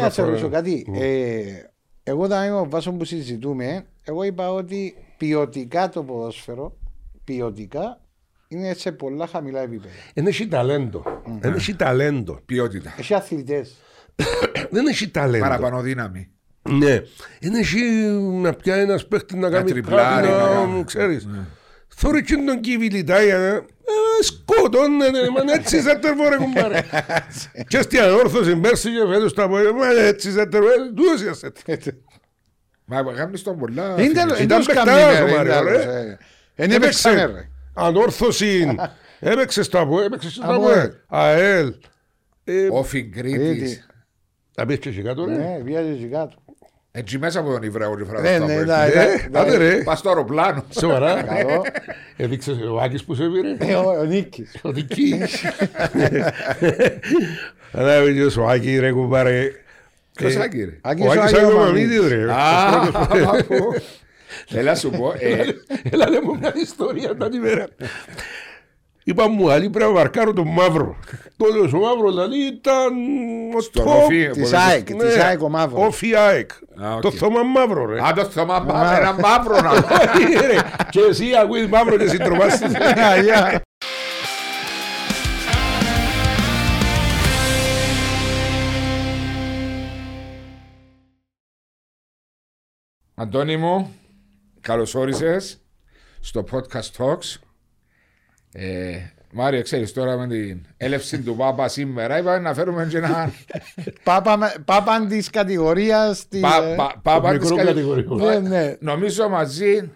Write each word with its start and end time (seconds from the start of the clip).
να 0.00 0.10
σε 0.10 0.20
φορά. 0.20 0.26
ρωτήσω 0.28 0.48
κάτι. 0.48 0.86
Ε, 0.94 1.42
εγώ 2.02 2.22
όταν 2.22 2.46
είμαι 2.46 2.58
ο 2.58 2.68
Βάσο 2.68 2.92
που 2.92 3.04
συζητούμε, 3.04 3.86
εγώ 4.04 4.22
είπα 4.22 4.52
ότι 4.52 4.94
ποιοτικά 5.16 5.88
το 5.88 6.02
ποδόσφαιρο, 6.02 6.76
ποιοτικά, 7.24 8.00
είναι 8.48 8.74
σε 8.74 8.92
πολλά 8.92 9.26
χαμηλά 9.26 9.60
επίπεδα. 9.60 9.92
Δεν 10.14 10.26
έχει 10.26 10.48
ταλέντο. 10.48 11.02
Δεν 11.40 11.54
έχει 11.54 11.74
ταλέντο. 11.76 12.40
Ποιότητα. 12.46 12.94
Έχει 12.98 13.14
αθλητές. 13.14 13.76
Δεν 14.70 14.86
έχει 14.86 15.10
ταλέντο. 15.10 15.44
Παραπάνω 15.44 15.80
δύναμη. 15.80 16.30
Ναι. 16.70 17.00
Δεν 17.40 17.54
έχει 17.54 17.80
να 18.42 18.52
πιάει 18.52 18.80
ένας 18.80 19.06
παίχτης 19.06 19.36
να 19.36 19.50
κάνει 19.50 19.70
τριπλάρει, 19.70 20.26
κάτι, 20.26 20.38
να 20.42 20.48
να 20.48 20.54
κάνει. 20.54 20.84
ξέρεις. 20.84 21.28
Θωρεί 21.88 22.22
και 22.22 22.34
τον 22.46 22.60
κύβιλιτά 22.60 23.22
για 23.90 24.00
να... 24.06 24.18
Ε, 24.20 24.22
σκότωνε, 24.22 25.44
μα 25.46 25.52
έτσι 25.52 25.80
σε 25.82 25.94
τερβόρε 25.94 26.36
κουμπάρε. 26.36 26.80
Και 27.68 27.80
στην 27.82 28.00
ανόρθωση 28.00 28.56
πέρσι 28.56 28.88
και 28.90 29.06
φέτος 29.12 29.34
τα 29.34 29.42
απόγευμα, 29.42 29.78
μα 29.78 29.90
έτσι 30.00 30.30
σε 30.32 30.46
τερβόρε, 30.46 30.74
τούτος 30.96 31.22
για 31.22 31.34
σε 31.34 31.52
Μα 32.84 33.02
κάνεις 33.02 33.42
τον 33.42 33.58
πολλά. 33.58 33.84
Είναι 33.84 34.02
φίλε. 34.02 34.12
τέλος- 34.12 34.38
Ήταν 34.38 34.38
είναι 34.38 34.46
τέλος 34.48 34.66
παιχταράς 34.66 35.02
καμία, 35.18 35.22
ο 35.22 35.26
ρε, 35.26 35.32
Μάριο, 35.36 35.52
είναι 35.52 35.70
ρε. 35.70 35.78
τέλος, 35.78 35.94
ε. 35.94 36.18
Εν 36.54 36.70
έπαιξανε, 36.70 37.24
ρε. 37.26 37.48
Ανόρθωση, 37.74 38.76
έπαιξε 39.20 39.62
στο 39.62 39.78
ΑΠΟΕ, 39.80 40.04
έπαιξε 40.04 40.30
στο 40.30 40.42
ΑΠΟΕ. 40.44 40.72
ΑΠΟΕ, 40.72 41.00
ΑΕΛ. 41.08 41.74
Ε, 42.44 42.68
Όφη 42.70 43.04
Κρήτης. 43.04 43.38
Κρήτη. 43.38 43.82
Να 44.56 44.66
πεις 44.66 44.78
και 44.78 44.88
εσύ 44.88 45.02
κάτω 45.02 45.24
ρε. 45.24 45.34
Ναι, 45.36 45.60
βιάζει 45.62 45.92
και 45.94 46.06
κάτω. 46.06 46.36
Έτσι 46.92 47.18
μέσα 47.18 47.40
από 47.40 47.50
τον 47.52 47.62
Ιβραίο 47.62 47.94
τη 47.96 48.04
φορά. 48.04 48.20
Ναι, 48.20 48.34
στο 48.36 48.44
ναι, 48.46 48.52
Απόελ. 48.52 48.66
ναι, 48.66 48.72
Ε, 49.02 49.28
ναι, 49.30 49.38
άντε 49.38 49.56
ρε. 49.56 49.76
Πας 49.82 49.98
στο 49.98 50.08
αεροπλάνο. 50.08 50.64
Σοβαρά. 50.80 51.22
Καλό. 51.22 51.64
Έδειξες 52.16 52.56
ο 52.70 52.80
Άκης 52.80 53.04
που 53.04 53.14
σε 53.14 53.22
πήρε. 53.24 53.72
Ε, 53.72 53.74
ο- 53.76 53.98
Ο 54.00 54.04
Νίκης. 54.04 54.56
Ο 54.62 54.70
Νικής. 54.70 55.44
Ανάβει 57.72 58.22
ο 58.22 58.30
Σοάκη 58.30 58.78
ρε 58.78 58.92
κουμπάρε. 58.92 59.50
Ποιος 60.14 60.34
Ε, 60.34 60.40
Άκη, 60.42 60.64
ρε. 60.64 60.78
Άκης 60.80 61.04
Ο 61.04 61.08
ο 61.08 61.10
Άκης 61.10 61.22
Άγιο 61.22 61.38
Άγιο 61.46 61.58
Μαμίδης. 61.58 61.98
Μαμίδης 62.00 62.12
ρε. 62.24 62.32
Α, 62.32 62.68
αφού. 63.30 63.56
Έλα 64.54 64.74
σου 64.74 64.90
πω. 64.90 65.14
ε, 65.18 65.42
Έλα 65.90 66.08
λέμε 66.10 66.24
μου 66.24 66.38
μια 66.38 66.52
ιστορία 66.62 67.16
τα 67.16 67.28
ημέρα. 67.34 67.66
Είπα 69.10 69.28
μου, 69.28 69.50
άλλη 69.50 69.70
πρέπει 69.70 69.90
να 69.90 69.96
βαρκάρω 69.96 70.32
τον 70.32 70.48
μαύρο. 70.48 70.96
Τότε 71.36 71.76
ο 71.76 71.80
μαύρο 71.80 72.10
δηλαδή 72.10 72.38
ήταν 72.38 72.92
ο 73.56 73.60
Στον 73.60 73.84
top. 73.84 74.02
Όφη, 74.02 74.28
Της 74.32 74.42
πολύ- 74.50 74.56
ΑΕΚ, 74.56 74.84
της 74.94 75.16
ΑΕΚ 75.16 75.42
ο 75.42 75.48
Μαύρος. 75.48 75.86
Όφη 75.86 76.14
ΑΕΚ. 76.16 76.50
Α, 76.82 76.94
οκ. 76.94 77.00
Το 77.00 77.10
θόμα 77.10 77.42
μαύρο 77.42 77.86
ρε. 77.86 78.00
Α, 78.06 78.12
το 78.12 78.24
θέμα 78.24 78.64
πάμε 78.64 78.96
ένα 78.96 79.12
μαύρο 79.12 79.60
να 79.60 79.72
δω. 79.80 79.86
Όχι, 80.14 80.32
ρε. 80.46 80.56
Και 80.90 81.00
εσύ 81.08 81.24
ακούεις 81.42 81.66
μαύρο 81.66 81.96
και 81.96 82.08
συντρομάσεις. 82.08 82.72
Αγιά. 83.12 83.62
Αντώνη 93.14 93.56
μου, 93.56 93.94
καλώς 94.60 94.94
όρισες 94.94 95.60
στο 96.20 96.44
podcast 96.50 96.90
Talks. 96.96 97.36
Ε, 98.52 98.96
Μάριο, 99.32 99.62
ξέρεις 99.62 99.92
τώρα 99.92 100.16
με 100.16 100.26
την 100.26 100.60
έλευση 100.76 101.20
του 101.20 101.36
Πάπα 101.36 101.68
σήμερα 101.68 102.18
είπαμε 102.18 102.38
να 102.38 102.54
φέρουμε 102.54 102.86
και 102.90 102.96
ένα 102.96 103.32
Πάπα 104.02 104.36
με- 104.36 104.54
Πάπαν 104.64 105.08
της 105.08 105.30
κατηγορίας 105.30 106.28
της, 106.28 106.40
πα- 106.40 106.64
ε, 106.64 106.74
πα- 106.74 107.00
Πάπα 107.02 107.32
μικρό 107.32 107.46
της 107.48 107.56
κατη- 107.56 107.66
κατηγοριό. 107.66 108.16
Ναι, 108.16 108.38
ναι. 108.48 108.76
Νομίζω 108.80 109.28
μαζί 109.28 109.90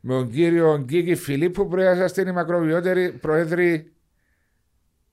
με 0.00 0.14
τον 0.14 0.30
κύριο 0.30 0.78
Γκίκη 0.84 1.14
Φιλίππου 1.14 1.68
πρέπει 1.68 1.86
να 1.88 1.94
είσαστε 1.94 2.20
οι 2.28 2.32
μακροβιότεροι 2.32 3.10
πρόεδροι 3.12 3.92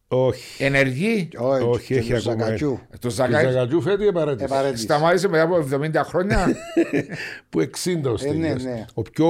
Όχι. 0.08 0.64
ενεργοί 0.64 1.30
Όχι, 1.38 1.64
Όχι, 1.64 1.86
και 1.94 1.96
έχει 2.00 2.10
του 2.14 2.18
ακόμα. 2.30 2.44
Ζακατσιού. 2.44 2.80
του 2.92 2.98
Και 3.00 3.10
Ζακάη. 3.10 3.44
Ζαγατζού 3.46 3.82
φέτει 3.82 4.08
επαρέτηση. 4.08 4.44
Επαρέτηση. 4.44 4.84
Σταμάτησε 4.84 5.28
μετά 5.28 5.44
από 5.44 5.56
70 5.72 6.04
χρόνια. 6.04 6.48
Που 7.50 7.60
60 7.60 7.66
ο 8.06 8.10
Ε, 8.10 8.12
ναι, 8.12 8.18
Στέλιος. 8.18 8.64
ναι. 8.64 8.86
Ο 8.94 9.02
πιο 9.02 9.28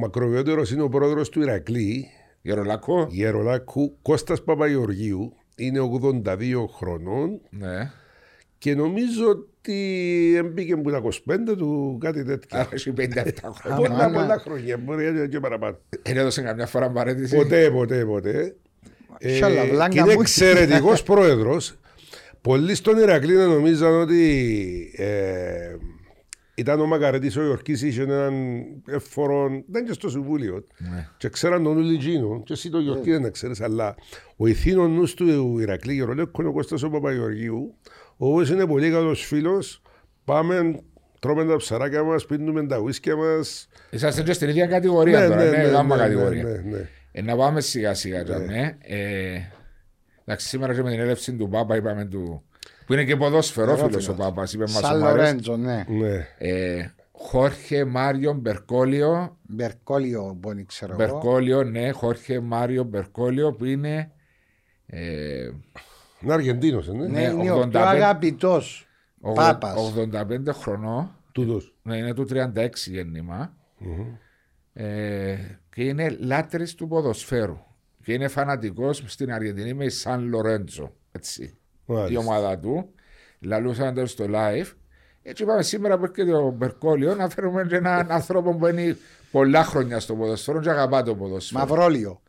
μακροβιότερος 0.00 0.70
είναι 0.70 0.82
ο 0.82 0.88
πρόεδρος 0.88 1.28
του 1.28 1.40
Ηρακλή, 1.42 2.08
Γερολακό. 2.42 3.06
Γερολάκου, 3.10 3.96
Κώστας 4.02 4.42
Παπαγεωργίου. 4.42 5.32
Είναι 5.56 5.78
82 5.80 6.66
χρονών 6.76 7.40
Ναι. 7.50 7.90
και 8.58 8.74
νομίζω 8.74 9.28
ότι 9.28 10.34
έμπηκε 10.36 10.76
που 10.76 10.90
τα 10.90 10.98
25 10.98 11.56
του 11.56 11.98
κάτι 12.00 12.24
τέτοιο. 12.24 12.58
Άρα 12.58 12.68
έχει 12.72 12.92
57 12.96 13.02
χρόνια. 13.54 13.76
Πολλά 13.76 13.94
Αμάνα. 14.04 14.20
πολλά 14.20 14.38
χρόνια, 14.38 14.76
μπορεί 14.78 15.02
να 15.04 15.08
είναι 15.08 15.26
και 15.26 15.40
παραπάνω. 15.40 15.78
Δεν 16.02 16.16
έδωσε 16.16 16.42
καμιά 16.42 16.66
φορά 16.66 16.90
παρέτηση. 16.90 17.36
Ποτέ, 17.36 17.70
ποτέ, 17.70 18.04
ποτέ. 18.04 18.56
Ε, 19.18 19.34
Σαλα, 19.36 19.64
βλάγκα 19.64 19.88
και 19.88 19.98
είναι 20.00 20.14
μου. 20.14 20.20
εξαιρετικός 20.20 21.02
πρόεδρος. 21.02 21.78
Πολλοί 22.40 22.74
στον 22.74 22.98
Ηρακλή 22.98 23.34
να 23.34 23.46
νομίζαν 23.46 24.00
ότι 24.00 24.92
ε, 24.96 25.76
ήταν 26.58 26.80
ο 26.80 26.86
Μακαρέτης 26.86 27.36
ο 27.36 27.42
Ιορκής 27.42 27.82
είχε 27.82 28.02
έναν 28.02 28.34
εφορό, 28.86 29.62
δεν 29.66 29.84
και 29.84 29.92
στο 29.92 30.08
Συμβούλιο. 30.08 30.64
Ναι. 30.78 31.08
Και 31.16 31.28
ξέραν 31.28 31.62
τον 31.62 31.76
Ούλη 31.76 31.98
Τζίνο, 31.98 32.42
και 32.44 32.52
εσύ 32.52 32.70
το 32.70 32.78
Ιορκή 32.78 33.10
δεν 33.10 33.32
ξέρεις, 33.32 33.60
αλλά 33.60 33.94
ο 34.36 34.46
ηθήνων 34.46 34.94
νους 34.94 35.14
του 35.14 35.58
Ηρακλή 35.58 35.94
Γερολέκου 35.94 36.40
είναι 36.40 36.50
ο 36.50 36.52
Κώστας 36.52 36.82
ο 36.82 36.90
Παπαγεωργίου, 36.90 37.74
ο 38.16 38.32
οποίος 38.32 38.50
είναι 38.50 38.66
πολύ 38.66 38.90
καλός 38.90 39.26
φίλος, 39.26 39.82
πάμε, 40.24 40.80
τρώμε 41.20 41.44
τα 41.44 41.56
ψαράκια 41.56 42.02
μας, 42.02 42.26
πίνουμε 42.26 42.66
τα 42.66 42.78
ουίσκια 42.78 43.16
μας. 43.16 43.68
Είσαστε 43.90 44.22
και 44.22 44.32
στην 44.32 44.48
ίδια 44.48 44.66
κατηγορία 44.66 45.28
τώρα, 45.28 45.44
ναι, 45.44 45.56
γάμμα 45.56 45.96
ναι, 45.96 46.02
κατηγορία. 46.02 46.42
ναι, 46.42 46.50
ναι. 46.50 46.88
Ε, 47.12 47.22
να 47.22 47.36
πάμε 47.36 47.60
σιγά 47.60 47.94
σιγά 47.94 48.24
τώρα, 48.24 48.38
ναι. 48.38 48.76
Ε, 48.80 49.40
εντάξει, 50.24 50.48
σήμερα 50.48 50.74
και 50.74 50.82
με 50.82 50.90
την 50.90 51.00
έλευση 51.00 51.32
του 51.32 51.48
Πάπα 51.48 51.76
είπαμε 51.76 52.04
του... 52.04 52.42
Που 52.88 52.94
είναι 52.94 53.04
και 53.04 53.16
ποδόσφαιρο 53.16 53.76
φίλος 53.76 54.08
ο 54.08 54.14
Πάπας, 54.14 54.52
είπε 54.52 54.62
μας 54.62 54.76
ο 54.76 54.86
Σαν 54.86 54.98
Μάριος. 54.98 55.16
Λορέντζο, 55.18 55.56
ναι. 55.56 55.84
ναι. 55.88 56.26
Ε, 56.38 56.90
Χόρχε 57.12 57.84
Μάριο 57.84 58.32
Μπερκόλιο. 58.32 59.38
Μπερκόλιο, 59.48 60.36
μπορεί 60.40 60.64
ξέρω 60.64 60.92
εγώ. 60.92 61.02
Μπερκόλιο, 61.12 61.62
ναι, 61.64 61.90
Χόρχε 61.90 62.40
Μάριο 62.40 62.82
Μπερκόλιο 62.84 63.52
που 63.52 63.64
είναι. 63.64 64.10
Ε, 64.86 65.48
Είναι 66.22 66.32
Αργεντίνος, 66.32 66.88
ε, 66.88 66.92
ναι. 66.92 67.06
Ναι, 67.06 67.20
Ναι, 67.20 67.22
είναι 67.42 67.50
ο 67.50 67.58
85. 67.60 67.68
πιο 67.70 67.80
αγαπητός 67.80 68.88
ογδο- 69.20 69.42
Πάπας. 69.42 69.76
85 69.76 70.52
χρονών. 70.52 71.10
Τούτος. 71.32 71.74
Ναι, 71.82 71.96
είναι 71.96 72.14
του 72.14 72.24
36 72.24 72.90
γεννημα 72.90 73.56
Ε, 74.72 75.36
και 75.74 75.82
είναι 75.84 76.08
λάτρης 76.20 76.74
του 76.74 76.88
ποδοσφαίρου. 76.88 77.58
Και 78.04 78.12
είναι 78.12 78.28
φανατικός 78.28 79.02
στην 79.06 79.32
Αργεντινή 79.32 79.74
με 79.74 79.84
η 79.84 79.88
Σαν 79.88 80.28
Λορέντζο. 80.28 80.92
Έτσι. 81.12 81.58
Μάλιστα. 81.94 82.12
Η 82.12 82.16
ομάδα 82.16 82.58
του. 82.58 82.88
Λαλούσαν 83.40 83.94
το 83.94 84.06
στο 84.06 84.24
live. 84.28 84.66
Έτσι 85.22 85.42
είπαμε 85.42 85.62
σήμερα 85.62 85.98
που 85.98 86.04
έρχεται 86.04 86.32
ο 86.36 86.50
Μπερκόλιο 86.50 87.14
να 87.14 87.28
φέρουμε 87.28 87.64
και 87.68 87.76
έναν 87.76 88.10
άνθρωπο 88.10 88.54
που 88.56 88.66
είναι 88.66 88.96
πολλά 89.30 89.64
χρόνια 89.64 90.00
στο 90.00 90.14
ποδοσφαίρο 90.14 90.60
και 90.60 90.70
αγαπά 90.70 91.02
το 91.02 91.14
ποδοσφαίρο. 91.14 91.66
Μαυρόλιο. 91.66 92.20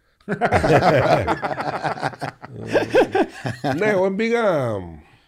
ναι, 3.78 3.86
εγώ 3.86 4.12
πήγα 4.16 4.72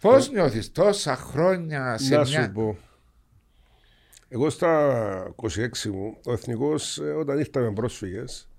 Πώς 0.01 0.31
νιώθεις 0.31 0.71
τόσα 0.71 1.15
χρόνια 1.15 1.97
σε 1.97 2.15
να 2.15 2.21
μια. 2.21 2.43
σου 2.43 2.51
πω. 2.51 2.77
Εγώ 4.29 4.49
στα 4.49 5.33
26 5.35 5.89
μου, 5.91 6.17
ο 6.25 6.31
Εθνικός 6.31 6.97
ε, 6.97 7.03
όταν 7.11 7.39
ήρθαμε 7.39 7.71
πρόσφυγες, 7.73 8.49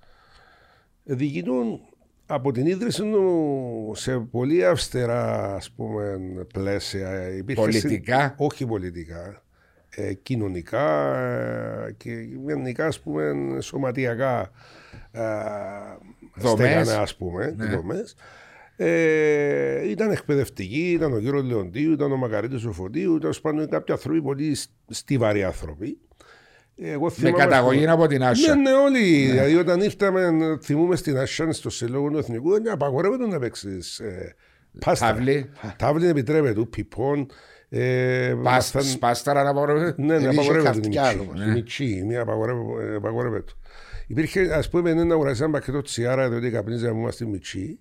ε, 1.04 1.14
διοικητούν 1.14 1.80
από 2.34 2.53
την 2.53 2.66
ίδρυση 2.66 3.03
του 3.03 3.93
σε 3.94 4.19
πολύ 4.19 4.66
αυστερά 4.66 5.54
ας 5.54 5.70
πούμε, 5.70 6.19
πλαίσια. 6.54 7.28
Υπήρχε 7.37 7.60
Πολιτικά; 7.62 8.22
συ- 8.28 8.34
όχι 8.37 8.66
πολιτικά. 8.66 9.43
Ε, 9.97 10.12
κοινωνικά 10.15 11.16
ε, 11.19 11.93
και 11.97 12.10
γενικά 12.47 12.87
ας 12.87 13.00
πούμε 13.00 13.32
σωματιακά 13.60 14.50
ε, 15.12 15.20
Δομές. 16.37 16.59
στέγανα 16.84 17.00
ας 17.03 17.16
πούμε 17.16 17.54
Ναι. 17.56 17.66
δομές. 17.66 18.15
Ε, 18.76 19.88
ήταν 19.88 20.10
εκπαιδευτικοί, 20.10 20.91
ήταν 20.93 21.12
ο 21.12 21.19
κύριος 21.19 21.43
Λεοντίου, 21.44 21.93
ήταν 21.93 22.12
ο 22.12 22.16
Μακαρίτης 22.16 22.64
ο 22.64 22.72
Φωτίου, 22.72 23.16
ήταν 23.16 23.32
σπάνιο 23.32 23.69
κάποιοι 23.69 23.94
άνθρωποι 23.94 24.23
πολύ 24.23 24.56
στιβαροί 24.88 25.44
άνθρωποι. 25.44 25.99
Εγώ 26.76 27.04
Με 27.04 27.10
θυμάμαι- 27.10 27.38
καταγωγή 27.38 27.86
από 27.86 28.06
την 28.06 28.24
Άσια. 28.24 28.54
ναι, 28.54 28.60
ναι, 28.70 28.76
όλοι. 28.76 29.26
Δηλαδή, 29.30 29.56
όταν 29.56 29.80
ήρθαμε, 29.80 30.30
θυμούμε 30.62 30.96
στην 30.96 31.19
Άσιαν 31.19 31.52
στο 31.52 31.70
Συλλόγο 31.70 32.10
του 32.10 32.19
Εθνικού, 32.19 32.50
δεν 32.50 32.70
απαγορεύεται 32.70 33.26
να 33.26 33.38
παίξει. 33.38 33.78
Ε, 34.00 34.28
πάστα. 34.78 35.06
Ταύλη. 35.06 35.50
Ταύλη 35.76 36.06
επιτρέπεται, 36.06 36.64
πιπών. 36.70 37.26
Ε, 37.69 38.34
Πας- 38.42 38.72
μαθαν- 38.72 38.84
Σπάσταρα 38.92 39.42
να 39.42 39.50
απαγορεύεται; 39.50 40.02
ναι, 40.02 40.06
ναι, 40.19 40.24
Εμείς 40.24 40.38
απαγορεύεται 40.38 40.78
είχε 40.78 40.88
η 40.90 40.94
χαρτιά, 40.96 41.02
μιτσί. 41.19 41.28
όμως, 41.30 41.46
Η 41.46 41.50
μιτσί, 41.50 41.84
η 41.84 42.02
μία 42.02 42.20
απαγορεύεται- 42.20 42.90
ε, 42.90 42.94
απαγορεύεται. 42.94 43.52
Υπήρχε, 44.06 44.40
ας 44.54 44.68
πούμε, 44.68 44.90
ένα 44.90 45.14
αγοράζει 45.14 45.42
ένα 45.42 45.52
πακέτο 45.52 45.82
τσιγάρα, 45.82 46.28
διότι 46.28 46.50
καπνίζαμε 46.50 47.00
μας 47.00 47.14
στη 47.14 47.26
μιτσί, 47.26 47.78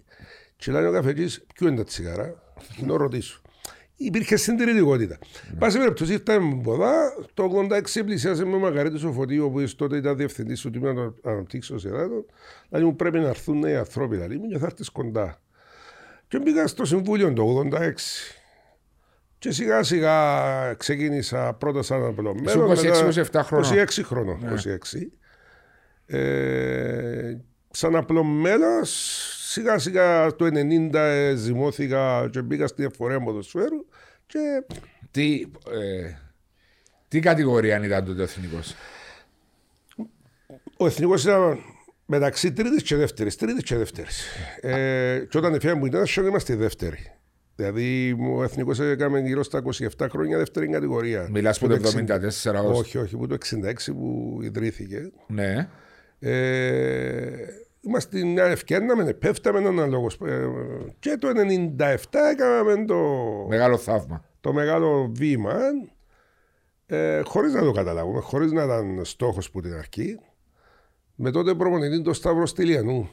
και 0.55 0.71
λέει 0.71 0.85
ο 0.85 0.91
καφετής, 0.91 1.45
ποιο 1.55 1.67
είναι 1.67 1.77
τα 1.77 1.83
τσιγάρα, 1.83 2.43
να 2.85 2.97
ρωτήσω. 2.97 3.40
Υπήρχε 4.03 4.35
συντηρητικότητα. 4.35 5.17
Πάση 5.59 5.77
περιπτώσει, 5.77 6.13
ήρθαμε 6.13 6.47
από 6.51 6.61
ποδά, 6.61 7.13
το 7.33 7.43
86 7.43 8.03
πλησιάζει 8.05 8.45
με 8.45 8.55
ο 8.55 8.59
Μακαρίτης 8.59 9.03
ο 9.03 9.11
Φωτίου, 9.11 9.51
που 9.51 9.75
τότε 9.75 9.97
ήταν 9.97 10.17
διευθυντής 10.17 10.61
του 10.61 10.69
Τμήματος 10.69 11.13
Αναπτύξεως 11.23 11.85
Εδάτων, 11.85 12.25
δηλαδή 12.69 12.87
μου 12.87 12.95
πρέπει 12.95 13.19
να 13.19 13.27
έρθουν 13.27 13.59
νέοι 13.59 13.75
άνθρωποι, 13.75 14.15
δηλαδή 14.15 14.37
μου 14.37 14.47
και 14.47 14.57
θα 14.57 14.65
έρθεις 14.65 14.89
κοντά. 14.89 15.41
Και 16.27 16.39
μπήκα 16.39 16.67
στο 16.67 16.85
Συμβούλιο 16.85 17.33
το 17.33 17.43
86. 17.43 17.91
Και 19.37 19.51
σιγά 19.51 19.83
σιγά 19.83 20.73
ξεκίνησα 20.73 21.53
πρώτα 21.53 21.81
σαν 21.81 22.05
απλωμένο. 22.05 22.73
Ήσουν 22.73 23.25
26-27 23.31 23.41
χρονών. 23.43 23.71
26 23.73 24.01
χρονών. 24.03 24.39
26. 24.45 25.11
Ε, 26.05 27.37
σαν 27.71 27.95
απλωμένος, 27.95 28.89
σιγά 29.51 29.77
σιγά 29.77 30.35
το 30.35 30.49
90 30.91 31.33
ζυμώθηκα 31.35 32.29
και 32.31 32.41
μπήκα 32.41 32.67
στην 32.67 32.85
εφορία 32.85 33.21
ποδοσφαίρου 33.21 33.85
και 34.25 34.63
Τι, 35.11 35.45
ε, 35.71 36.13
τι 37.07 37.19
κατηγορία 37.19 37.85
ήταν 37.85 38.05
τότε 38.05 38.21
ο 38.21 38.23
εθνικός; 38.23 38.75
ο 40.77 40.85
εθνικός 40.85 41.23
ήταν 41.23 41.59
μεταξύ 42.05 42.51
τρίτης 42.51 42.83
και 42.83 42.95
δεύτερης. 42.95 43.35
Τρίτης 43.35 43.63
και 43.63 43.75
δεύτερης. 43.75 44.25
Ε, 44.61 45.25
και 45.29 45.37
όταν 45.37 45.53
έφυγαμε 45.53 45.79
που 45.79 45.85
ήταν, 45.85 46.05
σαν 46.05 46.25
είμαστε 46.25 46.55
δεύτερη. 46.55 47.11
Δηλαδή 47.55 48.17
ο 48.35 48.43
εθνικός 48.43 48.79
έκαμε 48.79 49.19
γύρω 49.19 49.43
στα 49.43 49.61
27 49.97 50.07
χρόνια 50.09 50.37
δεύτερη 50.37 50.67
κατηγορία. 50.67 51.27
Μιλάς 51.31 51.59
που 51.59 51.67
Που 51.67 51.79
το 51.79 51.89
74 51.89 52.63
ως... 52.63 52.79
Όχι, 52.79 52.97
όχι, 52.97 53.17
που 53.17 53.27
το 53.27 53.37
66 53.65 53.73
που 53.85 54.39
ιδρύθηκε. 54.41 55.11
Ναι. 55.27 55.67
Ε, 56.19 57.31
είμαστε 57.81 58.25
μια 58.25 58.43
ευκαιρία 58.45 58.93
να 58.95 59.13
πέφταμε 59.13 59.67
αναλόγως. 59.67 60.17
Ε, 60.25 60.47
και 60.99 61.17
το 61.19 61.27
97 61.27 61.95
έκαναμε 62.31 62.85
το, 62.85 62.95
Μεγάλο 63.49 63.77
θαύμα. 63.77 64.23
το 64.41 64.53
μεγάλο 64.53 65.11
βήμα 65.13 65.55
ε, 66.85 67.21
χωρίς 67.25 67.53
να 67.53 67.61
το 67.63 67.71
καταλάβουμε, 67.71 68.19
χωρίς 68.19 68.51
να 68.51 68.63
ήταν 68.63 68.99
στόχος 69.03 69.51
που 69.51 69.61
την 69.61 69.73
αρχή. 69.73 70.19
Με 71.15 71.31
τότε 71.31 71.53
προπονητή 71.55 72.01
το 72.01 72.13
Σταύρο 72.13 72.45
Στυλιανού. 72.45 73.09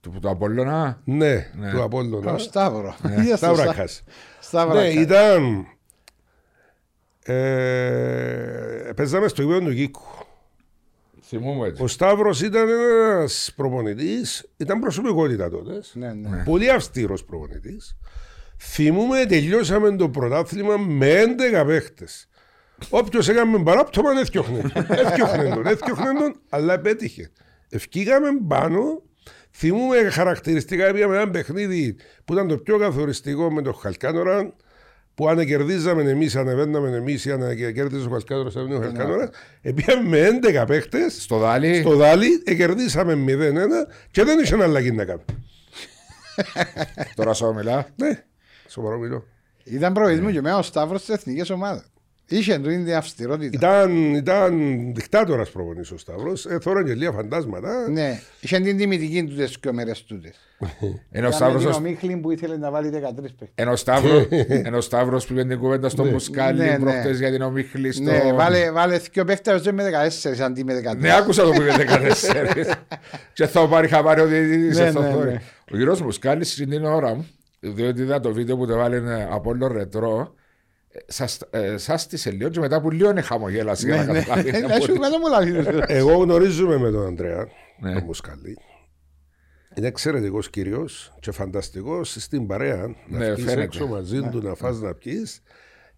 Του, 0.00 0.18
του 0.20 0.28
Απόλλωνα; 0.28 1.00
Ναι, 1.04 1.50
Ναι. 1.56 1.70
του 1.70 1.82
Απόλλωνα. 1.82 2.32
Ο 2.32 2.38
Σταύρο. 2.38 2.94
Σταύρακας. 3.36 4.02
Ναι, 4.06 4.12
Σταύρακα. 4.40 4.88
ήταν... 4.88 5.66
Ε, 7.24 8.92
παίζαμε 8.96 9.28
στο 9.28 9.42
γήπεδο 9.42 9.60
του 9.60 9.74
Κίκου. 9.74 10.02
Θυμούμαι 11.32 11.66
έτσι. 11.66 11.82
Ο 11.82 11.86
Σταύρος 11.86 12.42
ήταν 12.42 12.68
ένας 12.68 13.52
προπονητής, 13.56 14.48
ήταν 14.56 14.80
προσωπικότητα 14.80 15.50
τότε. 15.50 15.80
Ναι, 15.92 16.12
ναι. 16.12 16.42
Πολύ 16.44 16.70
αυστηρός 16.70 17.24
προπονητής. 17.24 17.96
Θυμούμε 18.58 19.24
τελειώσαμε 19.26 19.96
το 19.96 20.08
πρωτάθλημα 20.08 20.76
με 20.76 21.22
11 21.60 21.64
παίχτες. 21.66 22.28
Όποιος 22.90 23.28
έκαμε 23.28 23.62
παράπτωμα 23.62 24.10
έφτιαχνε 24.20 24.60
τον. 24.74 24.84
Έφτιαχνε 24.88 25.54
τον, 25.54 25.66
έφτιαχνε 25.66 26.12
τον, 26.20 26.40
αλλά 26.48 26.80
πέτυχε. 26.80 27.30
Ευκήγαμε 27.68 28.28
πάνω. 28.48 29.02
Θυμούμε 29.50 29.96
χαρακτηριστικά 29.96 30.92
πήγαμε 30.92 31.16
ένα 31.16 31.30
παιχνίδι 31.30 31.96
που 32.24 32.32
ήταν 32.32 32.48
το 32.48 32.58
πιο 32.58 32.78
καθοριστικό 32.78 33.52
με 33.52 33.62
τον 33.62 33.74
Χαλκάνορα 33.74 34.54
που 35.14 35.28
αν 35.28 35.46
κερδίζαμε 35.46 36.02
εμείς, 36.02 36.36
ανεβαίναμε 36.36 36.96
εμείς 36.96 37.24
ή 37.24 37.30
αν 37.32 37.56
κέρδιζε 37.56 38.06
ο 38.06 38.10
Χαλκάνορα, 38.10 38.50
ανέβαινε 38.54 38.76
ο 38.76 38.80
Χαλκάνορα. 38.80 39.30
Πήγαμε 39.74 40.08
με 40.08 40.40
11 40.62 40.64
παίχτες 40.66 41.22
Στο 41.22 41.38
Δάλι. 41.38 41.80
στο 41.80 41.96
Δάλι, 41.96 42.42
κερδίσαμε 42.42 43.14
0-1 43.14 43.88
και 44.10 44.24
δεν 44.24 44.38
είχε 44.38 44.62
αλλαγή 44.62 44.92
να 44.92 45.04
κάνουμε. 45.04 45.24
Τώρα 47.14 47.32
σου 47.32 47.54
μιλά. 47.54 47.86
Ναι, 47.96 48.24
σοβαρό 48.68 48.98
μιλώ. 48.98 49.26
Ήταν 49.64 49.92
προηγούμενο 49.92 50.30
και 50.32 50.38
εμένα 50.38 50.58
ο 50.58 50.62
Σταύρος 50.62 51.00
της 51.04 51.14
εθνικής 51.14 51.50
ομάδας. 51.50 51.91
Είχε 52.32 52.58
του 52.58 52.70
είναι 52.70 52.84
την 52.84 52.94
αυστηρότητα. 52.94 53.50
Ήταν, 53.52 54.14
ήταν 54.14 54.54
δικτάτορας 54.94 55.50
προπονής 55.50 55.90
ο 55.90 55.98
Σταύρος, 55.98 56.46
ε, 56.46 56.58
θόραν 56.60 56.84
και 56.84 56.94
λίγα 56.94 57.12
φαντάσματα. 57.12 57.88
Ναι, 57.90 58.20
είχε 58.40 58.60
την 58.60 58.76
τιμητική 58.76 59.24
του 59.24 59.34
τι 59.34 59.44
δύο 59.44 59.72
μέρες 59.72 60.04
τούτες. 60.04 60.34
Ενώ 61.10 61.28
ο 61.28 61.30
Σταύρος, 61.30 61.64
ο 61.76 61.80
Μίχλιν 61.80 62.20
που 62.20 62.30
ήθελε 62.30 62.56
να 62.56 62.70
βάλει 62.70 62.88
13 62.88 63.22
παίκτες. 63.22 63.48
ενώ 63.54 63.72
ο 63.72 63.76
Σταύρος, 63.76 64.26
ενώ 64.48 64.76
ο 64.76 64.80
Σταύρος 64.80 65.26
πήγε 65.26 65.44
την 65.44 65.58
κουβέντα 65.58 65.88
στο 65.88 66.04
Μουσκάλι 66.04 66.58
Ναι, 66.58 66.64
ναι. 66.64 66.78
προχτές 66.78 67.18
για 67.18 67.30
την 67.30 67.42
ομίχλη 67.42 67.92
στο... 67.92 68.02
Ναι, 68.02 68.32
βάλε, 68.34 68.70
βάλε 68.70 68.98
δύο 69.12 69.24
παίκτες 69.24 69.70
με 69.72 69.84
14 70.32 70.38
αντί 70.40 70.64
με 70.64 70.82
13. 70.92 70.96
Ναι, 70.96 71.14
άκουσα 71.16 71.42
το 71.42 71.50
που 71.50 71.62
είπε 71.62 71.72
14. 72.68 72.74
και 73.32 73.46
θα 73.46 73.68
πάρει 73.68 73.88
χαμπάρι 73.88 74.20
ότι 74.20 74.34
είσαι 74.36 74.82
Ναι, 74.84 74.90
στο 74.90 75.00
ναι, 75.00 75.06
θόρυβο. 75.08 75.24
ναι. 75.30 75.40
Ο 75.72 75.76
κύριος 75.76 76.00
Μουσκάλης 76.02 76.52
στην 76.52 76.70
την 76.70 76.84
ώρα 76.84 77.14
μου, 77.14 77.26
διότι 77.60 78.00
είδα 78.00 78.20
το 78.20 78.32
βίντεο 78.32 78.56
που 78.56 78.66
το 78.66 78.76
βάλει 78.76 79.02
από 79.30 79.50
όλο 79.50 79.66
ρετρό, 79.66 80.34
ε, 80.38 80.41
σας- 81.06 81.40
ε, 81.50 81.76
σάστησε 81.76 82.30
λίγο 82.30 82.48
και 82.48 82.60
μετά 82.60 82.80
που 82.80 82.90
λίγο 82.90 83.12
χαμογέλασε 83.22 83.86
για 83.86 83.96
να 83.96 84.04
Ναι, 84.12 84.18
καταλάβει. 84.20 84.50
ναι. 84.50 84.58
από 84.58 84.68
Να 84.68 84.74
σου 84.80 84.92
τι- 84.92 84.98
κάνω 84.98 85.18
πολλά 85.18 85.40
βίντεο. 85.42 85.84
Εγώ 85.86 86.12
γνωρίζουμε 86.16 86.76
με 86.78 86.90
τον 86.90 87.06
Ανδρέα, 87.06 87.46
Ναι. 87.80 87.92
τον 87.92 88.02
Μουσκαλή. 88.04 88.58
Είναι 89.74 89.86
εξαιρετικός 89.86 90.50
κύριος 90.50 91.12
και 91.20 91.30
φανταστικός 91.30 92.16
στην 92.18 92.46
παρέα. 92.46 92.86
Ναι, 93.06 93.26
να 93.26 93.32
βγεις 93.34 93.44
φαίνεται. 93.44 93.62
έξω 93.62 93.86
μαζί 93.86 94.20
του, 94.20 94.42
να 94.42 94.54
φας 94.54 94.80
να 94.80 94.94
πιείς. 94.94 95.42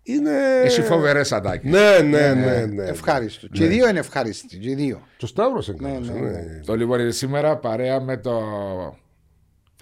Είναι. 0.02 0.30
Έχει 0.64 0.82
φοβερές 0.82 1.32
ατάκες. 1.32 1.70
Ναι, 1.70 1.98
ναι, 1.98 2.34
ναι. 2.34 2.66
ναι. 2.66 2.84
Ευχάριστο. 2.84 3.46
Και 3.48 3.64
οι 3.64 3.68
δύο 3.68 3.88
είναι 3.88 3.98
ευχάριστοι. 3.98 4.58
Και 4.58 4.70
οι 4.70 4.74
δύο. 4.74 5.00
Το 5.16 5.26
Σταύρος 5.26 5.68
είναι 5.68 5.76
καλός, 5.92 6.08
ναι, 6.08 6.20
ναι. 6.20 6.30
ναι. 6.30 6.60
Το 6.66 6.76
λοιπόν 6.76 7.12
σήμερα 7.12 7.56
παρέα 7.56 8.00
με 8.00 8.16
το 8.16 8.42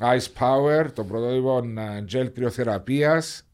Ice 0.01 0.27
Power, 0.41 0.87
το 0.95 1.05
πρωτότυπο 1.05 1.63
ε, 1.79 2.05
gel 2.13 2.33
κρυοθεραπείας 2.35 3.47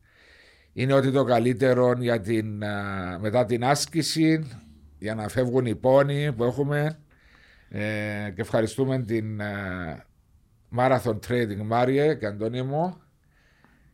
είναι 0.79 0.93
ότι 0.93 1.11
το 1.11 1.25
καλύτερο 1.25 1.93
για 1.99 2.21
την, 2.21 2.63
ε, 2.63 2.69
μετά 3.21 3.45
την 3.45 3.65
άσκηση 3.65 4.47
για 4.99 5.15
να 5.15 5.29
φεύγουν 5.29 5.67
οι 5.67 5.75
πόνοι 5.75 6.33
που 6.33 6.45
έχουμε 6.45 6.99
ε, 7.69 7.81
και 8.35 8.41
ευχαριστούμε 8.41 9.03
την 9.03 9.41
ε, 9.41 10.05
Marathon 10.77 11.19
Trading 11.29 11.63
Μάριε 11.65 12.15
και 12.15 12.27
Αντώνη 12.27 12.63
μου 12.63 12.97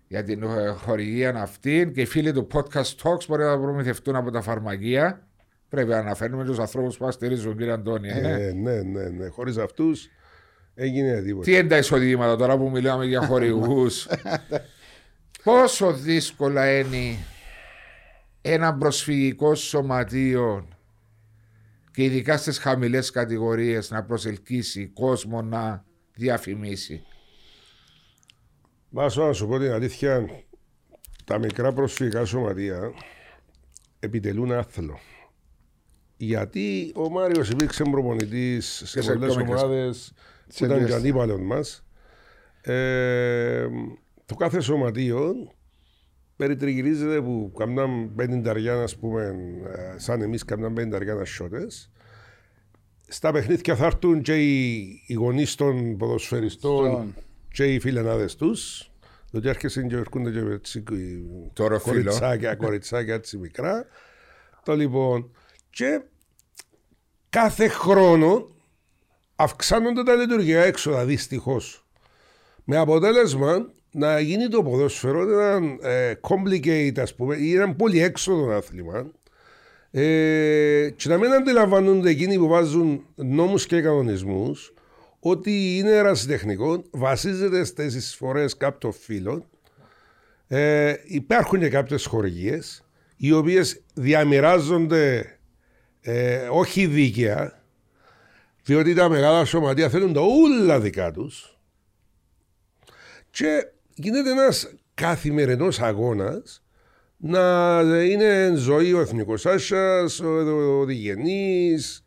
για 0.09 0.23
την 0.23 0.43
ε, 0.43 0.69
χορηγία 0.69 1.31
αυτή 1.31 1.91
και 1.95 2.01
οι 2.01 2.05
φίλοι 2.05 2.33
του 2.33 2.47
Podcast 2.53 2.95
Talks 3.03 3.27
μπορεί 3.29 3.43
να 3.43 3.61
προμηθευτούν 3.61 4.17
από 4.17 4.31
τα 4.31 4.41
φαρμακεία. 4.41 5.29
Πρέπει 5.69 5.89
να 5.89 5.99
αναφέρουμε 5.99 6.45
τους 6.45 6.59
ανθρώπους 6.59 6.97
που 6.97 7.05
μας 7.05 7.15
στηρίζουν, 7.15 7.57
κύριε 7.57 7.73
Αντώνη. 7.73 8.09
ε. 8.09 8.47
Ε, 8.47 8.53
ναι, 8.53 8.83
ναι, 8.83 9.09
ναι. 9.09 9.29
Χωρίς 9.29 9.57
αυτούς 9.57 10.11
έγινε 10.75 11.23
τίποτα. 11.23 11.45
Τι 11.45 11.57
είναι 11.57 11.69
τα 11.69 11.77
εισοδήματα 11.77 12.37
τώρα 12.37 12.57
που 12.59 12.71
μιλάμε 12.71 13.05
για 13.05 13.21
χορηγούς; 13.29 14.09
Πόσο 15.45 15.93
δύσκολα 15.93 16.79
είναι 16.79 17.17
ένα 18.43 18.75
προσφυγικό 18.75 19.55
σωματείο 19.55 20.69
και 21.93 22.05
ειδικά 22.05 22.37
στις 22.37 22.59
χαμηλές 22.59 23.11
κατηγορίες 23.11 23.91
να 23.91 24.05
προσελκύσει 24.05 24.87
κόσμο 24.87 25.43
να 25.43 25.85
διαφημίσει. 26.15 27.03
Βάσο 28.91 29.27
να 29.27 29.33
σου 29.33 29.47
πω 29.49 29.59
την 29.59 29.73
αλήθεια, 29.73 30.27
τα 31.25 31.39
μικρά 31.39 31.73
προσφυγικά 31.73 32.25
σωματεία 32.25 32.93
επιτελούν 33.99 34.53
άθλο. 34.53 34.99
Γιατί 36.17 36.93
ο 36.95 37.09
Μάριος 37.11 37.51
υπήρξε 37.51 37.83
προπονητής 37.91 38.83
σε 38.85 38.99
Και 38.99 39.05
σε 39.05 39.13
πολλές 39.13 39.35
πιο 39.35 39.45
μικρές. 39.45 39.63
ομάδες 39.63 40.13
που 40.57 40.65
ήταν 40.65 40.77
και 40.77 40.83
λίγες. 40.85 40.97
αντίπαλων 40.97 41.43
μας. 41.43 41.85
Ε, 42.61 43.67
το 44.27 44.35
κάθε 44.35 44.61
σωματείο 44.61 45.35
περιτριγυρίζεται 46.37 47.23
που 47.23 47.53
καμνάν 47.59 48.15
πενταριά, 48.15 48.83
ας 48.83 48.97
πούμε, 48.97 49.35
ε, 49.95 49.99
σαν 49.99 50.23
εμείς 50.23 50.45
καμνάν 50.45 50.73
πενταριά 50.73 51.25
σιώτες. 51.25 51.91
Στα 53.09 53.33
παιχνίδια 53.33 53.77
θα 53.77 53.87
έρθουν 53.87 54.23
και 54.23 54.35
οι, 54.43 54.83
οι 55.07 55.15
γονείς 55.15 55.55
των 55.55 55.97
ποδοσφαιριστών 55.97 56.87
Στον. 56.91 57.15
και 57.53 57.75
οι 57.75 57.81
φιλενάδες 57.81 58.37
τους. 58.37 58.89
Διότι 59.31 59.49
έρχεσαι 59.49 59.83
και 59.83 59.97
έρχονται 59.97 60.31
και 60.31 60.39
έτσι, 60.39 60.79
οι 60.79 61.27
Το 61.53 61.67
ροφίλο. 61.67 61.95
κοριτσάκια, 61.95 62.55
κοριτσάκια 62.55 63.15
έτσι 63.15 63.37
μικρά. 63.39 63.87
Το 64.65 64.77
λοιπόν, 64.77 65.31
και 65.71 66.03
κάθε 67.31 67.69
χρόνο 67.69 68.49
αυξάνονται 69.37 70.03
τα 70.03 70.15
λειτουργικά 70.15 70.63
έξοδα 70.65 71.05
δυστυχώς. 71.05 71.87
Με 72.65 72.77
αποτέλεσμα 72.77 73.73
να 73.95 74.21
γίνει 74.21 74.49
το 74.49 74.63
ποδόσφαιρο 74.63 75.41
ένα 75.41 75.77
ε, 75.91 76.15
complicate, 76.21 76.99
ας 76.99 77.15
πούμε, 77.15 77.37
ή 77.37 77.55
ένα 77.55 77.75
πολύ 77.75 78.03
έξοδο 78.03 78.51
άθλημα. 78.51 79.11
Ε, 79.91 80.91
και 80.97 81.09
να 81.09 81.19
μην 81.19 81.33
αντιλαμβάνονται 81.33 82.11
εκείνοι 82.11 82.37
που 82.37 82.49
βάζουν 82.49 83.07
νόμους 83.15 83.67
και 83.67 83.81
κανονισμούς 83.81 84.75
ότι 85.21 85.77
είναι 85.79 85.91
ερασιτεχνικό, 85.91 86.83
βασίζεται 86.91 87.65
στις 87.65 87.95
εισφορές 87.95 88.57
κάποιων 88.57 88.93
φίλων. 88.93 89.45
Ε, 90.49 90.95
υπάρχουν 91.05 91.59
και 91.59 91.69
κάποιες 91.69 92.07
χορηγίες 92.07 92.85
οι 93.17 93.33
οποίες 93.33 93.83
διαμοιράζονται 93.95 95.39
ε, 96.01 96.49
όχι 96.51 96.87
δίκαια 96.87 97.63
διότι 98.65 98.95
τα 98.95 99.09
μεγάλα 99.09 99.45
σωματεία 99.45 99.89
θέλουν 99.89 100.13
τα 100.13 100.21
όλα 100.21 100.81
δικά 100.81 101.11
τους 101.11 101.59
και 103.31 103.67
γίνεται 103.95 104.31
ένας 104.31 104.75
καθημερινός 104.95 105.81
αγώνας 105.81 106.63
να 107.17 107.81
είναι 108.05 108.53
ζωή 108.57 108.93
ο 108.93 109.01
εθνικός 109.01 109.47
άσας, 109.47 110.21
ο, 110.21 110.29
ο, 110.29 110.81
ο 110.81 110.85
διγενής, 110.85 112.05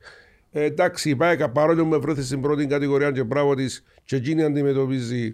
ε, 0.52 0.64
εντάξει, 0.64 1.16
πάει 1.16 1.50
παρόλο 1.50 1.84
που 1.84 1.90
με 1.90 1.98
βρέθη 1.98 2.22
στην 2.22 2.42
πρώτη 2.42 2.66
κατηγορία 2.66 3.12
και 3.12 3.24
μπράβο 3.24 3.56
της 3.56 3.84
και 4.04 4.16
εκείνη 4.16 4.44
αντιμετωπίζει. 4.44 5.34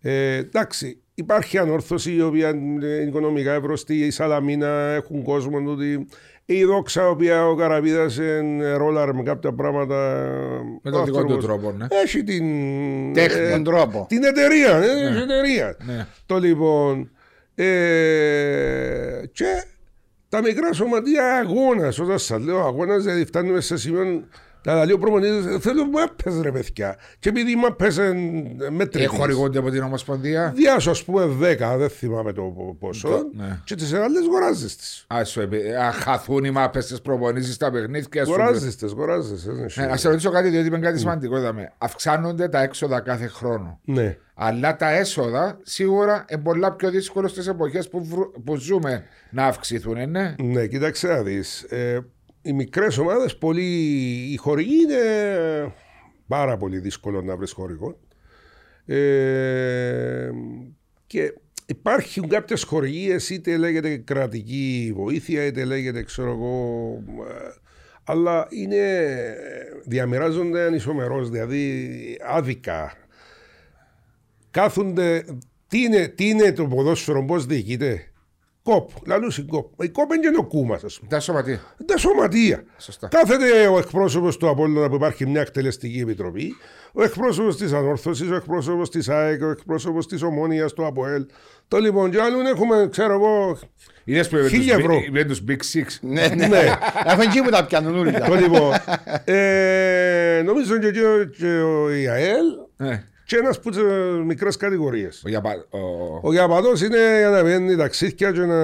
Ε, 0.00 0.36
εντάξει, 0.36 1.02
υπάρχει 1.14 1.58
ανόρθωση 1.58 2.14
η 2.14 2.20
οποία 2.20 2.48
είναι 2.48 2.86
οικονομικά 2.86 3.52
ευρωστή, 3.52 3.98
η 3.98 4.10
Σαλαμίνα 4.10 4.68
έχουν 4.68 5.22
κόσμο 5.22 5.60
τούτη. 5.62 6.06
Η 6.50 6.64
δόξα, 6.64 7.02
η 7.02 7.08
οποία 7.08 7.46
ο 7.48 7.54
Καραβίδας 7.54 8.16
είναι 8.16 8.72
ρόλαρ 8.76 9.14
με 9.14 9.22
κάποια 9.22 9.52
πράγματα. 9.52 10.26
Με 10.82 10.90
τον 10.90 11.00
ο 11.00 11.04
δικό 11.04 11.24
του 11.24 11.32
άνθρωπος 11.32 11.44
τρόπο, 11.44 11.72
ναι. 11.78 11.86
Έχει 12.04 12.22
την. 12.24 12.44
Τέχνη. 13.14 13.40
ε, 13.46 13.50
Τον 13.50 13.64
τρόπο. 13.64 14.06
την 14.08 14.24
εταιρεία. 14.24 14.76
ε, 14.76 15.06
Έχει 15.08 15.18
εταιρεία. 15.22 15.76
Ναι. 15.86 16.06
Το 16.26 16.38
λοιπόν. 16.38 17.10
Ε, 17.54 19.20
και 19.32 19.64
τα 20.28 20.40
μικρά 20.42 20.72
σωματεία 20.72 21.34
αγώνας. 21.34 21.98
Όταν 21.98 22.18
σας 22.18 22.40
λέω 22.44 22.58
αγώνας, 22.66 23.02
δηλαδή 23.02 23.24
φτάνουμε 23.24 23.60
σε 23.60 23.76
σημείο. 23.76 24.24
Τα 24.62 24.84
λέει 24.84 24.94
ο 24.94 24.98
προπονητής, 24.98 25.56
θέλω 25.60 25.86
μάπες 25.86 26.40
ρε 26.40 26.52
παιδιά. 26.52 26.96
Και 27.18 27.28
επειδή 27.28 27.50
οι 27.50 27.56
μάπες 27.56 27.96
είναι 27.96 28.70
μέτρητες. 28.70 29.12
Ε, 29.12 29.16
χορηγούνται 29.16 29.58
από 29.58 29.70
την 29.70 29.82
Ομοσπονδία. 29.82 30.52
Διάσω 30.56 30.90
ας 30.90 31.04
πούμε 31.04 31.24
10, 31.24 31.76
δεν 31.78 31.88
θυμάμαι 31.88 32.32
το 32.32 32.42
ποσό. 32.80 33.28
Ναι. 33.36 33.60
Και 33.64 33.74
τις 33.74 33.92
άλλες 33.92 34.24
γοράζεις 34.30 34.76
τις. 34.76 35.04
Α 35.14 35.24
σου 35.24 35.40
επι- 35.40 35.74
α, 35.76 35.90
χαθούν 35.92 36.44
οι 36.44 36.50
μάπες 36.50 36.86
της 36.86 37.00
προπονήσεις 37.02 37.54
στα 37.54 37.70
παιχνίδια 37.70 38.24
σου. 38.24 38.30
Γοράζεις 38.30 38.76
τις, 38.76 38.92
γοράζεις 38.92 39.42
τις. 39.44 39.76
Ε, 39.76 39.86
Να 39.86 39.96
σε 39.96 40.08
ρωτήσω 40.08 40.30
κάτι, 40.30 40.48
διότι 40.48 40.66
είναι 40.66 40.78
κάτι 40.78 40.98
σημαντικό. 40.98 41.36
Είδαμε. 41.38 41.72
Αυξάνονται 41.78 42.48
τα 42.48 42.62
έξοδα 42.62 43.00
κάθε 43.00 43.26
χρόνο. 43.26 43.80
Ναι. 43.84 44.16
Αλλά 44.34 44.76
τα 44.76 44.90
έσοδα 44.90 45.58
σίγουρα 45.62 46.24
είναι 46.30 46.40
πολλά 46.42 46.72
πιο 46.72 46.90
δύσκολο 46.90 47.28
στις 47.28 47.46
εποχές 47.46 47.88
που, 47.88 48.04
βρου- 48.04 48.42
που 48.44 48.56
ζούμε 48.56 49.04
να 49.30 49.44
αυξηθούν, 49.46 49.96
ε, 49.96 50.06
ναι. 50.06 50.34
Ναι, 50.42 50.66
κοίταξε 50.66 51.06
να 51.08 51.22
δεις. 51.22 51.62
Ε, 51.62 51.98
οι 52.42 52.52
μικρές 52.52 52.98
ομάδες, 52.98 53.36
πολύ, 53.36 53.62
οι 54.32 54.36
χορηγοί 54.36 54.82
είναι 54.82 55.72
πάρα 56.26 56.56
πολύ 56.56 56.78
δύσκολο 56.78 57.22
να 57.22 57.36
βρεις 57.36 57.52
χορηγό. 57.52 57.98
Ε, 58.86 60.30
και 61.06 61.34
υπάρχουν 61.66 62.28
κάποιες 62.28 62.62
χορηγίες, 62.62 63.30
είτε 63.30 63.56
λέγεται 63.56 63.96
κρατική 63.96 64.92
βοήθεια, 64.96 65.44
είτε 65.44 65.64
λέγεται 65.64 66.02
ξέρω 66.02 66.30
εγώ, 66.30 67.02
ε, 67.28 67.54
αλλά 68.04 68.46
είναι, 68.50 69.04
διαμοιράζονται 69.84 70.62
ανισομερώς, 70.62 71.30
δηλαδή 71.30 71.90
άδικα. 72.26 72.92
Κάθονται, 74.50 75.24
τι 75.68 75.78
είναι, 75.78 76.08
τι 76.08 76.28
είναι 76.28 76.52
το 76.52 76.66
ποδόσφαιρο, 76.66 77.24
πώς 77.24 77.46
διοικείται; 77.46 78.12
Κόπ, 78.62 78.90
λαλούς 79.06 79.38
η 79.38 79.42
κόπ. 79.42 79.82
Η 79.82 79.88
κόπ 79.88 80.12
είναι 80.12 80.30
και 80.30 80.36
ο 80.38 80.44
κούμας, 80.46 80.84
ας 80.84 80.96
πούμε. 80.98 81.10
Τα 81.10 81.20
σωματεία. 81.20 81.60
Τα 81.84 81.96
σωματεία. 81.96 82.64
Σωστά. 82.78 83.08
Κάθεται 83.08 83.66
ο 83.66 83.78
εκπρόσωπος 83.78 84.36
του 84.36 84.48
Απόλλωνα 84.48 84.88
που 84.88 84.94
υπάρχει 84.94 85.26
μια 85.26 85.40
εκτελεστική 85.40 85.98
επιτροπή, 86.00 86.54
ο 86.92 87.02
εκπρόσωπος 87.02 87.56
της 87.56 87.72
Ανόρθωσης, 87.72 88.30
ο 88.30 88.34
εκπρόσωπος 88.34 88.90
της 88.90 89.08
ΑΕΚ, 89.08 89.42
ο 89.42 89.50
εκπρόσωπος 89.50 90.06
της 90.06 90.22
Ομόνιας, 90.22 90.72
του 90.72 90.86
ΑΠΟΕΛ. 90.86 91.26
Το 91.68 91.78
λοιπόν, 91.78 92.10
και 92.10 92.20
άλλων 92.20 92.46
έχουμε, 92.46 92.88
ξέρω 92.90 93.12
εγώ. 93.12 93.58
Είδε 94.04 94.24
που 94.24 94.36
είπε 94.36 94.48
Χίλια 94.48 94.74
τους 94.74 94.82
ευρώ. 94.84 94.98
big- 94.98 95.06
είπε 95.06 95.24
τους 95.24 95.42
Big 95.48 95.52
Six. 95.76 95.86
Ναι, 96.00 96.26
ναι. 96.26 96.46
Ναι. 96.46 96.58
Έχουν 97.04 97.20
εκεί 97.20 97.42
που 97.42 97.50
τα 97.50 97.64
πιάνουν 97.66 97.98
όλοι. 97.98 98.12
το 98.12 98.34
λοιπόν. 98.34 98.72
Ε, 99.24 100.42
νομίζω 100.44 100.78
και, 100.78 100.86
εκεί 100.86 100.98
ο- 101.00 101.24
και 101.24 101.46
ο 101.60 101.90
ΙΑΕΛ 101.90 102.44
Ναι. 102.76 103.04
Και 103.28 103.36
ένας 103.36 103.60
που 103.60 103.70
τι 103.70 103.80
μικρές 104.26 104.56
κατηγορίες. 104.56 105.22
Ο 105.24 105.28
Γιαπα- 105.28 105.66
ο- 105.70 106.20
Ο 106.22 106.32
Γιαπατό 106.32 106.68
είναι 106.84 107.18
για 107.18 107.28
να 107.28 107.44
βγαίνει 107.44 107.76
ταξίδια 107.76 108.32
και 108.32 108.40
να. 108.40 108.54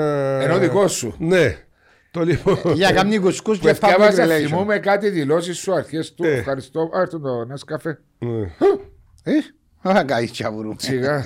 Ενώ 0.42 0.58
δικός 0.58 0.92
σου. 0.92 1.14
Ναι. 1.18 1.56
Το 2.10 2.22
λοιπόν. 2.24 2.58
Για 2.74 2.90
καμνή 2.92 3.18
κουσκούς 3.18 3.58
Που 3.58 3.64
και 3.64 3.70
public 3.70 3.82
εθιάβαζα, 3.88 4.26
relation. 4.26 4.46
θυμούμαι 4.46 4.78
κάτι 4.78 5.10
δηλώσεις 5.10 5.58
σου 5.58 5.74
αρχές 5.74 6.14
του. 6.14 6.24
Ε. 6.24 6.32
Ευχαριστώ. 6.32 6.80
Α, 6.96 7.00
έρθουν 7.00 7.22
το 7.22 7.44
Νέσκαφε. 7.44 7.98
Ναι. 8.18 8.50
Ε, 9.22 9.88
α, 9.90 10.04
καλή 10.04 10.28
τσαβουρού. 10.30 10.70
Σιγά. 10.76 11.24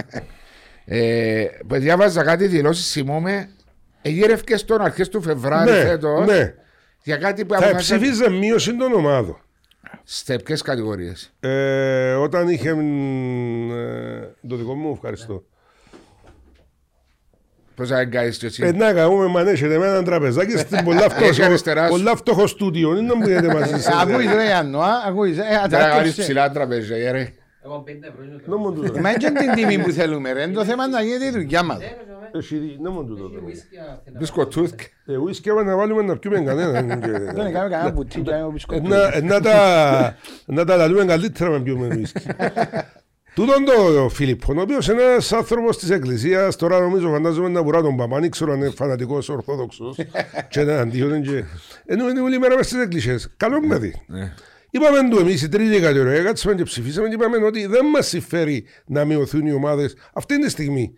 ε, 0.85 1.45
που 1.67 1.75
διάβαζα 1.77 2.23
κάτι 2.25 2.47
δηλώσεις, 2.47 2.93
θυμούμαι. 2.93 3.49
Εγύρευκε 4.03 4.57
στον 4.57 4.81
αρχές 4.81 5.09
του 5.09 5.23
Φεβράρι 5.23 5.71
Ναι, 5.71 5.77
φέτος 5.81 6.27
ναι. 6.27 6.55
για 7.03 7.17
κάτι 7.17 7.45
που 7.45 7.55
Θα 7.55 7.59
αποφάσισαν 7.65 7.99
ψηφίζα 8.01 8.31
μείωση 8.31 8.77
των 8.77 8.93
ομάδων. 8.93 9.41
Σε 10.11 10.37
ποιες 10.37 10.63
κατηγορίες; 10.63 11.33
Ε, 11.41 12.13
όταν 12.13 12.49
είχε. 12.49 12.75
μ, 12.75 13.71
ε, 13.73 14.35
το 14.49 14.57
δικό 14.57 14.75
μου, 14.75 14.93
ευχαριστώ. 14.95 15.45
Πώς 17.75 17.89
θα 17.89 17.99
εγκαίσει 17.99 18.47
εσύ; 18.47 18.63
Ε, 18.67 18.73
να 18.73 18.93
κάνουμε 18.93 19.27
μανέσχετε 19.27 19.79
με 19.79 19.87
έναν 19.87 20.05
τραπεζάκι 20.05 20.59
στην 20.59 20.85
πολλά 20.85 21.05
Έχει 21.05 21.15
φτωχό, 21.15 21.45
αριστεράς 21.45 21.85
σου. 21.87 21.91
πολλά 21.97 22.17
φτωχό 22.17 22.47
στούντιο. 22.47 22.91
Είναι 22.91 23.01
να 23.07 23.15
μου 23.17 23.25
γίνεται 23.29 23.53
μαζί 23.55 23.75
Ε, 23.75 23.79
σας. 23.79 24.03
Ακούεις 24.03 24.33
ρε 24.33 24.45
Ιαννουά, 24.49 25.03
ακούεις. 25.07 25.39
ε, 25.39 25.43
Θα 25.43 25.61
ατράκευσε. 25.63 25.97
κάνεις 25.97 26.15
ψηλά 26.17 26.51
τραπέζια, 26.51 26.97
ε, 26.97 27.11
ρε. 27.11 27.33
Εγώ 27.65 27.85
50 27.87 27.91
ευρώ 28.03 28.25
είναι 28.25 28.37
το 28.45 28.51
Να 28.51 28.57
μου 28.57 28.73
τούτο. 28.73 29.01
Μα 29.01 29.09
είναι 29.11 29.19
και 29.19 29.31
την 29.31 29.53
τιμή 29.55 29.79
που 29.83 29.91
θέλουμε 29.91 30.33
ρε. 30.33 30.43
Είναι 30.43 30.53
το 30.53 30.65
θέμα 30.65 30.89
να 30.89 31.03
γίνεται 31.03 31.25
η 31.27 31.31
δουλειά 31.31 31.63
μας. 31.63 31.79
Έχει, 32.33 32.77
να 32.81 32.91
μου 32.91 33.05
τούτο. 33.07 33.31
Μπισκοτούθκ. 34.19 34.81
Ε, 35.07 35.17
ουίσκι 35.17 35.51
άμα 35.51 35.63
να 35.63 35.77
βάλουμε 35.77 36.03
να 36.03 36.17
πιούμε 36.19 36.41
κανένα. 36.41 36.71
Δεν 36.73 36.85
είναι 36.85 36.97
κανένα 37.33 37.69
κανένα 37.69 37.91
μπουτίκια, 37.91 38.35
είναι 38.37 38.45
ο 38.45 38.49
Ε, 38.49 38.53
μπισκοτού. 38.53 38.89
να- 38.89 39.15
ε, 39.17 39.21
Να 39.21 39.41
τα- 39.41 40.17
να 40.47 40.65
τα 40.65 40.77
λαλούμε 40.77 41.05
καλύτερα 41.05 41.51
με 41.51 41.61
πιούμε 41.61 41.87
ουίσκι. 41.97 42.27
Τούτον 43.35 43.65
το 43.65 44.09
Φίλιππο, 44.09 44.55
ο 44.57 44.61
οποίος 44.61 44.89
είναι 44.89 45.03
ένας 45.03 45.33
άνθρωπος 45.33 45.79
της 45.79 45.91
Εκκλησίας, 45.91 46.57
τώρα 46.57 46.81
νομίζω 46.81 47.11
φαντάζομαι 47.11 47.49
να 47.49 47.63
βουρά 47.63 47.83
τον 47.83 47.97
Παπά, 47.97 48.19
δεν 48.21 48.31
ξέρω 48.31 48.53
αν 48.53 48.59
είναι 48.59 48.71
φανατικός 48.71 49.29
Ορθόδοξος 49.29 49.97
και 50.51 50.61
είναι 50.61 50.73
αντίον 50.73 51.23
και... 51.23 51.45
Ενώ 51.87 52.09
είναι 52.09 52.21
όλη 52.21 52.39
μέρα 52.39 52.57
μες 52.57 52.67
στις 52.67 52.83
εκκλησίες. 52.83 53.29
Καλό 53.37 53.61
παιδί. 53.69 54.03
Ναι. 54.71 54.81
Είπαμε 54.87 55.09
του 55.11 55.19
εμείς 55.19 55.43
η 55.43 55.49
τρίτη 55.49 55.81
κατηγορία, 55.81 56.23
κάτσαμε 56.23 56.55
και 56.55 56.63
ψηφίσαμε 56.63 57.09
και 57.09 57.15
είπαμε 57.15 57.37
ότι 57.47 57.67
δεν 57.67 57.87
μας 57.87 58.07
συμφέρει 58.09 58.65
να 58.87 59.05
μειωθούν 59.05 59.47
οι 59.47 59.53
ομάδες 59.53 59.97
αυτή 60.13 60.41
τη 60.41 60.51
στιγμή. 60.51 60.95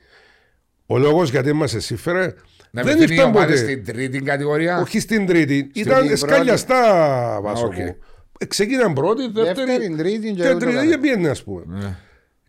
Ο 0.87 0.99
λόγος 0.99 1.31
γιατί 1.31 1.53
μας 1.53 1.75
συμφέρε 1.79 2.35
Να 2.71 2.83
δεν 2.83 2.99
μην 2.99 3.09
οι 3.09 3.13
ήρθαν 3.15 3.29
ομάδες 3.35 3.61
ποτέ. 3.61 3.73
στην 3.73 3.85
τρίτη 3.85 4.21
κατηγορία; 4.21 4.79
Όχι 4.81 5.01
στην 5.01 5.27
τρίτη. 5.27 5.71
Ήταν 5.75 5.99
πρώτη. 5.99 6.17
σκαλιαστά 6.17 7.39
βάσο 7.43 7.67
οκ. 7.67 7.75
μου. 7.77 7.97
Ε, 8.39 8.45
Ξεκίναν 8.45 8.93
πρώτη, 8.93 9.23
δεύτερη, 9.33 9.67
Δεύτερη, 9.71 9.97
τρίτη 9.97 10.33
και 10.33 10.43
και 10.43 10.49
ούτω 10.49 10.59
τρίτη 10.59 10.73
καθεξής. 10.73 10.91
και 10.95 10.99
πήγαινε 11.01 11.29
ας 11.29 11.43
πούμε. 11.43 11.63
Ναι. 11.67 11.97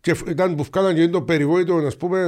Και 0.02 0.14
φ- 0.14 0.30
ήταν 0.30 0.56
που 0.56 0.64
βγάλαν 0.74 0.96
και 0.96 1.08
το 1.08 1.22
περιβόητο, 1.22 1.76
ας 1.76 1.98
πούμε, 1.98 2.20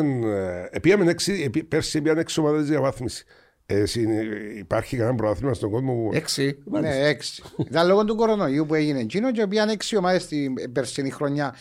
ε, 0.71 0.75
επίαμε 0.77 1.12
έξι, 1.12 1.43
επί, 1.45 1.63
πέρσι 1.63 2.01
πήγαν 2.01 2.17
έξι 2.17 2.39
ομάδες 2.39 2.65
διαβάθμιση. 2.65 3.25
Ε, 3.75 3.85
συν- 3.85 4.09
υπάρχει 4.57 4.97
κανένα 4.97 5.15
πρωτάθλημα 5.15 5.53
στον 5.53 5.71
κόσμο 5.71 5.93
που... 5.93 6.09
Έξι. 6.13 6.57
Ναι, 6.63 7.07
έξι. 7.07 7.43
Ήταν 7.57 7.87
λόγω 7.87 8.05
του 8.05 8.15
κορονοϊού 8.15 8.65
που 8.65 8.73
έγινε 8.73 8.99
εκείνο 8.99 9.31
και 9.31 9.47
πήγαν 9.47 9.69
έξι 9.69 9.95
ομάδες 9.97 10.27
την 10.27 10.71
περσινή 10.71 11.09
χρονιά 11.09 11.55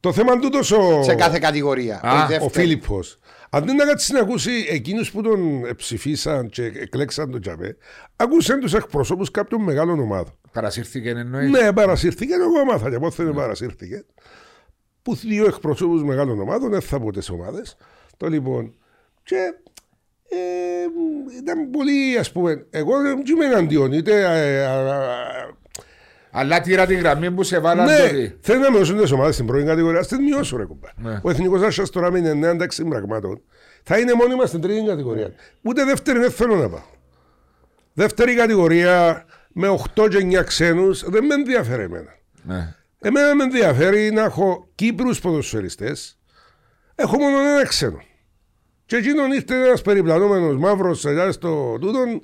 Το 0.00 0.12
θέμα 0.12 0.38
τούτος 0.38 0.70
ο, 0.70 1.02
σε 1.02 1.14
κάθε 1.14 1.38
κατηγορία. 1.38 2.00
Α, 2.02 2.20
Η 2.20 2.22
ο 2.24 2.26
δεύτερη. 2.26 2.50
Φίλιππος. 2.66 3.18
Αντί 3.50 3.72
να 3.72 3.84
κάτσει 3.84 4.12
να 4.12 4.20
ακούσει 4.20 4.66
εκείνους 4.70 5.10
που 5.10 5.22
τον 5.22 5.62
ψηφίσαν 5.76 6.48
και 6.48 6.64
εκλέξαν 6.64 7.30
τον 7.30 7.40
Τζαβέ, 7.40 7.76
ακούσαν 8.16 8.60
τους 8.60 8.74
εκπροσώπους 8.74 9.30
κάποιων 9.30 9.62
μεγάλων 9.62 10.00
ομάδων. 10.00 10.32
Παρασύρθηκε 10.52 11.08
εννοείς; 11.10 11.50
Ναι, 11.50 11.72
παρασύρθηκε. 11.72 12.34
Εγώ 12.34 12.64
μάθα 12.64 12.90
και 12.90 12.98
πότε 12.98 13.24
δεν 13.24 13.34
παρασύρθηκε. 13.34 14.04
Που 15.02 15.14
δύο 15.14 15.46
εκπροσώπους 15.46 16.02
μεγάλων 16.04 16.40
ομάδων, 16.40 16.70
δεν 16.70 16.80
θα 16.80 17.00
πω 17.00 17.12
τις 17.12 17.30
ομάδες. 17.30 17.76
Το 18.16 18.26
λοιπόν. 18.26 18.74
Και 19.22 19.34
ε, 19.34 19.67
ήταν 21.38 21.70
πολύ, 21.70 22.18
ας 22.18 22.32
πούμε. 22.32 22.66
Εγώ 22.70 23.00
δεν 23.02 23.22
είμαι 23.26 23.44
εναντίον, 23.44 23.92
είτε. 23.92 24.20
ε, 24.20 24.66
α, 24.66 24.72
α, 24.72 24.98
Αλλά 26.30 26.60
τύρα 26.60 26.86
τη 26.86 26.94
γραμμή 26.94 27.30
που 27.30 27.42
σε 27.42 27.58
βάλαν 27.58 27.86
ναι, 27.86 27.96
τότε. 27.96 28.36
θέλει 28.40 28.60
να 28.60 28.70
μειώσουν 28.70 28.98
τις 28.98 29.10
ομάδες 29.10 29.34
στην 29.34 29.46
πρώτη 29.46 29.64
κατηγορία, 29.64 30.02
στην 30.02 30.22
μειώσω, 30.22 30.56
ρε 30.56 30.64
κουμπά. 30.64 30.88
Ναι. 30.96 31.20
Ο 31.22 31.30
εθνικός 31.30 31.62
Άσο 31.62 31.90
τώρα 31.90 32.10
με 32.10 32.32
9 32.32 32.42
ένταξη 32.42 32.84
πραγμάτων 32.84 33.40
θα 33.82 33.98
είναι 33.98 34.12
μόνιμα 34.14 34.46
στην 34.46 34.60
τρίτη 34.60 34.86
κατηγορία. 34.86 35.32
Ούτε 35.62 35.84
δεύτερη 35.84 36.18
δεν 36.18 36.30
θέλω 36.30 36.56
να 36.56 36.68
πάω. 36.68 36.82
Δεύτερη 37.92 38.34
κατηγορία 38.34 39.24
με 39.52 39.68
8 39.96 40.08
και 40.08 40.38
9 40.40 40.44
ξένους 40.44 41.04
δεν 41.08 41.24
με 41.24 41.34
ενδιαφέρει 41.34 41.82
εμένα. 41.82 42.10
Ναι. 42.42 42.74
Εμένα 43.00 43.34
με 43.34 43.42
ενδιαφέρει 43.42 44.10
να 44.10 44.22
έχω 44.22 44.68
Κύπρους 44.74 45.20
ποδοσφαιριστές. 45.20 46.18
Έχω 46.94 47.18
μόνο 47.18 47.38
ένα 47.38 47.66
ξένο. 47.66 48.02
Και 48.88 48.96
εκείνον 48.96 49.32
ήρθε 49.32 49.54
ένας 49.54 49.82
περιπλανόμενος 49.82 50.56
μαύρος 50.56 51.04
στο 51.30 51.78
τούτον 51.80 52.22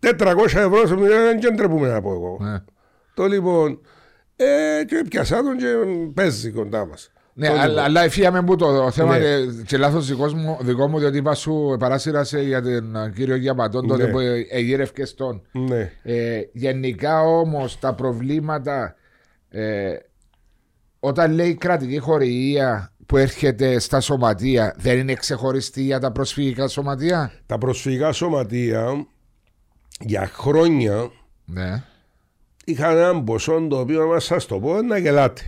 400 0.00 0.44
ευρώ 0.44 0.86
σε 0.86 0.96
μια 0.96 1.08
δεν 1.40 1.56
τρεπούμε 1.56 1.88
να 1.88 2.00
πω 2.00 2.12
εγώ. 2.12 2.38
Ναι. 2.40 2.58
Το 3.14 3.26
λοιπόν. 3.26 3.80
Ε, 4.36 4.84
και 4.86 5.04
πιασά 5.08 5.42
τον 5.42 5.56
και 5.56 5.66
παίζει 6.14 6.50
κοντά 6.50 6.86
μας. 6.86 7.12
Ναι, 7.32 7.48
αλλά, 7.48 7.82
αλλά 7.82 8.02
εφίαμε 8.02 8.42
που 8.42 8.56
το 8.56 8.90
θέμα 8.90 9.18
Ναι. 9.18 9.24
ε, 9.26 9.46
και 9.66 9.76
λάθος 9.76 10.06
δικό 10.06 10.26
μου, 10.34 10.58
δικό 10.60 10.88
μου 10.88 10.98
διότι 10.98 11.16
είπα 11.16 11.34
σου 11.34 11.76
παράσυρασε 11.78 12.40
για 12.40 12.62
τον 12.62 12.96
ε, 12.96 13.12
κύριο 13.14 13.36
Γιαπατών 13.36 13.86
τότε 13.86 14.04
Ναι. 14.04 14.10
που 14.10 14.18
ε, 14.18 14.46
εγείρευκες 14.50 15.08
στον. 15.08 15.42
Ναι. 15.52 15.92
Ε, 16.02 16.40
γενικά 16.52 17.20
όμως 17.22 17.78
τα 17.78 17.94
προβλήματα 17.94 18.94
ε, 19.48 19.92
όταν 21.00 21.32
λέει 21.32 21.54
κρατική 21.54 21.98
χορηγία 21.98 22.92
που 23.10 23.16
έρχεται 23.16 23.78
στα 23.78 24.00
σωματεία 24.00 24.74
δεν 24.78 24.98
είναι 24.98 25.14
ξεχωριστή 25.14 25.82
για 25.82 25.98
τα 26.00 26.12
προσφυγικά 26.12 26.68
σωματεία; 26.68 27.32
Τα 27.46 27.58
προσφυγικά 27.58 28.12
σωματεία 28.12 29.06
για 30.00 30.30
χρόνια 30.34 31.10
Ναι. 31.44 31.82
είχαν 32.64 32.96
έναν 32.96 33.24
ποσό 33.24 33.66
το 33.70 33.78
οποίο, 33.78 34.06
μα 34.06 34.20
σας 34.20 34.46
το 34.46 34.58
πω, 34.58 34.82
να 34.82 34.98
γελάτε. 34.98 35.42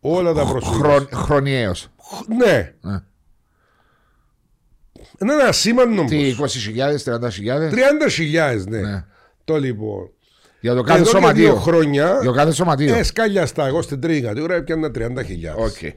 Όλα 0.00 0.32
τα 0.32 0.44
προσφυγικά. 0.46 0.88
Χρον, 0.88 1.08
χρονιαίος. 1.14 1.88
Ναι. 2.28 2.72
Ναι. 2.80 3.00
Είναι 5.22 5.32
ένα 5.32 5.52
σήμαντο 5.52 6.04
Τι, 6.04 6.34
όμως. 6.38 6.56
20.000, 6.74 7.02
30.000. 7.04 7.70
30.000 7.70 8.64
ναι. 8.68 8.80
Ναι. 8.80 9.04
Το 9.44 9.56
λοιπόν. 9.58 10.10
Για 10.60 10.74
το 10.74 10.82
κάθε 10.82 11.00
Εδώ 11.00 11.10
και 11.10 11.16
σωματείο. 11.16 11.44
δύο 11.52 11.56
χρόνια 11.60 12.04
Για 12.20 12.30
το 12.30 12.32
κάθε 12.32 12.52
σωματείο. 12.52 12.94
ε, 12.94 13.02
σκάλιαστα 13.02 13.66
εγώ 13.66 13.82
στην 13.82 14.00
τρίτη 14.00 14.20
κατηγορία 14.26 14.56
έπιανα 14.56 14.90
30.000. 14.94 15.04
Οκ. 15.56 15.94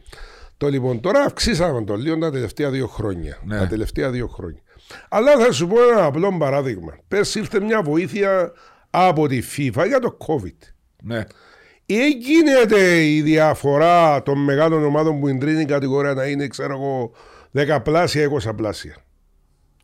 Το 0.59 0.67
λοιπόν 0.67 0.99
τώρα 0.99 1.21
αυξήσαμε 1.21 1.83
το 1.83 1.95
λίγο 1.95 2.17
τα 2.17 2.31
τελευταία 2.31 2.69
δύο 2.69 2.87
χρόνια. 2.87 3.37
Ναι. 3.45 3.57
Τα 3.57 3.67
τελευταία 3.67 4.09
δύο 4.09 4.27
χρόνια. 4.27 4.61
Αλλά 5.09 5.37
θα 5.37 5.51
σου 5.51 5.67
πω 5.67 5.75
ένα 5.91 6.05
απλό 6.05 6.37
παράδειγμα. 6.37 6.97
Πέρσι 7.07 7.39
ήρθε 7.39 7.59
μια 7.59 7.81
βοήθεια 7.81 8.51
από 8.89 9.27
τη 9.27 9.41
FIFA 9.57 9.83
για 9.87 9.99
το 9.99 10.17
COVID. 10.27 10.71
Ναι. 11.03 11.25
Έγινε 11.85 12.51
η 13.03 13.21
διαφορά 13.21 14.23
των 14.23 14.43
μεγάλων 14.43 14.83
ομάδων 14.83 15.19
που 15.19 15.27
είναι 15.27 15.39
τρίτη 15.39 15.65
κατηγορία 15.65 16.13
να 16.13 16.25
είναι, 16.25 16.47
ξέρω 16.47 16.73
εγώ, 16.73 17.11
δεκαπλάσια, 17.51 18.23
εικοσαπλάσια. 18.23 18.95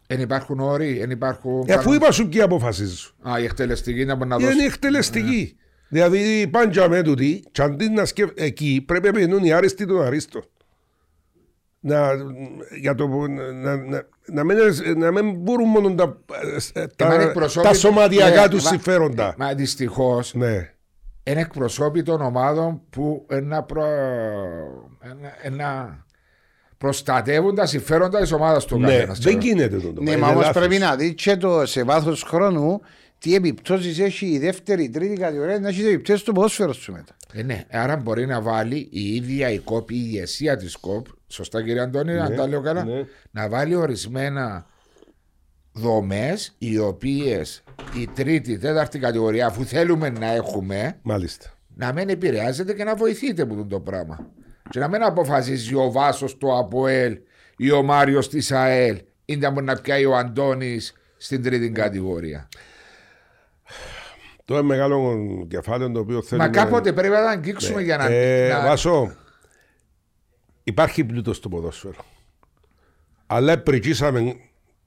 Εν 0.08 0.20
υπάρχουν 0.20 0.60
όροι, 0.60 1.00
εν 1.00 1.10
υπάρχουν. 1.10 1.63
Ε, 1.67 1.74
αφού 1.74 1.94
είπα 1.94 2.12
σου 2.12 2.29
ποιοι 2.29 2.41
αποφασίζουν. 2.41 3.12
Α, 3.29 3.39
η 3.39 3.44
εκτελεστική 3.44 4.05
να 4.05 4.15
μπορεί 4.15 4.29
να 4.29 4.38
δώσει. 4.38 4.53
Είναι 4.53 4.63
εκτελεστική. 4.63 5.55
Δηλαδή, 5.88 6.48
πάντια 6.48 6.89
με 6.89 7.01
τούτη, 7.01 7.44
και 7.51 7.62
αντί 7.62 7.89
να 7.89 8.05
σκεφ... 8.05 8.29
εκεί 8.34 8.84
πρέπει 8.86 9.05
να 9.05 9.13
πηγαίνουν 9.13 9.44
οι 9.44 9.53
άριστοι 9.53 9.86
των 9.86 10.03
αρίστων. 10.03 10.44
Να, 11.88 12.10
για 12.80 12.96
το, 12.96 13.08
να, 13.27 13.75
να, 13.75 14.08
να, 14.25 14.44
μην, 14.44 14.58
να 14.98 15.12
μην 15.12 15.36
μπορούν 15.36 15.68
μόνο 15.70 15.96
τα, 15.96 16.18
ε, 16.74 16.86
Εμένα 17.04 17.18
τα, 17.18 17.22
εκπροσώπη- 17.30 17.68
τα 17.68 17.74
σωματιακά 17.74 18.42
Ναι, 18.42 18.48
τους 18.50 18.63
μα- 18.63 18.70
συμφέροντα. 18.70 19.36
Μα 19.38 19.54
δυστυχώς 19.54 20.34
Ναι. 20.34 20.70
είναι 21.24 21.39
εκπροσώποι 21.39 22.04
των 22.04 22.22
ομάδων 22.22 22.82
που 22.89 23.25
ένα 23.30 23.63
προ... 23.63 23.84
ένα, 25.01 25.34
ένα 25.42 26.00
προστατεύουν 26.77 27.56
τα 27.56 27.65
συμφέροντα 27.65 28.20
της 28.20 28.32
ομάδας 28.32 28.65
του 28.65 28.80
ναι. 28.80 28.88
καθένας, 28.88 29.20
Δεν 29.20 29.38
ξέρω. 29.39 29.56
γίνεται 29.56 29.77
το 29.77 30.01
Ναι, 30.01 30.18
μα 30.18 30.27
όμως 30.27 30.50
πρέπει 30.51 30.77
να 30.77 30.96
δει 30.96 31.13
και 31.13 31.36
το 31.38 31.65
σε 31.65 31.84
βάθος 31.84 32.24
χρόνου 32.24 32.82
τι 33.20 33.36
επιπτώσεις 33.36 34.00
έχει 34.00 34.25
η 34.25 34.39
δεύτερη, 34.39 34.84
η 34.84 34.89
τρίτη 34.89 35.15
κατηγορία, 35.15 35.60
να 35.60 35.68
έχει 35.68 35.82
επιπτώσεις 35.88 36.22
στο 36.22 36.32
ποδόσφαιρο 36.32 36.74
σου 36.74 36.92
μετά. 36.92 37.15
Ε, 37.34 37.44
ναι, 37.44 37.63
άρα 37.72 37.96
μπορεί 37.96 38.25
να 38.25 38.42
βάλει 38.42 38.88
η 38.92 39.15
ίδια 39.15 39.50
η 39.50 39.58
κόπ, 39.60 39.89
η 39.92 39.96
ηγεσία 39.98 40.58
της 40.58 40.75
κόπ, 40.77 41.06
σωστά 41.27 41.63
κύριε 41.63 41.82
Αντώνη, 41.82 42.17
αν 42.17 42.36
τα 42.36 42.48
λέω 42.48 42.62
καλά, 42.62 42.84
ναι. 42.84 43.05
να 43.32 43.50
βάλει 43.50 43.75
ορισμένα 43.75 44.65
δομές 45.72 46.55
οι 46.58 46.77
οποίες 46.77 47.63
η 47.96 48.08
τρίτη, 48.08 48.51
η 48.51 48.58
τέταρτη 48.58 49.00
κατηγορία, 49.00 49.46
αφού 49.48 49.65
θέλουμε 49.65 50.10
να 50.10 50.32
έχουμε, 50.32 51.00
Μάλιστα. 51.01 51.50
να 51.75 51.94
μην 51.94 52.10
επηρεάζεται 52.10 52.74
και 52.74 52.84
να 52.84 52.96
βοηθείτε 52.96 53.46
που 53.46 53.67
το 53.67 53.79
πράγμα. 53.79 54.27
Και 54.70 54.79
να 54.79 54.88
μην 54.88 55.03
αποφασίζει 55.03 55.75
ο 55.75 55.91
Βάσος 55.91 56.38
το 56.38 56.58
ΑΠΟΕΛ 56.58 57.17
ή 57.58 57.72
ο 57.72 57.84
Μάριος 57.84 58.29
της 58.29 58.51
ΑΕΛ 58.51 59.01
ή 59.25 59.36
να 59.36 59.50
μπορεί 59.50 59.65
να 59.65 59.75
πιάει 59.75 60.05
ο 60.05 60.15
Αντώνης 60.15 60.94
στην 61.17 61.44
τρίτη 61.44 61.70
κατηγορία. 61.70 62.48
Το 64.46 64.53
είναι 64.53 64.63
μεγάλο 64.63 65.17
κεφάλαιο 65.50 65.91
το 65.91 66.00
οποίο 66.00 66.22
θέλουμε... 66.22 66.48
Μα 66.48 66.53
κάποτε 66.53 66.94
πρέπει 66.94 67.13
να 67.13 67.24
τα 67.24 67.29
αγγίξουμε 67.29 67.82
για 67.82 67.98
να. 67.98 68.05
Ε, 68.05 68.50
να- 68.50 68.62
Βάσο, 68.62 69.12
υπάρχει 70.67 71.03
πλούτος 71.03 71.38
στο 71.38 71.50
ποδόσφαιρο. 71.50 72.05
Αλλά 73.27 73.57
πρικήσαμε 73.60 74.36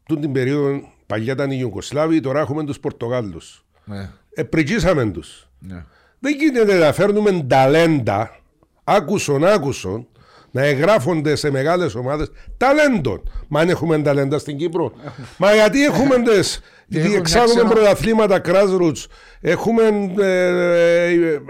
τούτη 0.06 0.20
την 0.20 0.32
περίοδο, 0.32 0.80
παλιά 1.06 1.32
ήταν 1.32 1.50
οι 1.50 1.56
Ιουγκοσλάβοι, 1.60 2.20
τώρα 2.20 2.40
έχουμε 2.40 2.64
τους 2.64 2.80
Πορτογάλους. 2.80 3.64
Ναι, 3.84 4.10
Ε, 4.34 4.42
πρικήσαμε 4.42 5.10
τους. 5.10 5.48
ναι. 5.58 5.84
Δεν 6.18 6.34
γίνεται 6.38 6.78
να 6.78 6.92
φέρνουμε 6.92 7.44
ταλέντα, 7.48 8.36
άκουσον 8.84 9.44
άκουσον, 9.44 10.06
να 10.50 10.62
εγγράφονται 10.62 11.34
σε 11.36 11.50
μεγάλες 11.50 11.94
ομάδες 11.94 12.30
ταλέντων. 12.56 13.22
Μα 13.48 13.60
αν 13.60 13.68
έχουμε 13.68 14.02
ταλέντα 14.02 14.38
στην 14.38 14.56
Κύπρο. 14.56 14.92
Μα 15.36 15.54
γιατί 15.54 15.84
έχουμε 15.84 16.22
τις 16.22 16.60
Δεν 16.86 17.00
έχουν 17.00 17.10
διεξάγουμε 17.12 17.52
μια 17.54 17.62
ξενο- 17.62 17.74
πρωταθλήματα 17.80 18.40
grassroots, 18.44 19.04
έχουμε 19.40 19.82
ε, 20.18 20.26
ε, 20.26 21.12
ε, 21.12 21.40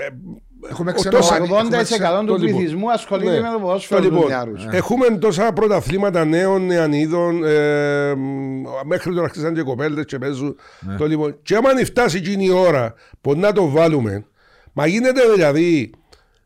Έχουμε 0.70 0.92
τόσα- 0.92 1.10
ξενο- 1.20 1.56
80% 1.56 2.20
του 2.20 2.26
το 2.26 2.34
λοιπόν. 2.36 2.56
πληθυσμού 2.56 2.90
ασχολείται 2.90 3.30
Ναι. 3.30 3.40
με 3.40 3.48
το 3.52 3.58
ποδόσφαιρο 3.58 4.00
Το 4.00 4.08
του 4.08 4.14
λοιπόν, 4.14 4.28
νεαρούς. 4.28 4.66
Έχουμε 4.70 5.18
τόσα 5.18 5.52
πρωταθλήματα 5.52 6.24
νέων, 6.24 6.66
νεανίδων, 6.66 7.44
ε, 7.44 8.14
μ, 8.14 8.62
μέχρι 8.84 9.14
τώρα 9.14 9.28
χτίσαν 9.28 9.54
και 9.54 9.62
κοπέλδες 9.62 10.04
και 10.04 10.18
παίζουν. 10.18 10.56
Ναι. 10.80 10.96
Το 10.96 11.06
λοιπόν, 11.06 11.38
και 11.42 11.56
άμα 11.56 11.68
φτάσει 11.84 12.16
εκείνη 12.16 12.44
η 12.44 12.50
ώρα 12.50 12.94
που 13.20 13.34
να 13.36 13.52
το 13.52 13.68
βάλουμε, 13.68 14.24
μα 14.72 14.86
γίνεται 14.86 15.20
δηλαδή 15.34 15.90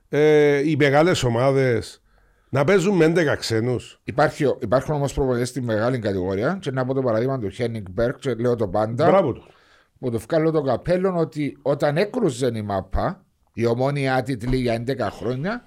ε, 0.09 0.69
οι 0.71 0.77
μεγάλες 0.79 1.23
ομάδες 1.23 2.03
να 2.49 2.65
παίζουν 2.65 2.97
με 2.97 3.05
11 3.05 3.37
ξένους. 3.37 4.01
Υπάρχει, 4.05 4.45
υπάρχουν 4.61 4.95
όμως 4.95 5.13
προπονητές 5.13 5.49
στη 5.49 5.63
μεγάλη 5.63 5.99
κατηγορία. 5.99 6.59
Και 6.61 6.71
να 6.71 6.85
πω 6.85 6.95
το 6.95 7.03
παράδειγμα 7.03 7.39
του 7.39 7.49
Χένικ 7.49 7.87
Μπέρκ, 7.91 8.19
και 8.19 8.35
λέω 8.35 8.57
το 8.57 8.69
πάντα. 8.69 9.07
Μπράβο 9.07 9.33
του. 9.33 9.43
Που 9.99 10.11
το 10.11 10.19
βγάλω 10.19 10.51
το 10.51 10.63
καπέλο 10.63 11.15
ότι 11.17 11.59
όταν 11.63 11.97
έκρουζε 11.97 12.51
η 12.55 12.63
μαπά, 12.63 13.25
η 13.53 13.67
ομόνια 13.67 14.23
τίτλη 14.23 14.57
για 14.57 14.85
11 14.87 14.97
χρόνια, 15.11 15.65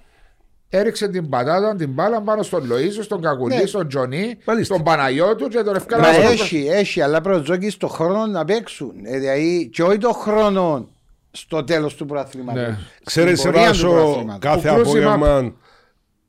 έριξε 0.70 1.08
την 1.08 1.30
πατάτα, 1.30 1.76
την 1.76 1.90
μπάλα 1.90 2.22
πάνω 2.22 2.44
στον 2.44 2.64
Λοίζο, 2.72 3.04
στον 3.04 3.22
Κακουλή, 3.22 3.56
Ναι. 3.56 3.66
στον 3.66 3.88
Τζονί, 3.88 4.38
Μάλιστα. 4.46 4.74
στον 4.74 4.86
Παναγιώτου 4.86 5.48
και 5.48 5.58
τον 5.58 5.66
Μα 5.72 5.76
ευκάλα. 5.78 6.08
έχει, 6.08 6.68
έχει, 6.72 7.02
αλλά 7.02 7.22
πρέπει 7.22 7.38
να 7.40 7.44
ζώκεις 7.46 7.78
το 7.78 7.88
χρόνο 7.88 8.26
να 8.26 8.46
παίξουν. 8.46 8.92
Ε, 9.04 9.20
Δηλαδή, 9.20 9.70
και 9.74 9.84
όχι 9.84 9.98
το 9.98 10.12
χρόνο 10.12 10.88
στο 11.32 11.64
τέλος 11.64 11.96
του 11.96 12.06
προαθλήματος. 12.06 12.62
Ναι. 12.68 12.78
Ξέρεις 13.04 13.40
σε 13.42 13.50
πορεία 13.50 13.62
του 13.62 13.68
βάσο 13.72 13.90
προαθλήματος. 13.90 14.40
κάθε 14.40 14.68
Που 14.70 14.76
κρούσει 14.76 14.90
απόγευμα 15.04 15.54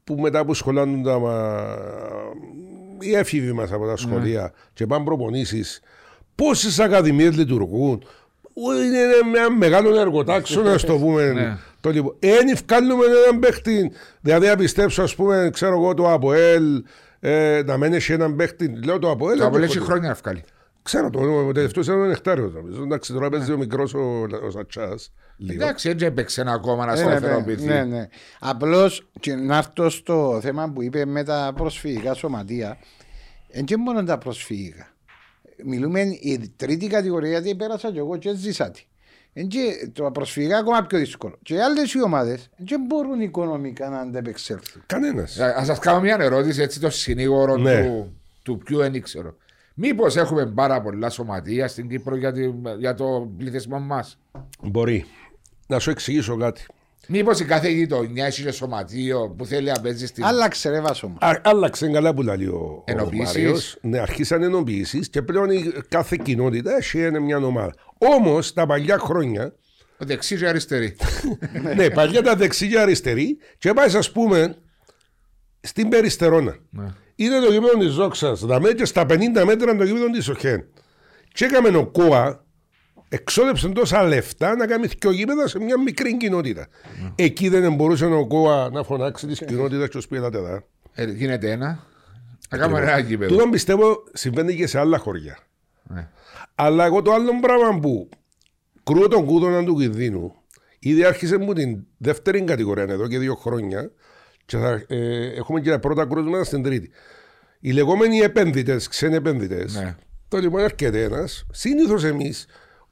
που 0.05 0.14
μετά 0.14 0.45
που 0.45 0.55
σχολάνουν 0.55 1.03
τα 1.03 1.19
μα... 1.19 1.64
οι 3.01 3.14
έφηβοι 3.14 3.53
μας 3.53 3.73
από 3.73 3.87
τα 3.87 3.97
σχολεία 3.97 4.53
και 4.73 4.87
πάνε 4.87 5.05
προπονήσεις 5.05 5.81
πόσες 6.35 6.79
ακαδημίες 6.79 7.37
λειτουργούν 7.37 8.03
Ω, 8.03 8.26
είναι 8.85 8.99
ένα 9.38 9.51
μεγάλο 9.51 10.01
εργοτάξιο 10.01 10.62
να 10.62 10.77
το 10.79 10.99
πούμε 10.99 11.33
Ναι. 11.33 11.57
το 11.81 11.90
λοιπόν. 11.90 12.16
Εάν 12.19 12.57
βγάλουμε 12.66 13.05
έναν 13.27 13.40
παίχτη 13.40 13.92
δηλαδή 14.21 14.47
να 14.47 14.57
πιστέψω 14.57 15.03
ας 15.03 15.14
πούμε 15.14 15.51
ξέρω 15.53 15.73
εγώ 15.73 15.95
το 15.95 16.12
ΑΠΟΕΛ 16.12 16.83
ε, 17.21 17.62
να 17.64 17.77
μένει 17.77 17.97
έχει 17.97 18.12
έναν 18.12 18.37
παίχτη 18.37 18.81
λέω 18.85 18.99
το 18.99 19.11
ΑΠΟΕΛ 19.11 19.33
Το 19.33 19.38
δεν 19.38 19.47
απολέσει 19.47 19.79
το- 19.79 19.85
χρόνια 19.85 20.09
να 20.09 20.14
βγάλει. 20.14 20.45
Ξέρω 20.83 21.11
το, 21.11 21.21
ο 21.49 21.53
τελευταίος 21.53 21.87
ήταν 21.87 22.01
ο 22.01 22.05
Νεκτάριος 22.07 22.53
νομίζω. 22.55 22.83
εντάξει 22.83 23.12
τώρα 23.12 23.29
παίζει 23.29 23.53
ο 23.53 23.57
μικρός 23.57 23.95
ο, 23.95 24.27
ο 24.47 24.51
Σατσάς 24.51 25.12
λίγο. 25.37 25.62
Εντάξει, 25.62 25.88
έτσι 25.88 26.05
έπαιξε 26.05 26.40
ένα 26.40 26.53
ακόμα 26.53 26.87
να 26.87 26.92
Ε, 26.92 26.97
ναι, 26.97 27.11
ναι, 27.11 27.16
σταθεροποιηθεί. 27.16 27.66
ναι, 27.66 27.85
ναι. 27.85 28.09
Απλώς 28.40 29.07
και 29.21 29.35
να 29.35 29.57
έρθω 29.57 29.88
στο 29.90 30.38
θέμα 30.42 30.71
που 30.75 30.83
είπε 30.83 31.05
με 31.05 31.25
τα 31.25 31.53
προσφυγικά 31.57 32.14
σωματεία. 32.14 32.79
Δεν 33.53 33.64
και 33.64 33.77
μόνο 33.77 34.05
τα 34.05 34.19
προσφυγικά. 34.19 34.87
Μιλούμε 35.64 36.01
η 36.01 36.53
τρίτη 36.57 36.87
κατηγορία 36.87 37.31
γιατί 37.31 37.55
πέρασα 37.55 37.92
και 37.92 37.99
εγώ 37.99 38.16
και 38.16 38.35
ζήσα 38.35 38.71
τη. 38.71 38.83
Εν 39.33 39.49
και 39.49 39.90
το 39.92 40.11
προσφυγικά 40.11 40.59
ακόμα 40.59 40.83
πιο 40.87 40.99
δύσκολο. 40.99 41.38
Και 41.42 41.55
οι 41.55 41.59
άλλες 41.61 41.92
οι 41.92 42.03
ομάδες 42.03 42.49
δεν 42.57 42.81
μπορούν 42.87 43.21
οικονομικά 43.21 43.88
να 43.88 43.99
ανταπεξέλθουν. 44.01 44.83
Κανένας. 44.87 45.38
Α 45.40 45.64
σας 45.64 45.79
κάνω 45.79 46.01
μια 46.01 46.16
ερώτηση 46.21 46.62
έτσι 46.62 46.81
το 46.81 46.90
συνήγορο 46.90 47.57
Ναι. 47.57 47.83
του, 47.83 48.12
του 48.42 48.59
ποιου 48.59 48.79
δεν 48.79 48.95
ήξερα. 48.95 49.35
Μήπως 49.75 50.16
έχουμε 50.16 50.47
πάρα 50.47 50.81
πολλά 50.83 51.11
σωματεία 51.11 51.69
στην 51.69 51.88
Κύπρο 51.88 52.16
για, 52.16 52.33
τη- 52.33 52.53
για 52.79 52.95
το 52.95 53.31
πληθυσμό 53.38 53.79
μας; 53.81 54.19
Μπορεί. 54.62 55.05
Να 55.66 55.79
σου 55.79 55.90
εξηγήσω 55.90 56.37
κάτι. 56.37 56.66
Μήπως 57.09 57.40
η 57.40 57.45
κάθε 57.45 57.69
γειτονιά 57.69 58.27
έχει 58.27 58.42
και 58.42 58.51
σωματείο 58.51 59.35
που 59.38 59.47
θέλει 59.47 59.71
να 59.71 59.81
παίζει 59.81 60.07
στην. 60.07 60.25
Άλλαξε 60.25 60.69
ρε 60.71 60.81
βάσο 60.81 61.09
μου. 61.09 61.16
Α- 61.21 61.40
άλλαξε 61.45 61.88
καλά 61.88 62.14
που 62.14 62.23
λέει 62.23 62.47
ο, 62.47 62.57
ο 62.57 62.83
Ενοποιήσεις. 62.85 63.25
Μάριος. 63.25 63.77
Ναι, 63.81 63.99
αρχίσαν 63.99 64.42
ενοποιήσεις 64.42 65.09
και 65.09 65.23
πλέον 65.23 65.51
η 65.51 65.73
κάθε 65.88 66.16
κοινότητα 66.23 66.77
έχει 66.77 67.01
ένα- 67.01 67.21
μια 67.21 67.37
ομάδα. 67.37 67.75
Όμως 67.99 68.53
τα 68.53 68.66
παλιά 68.66 68.99
χρόνια, 68.99 69.55
Δεξί 69.99 70.37
και 70.37 70.47
αριστερή. 70.49 70.97
ναι, 71.77 71.90
παλιά 71.90 72.23
τα 72.23 72.37
δεξί 72.37 72.69
και 72.69 72.79
αριστερή, 72.79 73.38
και 73.59 73.73
πάει, 73.73 73.97
ας 73.97 74.12
πούμε, 74.12 74.57
στην 75.61 75.88
Περιστερώνα. 75.88 76.57
Ναι. 76.71 76.87
Είναι 77.14 77.38
το 77.40 77.53
γήπεδο 77.53 77.79
της 77.79 77.90
Ζόξα. 77.90 78.33
Δαμέ 78.33 78.73
και 78.73 78.85
στα 78.85 79.03
50 79.09 79.16
μέτρα 79.45 79.71
είναι 79.71 79.77
το 79.79 79.85
γήπεδο 79.85 80.11
της 80.11 80.29
Οχέν. 80.29 80.64
Και 81.33 81.45
έκαμε 81.45 81.77
ο 81.79 81.87
ΚΟΑ, 81.87 82.46
εξόδεψε 83.09 83.69
τόσα 83.69 84.03
λεφτά 84.03 84.57
να 84.57 84.66
κάνει 84.66 84.88
και 84.88 85.09
γήπεδας 85.09 85.51
σε 85.51 85.59
μια 85.61 85.81
μικρή 85.81 86.16
κοινότητα. 86.16 86.69
Εκεί 87.14 87.49
δεν 87.49 87.75
μπορούσε 87.75 88.05
ο 88.07 88.27
ΚΟΑ 88.27 88.71
να 88.71 88.83
φωνάξει 88.83 89.27
της 89.27 89.42
κοινότητας 89.47 89.88
και 89.88 89.99
του 89.99 90.09
πει 90.09 90.16
«Ελάτε 90.16 90.38
εδώ». 90.38 90.62
Ε, 90.95 91.05
γίνεται 91.05 91.51
ένα. 91.51 91.87
Να 92.51 92.59
κάνουμε 92.59 92.81
ένα 92.81 92.99
γήπεδο. 92.99 93.37
Τούτο 93.37 93.49
πιστεύω 93.49 94.05
συμβαίνει 94.12 94.55
και 94.55 94.66
σε 94.66 94.79
άλλα 94.79 94.99
χωριά. 94.99 95.38
Ναι. 95.83 96.09
Αλλά 96.55 96.85
εγώ 96.85 97.03
το 97.03 97.12
άλλο 97.12 97.31
πράγμα 97.40 97.79
που 97.81 98.09
κρούω 98.83 99.09
τον 99.09 99.25
κούδωνα 99.25 99.64
του 99.64 99.77
κινδύνου, 99.79 100.35
ήδη 100.79 101.05
άρχισε 101.05 101.37
μου 101.37 101.53
την 101.53 101.85
δεύτερη 101.97 102.42
κατηγορία 102.42 102.87
εδώ 102.88 103.09
και 103.09 103.19
δύο 103.19 103.35
χρόνια 103.35 103.90
και 104.45 104.57
θα, 104.57 104.85
ε, 104.88 105.27
έχουμε 105.27 105.61
και 105.61 105.71
τα 105.71 105.79
πρώτα 105.79 106.07
κρούσματα 106.07 106.45
στην 106.45 106.62
τρίτη. 106.62 106.90
Οι 107.61 107.71
λεγόμενοι 107.73 108.19
επένδυτε, 108.19 108.81
ξένοι 108.90 109.14
επένδυτε, 109.14 109.64
Ναι. 109.69 109.97
το 110.29 110.38
λοιπόν 110.38 110.61
έρχεται 110.61 111.03
ένας, 111.03 111.47
συνήθως 111.51 112.05
εμείς, 112.05 112.47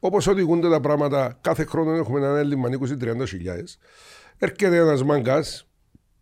όπως 0.06 0.26
οδηγούνται 0.26 0.68
τα 0.70 0.80
πράγματα, 0.80 1.38
κάθε 1.40 1.64
χρόνο 1.64 1.92
έχουμε 1.92 2.18
ένα 2.26 2.38
έλλειμμα 2.38 2.68
20-30 3.20 3.26
χιλιάδες. 3.26 3.78
Έρχεται 4.38 4.76
ένας 4.76 5.02
μάγκα, 5.04 5.44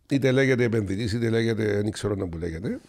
είτε 0.09 0.31
λέγεται 0.31 0.63
επενδυτής, 0.63 1.13
είτε 1.13 1.29
λέγεται, 1.29 1.63
δεν 1.81 1.91
ξέρω 1.91 2.15
να 2.15 2.27
που 2.27 2.37
λέγεται. 2.37 2.79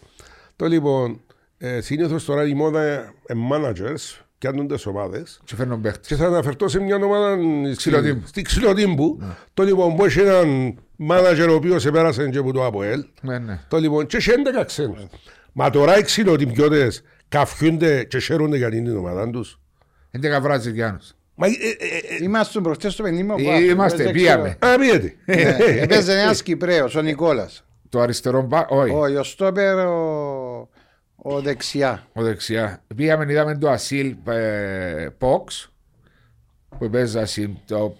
Το 0.55 0.65
λοιπόν, 0.65 1.19
Ε, 1.57 1.81
Συνήθως 1.81 2.25
τώρα 2.25 2.47
η 2.47 2.53
μόδα 2.53 2.81
ε, 2.83 3.33
managers 3.51 4.19
πιάνουν 4.37 4.67
τι 4.67 4.83
ομάδες. 4.89 5.41
Και 5.43 5.55
φέρνουν 5.55 5.81
παίχτες. 5.81 6.07
Και 6.07 6.15
θα 6.15 6.25
αναφερθώ 6.25 6.67
σε 6.67 6.79
μια 6.79 6.95
ομάδα 6.95 7.37
στη- 7.65 7.75
Ξυλοτύμπου. 7.75 8.27
στη 8.27 8.41
Ξυλοτύμπου. 8.41 9.21
Το 9.53 9.63
λοιπόν 9.63 9.95
που 9.95 10.05
έχει 10.05 10.19
έναν 10.19 10.77
manager 11.09 11.47
ο 11.49 11.53
οποίος 11.53 11.85
επέρασε 11.85 12.29
και 12.29 12.37
από 12.37 12.51
το 12.53 12.65
ΑΠΟΕΛ. 12.65 13.05
Ναι, 13.21 13.39
ναι. 13.39 13.59
Το 13.67 13.77
λοιπόν 13.77 14.05
και 14.05 14.17
έχει 14.17 14.31
11 14.61 14.65
ξένους. 14.65 15.05
Μα 15.51 15.69
τώρα 15.69 15.97
οι 15.97 16.01
ξυλοτυμπιώτες 16.01 17.01
καφιούνται 17.29 18.03
και 18.03 18.19
χαίρονται 18.19 18.57
για 18.57 18.69
την 18.69 18.97
ομάδα 18.97 19.29
τους. 19.29 19.59
11 20.37 20.41
Βραζιλιάνους. 20.41 21.13
Μα 21.35 21.47
ε, 21.47 21.49
ε, 21.49 22.13
ε, 22.19 22.23
Είμαστε 22.23 22.59
προχτές 22.59 22.93
στο 22.93 23.03
παιχνίδι 23.03 23.47
Ε, 23.47 23.63
Είμαστε, 23.63 24.11
πήγαμε. 24.11 24.57
ε, 24.61 24.67
α, 24.67 24.77
πήγαινε. 24.77 25.15
Έπαιζε 25.81 26.19
ένας 26.21 26.43
Κυπρέος, 26.43 26.95
ο 26.95 27.01
Νικόλας. 27.01 27.63
Το 27.89 27.99
αριστερό 27.99 28.41
μπα, 28.41 28.65
όχι. 28.69 28.93
Ο 28.93 29.07
Ιωστόπερ, 29.07 29.77
ο, 29.77 30.69
ο 31.15 31.41
δεξιά. 31.41 32.07
Ο 32.13 32.21
δεξιά. 32.21 32.83
Πήγαμε, 32.95 33.31
είδαμε 33.31 33.57
το 33.57 33.69
Ασίλ 33.69 34.15
ε, 34.27 35.07
Ποξ 35.17 35.69
που 36.77 36.89
παίζει 36.89 37.19
Ασίλ. 37.19 37.49
Το, 37.67 37.95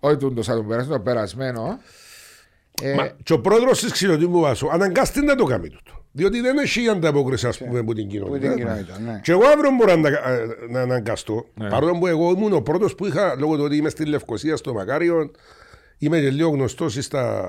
όχι 0.00 0.16
τον 0.16 0.34
το 0.34 0.42
σαν 0.42 0.56
τον 0.56 0.66
περασμένο, 0.68 0.96
το 0.96 1.02
περασμένο. 1.02 1.78
Ε, 2.82 2.94
Μα 2.94 3.06
και 3.22 3.32
ο 3.32 3.40
πρόεδρος 3.40 3.80
της 3.80 3.92
ξυλοτύμπου 3.92 4.40
Βάσου 4.40 4.70
αναγκάστηκε 4.70 5.26
να 5.26 5.34
το 5.34 5.44
κάνει 5.44 5.68
τούτο. 5.68 6.03
Διότι 6.16 6.40
δεν 6.40 6.58
έχει 6.58 6.88
ανταπόκριση 6.88 7.46
ας 7.46 7.58
πούμε 7.58 7.78
από 7.78 7.94
την 7.94 8.04
Που 8.08 8.10
την 8.10 8.20
κοινωνία. 8.20 8.54
κοινότητα, 8.54 8.98
ναι. 8.98 9.20
Και 9.22 9.32
εγώ 9.32 9.42
αύριο 9.54 9.70
μπορώ 9.78 9.96
να, 9.96 10.08
ε, 10.08 10.46
να 10.68 10.80
αναγκαστώ. 10.80 11.44
Παρόλο 11.70 11.98
που 11.98 12.06
εγώ 12.06 12.30
ήμουν 12.30 12.52
ο 12.52 12.60
πρώτος 12.60 12.94
που 12.94 13.06
είχα, 13.06 13.34
λόγω 13.38 13.56
του 13.56 13.62
ότι 13.64 13.76
είμαι 13.76 13.88
στη 13.88 14.04
Λευκοσία, 14.04 14.56
στο 14.56 14.72
Μακάριο, 14.72 15.30
είμαι 15.98 16.20
και 16.20 16.30
λίγο 16.30 16.48
γνωστός 16.50 16.96
στα 17.00 17.48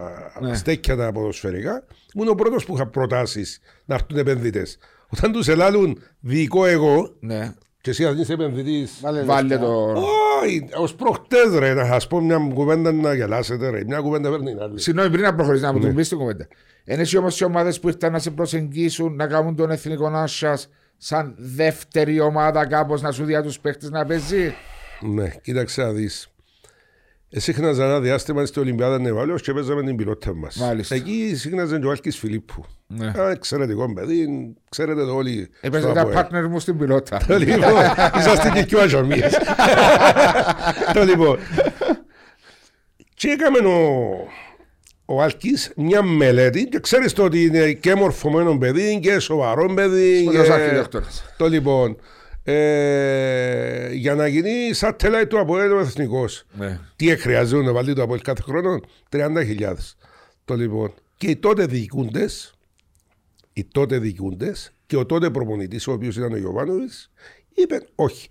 στέκια 0.54 0.96
τα 0.96 1.12
ποδοσφαιρικά. 1.12 1.84
Ήμουν 2.16 2.28
ο 2.30 2.36
πρώτος 2.36 2.66
που 2.66 2.76
είχα 2.76 2.88
προτάσεις 2.88 3.60
να 3.86 3.96
έρθουν 3.96 4.18
επενδυτές. 4.18 4.78
Όταν 5.10 5.32
τους 5.32 5.48
ελάλουν 5.48 6.02
δικό 6.20 6.66
εγώ, 6.66 7.14
ναι. 7.20 7.54
και 7.82 7.90
εσύ 7.90 8.06
αν 8.06 8.18
είσαι 8.18 8.34
επενδυτής. 8.34 9.00
Βάλε 9.02 9.24
Βάλε 9.24 9.48
λεφτά. 9.48 9.66
το. 9.66 9.94
Όχι, 10.44 10.68
ως 10.78 10.96
προχτές 10.96 11.56
ρε, 11.60 11.74
να 11.74 11.86
σας 11.86 12.08
πω 12.08 12.20
μια 12.22 12.50
κουβέντα 12.54 12.92
να 12.92 13.14
γελάσετε 13.14 13.70
ρε. 13.70 13.84
Μια 13.86 14.00
κουβέντα 14.00 14.30
παίρνει 14.30 14.52
την 14.52 14.60
άλλη. 14.62 14.80
Συγγνώμη, 14.82 15.10
πριν 15.10 15.22
να 15.24 15.36
προχωρήσει, 15.36 15.64
να 15.64 15.74
μου 15.74 15.80
την 15.80 15.96
πεις 15.96 16.10
την 16.10 16.18
κουβέντα. 16.18 16.48
Είναι 16.86 17.02
εσύ 17.02 17.18
όμως 17.18 17.40
οι 17.40 17.44
ομάδες 17.44 17.80
που 17.80 17.88
ήρθαν 17.88 18.12
να 18.12 18.20
σε 18.20 18.32
προσεγγίσουν, 18.32 19.16
να 19.16 19.28
κάνουν 19.28 19.56
τον 19.56 19.72
εθνικό 19.72 20.08
Άσσα 20.08 20.60
σαν 20.98 21.36
δεύτερη 21.38 22.20
ομάδα, 22.20 22.66
κάπως 22.66 23.02
να 23.02 23.12
σου 23.12 23.26
δει 23.26 23.42
τους 23.42 23.60
παίχτες 23.60 23.90
να 23.90 24.06
παίζει; 24.06 24.54
Ναι, 25.02 25.30
κοίταξε 25.42 25.82
να 25.82 25.92
δεις. 25.92 26.30
Σύχναζε 27.38 27.84
ένα 27.84 28.00
διάστημα 28.00 28.46
στην 28.46 28.62
Ολυμπιάδα 28.62 29.00
Νεβάλαιος 29.00 29.42
και 29.42 29.54
παίζαμε 29.54 29.84
την 29.84 29.96
πιλότα 29.96 30.36
μας. 30.36 30.56
Μάλιστα. 30.56 30.96
Εκεί 30.96 31.36
σύχναζε 31.36 31.80
και 31.80 31.86
ο 31.86 31.90
Άλκης 31.90 32.18
Φιλίππου. 32.18 32.66
Ναι. 32.88 33.08
Α, 33.08 33.32
εξαιρετικό 33.32 33.94
παιδί, 33.94 34.54
ξέρετε 34.70 35.06
το 35.06 35.16
όλοι. 35.16 35.50
Έπαιζε 35.62 35.84
στο 35.84 35.94
τα 35.94 36.02
ΑΠΟΕΛ. 36.02 36.18
partner 36.18 36.48
μου 36.50 36.60
στην 36.60 36.78
πιλότα. 36.78 37.18
Το 37.28 37.38
λοιπόν, 37.38 37.60
είσαστε 38.18 38.52
και 38.54 38.66
πιο 38.66 38.80
αζωμίες. 38.80 39.38
Το 40.94 41.04
λοιπόν. 41.04 41.38
Και 43.14 43.28
έκαμε 43.28 43.58
ο, 43.58 44.28
ο 45.06 45.22
Άλκης 45.22 45.72
μια 45.76 46.04
μελέτη 46.04 46.66
και 46.68 46.80
ξέρεις 46.80 47.14
το 47.14 47.24
ότι 47.24 47.44
είναι 47.44 47.72
και 47.74 47.96
μορφωμένο 47.96 48.58
παιδί 48.58 49.00
και 49.02 49.20
σοβαρό 49.20 49.74
παιδί. 49.74 50.20
Σπουδαίος 50.22 50.48
και- 50.48 50.54
αρχιτέκτονας. 50.54 51.26
Το 51.38 51.48
λοιπόν. 51.48 51.98
Ε, 52.48 53.90
για 53.94 54.16
να 54.16 54.28
γίνει 54.28 54.52
satellite 54.80 55.26
του 55.30 55.40
ΑΠΟΕΛ 55.40 55.72
ο 55.72 55.80
εθνικός. 55.80 56.46
Ναι. 56.58 56.80
Τι 56.96 57.18
χρειάζεται 57.18 57.64
να 57.64 57.72
βάλει 57.74 57.94
το 57.94 58.02
ΑΠΟΕΛ 58.02 58.22
κάθε 58.22 58.42
χρόνο, 58.42 58.80
30.000. 59.10 59.98
Το 60.46 60.56
λοιπόν. 60.56 60.94
Και 61.18 61.28
οι 61.28 61.36
τότε 61.36 61.66
διοικούντες, 61.66 62.54
οι 63.54 63.64
τότε 63.72 63.98
διοικούντες 63.98 64.72
και 64.86 64.96
ο 64.98 65.06
τότε 65.06 65.30
προπονητής, 65.30 65.88
ο 65.88 65.92
οποίος 65.92 66.16
ήταν 66.18 66.32
ο 66.34 66.38
Γιωβάνοβιτς, 66.38 67.12
είπε 67.54 67.82
όχι. 67.96 68.28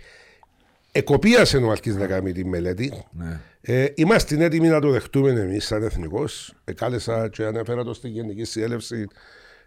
Εκοπίασε 0.97 1.57
ο 1.57 1.71
Αλκής 1.71 1.97
να 1.97 2.07
κάνει 2.07 2.33
τη 2.33 2.45
μελέτη. 2.45 2.93
Ναι. 3.13 3.41
Ε, 3.61 3.87
είμαστε 3.95 4.45
έτοιμοι 4.45 4.69
να 4.69 4.81
το 4.81 4.91
δεχτούμε 4.91 5.31
εμείς 5.31 5.67
σαν 5.67 5.83
εθνικός. 5.83 6.55
Ε, 6.65 6.73
κάλεσα 6.73 7.29
και 7.29 7.45
ανέφερα 7.45 7.85
το 7.85 7.95
στην 7.95 8.11
Γενική 8.11 8.45
Συνέλευση. 8.45 9.07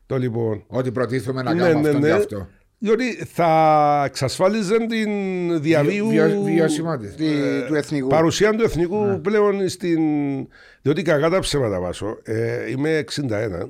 Το 0.06 0.18
λοιπόν. 0.18 0.64
Ότι 0.68 0.92
προτίθουμε 0.92 1.42
να 1.44 1.54
Ναι, 1.54 1.62
κάνουμε 1.62 1.82
ναι, 1.82 1.88
αυτό 1.90 2.00
ναι. 2.00 2.08
και 2.08 2.14
αυτό. 2.14 2.48
Διότι 2.80 3.14
θα 3.14 4.04
εξασφάλιζε 4.06 4.78
την 4.78 5.10
διαβίου 5.62 6.08
Βιο- 6.08 6.42
Βιωσιμότητα. 6.44 7.14
Τη- 7.16 7.66
του 7.68 7.76
εθνικού. 7.76 8.08
παρουσία 8.08 8.52
του 8.52 8.64
εθνικού 8.64 9.20
πλέον 9.22 9.70
στην. 9.70 10.00
Διότι 10.82 11.02
κακά 11.02 11.30
τα 11.30 11.40
ψέματα 11.40 11.80
βάσω. 11.80 12.18
Ε, 12.24 12.70
είμαι 12.72 12.98
61 12.98 13.70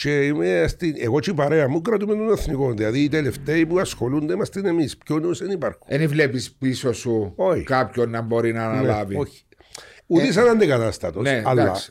και 0.00 0.24
είμαι 0.24 0.64
στην... 0.68 0.94
εγώ 0.98 1.20
και 1.20 1.30
η 1.30 1.34
παρέα 1.34 1.68
μου 1.68 1.80
κρατούμε 1.80 2.14
τον 2.14 2.32
εθνικό. 2.32 2.72
Δηλαδή 2.72 3.00
οι 3.00 3.08
τελευταίοι 3.08 3.66
που 3.66 3.78
ασχολούνται 3.78 4.32
είμαστε 4.32 4.68
εμείς. 4.68 4.96
Ποιο 4.96 5.18
νους 5.18 5.38
δεν 5.38 5.50
υπάρχουν. 5.50 5.86
Δεν 5.88 6.08
βλέπεις 6.08 6.52
πίσω 6.52 6.92
σου 6.92 7.32
Όχι. 7.36 7.62
κάποιον 7.62 8.10
να 8.10 8.20
μπορεί 8.20 8.52
να 8.52 8.64
αναλάβει. 8.64 9.14
Ναι, 9.14 9.20
όχι. 9.20 9.42
Ούτε 10.06 10.32
σαν 10.32 10.48
αντικατάστατος. 10.48 11.22
ναι, 11.22 11.42
αλλά 11.46 11.62
εντάξει. 11.62 11.90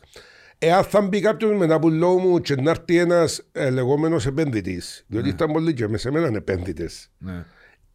εάν 0.58 0.84
θα 0.84 1.02
μπει 1.02 1.22
κάποιο 1.22 1.56
μετά 1.56 1.74
από 1.74 1.90
λόγο 1.90 2.20
μου 2.20 2.40
και 2.40 2.56
να 2.56 2.70
έρθει 2.70 2.98
ένας 2.98 3.44
ε, 3.52 3.70
λεγόμενος 3.70 4.26
επενδυτή, 4.26 4.82
διότι 5.08 5.30
ήταν 5.30 5.52
πολλοί 5.52 5.74
και 5.74 5.88
με 5.88 5.98
σε 5.98 6.12
μένα 6.12 6.28
επένδυτες. 6.28 7.12
Ναι. 7.18 7.46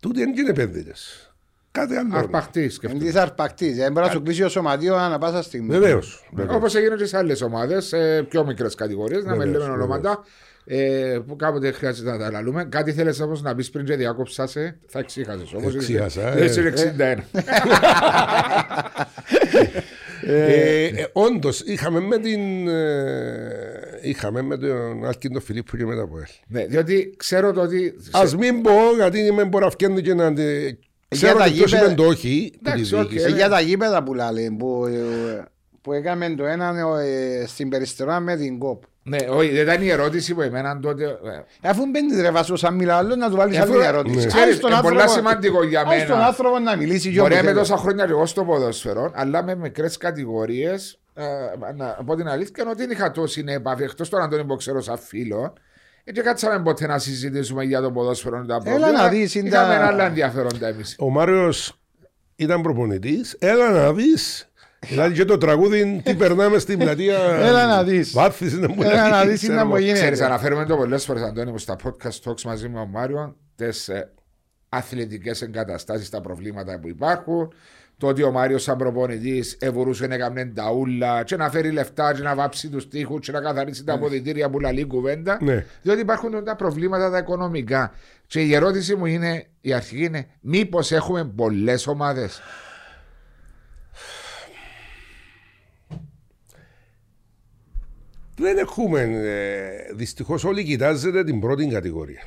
Τούτοι 0.00 0.18
δεν 0.18 0.37
είναι 0.37 0.50
επένδυτες. 0.50 1.34
Κάτι 1.79 1.95
άλλο. 1.97 2.17
Αρπαχτής 2.17 2.65
Εν 2.65 2.71
σκεφτεί. 2.71 2.99
της 2.99 3.15
αρπακτής. 3.15 3.77
Δεν 3.77 3.93
μπορεί 3.93 4.07
να 4.07 4.13
σου 4.13 4.23
κλείσει 4.23 4.43
ο 4.43 4.49
σωματείο 4.49 4.95
ανά 4.97 5.19
πάσα 5.19 5.43
στιγμή. 5.43 5.69
Βεβαίως. 5.71 6.29
Όπως 6.51 6.75
έγινε 6.75 6.95
και 6.95 7.05
σε 7.05 7.17
άλλες 7.17 7.43
ομάδες, 7.43 7.85
σε 7.87 8.23
πιο 8.23 8.45
μικρές 8.47 8.75
κατηγορίες, 8.75 9.25
να 9.25 9.31
μην 9.37 9.41
Βεβαίως, 9.41 9.63
λέμε 9.63 9.75
ονόματα. 9.75 10.25
Ε, 10.67 11.19
που 11.27 11.37
κάποτε 11.37 11.71
χρειάζεται 11.71 12.11
να 12.11 12.19
τα 12.19 12.27
αναλούμε. 12.27 12.65
Κάτι 12.65 12.93
θέλεις 12.93 13.21
όμως 13.21 13.43
να 13.43 13.55
πεις 13.55 13.71
πριν 13.71 13.85
και 13.85 13.97
διάκοψα 13.97 14.47
σε. 14.47 14.79
Θα 14.87 14.99
εξήχασε 14.99 15.45
όμω. 15.57 15.71
Εξήχασα, 15.75 16.37
ε. 16.39 16.45
Είσαι 16.45 16.61
61. 16.63 17.19
Ε, 20.27 20.85
ε, 20.85 21.07
Όντως, 21.13 21.61
είχαμε 21.61 22.01
με 22.01 22.19
την. 22.19 22.69
ε, 22.69 23.99
είχαμε 24.03 24.43
με 24.43 24.57
τον 24.57 25.05
Άλκιντο 25.07 25.41
Φιλίππου 25.41 25.77
και 25.77 25.85
με 25.85 25.97
τα 25.97 26.07
Ποέλ. 26.09 26.23
ναι, 26.47 26.67
διότι 26.67 27.15
ξέρω 27.17 27.53
το 27.53 27.61
ότι. 27.61 27.95
Α 28.11 28.37
μην 28.39 28.63
πω, 28.63 28.73
γιατί 28.97 29.33
με 29.33 29.45
μπορεί 29.45 29.65
να 29.65 29.71
φτιάχνει 29.71 30.03
και 30.03 30.15
να. 30.15 30.33
Αντε- 31.14 31.22
Ξέρω 31.24 31.38
τα 31.38 31.44
ότι 31.44 31.53
ποιος 31.53 31.70
γήπεδα- 31.70 31.92
είπε 31.92 32.03
το 32.03 32.09
όχι. 32.09 32.50
που 32.53 32.59
τη 32.62 32.70
Εντάξει, 32.70 32.94
οκ. 32.94 33.00
διοίκηση. 33.09 33.27
Ε, 33.27 33.29
για 33.35 33.48
τα 33.48 33.61
γήπεδα 33.61 34.03
που 34.03 34.14
λάλε, 34.14 34.50
που, 34.59 34.87
ε, 34.87 35.44
που 35.81 35.92
έκαμε 35.92 36.35
το 36.37 36.44
ένα 36.44 36.74
ε, 37.00 37.46
στην 37.46 37.68
περιστερά 37.68 38.20
με 38.20 38.37
την 38.37 38.59
κόπ. 38.59 38.83
Ναι, 39.07 39.16
όχι, 39.31 39.48
δεν 39.50 39.62
ήταν 39.62 39.83
η 39.83 39.88
ερώτηση 39.88 40.35
που 40.35 40.40
εμένα 40.40 40.79
τότε. 40.81 41.05
ε, 41.05 41.68
Αφού 41.68 41.87
μπαίνεις 41.87 42.20
ρε 42.20 42.31
Βάσο 42.31 42.57
σαν 42.57 42.74
μιλά 42.74 42.96
άλλο 42.96 43.16
να 43.16 43.31
του 43.31 43.37
βάλεις 43.37 43.59
Αφού- 43.59 43.74
άλλη 43.74 43.85
ερώτηση. 43.85 44.14
Ναι. 44.16 44.24
Άσε 44.24 44.37
Ξέρεις, 44.37 44.59
τον 44.59 44.70
είναι 44.72 44.81
πολλά 44.81 45.03
άνθρωπο- 45.03 45.27
σημαντικό 45.29 45.64
για 45.64 45.81
άσε 45.81 45.88
μένα. 45.96 46.07
τον 46.09 46.18
άνθρωπο 46.20 46.59
να 46.59 46.77
μιλήσει 46.77 47.11
και 47.12 47.20
Μπορεί 47.20 47.33
όπου 47.33 47.42
με 47.42 47.48
θέλει. 47.48 47.59
τόσα 47.59 47.77
χρόνια 47.77 48.05
και 48.05 48.11
εγώ 48.11 48.27
στο 48.27 48.44
ποδόσφαιρο, 48.44 49.11
αλλά 49.14 49.42
με 49.44 49.55
μικρές 49.55 49.96
κατηγορίες. 49.96 50.98
να 51.77 51.87
πω 52.05 52.14
την 52.14 52.29
αλήθεια, 52.29 52.64
ότι 52.68 52.77
δεν 52.77 52.90
είχα 52.90 53.11
τόση 53.11 53.44
επαφή. 53.46 53.83
Εκτός 53.83 54.09
τον 54.09 54.20
Αντώνη 54.22 54.44
που 54.44 54.57
ξέρω 54.57 54.81
σαν 54.83 54.98
φίλο. 54.98 55.53
Ε, 56.05 56.12
και 56.12 56.21
κάτσαμε 56.21 56.62
ποτέ 56.62 56.87
να 56.87 56.99
συζητήσουμε 56.99 57.64
για 57.64 57.81
το 57.81 57.90
ποδόσφαιρο. 57.93 58.45
Τα 58.47 58.55
Έλα 58.55 58.62
προβλήματα. 58.64 59.03
να 59.03 59.09
δεις, 59.09 59.35
είναι 59.35 59.49
Είχαμε 59.49 59.75
τα- 59.75 59.87
άλλα 59.87 60.05
ενδιαφέροντα 60.07 60.69
εμείς. 60.69 60.97
Ο 60.99 61.11
Μάριος 61.11 61.81
ήταν 62.37 62.62
προπονητής. 62.62 63.37
Έλα 63.38 63.71
να 63.71 63.93
δεις. 63.93 64.49
Δηλαδή 64.88 65.14
και 65.14 65.25
το 65.25 65.38
τραγούδι 65.38 66.01
τι 66.05 66.14
περνάμε 66.14 66.59
στην 66.59 66.79
πλατεία. 66.79 67.19
Έλα 67.19 67.67
να 67.67 67.85
δεις. 67.85 68.12
Βάθηση 68.12 68.59
να 68.61 68.69
μου 68.69 68.83
Έλα 68.83 69.09
να 69.09 69.19
λέει, 69.25 69.29
δεις, 69.31 69.38
ξέρω 69.38 69.53
είναι 69.53 69.62
εγώ. 69.62 69.71
που 69.71 69.77
γίνεται. 69.77 69.99
Ξέρεις, 69.99 70.21
αναφέρουμε 70.21 70.64
το 70.64 70.77
πολλές 70.77 71.05
φορές, 71.05 71.23
Αντώνη, 71.23 71.51
μου 71.51 71.59
στα 71.59 71.77
podcast 71.85 72.31
talks 72.31 72.43
μαζί 72.45 72.69
με 72.69 72.79
τον 72.79 72.88
Μάριο, 72.90 73.37
τι 73.57 73.67
αθλητικές 74.69 75.43
εγκαταστάσεις, 75.43 76.11
τα 76.11 76.21
προβλήματα 76.21 76.79
που 76.81 76.88
υπάρχουν. 76.88 77.53
Το 78.05 78.11
ότι 78.11 78.23
ο 78.23 78.31
Μάριος, 78.31 78.62
σαν 78.62 78.77
προπονητής, 78.77 79.57
ευρούσε 79.61 80.07
να 80.07 80.17
κάνει 80.17 80.53
ταούλα 80.53 81.23
και 81.23 81.37
να 81.37 81.51
φέρει 81.51 81.71
λεφτά 81.71 82.14
και 82.14 82.23
να 82.23 82.35
βάψει 82.35 82.69
τους 82.69 82.88
τοίχου 82.88 83.19
και 83.19 83.33
να 83.33 83.40
καθαρίσει 83.40 83.85
τα 83.85 83.93
αποδητήρια 83.93 84.51
που 84.51 84.61
λαλεί 84.61 84.85
κουβέντα. 84.85 85.38
Ναι. 85.40 85.67
Διότι 85.83 86.01
υπάρχουν 86.01 86.45
τα 86.45 86.57
προβλήματα 86.57 87.11
τα 87.11 87.19
οικονομικά. 87.19 87.95
Και 88.27 88.40
η 88.40 88.55
ερώτηση 88.55 88.95
μου 88.95 89.07
είναι, 89.07 89.47
η 89.61 89.73
αρχή 89.73 90.05
είναι, 90.05 90.27
μήπως 90.40 90.93
έχουμε 90.93 91.25
πολλές 91.25 91.87
ομάδες; 91.87 92.40
Δεν 98.37 98.59
έχουμε. 98.59 99.01
Ε, 99.01 99.95
Δυστυχώς 99.95 100.45
όλοι 100.45 100.64
κοιτάζετε 100.64 101.25
την 101.25 101.40
πρώτη 101.40 101.67
κατηγορία. 101.67 102.23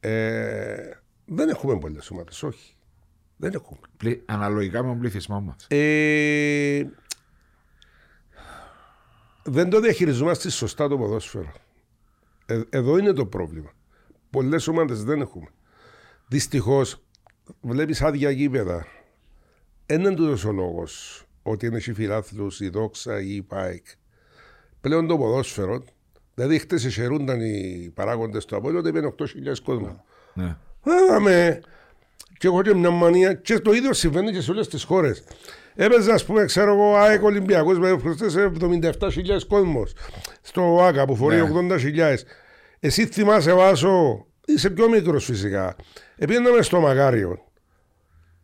Ε, 0.00 0.76
δεν 1.24 1.48
έχουμε 1.48 1.78
πολλές 1.78 2.10
ομάδες, 2.10 2.42
όχι. 2.42 2.74
Δεν 3.36 3.52
έχουμε. 3.54 3.78
Αναλογικά 4.24 4.82
με 4.82 4.88
τον 4.88 4.98
πληθυσμό 4.98 5.40
μας. 5.40 5.66
Ε, 5.68 6.82
δεν 9.42 9.70
το 9.70 9.80
διαχειριζόμαστε 9.80 10.50
σωστά 10.50 10.88
το 10.88 10.98
ποδόσφαιρο. 10.98 11.52
Ε, 12.46 12.60
εδώ 12.70 12.98
είναι 12.98 13.12
το 13.12 13.26
πρόβλημα. 13.26 13.72
Πολλές 14.30 14.68
ομάδες 14.68 15.04
δεν 15.04 15.20
έχουμε. 15.20 15.48
Δυστυχώς, 16.26 17.02
βλέπεις 17.60 18.02
άδεια 18.02 18.30
γήπεδα. 18.30 18.86
Έναν 19.86 20.14
τούτος 20.14 20.44
ο 20.44 20.52
λόγος 20.52 21.24
ότι 21.42 21.66
είναι 21.66 21.76
οι 21.76 21.92
φιλάθλου, 21.92 22.50
η 22.58 22.68
δόξα 22.68 23.20
ή 23.20 23.34
η 23.34 23.42
ΠΑΕΚ. 23.42 23.86
Πλέον 24.80 25.06
το 25.06 25.16
ποδόσφαιρο 25.18 25.84
Δηλαδή 26.34 26.58
χτες 26.58 26.84
εσαιρούνταν 26.84 27.40
οι 27.40 27.92
παράγοντες 27.94 28.44
του 28.44 28.56
Απόλλωνα, 28.56 28.82
πήγαινε 28.82 29.14
8.000 29.18 29.60
κόσμος. 29.64 29.92
Ναι. 30.34 30.56
Άμε. 31.10 31.60
Και 32.42 32.48
έχω 32.48 32.62
και 32.62 32.74
μια 32.74 32.90
μανία 32.90 33.32
και 33.32 33.58
το 33.58 33.72
ίδιο 33.72 33.92
συμβαίνει 33.92 34.32
και 34.32 34.40
σε 34.40 34.50
όλες 34.50 34.68
τις 34.68 34.82
χώρες. 34.84 35.22
Έπαιζε, 35.74 36.12
ας 36.12 36.24
πούμε, 36.24 36.44
ξέρω 36.44 36.72
εγώ, 36.72 36.94
ΑΕΚ 36.96 37.22
Ολυμπιακός 37.22 37.78
με 37.78 37.96
προχτές 37.96 38.34
77.000 38.36 39.46
κόσμος. 39.48 39.92
Στο 40.42 40.82
ΆΚΑ 40.82 41.04
που 41.04 41.16
φορεί 41.16 41.36
Ναι. 41.36 41.42
80.000. 41.42 42.14
Εσύ 42.80 43.06
θυμάσαι 43.06 43.52
Βάσο, 43.52 44.26
είσαι 44.46 44.70
πιο 44.70 44.88
μικρός 44.88 45.24
φυσικά. 45.24 45.76
Επήγαιναμε 46.16 46.62
στο 46.62 46.80
Μαγάριο. 46.80 47.38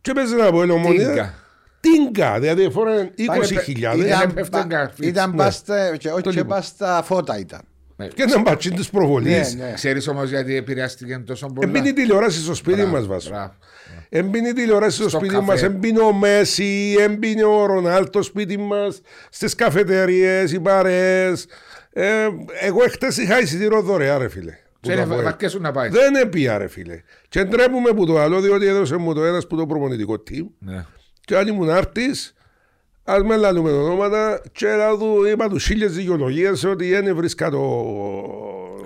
Και 0.01 0.11
έπαιζε 0.11 0.35
να 0.35 0.51
πω 0.51 0.61
ελομονία. 0.61 1.07
Τίγκα. 1.09 1.33
Τίγκα, 1.79 2.39
δηλαδή 2.39 2.69
φοράνε 2.71 3.11
20.000. 3.15 3.77
Ήταν- 3.77 3.99
Ήταν, 3.99 4.33
πέφτουν 4.33 4.61
πα- 4.61 4.67
καρφίτς. 4.67 5.07
ήταν 5.07 5.29
Ναι. 5.29 5.35
πας 5.35 6.65
στα- 6.65 7.03
και 8.07 8.23
όχι 8.23 8.23
Το 8.23 8.23
και 8.23 8.25
λοιπόν. 8.25 8.25
πας 8.25 8.25
στα 8.25 8.25
φώτα 8.25 8.25
ήταν. 8.25 8.25
Και 8.25 8.25
να 8.35 8.41
μπατσίν 8.41 8.75
της 8.75 8.89
προβολής. 8.89 9.55
Ναι, 9.55 9.65
ναι. 9.65 9.73
Ξέρεις 9.73 10.07
όμως 10.07 10.29
γιατί 10.29 10.55
επηρεάστηκε 10.55 11.17
τόσο 11.25 11.47
πολλά. 11.47 11.67
Εμπίνει 11.69 11.87
η 11.89 11.93
τηλεόραση 11.93 12.39
στο 12.41 12.53
σπίτι 12.53 12.77
Μπράβο, 12.77 12.91
μας 12.95 13.07
Βάσο. 13.07 13.29
μπράβο. 13.29 13.53
Εμπίνει 14.09 14.49
η 14.49 14.53
τηλεόραση 14.53 14.95
στο, 14.95 15.09
Στο 15.09 15.17
σπίτι 15.17 15.33
καφέ. 15.33 15.45
μας, 15.45 15.63
εμπίνει 15.63 15.99
ο 15.99 16.13
Μέση, 16.13 16.95
εμπίνει 16.99 17.43
ο 17.43 17.65
Ρονάλτο 17.65 18.07
στο 18.11 18.21
σπίτι 18.21 18.57
μας, 18.57 19.01
στις 19.29 19.55
καφετερίες, 19.55 20.51
οι 20.51 20.59
παρέες. 20.59 21.45
Ε, 21.93 22.27
εγώ 22.61 22.83
εχθές 22.83 23.17
είχα 23.17 23.39
εισιτήριο 23.41 23.81
δωρεά 23.81 24.17
ρε 24.17 24.29
φίλε. 24.29 24.51
Που 24.51 24.87
Ξέρεις, 24.87 25.03
το 25.03 25.13
πω, 25.13 25.19
ε. 25.19 25.23
βαρκέσουν 25.23 25.61
να 25.61 25.71
πάει. 25.71 25.89
Δεν 25.89 26.15
έπια 26.15 26.57
ρε 26.57 26.67
φίλε. 26.67 27.01
Και 27.29 27.43
ντρέπουμε 27.43 27.91
που 27.91 28.05
το 28.05 28.19
άλλο 28.19 28.41
διότι 28.41 28.65
έδωσε 28.65 28.95
μου 28.97 29.13
το 29.13 29.23
ένας 29.25 29.47
που 29.47 29.55
το 29.55 29.65
προπονητικό 29.65 30.23
team 30.29 30.45
Ναι. 30.59 30.85
και 31.21 31.37
αν 31.37 31.47
ήμουν 31.47 31.69
άρτης 31.69 32.33
Ας 33.11 33.23
με 33.23 33.35
λαλούμε 33.35 33.71
ονόματα 33.71 34.41
και 34.51 34.67
να 34.67 34.97
του 34.97 35.25
είπα 35.31 35.49
τους 35.49 35.65
χίλιες 35.65 35.91
δικαιολογίες 35.93 36.63
ότι 36.63 36.89
δεν 36.89 37.15
βρίσκα 37.15 37.49
το... 37.49 37.63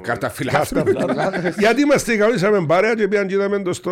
Καρταφυλάθρο. 0.01 0.83
Καρταφυλάθρο. 0.83 1.49
Γιατί 1.57 1.81
είμαστε 1.81 2.15
καλήσαμε 2.15 2.65
παρέα 2.65 2.95
και 2.95 3.07
πήγαν 3.07 3.27
και 3.27 3.33
είδαμε 3.33 3.61
το 3.61 3.73
στο... 3.73 3.91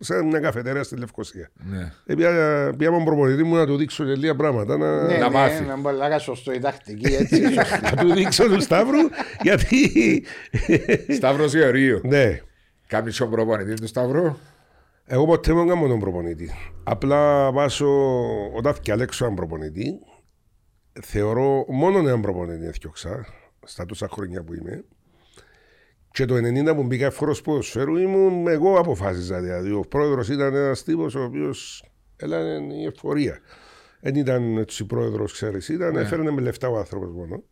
σε 0.00 0.22
μια 0.24 0.38
καφετέρια 0.38 0.82
στη 0.82 0.96
Λευκοσία. 0.96 1.50
Ναι. 1.70 1.92
Ε, 2.06 2.14
πήγα- 2.14 2.72
Πήγαμε 2.76 2.96
τον 2.96 3.04
προπονητή 3.04 3.42
μου 3.42 3.54
να 3.56 3.66
του 3.66 3.76
δείξω 3.76 4.04
και 4.04 4.14
λίγα 4.14 4.34
πράγματα 4.34 4.76
να, 4.76 5.02
Ναι, 5.06 5.16
να 5.16 5.28
ναι, 5.28 5.30
μάθει. 5.34 5.64
να 5.64 5.76
μπορεί 5.76 5.96
να 5.96 6.08
κάνει 6.08 6.20
σωστό 6.20 6.52
η 6.52 6.58
τακτική 6.58 7.14
έτσι. 7.20 7.42
σωστά. 7.44 7.80
να 7.82 8.02
του 8.02 8.12
δείξω 8.12 8.44
του 8.48 8.60
Σταύρου 8.60 8.98
γιατί... 9.42 10.24
Σταύρος 11.16 11.54
Ιωρίου. 11.54 12.00
ναι. 12.04 12.40
Κάμεις 12.86 13.20
ο 13.20 13.26
προπονητής 13.26 13.80
του 13.80 13.86
Σταύρου; 13.86 14.36
Εγώ 15.12 15.24
ποτέ 15.24 15.52
δεν 15.52 15.68
κάνω 15.68 15.86
τον 15.86 15.98
προπονητή. 15.98 16.50
Απλά 16.82 17.52
βάσω 17.52 17.88
όταν 18.54 18.74
διαλέξω 18.82 19.24
έναν 19.24 19.36
προπονητή, 19.36 19.98
θεωρώ 21.02 21.64
μόνο 21.68 21.98
έναν 21.98 22.20
προπονητή 22.20 22.66
έφτιαξα 22.66 23.26
στα 23.64 23.86
τόσα 23.86 24.08
χρόνια 24.08 24.42
που 24.42 24.54
είμαι. 24.54 24.84
Και 26.10 26.24
το 26.24 26.34
90 26.34 26.74
που 26.74 26.82
μπήκα 26.82 27.06
εύχορος 27.06 27.42
ποδοσφαίρου 27.42 27.96
ήμουν 27.96 28.46
εγώ 28.46 28.78
αποφάσιζα. 28.78 29.40
Δηλαδή 29.40 29.72
ο 29.72 29.80
πρόεδρος 29.80 30.28
ήταν 30.28 30.54
ένας 30.54 30.82
τύπος 30.82 31.14
ο 31.14 31.22
οποίος 31.22 31.84
έλανε 32.16 32.74
η 32.74 32.84
εφορία. 32.84 33.38
Δεν 34.00 34.14
ήταν 34.14 34.56
έτσι 34.56 34.84
πρόεδρος, 34.84 35.32
ξέρεις, 35.32 35.68
ήταν, 35.68 35.96
έφερνε 35.96 36.30
με 36.30 36.40
λεφτά 36.40 36.68
ο 36.68 36.78
άνθρωπος 36.78 37.12
μόνο. 37.12 37.42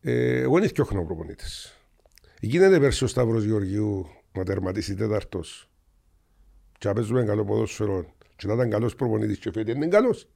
Ε, 0.00 0.40
εγώ 0.40 0.58
δεν 0.58 0.68
φτιάχνω 0.68 1.04
προπονήτες. 1.04 1.78
Γίνεται 2.40 2.80
πέρσι 2.80 3.04
ο 3.04 3.06
Σταύρος 3.06 3.44
Γεωργιού 3.44 4.06
να 4.32 4.44
τερματίσει 4.44 4.94
τέταρτος 4.94 5.68
και 6.78 6.88
να 6.88 6.94
παίζουμε 6.94 7.24
καλό 7.24 7.44
ποδόσφαιρο 7.44 8.06
και 8.36 8.46
να 8.46 8.54
ήταν 8.54 8.70
καλός 8.70 8.94
προπονητής 8.94 9.38
και 9.38 9.50
φέτει 9.52 9.70
είναι 9.70 9.86
καλός. 9.86 10.28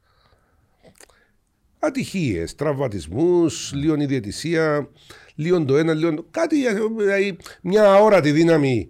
Ατυχίες, 1.79 2.55
τραυματισμούς, 2.55 3.73
λίγο 3.75 3.95
η 4.01 4.07
διαιτησία, 4.07 4.89
λίγο 5.35 5.65
το 5.65 5.77
ένα, 5.77 5.95
λίγο 5.95 6.15
το... 6.15 6.27
Κάτι, 6.31 6.57
δηλαδή, 6.97 7.37
μια 7.63 7.85
αόρατη 7.93 8.31
δύναμη 8.31 8.89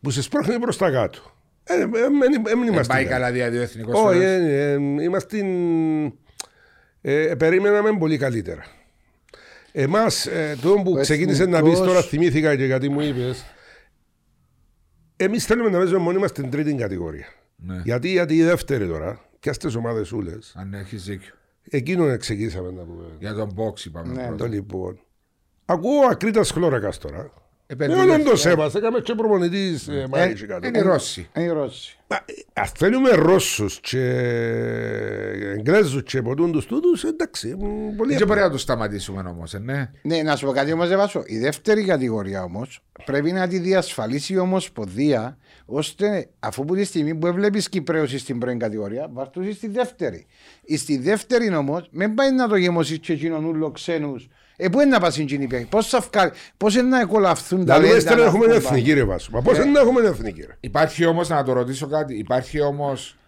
που 0.00 0.10
σε 0.10 0.22
σπρώχνει 0.22 0.58
προς 0.58 0.76
τα 0.76 0.90
κάτω. 0.90 1.18
Ε, 1.64 1.74
ε, 1.74 1.78
ε, 1.78 1.82
ε, 1.82 2.04
ε, 2.04 2.08
μην 2.08 2.42
Δεν 2.42 2.62
είμαστε 2.66 2.92
πάει 2.92 3.04
καλοί. 3.04 3.06
καλά 3.14 3.32
δηλαδή 3.32 3.58
ο 3.58 3.62
εθνικός 3.62 3.94
Όχι, 3.94 4.02
φορέας. 4.04 4.40
ε, 4.40 4.70
ε, 4.72 5.02
είμαστε. 5.02 5.44
Ε, 7.00 7.34
περίμεναμε 7.38 7.98
πολύ 7.98 8.16
καλύτερα. 8.18 8.64
Εμάς, 9.72 10.26
ε, 10.26 10.56
το 10.62 10.72
που 10.84 10.92
Ο 10.96 11.00
ξεκίνησε 11.00 11.44
να 11.44 11.48
πεις 11.62 11.70
εθνικός- 11.72 11.86
τώρα, 11.88 12.02
θυμήθηκα 12.02 12.56
και 12.56 12.68
κάτι 12.68 12.88
μου 12.88 13.00
είπες. 13.00 13.44
Εμείς 15.22 15.44
θέλουμε 15.44 15.70
να 15.70 15.78
παίζουμε 15.78 15.98
μόνοι 15.98 16.18
μας 16.18 16.30
στην 16.30 16.50
τρίτη 16.50 16.74
κατηγορία. 16.74 17.26
Ναι. 17.56 17.80
Γιατί, 17.84 18.08
γιατί 18.08 18.36
η 18.36 18.42
δεύτερη 18.42 18.86
τώρα, 18.86 19.20
και 19.40 19.52
στι 19.52 19.76
ομάδες 19.76 20.12
ούλε, 20.12 20.32
Αν 20.54 20.74
έχεις 20.74 21.04
δίκιο. 21.04 21.34
εκείνον 21.70 22.18
ξεκινήσαμε 22.18 22.70
να 22.70 22.82
πούμε. 22.82 23.04
Για 23.18 23.34
τον 23.34 23.54
box 23.56 23.84
είπαμε 23.84 24.12
Ναι, 24.12 24.22
πρώτα. 24.26 24.36
Το 24.36 24.46
λοιπόν. 24.46 25.00
Ακούω 25.64 26.06
ακρίτας 26.10 26.50
χλώρακας 26.50 26.98
τώρα. 26.98 27.30
Ε, 27.70 27.74
Με 27.76 27.86
πέντε 27.86 28.00
όλον 28.00 28.06
το 28.16 28.22
λεπτά. 28.22 28.36
σέβα, 28.36 28.70
έκαμε 28.76 29.00
και 29.00 29.14
προπονητής 29.14 29.88
ε, 29.88 30.06
Μάρι 30.10 30.34
και 30.34 30.46
κάτω. 30.46 30.66
Είναι 30.66 30.78
οι 30.78 30.82
Ρώσοι. 30.82 31.28
Είναι 31.36 31.44
η 31.44 31.48
Ρώση. 31.48 31.98
Α 32.52 32.62
θέλουμε 32.76 33.10
Ρώσους 33.10 33.80
και 33.80 33.98
Εγγλέζους 35.56 36.02
και 36.02 36.22
ποτούν 36.22 36.52
τους 36.52 36.66
τούτους, 36.66 37.04
εντάξει, 37.04 37.54
μ, 37.58 37.96
πολύ 37.96 38.12
Δεν 38.12 38.22
απλά. 38.22 38.26
μπορεί 38.26 38.40
να 38.40 38.50
το 38.50 38.58
σταματήσουμε 38.58 39.22
όμως, 39.28 39.54
ε, 39.54 39.58
ναι. 39.58 39.90
Ναι, 40.02 40.22
να 40.22 40.36
σου 40.36 40.46
πω 40.46 40.52
κάτι 40.52 40.72
όμως, 40.72 40.90
Εβάσο. 40.90 41.22
Η 41.26 41.38
δεύτερη 41.38 41.84
κατηγορία 41.84 42.42
όμως 42.42 42.82
πρέπει 43.04 43.32
να 43.32 43.48
τη 43.48 43.58
διασφαλίσει 43.58 44.32
η 44.32 44.38
Ομοσπονδία 44.38 45.38
ώστε 45.66 46.28
αφού 46.38 46.64
που 46.64 46.74
τη 46.74 46.84
στιγμή 46.84 47.14
που 47.14 47.32
βλέπει 47.32 47.62
Κυπρέους 47.68 48.10
στην 48.20 48.38
πρώτη 48.38 48.56
κατηγορία, 48.56 49.08
βαρτούσει 49.12 49.52
στη 49.52 49.68
δεύτερη. 49.68 50.26
Στη 50.76 50.98
δεύτερη 50.98 51.54
όμως, 51.54 51.88
μην 51.92 52.14
πάει 52.14 52.32
να 52.32 52.48
το 52.48 52.56
γεμώσεις 52.56 52.98
και 52.98 53.12
εκείνον 53.12 53.44
ούλο 53.44 53.70
ξένους. 53.70 54.28
Ε, 54.62 54.68
πού 54.68 54.80
είναι 54.80 54.90
να 54.90 55.00
πας 55.00 55.12
στην 55.12 55.26
κοινή 55.26 55.66
Πώς 55.68 55.88
θα 55.88 56.00
βγάλει, 56.12 56.30
πώς 56.56 56.74
είναι 56.74 56.88
να 56.88 57.00
εκολαφθούν 57.00 57.64
τα 57.64 57.78
Δηλαδή, 57.78 57.94
λέντα 57.96 58.08
δεν 58.08 58.18
να 58.18 58.24
έχουμε 58.24 58.44
βγουν 58.44 58.56
εθνική 58.56 58.92
ρε 58.92 59.04
Βάσο. 59.04 59.30
Μα 59.32 59.42
πώς 59.42 59.56
δεν 59.56 59.76
έχουμε 59.76 60.00
εθνική 60.08 60.40
ρε; 60.40 60.56
Υπάρχει 60.60 61.04
όμως, 61.04 61.28
να 61.28 61.42
το 61.44 61.52
ρωτήσω 61.52 61.86
κάτι, 61.86 62.18
υπάρχει 62.18 62.60
όμως, 62.60 63.18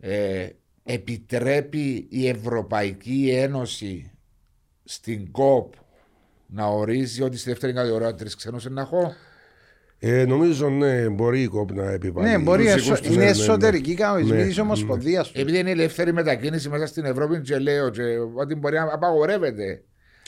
ε, 0.00 0.46
επιτρέπει 0.84 2.06
η 2.10 2.28
Ευρωπαϊκή 2.28 3.30
Ένωση 3.36 4.10
στην 4.84 5.30
ΚΟΠ 5.30 5.72
να 6.46 6.66
ορίζει 6.66 7.22
ότι 7.22 7.38
στη 7.38 7.48
δεύτερη 7.50 7.72
κατηγορία 7.72 8.14
τρεις 8.14 8.34
ξένους 8.36 8.64
είναι 8.64 8.74
να 8.74 8.80
έχω; 8.80 9.12
Ε, 9.98 10.24
νομίζω 10.24 10.68
ναι, 10.68 11.08
μπορεί 11.08 11.42
η 11.42 11.46
ΚΟΠ 11.46 11.72
να 11.72 11.90
επιβάλλει. 11.90 12.28
Ναι, 12.28 12.38
μπορεί, 12.38 12.62
Τους 12.64 12.72
εσω- 12.72 12.82
δικούς 12.84 13.00
τους, 13.00 13.08
είναι 13.08 13.16
ναι, 13.16 13.30
ναι, 13.30 13.36
ναι. 13.36 13.40
εσωτερική 13.42 13.94
κανονισμή 13.94 14.36
Ναι, 14.36 14.46
τη 14.46 14.60
Ομοσπονδίας 14.60 15.30
του. 15.30 15.40
Επειδή 15.40 15.58
είναι 15.58 15.70
ελεύθερη 15.70 16.12
μετακίνηση 16.12 16.68
μέσα 16.68 16.86
στην 16.86 17.04
Ευρώπη 17.04 17.40
και 17.40 17.58
λέω 17.58 17.90
και 17.90 18.02
ότι 18.34 18.54
μπορεί 18.54 18.74
να 18.76 18.88
απαγορεύεται 18.92 19.82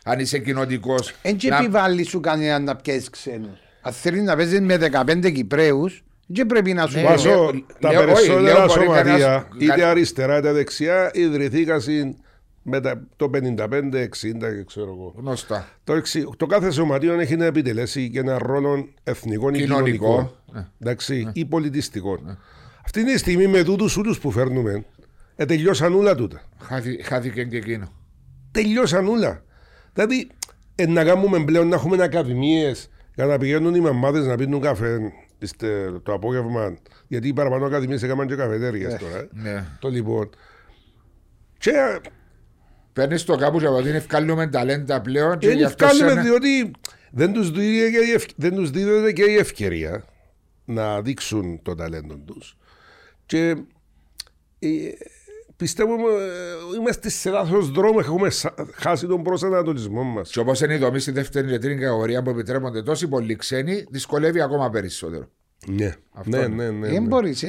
αν 0.04 0.18
είσαι 0.18 0.38
κοινοτικός. 0.38 1.14
Εν 1.22 1.36
και 1.36 1.48
επιβάλλει 1.60 2.02
σου 2.04 2.20
κανέναν 2.20 2.64
να 2.64 2.76
πιέσεις 2.76 3.10
ξένους. 3.10 3.58
Αν 3.82 3.92
θέλεις 3.92 4.22
να 4.22 4.36
παίζεις 4.36 4.60
με 4.60 4.76
15 4.76 5.30
Κυπρέους, 5.32 6.02
δεν 6.26 6.46
πρέπει 6.46 6.72
να 6.72 6.86
σου 6.86 6.96
Ναι, 6.96 7.02
βάλει. 7.02 7.16
Βάσο, 7.16 7.28
λέω- 7.28 7.64
τα 7.80 7.90
λέω- 7.90 8.00
όχι, 8.00 8.06
περισσότερα 8.12 8.40
λέω 8.42 8.66
μπορεί 8.66 8.70
σωματεία, 8.84 9.02
κανένας- 9.02 9.46
είτε 9.58 9.84
αριστερά 9.84 10.38
είτε 10.38 10.52
δεξιά, 10.52 11.10
ιδρυθήκαν 11.14 11.80
με 12.62 12.80
τα- 12.80 13.06
το 13.16 13.28
55-60 13.28 14.50
και 14.56 14.64
ξέρω 14.66 14.86
εγώ. 14.86 15.14
Γνωστά. 15.16 15.68
Το, 15.84 15.94
εξι- 15.94 16.26
το 16.36 16.46
κάθε 16.46 16.70
σωματείο 16.70 17.20
έχει 17.20 17.36
να 17.36 17.44
επιτελέσει 17.44 18.10
και 18.10 18.18
ένα 18.18 18.38
ρόλο 18.38 18.88
εθνικό 19.04 19.48
ή 19.48 19.52
Κοινωνικό. 19.52 19.82
κοινωνικό. 19.84 20.36
Ναι. 20.52 20.66
Εντάξει, 20.80 21.30
ή 21.32 21.44
πολιτιστικό. 21.44 22.18
Αυτή 22.84 23.00
είναι 23.00 23.10
η 23.12 23.16
στιγμή 23.16 23.46
με 23.46 23.62
τούτους 23.62 23.96
όλου 23.96 24.14
που 24.20 24.30
φέρνουμε. 24.30 24.84
Ε, 25.36 25.44
τελειώσαν 25.44 25.94
όλα 25.94 26.14
τούτα. 26.14 26.40
Χάθη- 26.60 27.04
Χάθηκε 27.04 27.44
και 27.44 27.56
εκείνο. 27.56 27.92
Τελειώσαν 28.50 29.06
όλα. 29.08 29.42
Δηλαδή, 29.92 30.28
ε, 30.74 30.86
να 30.86 31.04
κάνουμε 31.04 31.44
πλέον 31.44 31.68
να 31.68 31.74
έχουμε 31.74 32.02
ακαδημίες 32.02 32.90
για 33.14 33.26
να 33.26 33.38
πηγαίνουν 33.38 33.74
οι 33.74 33.80
μαμάδες 33.80 34.26
να 34.26 34.36
πίνουν 34.36 34.60
καφέ 34.60 35.12
είστε, 35.38 36.00
το 36.02 36.12
απόγευμα. 36.12 36.76
Γιατί 37.06 37.28
οι 37.28 37.32
παραπάνω 37.32 37.66
ακαδημίες 37.66 38.02
έκαναν 38.02 38.26
και 38.26 38.34
καφετέρειε 38.34 38.86
τώρα. 38.88 39.18
ε. 39.18 39.28
Ναι. 39.30 39.64
Το 39.78 39.88
λοιπόν. 39.88 40.30
Και 41.58 41.70
ε, 41.70 41.98
Παίρνεις 42.92 43.24
το 43.24 43.36
κάπου 43.36 43.58
και 43.58 43.66
από 43.66 43.76
ότι 43.76 43.88
είναι 43.88 43.96
ευκάλλουμε 43.96 44.46
ταλέντα 44.46 45.00
πλέον 45.00 45.38
και 45.38 45.48
γι' 45.50 45.56
δεν 45.56 45.66
αυτό 45.66 45.86
βγάλουμε 45.86 46.10
σε... 46.12 46.20
διότι 46.20 46.70
δεν 47.10 47.32
τους, 47.32 47.50
δίδεται 47.50 47.90
και 47.90 48.06
η 48.06 48.10
ευ- 48.12 48.30
δεν 48.36 48.54
τους 48.54 48.70
δίδεται 48.70 49.12
και 49.12 49.22
η 49.22 49.36
ευκαιρία 49.36 50.04
να 50.64 51.02
δείξουν 51.02 51.62
το 51.62 51.74
ταλέντο 51.74 52.14
τους. 52.16 52.56
Και 53.26 53.48
ε, 54.58 54.68
πιστεύω 55.60 55.92
ε, 55.94 56.76
είμαστε 56.80 57.08
σε 57.08 57.30
λάθος 57.30 57.70
δρόμο, 57.70 57.98
έχουμε 58.02 58.30
σα- 58.30 58.54
χάσει 58.74 59.06
τον 59.06 59.22
προσανατολισμό 59.22 60.02
μας. 60.02 60.30
Και 60.30 60.38
όπως 60.40 60.60
είναι 60.60 60.74
η 60.74 60.78
δομή 60.78 60.98
στη 60.98 61.10
δεύτερη 61.10 61.48
και 61.48 61.58
τρίτη 61.58 61.80
κατηγορία 61.80 62.22
που 62.22 62.30
επιτρέπονται 62.30 62.82
τόσοι 62.82 63.08
πολλοί 63.08 63.36
ξένοι, 63.36 63.84
δυσκολεύει 63.90 64.40
ακόμα 64.40 64.70
περισσότερο. 64.70 65.28
Ναι, 65.66 65.94
Αυτό 66.12 66.36
ναι, 66.36 66.42
είναι. 66.44 66.64
ναι, 66.64 66.70
ναι, 66.70 66.86
Δεν 66.88 67.02
ναι. 67.02 67.08
μπορείς. 67.08 67.44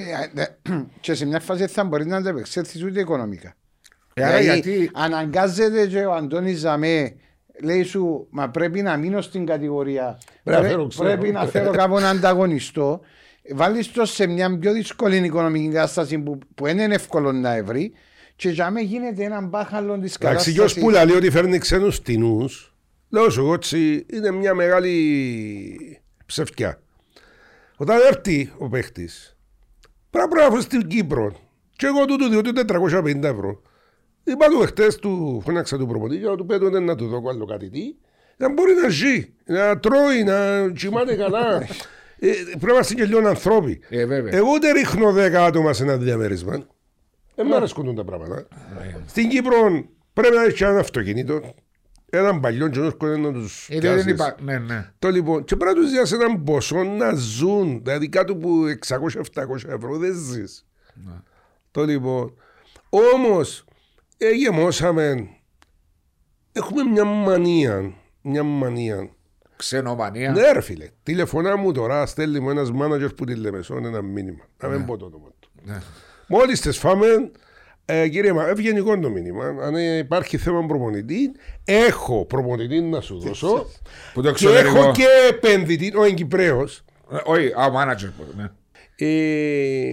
Και 1.01 1.13
σε 1.13 1.25
μια 1.25 1.39
φάση 1.39 1.67
θα 1.67 1.83
μπορείς 1.83 2.05
να 2.05 2.17
ανταπεξέλθεις 2.17 2.83
ούτε 2.83 2.99
οικονομικά. 2.99 3.53
Ε, 4.13 4.23
άρα 4.23 4.37
Δηλαδή, 4.37 4.59
γιατί. 4.71 4.91
αναγκάζεται 4.93 5.87
και 5.87 6.05
ο 6.05 6.13
Αντώνης 6.13 6.59
Ζαμέ 6.59 7.15
λέει 7.63 7.83
σου, 7.83 8.27
μα 8.29 8.49
πρέπει 8.49 8.81
να 8.81 8.97
μείνω 8.97 9.21
στην 9.21 9.45
κατηγορία. 9.45 10.17
Πρέπει 10.43 10.43
να 10.43 10.57
Πρέ- 10.57 10.69
φέρω 10.71 10.87
ξένο. 10.87 11.09
πρέπει 11.09 11.31
να 11.31 11.45
φέρω 11.45 11.71
κάπου 11.71 11.99
να 11.99 12.09
ανταγωνιστώ. 13.49 13.55
Βάλεις 13.55 13.91
το 13.91 14.05
σε 14.05 14.27
μια 14.27 14.57
πιο 14.57 14.73
δύσκολη 14.73 15.17
οικονομική 15.17 15.67
κατάσταση 15.67 16.19
που, 16.19 16.39
που 16.55 16.63
δεν 16.63 16.77
είναι 16.77 16.95
εύκολο 16.95 17.31
να 17.31 17.63
βρει 17.63 17.93
και 18.35 18.49
για 18.49 18.69
μέ 18.71 18.81
γίνεται 18.81 19.23
ένα 19.23 19.41
μπάχαλο 19.41 19.99
της 19.99 20.15
Εντάξει, 20.15 20.53
και 20.53 20.61
ως 20.61 20.73
κατάστασης. 20.73 20.99
που 20.99 21.07
λέει 21.07 21.17
ότι 21.17 21.29
φέρνει 21.29 21.57
ξένους 21.57 22.01
τινούς, 22.01 22.71
Λέω 23.13 23.29
σου 23.29 23.39
εγώ 23.39 23.53
έτσι, 23.53 24.05
είναι 24.13 24.31
μια 24.31 24.53
μεγάλη 24.53 26.01
ψευκιά. 26.25 26.81
Όταν 27.77 27.97
έρθει 28.07 28.51
ο 28.57 28.69
παίχτης, 28.69 29.37
πρέπει 30.09 30.35
να 30.35 30.51
βρεις 30.51 30.63
στην 30.63 30.87
Κύπρο. 30.87 31.35
Και 31.75 31.85
εγώ 31.85 32.05
του 32.05 32.29
διότι 32.29 32.51
450 32.53 33.23
ευρώ. 33.23 33.61
Είπα 34.23 34.47
του 34.47 34.61
εχθές 34.61 34.95
του, 34.95 35.41
φώναξα 35.45 35.77
του 35.77 35.87
προπονητή 35.87 36.23
και 36.25 36.35
του 36.35 36.45
πέτω 36.45 36.79
να 36.79 36.95
του 36.95 37.07
δω 37.07 37.23
άλλο 37.29 37.45
κάτι 37.45 37.69
τι. 37.69 37.95
Να 38.37 38.53
μπορεί 38.53 38.73
να 38.73 38.89
ζει, 38.89 39.33
να 39.45 39.79
τρώει, 39.79 40.23
να 40.23 40.69
κοιμάται 40.69 41.15
καλά. 41.15 41.67
ε, 42.23 42.27
πρέπει 42.49 42.65
να 42.65 42.71
είμαστε 42.71 42.93
και 42.93 43.05
λίγο 43.05 43.27
ανθρώποι. 43.27 43.79
Ε, 43.89 44.05
βέβαια. 44.05 44.37
Εγώ 44.37 44.59
δεν 44.59 44.73
ρίχνω 44.73 45.13
10 45.13 45.17
άτομα 45.33 45.73
σε 45.73 45.83
ένα 45.83 45.97
διαμέρισμα. 45.97 46.67
Δεν 47.35 47.45
μ' 47.47 47.53
αρέσκουν 47.53 47.95
τα 47.95 48.03
πράγματα. 48.03 48.47
Στην 49.05 49.29
Κύπρο 49.29 49.85
πρέπει 50.13 50.35
να 50.35 50.43
έχει 50.43 50.63
ένα 50.63 50.79
αυτοκίνητο. 50.79 51.41
Έναν 52.13 52.39
παλιό 52.39 52.67
και 52.67 52.79
να 52.79 53.17
να 53.17 53.31
τους 53.33 53.67
Ε, 53.69 53.73
δεν 53.73 53.81
πιάσεις. 53.81 54.11
είπα. 54.11 54.35
Ναι, 54.41 54.57
ναι. 54.57 54.91
Το 54.99 55.09
λοιπόν, 55.09 55.43
και 55.43 55.55
πρέπει 55.55 55.75
να 55.75 55.81
τους 55.81 55.91
διάσει 55.91 56.15
έναν 56.15 56.43
ποσό 56.43 56.83
να 56.83 57.13
ζουν. 57.13 57.81
Δηλαδή 57.83 58.09
κάτω 58.09 58.33
από 58.33 58.49
600-700 58.87 59.69
ευρώ 59.69 59.97
δεν 59.97 60.13
ζεις. 60.15 60.65
Το 61.71 61.85
λοιπόν. 61.85 62.33
Όμως, 62.89 63.65
ε, 64.17 64.29
γεμώσαμε. 64.29 65.27
Έχουμε 66.51 66.83
μια 66.83 67.03
μανία. 67.03 67.93
Μια 68.21 68.43
μανία. 68.43 69.09
Ξενομανία. 69.61 70.31
Ναι, 70.31 70.51
ρε 70.51 70.61
φίλε. 70.61 70.87
Τηλεφωνά 71.03 71.55
μου 71.57 71.71
τώρα, 71.71 72.05
στέλνει 72.05 72.39
μου 72.39 72.49
ένας 72.49 72.71
μάνατζερ 72.71 73.13
που 73.13 73.25
τη 73.25 73.35
Λεμεσόν 73.35 73.85
ένα 73.85 74.01
μήνυμα. 74.01 74.43
Να 74.57 74.67
μην 74.67 74.85
πω 74.85 74.97
το 74.97 75.05
όνομα 75.05 75.27
του. 75.39 75.49
Ναι. 75.63 75.81
Μόλις 76.27 76.61
τε 76.61 76.71
φάμε, 76.71 77.05
ε, 77.85 78.07
κύριε 78.07 78.33
Μα, 78.33 78.47
ευγενικό 78.47 78.99
το 78.99 79.09
μήνυμα. 79.09 79.45
Αν 79.61 79.75
ε, 79.75 79.97
υπάρχει 79.97 80.37
θέμα 80.37 80.65
προπονητή, 80.65 81.31
έχω 81.65 82.25
προπονητή 82.25 82.81
να 82.81 83.01
σου 83.01 83.19
δώσω. 83.19 83.65
Που 84.13 84.21
το 84.21 84.31
και 84.31 84.45
έχω 84.47 84.57
εξωτερικό. 84.57 84.91
και 84.91 85.05
επενδυτή, 85.29 85.93
ο 85.97 86.03
Εγκυπρέο. 86.03 86.61
Ε, 87.11 87.17
Όχι, 87.25 87.47
α, 87.47 87.65
ο 87.65 87.71
manager. 87.75 88.09
που- 88.17 88.33
ναι. 88.35 88.49
Ε, 88.95 89.91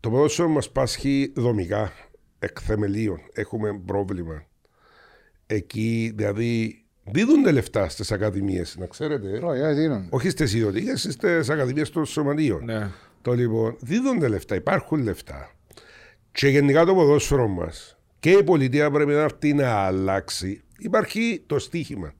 το 0.00 0.10
ποδόσφαιρο 0.10 0.48
μας 0.48 0.70
πάσχει 0.70 1.32
δομικά, 1.36 1.92
εκ 2.38 2.58
θεμελίων. 2.62 3.18
Έχουμε 3.32 3.80
πρόβλημα. 3.86 4.44
Εκεί, 5.46 6.12
δηλαδή, 6.16 6.79
δίδονται 7.12 7.50
λεφτά 7.50 7.88
στις 7.88 8.12
ακαδημίες, 8.12 8.76
να 8.78 8.86
ξέρετε. 8.86 9.40
Ωραία, 9.42 9.72
δίνουν. 9.72 10.06
Όχι 10.10 10.30
στις 10.30 10.54
ιδιωτικές, 10.54 11.06
στις 11.10 11.48
ακαδημίες 11.50 11.90
των 11.90 12.04
σωματείων. 12.06 12.64
Ναι. 12.64 12.88
Το 13.22 13.32
λοιπόν, 13.32 13.76
δίδονται 13.80 14.28
λεφτά, 14.28 14.54
υπάρχουν 14.54 15.02
λεφτά. 15.02 15.50
Και 16.32 16.48
γενικά 16.48 16.84
το 16.84 16.94
ποδόσφαιρο 16.94 17.48
μας 17.48 17.98
και 18.20 18.30
η 18.30 18.42
πολιτεία 18.42 18.90
πρέπει 18.90 19.12
να 19.12 19.20
έρθει 19.20 19.54
να 19.54 19.70
αλλάξει. 19.70 20.62
Υπάρχει 20.78 21.42
το 21.46 21.58
στίχημα. 21.58 22.12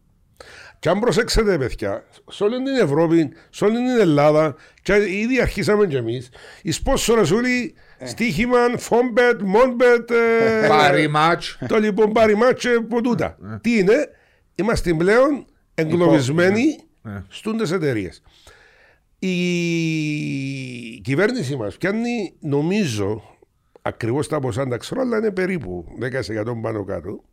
Και 0.79 0.89
αν 0.89 0.99
προσέξετε, 1.01 1.59
παιδιά, 1.59 2.05
σε 2.31 2.45
όλη 2.45 2.57
την 2.57 2.75
Ευρώπη, 2.83 3.33
σε 3.51 3.65
όλη 3.65 3.75
την 3.75 4.01
Ελλάδα, 4.01 4.55
και 4.83 4.95
ήδη 4.95 5.41
αρχίσαμε 5.41 5.87
κι 5.87 5.97
εμείς, 5.97 6.29
οι 6.63 6.71
σπόσορε 6.71 7.21
όλοι 7.35 7.75
στίχημα, 8.03 8.59
φόμπετ, 8.77 9.41
μόνμπετ. 9.43 10.11
ε, 10.11 10.67
Πάρει 10.69 11.09
μάτς. 11.09 11.59
το 11.69 11.79
λοιπόν 11.79 12.13
πάρει 12.13 12.37
μάτσε 12.37 12.71
από 12.71 13.03
τούτα. 13.03 13.39
Τι 13.61 13.79
είναι, 13.79 14.09
είμαστε 14.61 14.95
πλέον 14.95 15.45
εγκλωβισμένοι 15.75 16.77
Ναι. 17.03 17.25
στούντες 17.29 17.71
εταιρείες. 17.73 18.23
Η 19.19 21.01
κυβέρνηση 21.01 21.57
μας 21.57 21.77
πιάνει, 21.77 22.35
νομίζω, 22.41 23.23
ακριβώς 23.83 24.29
τα 24.29 24.41
ποσά, 24.41 24.61
δεν 24.63 24.71
τα 24.71 24.77
ξέρω, 24.77 25.01
αλλά 25.01 25.17
είναι 25.17 25.31
περίπου 25.31 25.85
10% 26.01 26.61
πάνω 26.63 26.85
κάτω, 26.85 27.25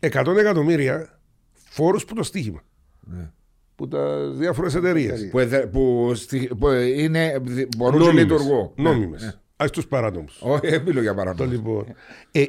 100 0.00 0.36
εκατομμύρια 0.38 1.20
φόρους 1.52 2.04
που 2.04 2.14
το 2.14 2.22
στοίχημα. 2.22 2.62
Που 3.76 3.88
τα 3.88 4.30
διάφορες 4.30 4.74
εταιρείες. 4.74 5.28
Που, 5.30 5.38
εδε- 5.38 5.66
που, 5.66 6.12
στη- 6.14 6.50
που 6.58 6.68
είναι, 6.70 7.40
μπορούν 7.76 8.02
και 8.02 8.10
λειτουργούν. 8.12 8.70
Νόμιμες. 8.76 9.22
Ναι. 9.22 9.32
Ας 9.56 9.70
τους 9.70 9.86
παράτομους. 9.86 10.38
Όχι, 10.42 10.68
δεν 10.68 10.82
μιλώ 10.82 11.00
για 11.00 11.10
Το 11.10 11.16
παράδειγμα. 11.16 11.52
λοιπόν. 11.52 11.86
Ε, 12.32 12.44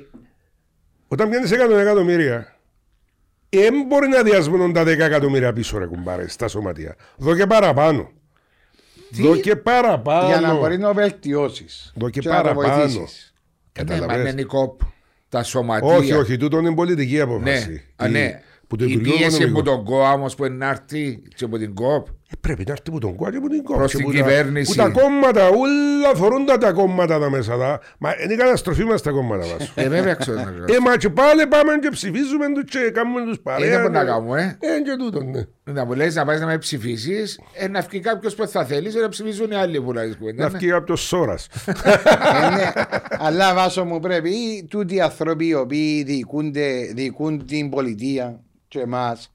όταν 1.08 1.30
πιάνεις 1.30 1.52
100 1.52 1.78
εκατομμύρια, 1.80 2.58
δεν 3.58 3.74
μπορεί 3.88 4.08
να 4.08 4.24
διασμούν 4.24 4.74
τα 4.74 4.84
10 4.84 4.88
εκατομμύρια 4.88 5.54
πίσω, 5.54 5.78
ρε 5.78 5.86
κουμπάρε, 5.86 6.28
στα 6.28 6.48
σωματεία. 6.48 6.96
Δω 7.18 7.36
και 7.36 7.46
παραπάνω. 7.48 8.10
Δω 9.12 9.36
και 9.36 9.56
παραπάνω. 9.56 10.28
Για 10.28 10.40
να 10.40 10.54
μπορεί 10.56 10.78
να 10.78 10.94
βελτιώσεις. 10.94 11.94
Δω 11.96 12.10
και 12.10 12.22
να 12.24 12.36
το 12.38 12.42
παραπάνω. 12.44 12.76
βοηθήσεις. 12.76 13.34
Ναι, 13.80 13.84
μα 13.86 13.96
Καταλαβες. 13.96 14.32
είναι 14.32 14.42
η 14.42 14.44
κόπ. 14.46 14.82
Τα 15.30 15.44
σωματεία. 15.44 15.96
Όχι, 15.96 16.14
όχι, 16.14 16.38
τούτο 16.38 16.58
είναι 16.58 16.74
πολιτική 16.74 17.16
Ναι, 17.16 17.22
απόφαση. 17.22 17.86
α, 17.96 18.08
Η- 18.08 18.12
ναι. 18.12 18.42
Που 18.68 18.76
το 18.76 18.86
η 18.86 18.92
Υπουργείο 18.92 19.14
πίεση 19.18 19.36
Οικονομικών. 19.36 19.64
που 19.64 19.70
τον 19.70 19.84
ΚΟΑ 19.84 20.12
όμως 20.12 20.36
που 20.36 20.46
είναι 20.46 20.56
να 20.56 20.70
έρθει 20.70 21.22
και 21.36 21.46
από 21.46 21.58
την 21.58 21.74
ΚΟΠ. 21.74 22.08
Ε, 22.34 22.38
πρέπει 22.42 22.64
να 22.68 22.72
έρθει 22.72 22.92
που 22.92 23.00
τον 23.00 23.16
κόμμα 23.16 23.32
και 23.32 23.40
που 23.40 23.48
την 23.48 23.64
κόμμα. 23.64 23.80
Προς 23.80 23.92
και 23.92 23.98
την 23.98 24.06
που 24.06 24.12
τα- 24.12 24.18
κυβέρνηση. 24.18 24.72
Που 24.72 24.78
τα 24.78 24.90
κόμματα, 24.90 25.48
όλα 25.48 26.14
θωρούν 26.16 26.46
τα, 26.46 26.58
τα 26.58 26.72
κόμματα 26.72 27.20
τα 27.20 27.30
μέσα. 27.30 27.58
Τα. 27.58 27.80
Μα 27.98 28.10
είναι 28.24 28.36
καταστροφή 28.36 28.84
μας 28.84 29.02
τα 29.02 29.12
κόμματα 29.12 29.46
μας. 29.48 29.72
Ε, 29.76 29.90
βέβαια 29.90 30.14
ξέρω. 30.14 30.40
ε, 30.40 30.80
μα 30.86 30.98
και 30.98 31.10
πάλι 31.10 31.48
πάμε 31.48 31.74
και 31.82 31.90
ψηφίζουμε 31.92 32.46
τους 32.54 32.64
και 32.72 32.92
κάνουμε 32.94 33.22
τους 33.26 33.40
παρέα. 33.40 33.68
Είναι 33.68 33.84
που 33.86 33.92
να 33.92 34.04
ναι. 34.04 34.10
κάνουμε, 34.10 34.58
Ε, 34.60 34.82
και 34.82 34.96
τούτο, 34.98 35.24
ναι. 35.24 35.42
Να 35.64 35.86
μου 35.86 35.94
λες 35.94 36.16
να 36.16 36.26
πάει 36.26 36.40
να 36.40 36.46
με 36.46 36.58
ψηφίσεις, 36.58 37.40
ε, 37.54 37.68
να 37.68 37.82
βγει 37.82 38.00
κάποιος 38.00 38.36
που 38.36 38.48
θα 38.48 38.66
θέλεις, 38.66 38.96
ε, 38.96 39.00
να 39.00 39.10
ψηφίζουν 39.10 39.52
οι 39.52 39.56
άλλοι 39.56 39.82
που 39.82 39.94
λες 39.94 40.16
κουβέντα. 40.20 40.44
Να 40.44 40.50
ναι. 40.50 40.58
βγει 40.58 40.68
κάποιος 40.68 41.02
σώρας. 41.02 41.48
Ε, 41.66 42.56
ναι. 42.56 42.72
Αλλά 43.20 43.54
βάσο 43.54 43.86
μου 43.86 44.00
πρέπει 44.00 44.66
τούτοι 44.70 44.96
οι 44.96 45.02
άνθρωποι 45.02 45.48
οι 45.48 45.54
οποίοι 45.54 46.04
διοικούνται, 46.04 46.92
διοικούν 46.94 47.46
την 47.46 47.70
πολιτεία 47.70 48.40
και 48.68 48.80
εμάς. 48.80 49.33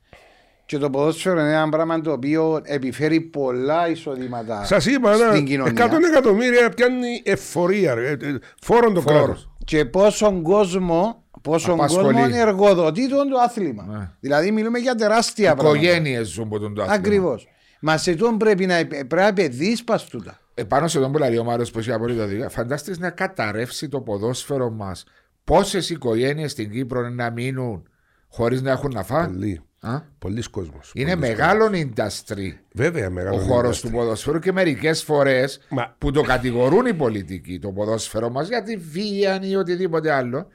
Και 0.69 0.79
το 0.79 0.91
ποδόσφαιρο 0.91 1.41
είναι 1.41 1.53
ένα 1.53 1.69
πράγμα 1.69 2.01
το 2.01 2.13
οποίο 2.13 2.61
επιφέρει 2.65 3.21
πολλά 3.21 3.89
εισοδήματα 3.89 4.65
Σας 4.65 4.87
είπα, 4.87 5.15
στην 5.15 5.27
ένα, 5.27 5.41
κοινωνία. 5.41 5.87
100 5.87 5.91
εκατομμύρια 6.11 6.69
πιάνει 6.69 7.23
εφορία, 7.25 7.95
ρε, 7.95 8.09
ε, 8.09 8.13
ε, 8.13 8.39
φόρον 8.63 8.95
το 8.95 9.01
Φόρος. 9.01 9.25
κράτος. 9.25 9.51
Και 9.65 9.85
πόσον 9.85 10.43
κόσμο, 10.43 11.25
πόσον 11.43 11.75
Απασχολεί. 11.75 12.15
κόσμο 12.15 12.37
εργοδοτεί 12.37 13.09
τον 13.09 13.29
το 13.29 13.39
άθλημα. 13.39 13.87
Ναι. 13.89 14.11
Δηλαδή 14.21 14.51
μιλούμε 14.51 14.79
για 14.79 14.95
τεράστια 14.95 15.55
πράγματα. 15.55 15.79
Οικογένειες 15.79 16.29
ζουν 16.29 16.45
από 16.45 16.59
τον 16.59 16.75
το 16.75 16.83
άθλημα. 16.83 16.99
Ακριβώς. 16.99 17.49
Μας 17.81 18.03
σε 18.03 18.15
τον 18.15 18.39
πρέπει 18.39 18.67
να 18.67 18.87
πρέπει 18.87 19.15
να 19.15 19.33
παιδείς 19.33 19.85
πας 19.85 20.05
τούτα. 20.05 20.39
Επάνω 20.55 20.89
σε 20.89 21.01
τον 21.01 21.13
που 21.13 21.19
λέει 21.19 21.37
ο 21.37 21.45
Μάριος 21.45 21.71
που 21.71 21.79
έχει 21.79 21.93
απολύτω 21.93 22.27
δίκιο, 22.27 22.49
φαντάστηκες 22.49 22.99
να 22.99 23.11
καταρρεύσει 23.11 23.89
το 23.89 24.01
ποδόσφαιρο 24.01 24.71
μας. 24.71 25.05
Πόσες 25.45 25.91
οικογένειες 25.91 26.51
στην 26.51 26.71
Κύπρο 26.71 27.01
είναι 27.01 27.25
να 27.25 27.31
μείνουν 27.31 27.89
χωρίς 28.29 28.63
να 28.63 28.71
έχουν 28.71 28.91
να 28.95 29.03
φάνε; 29.03 29.63
Πολύ. 29.81 29.95
Α; 29.95 30.03
Πολλοί 30.19 30.43
κόσμος. 30.43 30.91
Είναι 30.95 31.15
Πολλοί 31.15 31.29
μεγάλο 31.29 31.67
industry 31.67 31.95
κόσμος. 31.95 32.59
Βέβαια, 32.73 33.11
μεγάλο. 33.11 33.37
ο 33.37 33.41
χώρος 33.41 33.79
industry. 33.79 33.83
του 33.83 33.91
ποδοσφαίρου 33.91 34.39
και 34.39 34.53
μερικές 34.53 35.03
φορές 35.03 35.61
Μα- 35.69 35.95
που 35.99 36.11
το 36.11 36.23
κατηγορούν 36.23 36.87
οι 36.87 36.95
πολιτικοί 36.95 37.59
το 37.59 37.73
ποδόσφαιρο 37.73 38.31
μας 38.31 38.49
για 38.49 38.63
τη 38.63 38.77
βία 38.77 39.41
ή 39.43 39.57
οτιδήποτε 39.57 40.13
άλλο. 40.13 40.47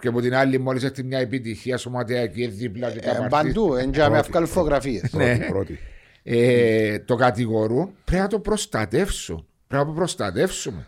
Και 0.00 0.08
από 0.08 0.20
την 0.20 0.34
άλλη, 0.34 0.58
μόλις 0.58 0.82
έχει 0.84 1.02
μια 1.02 1.18
επιτυχία 1.18 1.76
σωματιακή 1.76 2.46
δίπλα 2.46 2.90
και 2.90 2.98
Ε, 2.98 3.02
καπαρτί, 3.02 3.28
παντού, 3.30 3.74
εντιά 3.74 4.02
με 4.02 4.08
Πρώτη. 4.10 4.26
αυκάλ 4.28 4.46
φωτογραφίες. 4.46 5.12
Ναι. 5.12 5.36
Πρώτη, 5.36 5.50
πρώτη. 5.52 5.78
ε, 6.22 6.98
το 6.98 7.14
κατηγορούν, 7.14 7.94
πρέπει 8.04 8.22
να 8.22 8.28
το 8.28 8.38
προστατεύσουν. 8.40 9.46
Πρέπει 9.66 9.82
να 9.84 9.88
το 9.90 9.96
προστατεύσουμε. 9.96 10.86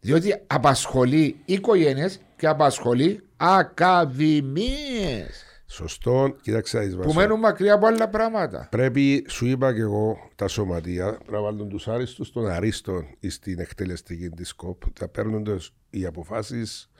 Διότι 0.00 0.34
απασχολεί 0.46 1.36
οικογένειες 1.44 2.20
και 2.36 2.46
απασχολεί 2.46 3.20
ακαδημίες 3.36 5.44
Σωστό, 5.74 6.36
κοίταξε 6.42 6.76
να 6.78 6.82
δεις, 6.84 6.94
που 6.94 7.02
Βάσο. 7.02 7.14
μένουν 7.18 7.38
μακριά 7.38 7.74
από 7.74 7.86
άλλα 7.86 8.08
πράγματα. 8.08 8.68
Πρέπει, 8.70 9.26
σου 9.28 9.46
είπα 9.46 9.74
και 9.74 9.80
εγώ, 9.80 10.16
τα 10.34 10.48
σωματεία 10.48 11.04
πρέπει 11.12 11.32
να 11.32 11.40
βάλουν 11.40 11.68
τους 11.68 11.88
άριστους 11.88 12.32
των 12.32 12.46
αρίστων 12.46 13.06
στην 13.28 13.58
εκτελεστική 13.58 14.28
της 14.28 14.52
ΚΟΠ. 14.54 14.82
Θα 14.98 15.08
παίρνουν 15.08 15.60
οι 15.90 16.06
αποφάσεις 16.06 16.90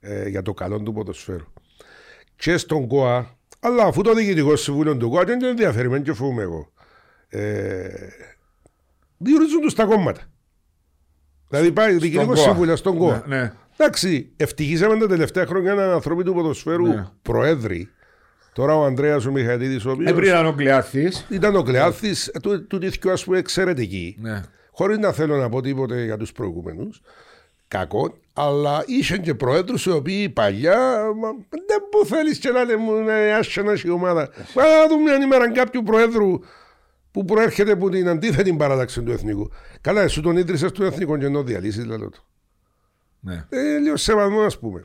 ε, 0.00 0.28
για 0.28 0.42
το 0.42 0.54
καλό 0.54 0.82
του 0.82 0.92
ποδοσφαίρου. 0.92 1.44
Και 2.36 2.56
στον 2.56 2.86
ΚΟΑ, 2.86 3.36
αλλά 3.60 3.84
αφού 3.84 4.02
το 4.02 4.14
διοικητικό 4.14 4.56
συμβούλιο 4.56 4.96
του 4.96 5.10
ΚΟΑ 5.10 5.24
δεν 5.24 5.38
το 5.38 5.46
ενδιαφέρει, 5.46 5.88
δεν 5.88 6.02
και 6.02 6.12
φοβούμαι 6.12 6.42
εγώ. 6.42 6.72
Ε, 7.28 7.88
διορίζουν 9.16 9.60
τους 9.60 9.74
τα 9.74 9.84
κόμματα. 9.84 10.20
Δηλαδή 11.48 11.72
πάει 11.72 11.92
διοικητικός 11.92 12.26
ΚΟΑ. 12.26 12.36
συμβούλιος 12.48 12.78
στον 12.78 12.96
ΚΟΑ. 12.96 13.24
Ναι, 13.26 13.36
ναι. 13.36 13.52
Εντάξει, 13.76 14.32
ευτυχήσαμε 14.36 14.98
τα 14.98 15.06
τελευταία 15.06 15.46
χρόνια 15.46 15.72
έναν 15.72 15.90
ανθρώπινο 15.90 16.24
του 16.30 16.34
ποδοσφαίρου 16.34 16.86
Ναι. 16.86 17.06
προέδρη. 17.22 17.88
Τώρα 18.52 18.76
ο 18.76 18.84
Ανδρέας 18.84 19.26
ο 19.26 19.30
Μιχαηλίδης, 19.30 19.84
ο 19.84 19.90
οποίο. 19.90 20.08
Ε, 20.08 20.12
πριν 20.12 20.28
ήταν 20.28 20.46
ο 20.46 20.52
Κλεάθης. 20.52 21.26
Ήταν 21.28 21.56
ο 21.56 21.62
Κλεάθης, 21.62 22.30
του, 22.42 22.66
του 22.66 22.78
τέτοιου 22.78 23.10
α 23.10 23.14
πούμε 23.24 23.38
εξαιρετική. 23.38 24.16
Ναι. 24.20 24.40
Χωρίς 24.70 24.98
να 24.98 25.12
θέλω 25.12 25.36
να 25.36 25.48
πω 25.48 25.60
τίποτε 25.60 26.04
για 26.04 26.16
τους 26.16 26.32
προηγούμενους. 26.32 27.00
Κακό, 27.68 28.14
αλλά 28.32 28.82
είχε 28.86 29.18
και 29.18 29.34
προέδρου 29.34 29.76
οι 29.86 29.90
οποίοι 29.90 30.28
παλιά. 30.28 30.78
Μα, 31.16 31.28
δεν 31.48 31.78
που 31.90 32.06
θέλεις 32.06 32.38
και 32.38 32.50
να 32.50 32.64
λέμε 32.64 33.00
να 33.00 33.36
άσε 33.36 33.62
να 33.62 33.72
έχει 33.72 33.90
ομάδα. 33.90 34.28
Μα 34.54 34.62
να 34.62 34.88
δούμε 34.88 35.02
μια 35.02 35.24
ημέρα 35.24 35.52
κάποιου 35.52 35.82
προέδρου 35.82 36.38
που 37.10 37.24
προέρχεται 37.24 37.72
από 37.72 37.88
την 37.88 38.08
αντίθετη 38.08 38.52
παράταξη 38.52 39.02
του 39.02 39.10
εθνικού. 39.12 39.50
Καλά, 39.80 40.02
εσύ 40.02 40.20
τον 40.20 40.36
ίδρυσες 40.36 40.72
του 40.72 40.84
εθνικού 40.84 41.18
και 41.18 41.26
ενώ 41.26 41.42
διαλύσεις, 41.42 41.86
λέω 41.86 42.08
του. 42.08 42.24
Ναι. 43.20 43.44
Ε, 43.48 43.78
λίγο 43.78 43.96
σεβασμό, 43.96 44.40
ας 44.40 44.58
πούμε. 44.58 44.84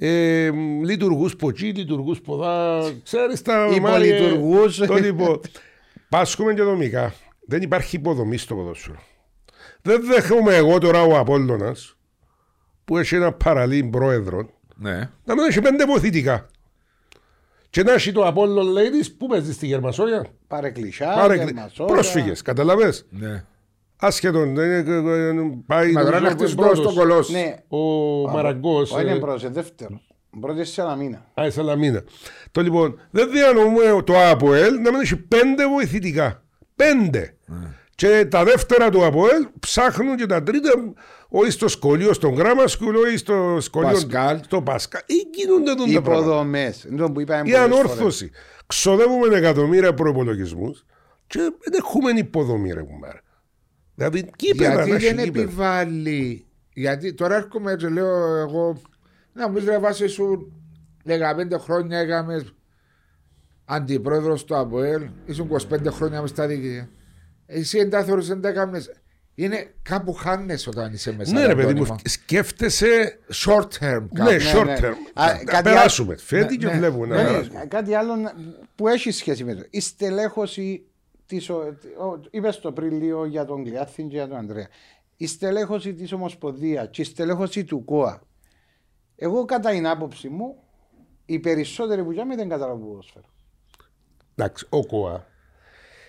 Ε, 0.00 0.50
λειτουργούς 0.84 1.32
από 1.32 1.48
εκεί, 1.48 1.66
λειτουργούς 1.66 2.18
από 2.18 2.34
εδώ. 2.34 2.90
Ξέρεις 3.02 3.42
τα 3.42 3.68
Μάριε, 3.80 4.16
Υπολειτουργούς. 4.16 4.76
Το 4.76 4.94
λοιπόν. 4.94 5.40
Πάσχουμε 6.08 6.54
και 6.54 6.62
δομικά. 6.62 7.14
Δεν 7.46 7.62
υπάρχει 7.62 7.96
υποδομή 7.96 8.36
στο 8.36 8.54
ποδόσφαιρο. 8.54 8.98
Δεν 9.82 10.04
δέχομαι 10.06 10.54
εγώ 10.54 10.78
τώρα 10.78 11.02
ο 11.02 11.18
Απόλλωνας 11.18 11.96
που 12.84 12.98
έχει 12.98 13.14
ένα 13.14 13.32
παραλύν 13.32 13.90
πρόεδρο 13.90 14.50
Ναι. 14.76 15.10
να 15.24 15.34
μην 15.34 15.44
έχει 15.48 15.60
πέντε 15.60 15.84
βοηθητικά. 15.84 16.46
Και 17.70 17.82
να 17.82 17.92
έχει 17.92 18.12
το 18.12 18.26
Apollo 18.26 18.62
Ladies 18.78 19.12
που 19.18 19.26
παίζει 19.26 19.52
στη 19.52 19.66
Γερμασόνια. 19.66 20.26
Πάρε 20.46 20.70
κλεισιά, 20.70 21.14
Πάρε 21.14 21.36
γερμασόνια. 21.36 21.92
πρόσφυγες, 21.94 22.42
καταλαβες; 22.42 23.06
ναι. 23.10 23.44
Άσχετον, 24.00 24.54
δεν 24.54 24.70
είναι- 24.70 25.10
ε, 25.12 25.28
ε, 25.28 25.32
πάει 25.66 25.92
Μα 25.92 26.00
τώρα 26.02 26.20
να 26.20 26.20
νομίζω, 26.20 26.36
χτίσουν 26.36 26.56
πρώτος. 26.56 26.78
στο 26.92 27.00
κολός. 27.00 27.28
Ναι, 27.30 27.54
Ο 27.68 27.78
Μαραγκός. 28.30 28.90
όχι 28.92 29.02
είναι 29.02 29.12
ε, 29.12 29.18
πρώτος, 29.18 29.42
είναι 29.42 29.50
δεύτερος. 29.52 30.06
Πρώτος 30.40 30.68
σε 30.68 30.80
ένα 30.80 30.96
μήνα. 30.96 31.24
Α, 31.34 31.46
η 31.46 31.50
Σαλαμίνα. 31.50 32.02
Το 32.50 32.60
λοιπόν, 32.60 33.00
δεν 33.10 33.30
διανοούμε 33.30 34.02
το 34.04 34.14
ΑΠΟΕΛ 34.18 34.74
να 34.80 34.90
μην 34.90 35.00
έχει 35.00 35.16
πέντε 35.16 35.68
βοηθητικά. 35.68 36.42
Πέντε. 36.76 37.34
Και 37.94 38.26
τα 38.30 38.44
δεύτερα 38.44 38.90
του 38.90 39.04
ΑΠΟΕΛ 39.04 39.46
ψάχνουν 39.60 40.16
και 40.16 40.26
τα 40.26 40.42
τρίτα 40.42 40.70
ή 41.46 41.50
στο 41.50 41.68
σχολείο 41.68 42.12
στον 42.12 42.32
Γκράμασκουλο 42.34 43.06
ή 43.12 43.16
στο 43.16 43.56
σχολείο 43.60 43.88
Πασκάλ. 43.90 44.40
στο 44.44 44.62
Πασκάλ. 44.62 45.00
Ή 45.06 45.14
γίνονται 45.34 45.74
τον 45.74 45.92
τα 45.92 46.00
πράγματα. 46.02 46.26
Υποδομές. 46.26 46.84
Είναι 46.84 46.96
το 47.00 47.10
που 47.12 47.20
είπαμε 47.20 47.40
Η 47.40 47.52
πολλές 47.52 47.58
φορές. 47.68 47.78
ανόρθωση. 47.80 48.30
Ξοδεύουμε 48.66 49.36
εκατομμύρια 49.36 49.94
προπολογισμού 49.94 50.74
και 51.26 51.38
δεν 51.38 51.72
έχουμε 51.78 52.10
υποδομή, 52.10 52.72
ρε 52.72 52.82
κουμπάρε. 52.82 53.18
Δηλαδή, 53.98 54.30
κύπεδα, 54.36 54.72
Γιατί 54.74 54.90
να 54.90 54.96
έχει 54.96 55.14
δεν 55.14 55.24
κήπεδα. 55.24 55.42
επιβάλλει. 55.44 56.46
Γιατί 56.72 57.14
τώρα 57.14 57.36
έρχομαι 57.36 57.74
και 57.78 57.88
λέω 57.88 58.36
εγώ. 58.36 58.82
Να 59.32 59.48
μου 59.48 59.54
πει 59.54 59.64
ρε 59.64 59.78
βάση 59.78 60.06
σου 60.06 60.52
15 61.06 61.58
χρόνια 61.58 61.98
έκαμες 61.98 62.52
αντιπρόεδρος 63.64 64.44
του 64.44 64.56
ΑΠΟΕΛ, 64.56 65.08
ήσουν 65.26 65.48
25 65.70 65.90
χρόνια 65.90 66.20
μες 66.20 66.30
στα 66.30 66.46
δίκαια. 66.46 66.88
Εσύ 67.46 67.78
εντάθερο 67.78 68.22
δεν 68.22 68.40
τα 68.40 68.48
έκαμες. 68.48 68.90
Είναι 69.34 69.74
κάπου 69.82 70.12
χάνεσαι 70.12 70.68
όταν 70.68 70.92
είσαι 70.92 71.14
μέσα. 71.14 71.32
Ναι, 71.32 71.46
ρε 71.46 71.54
παιδί 71.54 71.70
Αντώνη 71.70 71.88
μου, 71.90 71.96
σκέφτεσαι. 72.04 73.18
Short 73.44 73.68
term. 73.80 74.02
Ναι, 74.10 74.36
κάπου. 74.36 74.58
short 74.58 74.64
ναι. 74.66 74.76
term. 74.80 74.94
Α, 75.14 75.26
Να 75.32 75.44
κάτι 75.44 75.62
περάσουμε. 75.62 76.16
Φέτη 76.16 76.56
Ναι, 76.56 76.56
και 76.56 76.66
ναι. 76.66 76.78
βλέπουμε 76.78 77.06
να 77.06 77.16
Ναι, 77.22 77.28
περάσουμε. 77.28 77.58
ναι, 77.58 77.64
κάτι 77.66 77.94
άλλο 77.94 78.16
να- 78.16 78.32
που 78.74 78.88
έχει 78.88 79.10
σχέση 79.10 79.44
με 79.44 79.54
το. 79.54 79.62
Η 79.70 79.80
στελέχωση 79.80 80.84
της, 81.28 81.50
ο- 81.50 81.76
ο- 81.98 82.20
είπες 82.30 82.60
το 82.60 82.72
πριν 82.72 82.92
λίγο 83.02 83.24
για 83.24 83.44
τον 83.44 83.64
Κλειάθιν 83.64 84.08
και 84.08 84.16
για 84.16 84.28
τον 84.28 84.36
Ανδρέα. 84.36 84.66
Η 85.16 85.26
στελέχωση 85.26 85.94
της 85.94 86.12
Ομοσπονδίας 86.12 86.88
και 86.90 87.02
η 87.02 87.04
στελέχωση 87.04 87.64
του 87.64 87.84
ΚΟΑ. 87.84 88.20
Εγώ 89.16 89.44
κατά 89.44 89.70
την 89.70 89.86
άποψη 89.86 90.28
μου, 90.28 90.56
οι 91.26 91.38
περισσότεροι 91.38 92.04
που 92.04 92.12
γιάμε 92.12 92.36
δεν 92.36 92.48
καταλαβαίνουν 92.48 92.88
ποδόσφαιρο. 92.88 93.24
Εντάξει, 94.34 94.66
ο 94.68 94.86
ΚΟΑ. 94.86 95.26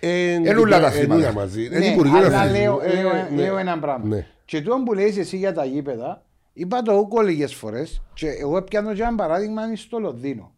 Εν 0.00 0.58
ούλα 0.58 0.80
τα 0.80 0.90
θύματα. 0.90 1.32
μαζί. 1.32 1.68
Ναι, 1.68 1.76
Είναι 1.76 1.86
Υπουργείο 1.86 2.16
αλλά 2.16 2.40
Αθλητισμού. 2.40 2.76
λέω, 2.78 2.80
Ε, 2.80 2.94
λέω, 2.94 3.12
ναι. 3.12 3.28
λέω 3.30 3.56
ένα 3.58 3.78
πράγμα. 3.78 4.06
Ναι. 4.06 4.26
Και 4.44 4.62
το 4.62 4.82
που 4.84 4.92
λέει 4.94 5.14
εσύ 5.18 5.36
για 5.36 5.52
τα 5.52 5.64
γήπεδα, 5.64 6.24
είπα 6.52 6.82
το 6.82 6.96
ούκο 6.96 7.20
λίγες 7.20 7.54
φορές. 7.54 8.02
Και 8.14 8.28
εγώ 8.28 8.62
πιάνω 8.62 8.94
και 8.94 9.02
ένα 9.02 9.14
παράδειγμα 9.14 9.64
είναι 9.66 9.76
στο 9.76 9.98
Λονδίνο. 9.98 10.54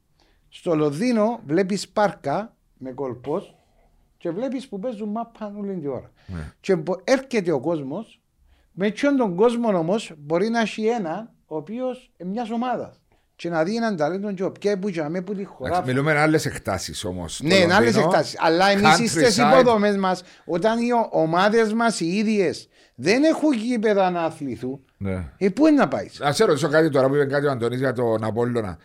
Στο 0.48 0.74
Λονδίνο 0.74 1.40
βλέπεις 1.46 1.88
πάρκα 1.88 2.56
με 2.78 2.92
κολπός 2.92 3.56
και 4.22 4.30
βλέπεις 4.30 4.68
που 4.68 4.78
παίζουν 4.78 5.08
μάπα 5.08 5.52
όλη 5.58 5.74
την 5.74 5.88
ώρα. 5.90 6.10
Ναι. 6.26 6.52
Και 6.60 6.76
μπο- 6.76 7.00
έρχεται 7.04 7.50
ο 7.52 7.60
κόσμος, 7.60 8.20
με 8.72 8.90
ποιον 8.90 9.16
τον 9.16 9.34
κόσμο 9.36 9.78
όμως 9.78 10.12
μπορεί 10.18 10.48
να 10.48 10.60
έχει 10.60 10.86
ένα 10.86 11.32
ο 11.46 11.56
οποίος 11.56 12.12
μιας 12.24 12.50
ομάδας. 12.50 13.00
Και 13.36 13.48
να 13.48 13.64
δει 13.64 13.76
έναν 13.76 13.96
ταλέντο 13.96 14.32
και 14.32 14.44
ο 14.44 14.52
ποια 14.52 14.78
που 14.78 14.88
για 14.88 15.22
που 15.24 15.34
τη 15.34 15.44
χώρα. 15.44 15.70
Εντάξει, 15.70 15.90
Μιλούμε 15.90 16.18
άλλες 16.18 16.46
εκτάσεις 16.46 17.04
όμως. 17.04 17.40
Ναι, 17.42 17.54
είναι 17.54 17.74
άλλες 17.74 17.96
εκτάσεις. 17.96 18.36
Αλλά 18.40 18.68
εμείς 18.70 19.10
στις 19.10 19.36
υποδομές 19.36 19.96
μας, 19.96 20.22
όταν 20.44 20.78
οι 20.80 20.88
ομάδες 21.10 21.72
μας 21.72 22.00
οι 22.00 22.06
ίδιες 22.16 22.68
δεν 22.94 23.24
έχουν 23.24 23.52
γήπεδα 23.52 24.10
να 24.10 24.22
αθληθούν, 24.22 24.84
Ναι. 24.96 25.32
ε, 25.38 25.48
πού 25.48 25.66
είναι 25.66 25.76
να 25.76 25.88
πάεις; 25.88 26.18
Να 26.20 26.32
σε 26.32 26.44
ρωτήσω 26.44 26.68
κάτι 26.68 26.88
τώρα 26.90 27.08
που 27.08 27.14
είπε 27.14 27.24
κάτι 27.24 27.46
ο 27.46 27.50
Αντώνης 27.50 27.78
για 27.78 27.92
τον 27.92 28.24
Απόλλωνα. 28.24 28.78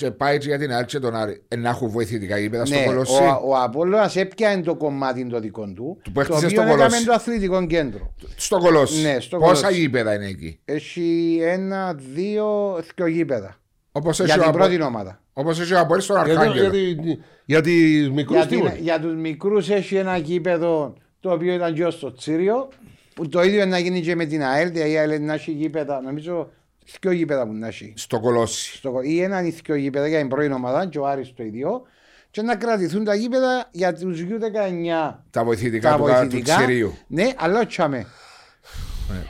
Και 0.00 0.10
πάει 0.10 0.38
και 0.38 0.46
για 0.46 0.58
την 0.58 0.72
Άρη 0.72 0.84
και 0.86 0.98
τον 0.98 1.14
Άρη. 1.16 1.42
Ε, 1.48 1.56
να 1.56 1.68
έχουν 1.68 1.88
βοηθητικά 1.88 2.38
γήπεδα 2.38 2.64
στο 2.64 2.78
Ναι, 2.78 2.84
Κολοσσί. 2.84 3.22
ο, 3.22 3.40
ο 3.48 3.54
Απόλλωνας 3.56 4.16
έπιανε 4.16 4.62
το 4.62 4.74
κομμάτι 4.74 5.26
το 5.26 5.40
δικό 5.40 5.62
του, 5.64 5.98
Του 6.02 6.12
που 6.12 6.12
το 6.12 6.20
έκτισε 6.20 6.36
οποίο 6.38 6.48
στο 6.48 6.60
έκαμε 6.62 6.76
Κολοσσί. 6.76 7.04
το 7.04 7.12
αθλητικό 7.12 7.66
κέντρο. 7.66 8.14
Στο 8.36 8.58
Κολοσσί. 8.58 9.02
Ναι, 9.02 9.20
στο 9.20 9.38
Πόσα 9.38 9.52
Κολοσσί. 9.60 9.80
γήπεδα 9.80 10.14
είναι 10.14 10.26
εκεί; 10.26 10.60
Έχει 10.64 11.38
ένα, 11.42 11.94
δύο, 12.14 12.78
δύο 12.96 13.06
γήπεδα. 13.06 13.56
Όπως 13.92 14.16
Για 14.16 14.24
έχει, 14.24 14.38
ο 14.38 14.40
την 14.42 14.48
Απο... 14.50 14.58
πρώτη 14.58 14.82
ομάδα. 14.82 15.20
Όπως 15.32 15.60
έχει 15.60 15.74
ο 15.74 15.78
Απόλλης 15.78 16.04
στον 16.04 16.24
Γιατί- 16.24 16.40
Αρχάγγελο. 16.40 16.74
γιατί- 16.76 17.18
Για 17.44 17.60
τι 17.60 17.70
μικρούς 18.12 18.36
Για, 18.36 18.46
την, 18.46 18.56
τίποτα. 18.58 18.76
για 18.80 19.00
τους 19.00 19.14
μικρούς 19.14 19.70
έχει 19.70 19.96
ένα 19.96 20.16
γήπεδο 20.16 20.94
το 21.20 21.30
οποίο 21.32 21.52
ήταν 21.54 21.74
και 21.74 21.90
στο 21.90 22.12
Τσίριο 22.12 22.68
που 23.14 23.28
το 23.28 23.42
ίδιο 23.42 23.66
να 23.66 23.78
γίνει 23.78 24.00
και 24.00 24.14
με 24.14 24.24
την 24.24 24.42
ΑΕΛ, 24.44 24.70
δηλαδή 24.70 24.90
η 24.90 24.96
ΑΕΛ 24.98 25.22
να 25.22 25.32
έχει 25.34 25.50
γήπεδα, 25.50 26.00
νομίζω 26.00 26.50
δύο 27.00 27.10
γήπεδα 27.10 27.46
που 27.46 27.52
να 27.52 27.66
έχει. 27.66 27.92
Στο 27.96 28.20
Κολοσσί. 28.20 28.76
στο, 28.76 29.00
ή 29.02 29.22
έναν 29.22 29.46
ή 29.46 29.54
δύο 29.64 29.74
γήπεδα 29.74 30.08
για 30.08 30.18
την 30.18 30.28
πρώην 30.28 30.52
ομάδα 30.52 30.86
και 30.86 30.98
ο 30.98 31.06
Άρης 31.06 31.32
το 31.36 31.42
ίδιο 31.42 31.82
και 32.30 32.42
να 32.42 32.56
κρατηθούν 32.56 33.04
τα 33.04 33.14
γήπεδα 33.14 33.68
για 33.70 33.94
τους 33.94 34.20
U19 34.28 35.14
Τα 35.30 35.44
βοηθητικά 35.44 35.90
τα 35.90 35.96
του, 35.96 36.02
του 36.02 36.08
βοηθητικά. 36.12 36.56
Τσιρίου. 36.56 36.96
Ναι, 37.06 37.30
αλλά 37.36 37.66
τσάμε. 37.66 38.06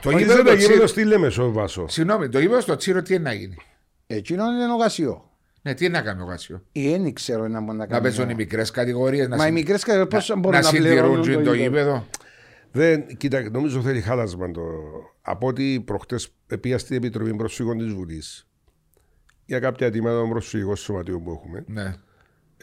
Το 0.02 0.10
Μα 0.10 0.18
γήπεδο 0.18 0.34
δεν 0.36 0.44
το 0.44 0.50
τα 0.50 0.56
γήπεδο 0.56 0.72
Τσίριο. 0.72 0.86
στη 0.86 1.04
Λέμεσο, 1.04 1.52
Βάσο. 1.52 1.88
Συγγνώμη, 1.88 2.28
το 2.28 2.38
γήπεδο 2.38 2.60
στο 2.60 2.76
Τσίριο 2.76 3.02
τι 3.02 3.14
είναι 3.14 3.22
να 3.22 3.32
γίνει; 3.32 3.56
Εκείνο 4.06 4.44
είναι 4.44 4.72
ο 4.72 4.76
Γασιό. 4.76 5.24
Ναι, 5.62 5.74
τι 5.74 5.84
είναι 5.84 5.98
να 5.98 6.04
κάνει 6.04 6.22
ο 6.22 6.24
Γάσιο. 6.24 6.62
Ή 6.72 6.90
δεν 6.90 7.12
ξέρω 7.12 7.48
να 7.48 7.60
μπορεί 7.60 7.76
να 7.78 7.84
Να 7.84 7.86
κάνει. 7.86 8.02
παίζουν 8.02 8.30
οι 8.30 8.34
μικρές 8.34 8.70
κατηγορίες. 8.70 9.28
Μα 9.28 9.46
οι 9.46 9.52
μικρές 9.52 9.84
κατηγορίες 9.84 10.26
πώς 10.26 10.38
μπορούν 10.38 10.50
να 10.50 10.60
να 10.60 10.68
συντηρούν 10.68 11.20
πληρώνουν 11.22 11.44
το 11.44 11.50
το 11.50 11.54
γήπεδο. 11.56 12.06
Δεν, 12.72 13.16
κοίτα, 13.16 13.50
νομίζω 13.50 13.80
θέλει 13.80 14.00
χάλασμα 14.00 14.50
το. 14.50 14.60
Από 15.22 15.46
ότι 15.46 15.82
προχτές 15.86 16.28
πήγα 16.60 16.78
στην 16.78 16.96
Επιτροπή 16.96 17.34
Προσφύγων 17.34 17.78
της 17.78 17.92
Βουλής 17.92 18.48
για 19.46 19.58
κάποια 19.58 19.86
αιτήματα 19.86 20.18
των 20.18 20.28
προσφυγικών 20.28 20.76
σωματείων 20.76 21.22
που 21.24 21.30
έχουμε. 21.40 21.64
Ναι. 21.66 21.94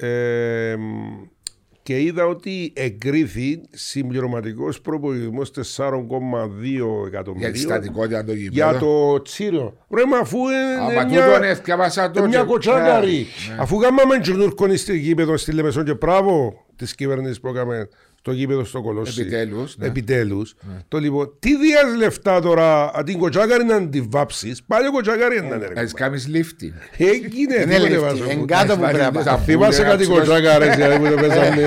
Ε, 0.10 0.76
και 1.84 2.02
είδα 2.02 2.26
ότι 2.26 2.74
εγκρίθη 2.76 3.62
συμπληρωματικός 3.72 4.82
προπολογισμός 4.82 5.52
4,2 5.52 7.08
εκατομμυρίων 7.08 7.38
Για 7.38 7.52
τη 7.52 7.60
στατικότητα 7.60 8.24
το 8.24 8.34
γήπεδο. 8.34 8.70
για 8.70 8.80
το 8.80 9.22
τσίριο. 9.22 9.78
Ρε, 9.96 10.06
μα 10.06 10.18
αφού 10.18 10.38
είναι 10.38 10.76
Άμα 10.80 11.06
μια, 11.10 11.26
τούτον 11.26 11.44
έφτιαβασα 11.44 12.12
το. 12.12 12.26
μια 12.28 12.40
και- 12.40 12.46
κοτσάκαρη. 12.46 13.26
Ναι. 13.50 13.58
Αφού 13.60 13.78
κάναμε 13.78 14.20
τζουρνούρκον 14.20 14.78
στη 14.78 14.98
γήπεδο 14.98 15.38
στη 15.38 15.52
Λεμεσόν 15.52 15.84
και 15.86 15.94
μπράβο 15.94 16.66
της 16.78 16.96
κυβέρνησης 16.96 17.40
που 17.40 17.48
έκαμε 17.48 17.88
το 18.22 18.32
γήπεδο 18.34 18.64
στο 18.64 18.82
Κολοσσί. 18.82 19.22
Επιτέλους, 19.22 19.78
ναι. 19.78 19.86
Επιτέλους. 19.88 20.56
Το 20.88 20.98
λοιπόν, 20.98 21.34
τι 21.40 21.58
δίας 21.58 21.96
λεφτά 21.98 22.42
τώρα, 22.42 22.92
αντί 22.96 23.16
κοτσάκαρη 23.16 23.64
να 23.64 23.88
την 23.90 24.06
βάψεις, 24.10 24.64
πάλι 24.64 24.88
ο 24.88 24.92
κοτσάκαρη 24.92 25.38
είναι 25.38 25.48
να 25.48 25.58
Να 25.58 25.66
είναι. 25.66 25.84
τις 25.84 25.94
κάνεις 25.94 26.28
lifting. 26.34 26.72
Έγινε, 26.98 27.56
Είναι 27.56 27.64
τίποτε 27.66 27.80
λεφτή, 27.80 27.98
βάζω. 27.98 28.24
εν 28.30 28.46
κάτω 28.46 28.74
που 28.76 28.82
πρέπει 28.82 28.98
να 29.16 29.24
Τα 29.24 29.36
πάει. 29.36 29.44
Θυμάσαι 29.46 29.78
πουλέρα 29.78 29.90
κάτι 29.96 30.02
ψηλός. 30.04 30.18
κοτσάκαρες 30.28 30.76
δηλαδή 30.76 30.98
που 31.04 31.10
το 31.16 31.16
παίζαμε. 31.28 31.62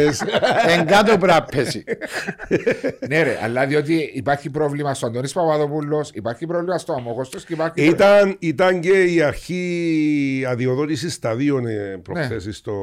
Εν 0.69 0.87
κάτω 0.87 1.19
πρέπει 1.19 1.27
να 1.27 1.43
πέσει. 1.43 1.85
Ναι, 3.09 3.23
ρε, 3.23 3.39
αλλά 3.43 3.67
διότι 3.67 4.11
υπάρχει 4.15 4.51
πρόβλημα 4.51 4.95
στον 4.95 5.09
Αντώνη 5.09 5.31
Παπαδοπούλος, 5.31 6.11
υπάρχει 6.15 6.47
πρόβλημα 6.47 6.79
στο 6.79 6.93
Αμόχωστο 6.93 7.39
και 7.39 7.53
υπάρχει. 7.53 7.85
Ήταν, 7.87 8.37
ήταν 8.39 8.81
και 8.81 9.03
η 9.05 9.23
αρχή 9.23 10.45
αδειοδότησης 10.49 11.15
σταδίων 11.15 11.67
ε, 11.67 12.01
προχθές 12.03 12.47
Ναι. 12.47 12.53
στο, 12.53 12.75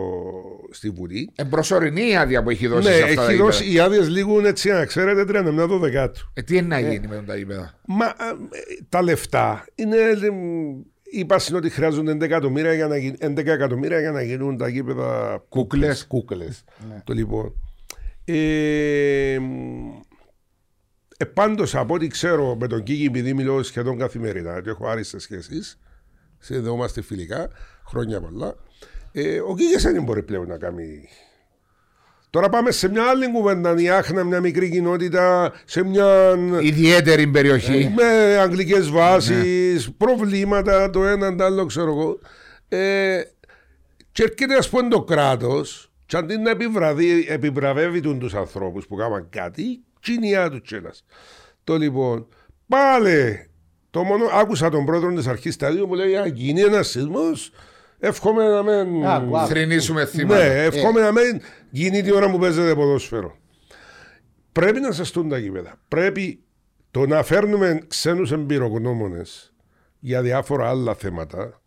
στη 0.72 0.90
Βουλή. 0.90 1.30
Εμπροσωρινή 1.36 2.17
η 2.18 2.22
άδεια 2.24 2.44
που 2.44 2.50
έχει 2.50 2.68
δώσει 2.68 2.88
Ναι, 2.88 2.94
σε 2.96 3.04
αυτά 3.04 3.16
τα 3.16 3.22
έχει 3.22 3.32
γήπεδα. 3.32 3.44
δώσει 3.46 3.72
οι 3.74 3.80
άδειες 3.80 4.10
λίγουν 4.10 4.46
έτσι, 4.46 4.70
να 4.70 4.86
ξέρετε, 4.86 5.40
31 5.40 5.68
Δωδεκάτου. 5.68 6.32
Ε, 6.34 6.42
τι 6.42 6.58
είναι 6.58 6.68
να 6.68 6.80
γίνει 6.80 7.08
με 7.08 7.24
τα 7.26 7.36
γήπεδα. 7.36 7.80
Μα 7.86 8.06
ε, 8.06 8.12
τα 8.90 9.02
λεφτά 9.02 9.66
είναι. 9.76 9.96
ε, 9.98 10.16
Είπα 11.12 11.40
στην 11.40 11.56
ότι 11.56 11.70
χρειάζονται 11.70 12.12
11 12.12 12.22
εκατομμύρια 12.22 12.74
για 12.74 12.88
να, 12.88 12.98
γι- 12.98 13.16
11 13.20 13.38
εκατομμύρια 13.46 14.00
για 14.00 14.12
να 14.12 14.22
γίνουν 14.22 14.58
τα 14.58 14.68
γήπεδα 14.68 15.44
Κούκλες. 15.50 16.06
κούκλες. 16.08 16.64
Το 17.04 17.14
λοιπόν. 17.14 17.54
Ε, 18.26 19.34
ε, 21.18 21.26
πάντως 21.34 21.76
από 21.76 21.94
ό,τι 21.94 22.08
ξέρω 22.08 22.56
με 22.60 22.68
τον 22.68 22.84
Κίκη 22.84 23.04
επειδή 23.06 23.34
μιλώ 23.34 23.64
σχεδόν 23.64 23.98
καθημερινά 23.98 24.62
και 24.62 24.70
έχω 24.70 24.88
άριστες 24.88 25.24
σχέσεις 25.24 25.80
συνδεόμαστε 26.40 27.02
φιλικά 27.02 27.50
χρόνια 27.88 28.22
πολλά 28.22 28.56
ε, 29.12 29.40
ο 29.40 29.56
Κίκης 29.56 29.84
δεν 29.84 30.04
μπορεί 30.04 30.24
πλέον 30.24 30.48
να 30.48 30.58
κάνει 30.58 31.08
Τώρα 32.38 32.50
πάμε 32.50 32.72
σε 32.72 32.90
μια 32.90 33.04
άλλη 33.04 33.32
κουβέντα, 33.32 33.76
η 33.78 33.90
Άχνα, 33.90 34.24
μια 34.24 34.40
μικρή 34.40 34.70
κοινότητα, 34.70 35.54
σε 35.66 35.84
μια 35.84 36.36
Ιδιαίτερη 36.62 37.28
περιοχή. 37.28 37.94
με 37.96 38.38
αγγλικές 38.38 38.90
βάσεις, 38.90 39.92
προβλήματα, 39.98 40.90
το 40.90 41.06
ένα, 41.06 41.36
το 41.36 41.44
άλλο, 41.44 41.66
ξέρω 41.66 41.90
εγώ. 41.90 42.20
Ε, 42.68 43.22
και 44.12 44.24
έρχεται, 44.24 44.56
ας 44.56 44.70
πούμε, 44.70 44.88
το 44.88 45.04
κράτος 45.04 45.92
και 46.06 46.18
αντί 46.18 46.38
να 46.38 46.50
επιβραδεί, 46.50 47.26
επιβραβεύει 47.30 48.02
τον 48.02 48.20
τους 48.20 48.34
ανθρώπους 48.34 48.88
που 48.88 48.96
κάναν 48.96 49.28
κάτι, 49.30 49.80
τσινιά 50.02 50.50
του 50.50 50.62
τσέλας. 50.62 51.06
Το 51.64 51.78
λοιπόν, 51.78 52.28
πάλι 52.68 53.50
Το 53.90 54.04
μόνο, 54.04 54.26
άκουσα 54.34 54.70
τον 54.70 54.86
πρόεδρο 54.86 55.14
της 55.14 55.28
αρχής 55.28 55.54
σταδίου 55.54 55.88
που 55.88 55.96
λέει: 55.96 56.16
Αν 56.16 56.28
γίνει 56.34 56.62
ένας 56.62 56.88
σεισμός, 56.88 57.52
εύχομαι 58.00 58.48
να 58.48 58.64
μην. 58.64 59.06
Άκου, 59.06 59.38
άκου. 59.38 59.48
Θρυνήσουμε 59.48 60.06
θύματα. 60.06 60.44
Ναι, 60.44 60.64
εύχομαι 60.64 61.02
να 61.02 61.12
μην 61.12 61.42
γίνει 61.70 62.02
την 62.02 62.14
ώρα 62.14 62.32
που 62.32 62.38
παίζεται 62.40 62.76
ποδόσφαιρο. 62.76 63.38
Πρέπει 64.52 64.80
να 64.80 64.92
σαστούν 64.92 65.30
τα 65.30 65.38
γήπεδα. 65.38 65.80
Πρέπει 65.88 66.40
το 66.92 67.08
να 67.08 67.24
φέρνουμε 67.24 67.82
ξένους 67.88 68.32
εμπειρογνώμονες 68.32 69.54
για 70.00 70.22
διάφορα 70.22 70.70
άλλα 70.70 70.96
θέματα 70.96 71.62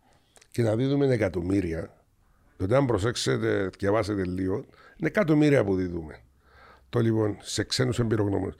και 0.51 0.61
να 0.61 0.75
δίδουμε 0.75 1.05
εκατομμύρια. 1.05 1.95
Τότε, 2.57 2.75
αν 2.75 2.85
προσέξετε, 2.85 3.69
διαβάσετε 3.79 4.25
λίγο, 4.25 4.55
είναι 4.97 5.07
εκατομμύρια 5.07 5.63
που 5.63 5.75
δίδουμε. 5.75 6.19
Το 6.89 6.99
λοιπόν 6.99 7.37
σε 7.41 7.63
ξένους 7.63 7.99
εμπειρογνώμονες. 7.99 8.55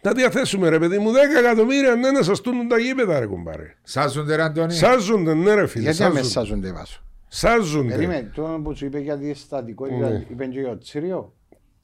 Να 0.00 0.12
διαθέσουμε 0.12 0.68
ρε 0.68 0.78
παιδί 0.78 0.98
μου 0.98 1.10
10 1.10 1.14
εκατομμύρια 1.38 1.94
ναι, 1.94 2.10
να 2.10 2.22
σαστούν 2.22 2.68
τα 2.68 2.78
γήπεδα, 2.78 3.18
ρε 3.18 3.26
κουμπάρε. 3.26 3.74
Σάζονται, 3.82 4.36
ρε 4.36 4.42
Αντώνη. 4.42 4.72
Σάζονται, 4.72 5.34
ναι, 5.34 5.54
ρε 5.54 5.66
φίλε. 5.66 5.82
Γιατί 5.82 5.96
Σάζονται. 5.96 6.18
αμεσάζονται 6.18 6.72
βάσο; 6.72 7.04
Σάζονται. 7.36 7.94
Περίμενε, 7.94 8.30
το 8.34 8.60
που 8.64 8.76
σου 8.76 8.84
είπε 8.84 8.98
για 8.98 9.18
τη 9.18 9.34
στατικότητα, 9.34 10.08
Ναι. 10.08 10.24
είπε 10.30 10.46
και 10.46 10.64
ο 10.64 10.78
Τσίριο. 10.78 11.32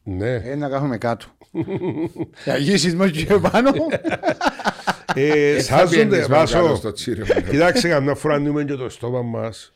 Ναι. 0.03 0.35
Ε, 0.35 0.55
να 0.55 0.69
κάθομαι 0.69 0.99
κάτω. 0.99 1.27
Για 2.45 2.57
γύσεις 2.57 2.95
μου 2.95 3.07
και 3.11 3.25
πάνω. 3.51 3.71
Ε, 5.15 5.61
Θα 5.63 5.87
πιένεις 5.89 6.19
σάζονται, 6.19 6.19
πάνω 6.27 6.29
κάτω 6.51 6.63
βάσο. 6.63 6.75
στο 6.75 6.93
τσίριο. 6.93 7.25
Κοιτάξτε, 7.51 7.89
καμιά 7.89 8.15
φορά 8.15 8.35
ανοίγουμε 8.35 8.65
και 8.65 8.75
το 8.75 8.89
στόμα 8.89 9.23
μας. 9.23 9.73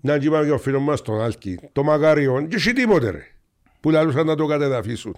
Να 0.00 0.18
και 0.18 0.26
είπαμε 0.26 0.44
και 0.44 0.50
ο 0.50 0.58
φίλος 0.58 0.82
μας 0.82 1.02
τον 1.02 1.20
Άλκη. 1.20 1.58
Το 1.72 1.82
μαγάριον, 1.82 2.48
και 2.48 2.56
εσύ 2.56 2.72
τίποτε 2.72 3.10
ρε. 3.10 3.26
Που 3.80 3.90
λαλούσαν 3.90 4.26
να 4.26 4.34
το 4.36 4.46
κατεδαφίσουν. 4.46 5.16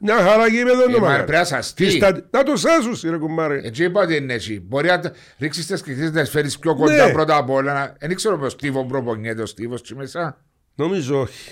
Μια 0.00 0.16
χαρά 0.16 0.46
γήπεδο 0.46 0.82
είναι 0.82 0.90
Ε, 0.92 0.94
το 0.94 1.00
μα 1.00 1.06
μαγάρι. 1.06 1.24
πρέπει 1.24 1.38
να 1.38 1.44
σαστεί. 1.44 1.84
Τι; 1.84 1.90
στα- 1.90 2.26
Να 2.30 2.42
το 2.42 2.56
σάσουν, 2.56 3.10
ρε 3.10 3.16
κουμπάρε. 3.16 3.60
Έτσι 3.64 3.84
είπα 3.84 4.00
ότι 4.02 4.16
είναι 4.16 4.32
έτσι. 4.32 4.60
Μπορεί 4.68 4.88
να 4.88 5.00
ρίξεις 5.38 5.66
τις 5.66 5.82
κριτικέ 5.82 6.10
να 6.10 6.20
τις 6.20 6.30
φέρεις 6.30 6.58
πιο 6.58 6.74
κοντά 6.76 7.06
Ναι. 7.06 7.12
πρώτα 7.12 7.36
απ' 7.36 7.50
όλα. 7.50 7.72
να- 7.72 7.92
Δεν 8.00 8.16
ξέρω 8.16 8.38
πώ 8.38 8.48
Στίβο 8.48 8.84
προπονιέται 8.84 9.42
ο 9.42 9.46
Στίβος 9.46 9.82
τσι 9.82 9.94
μέσα. 9.94 10.40
Νομίζω 10.78 11.20
όχι. 11.20 11.50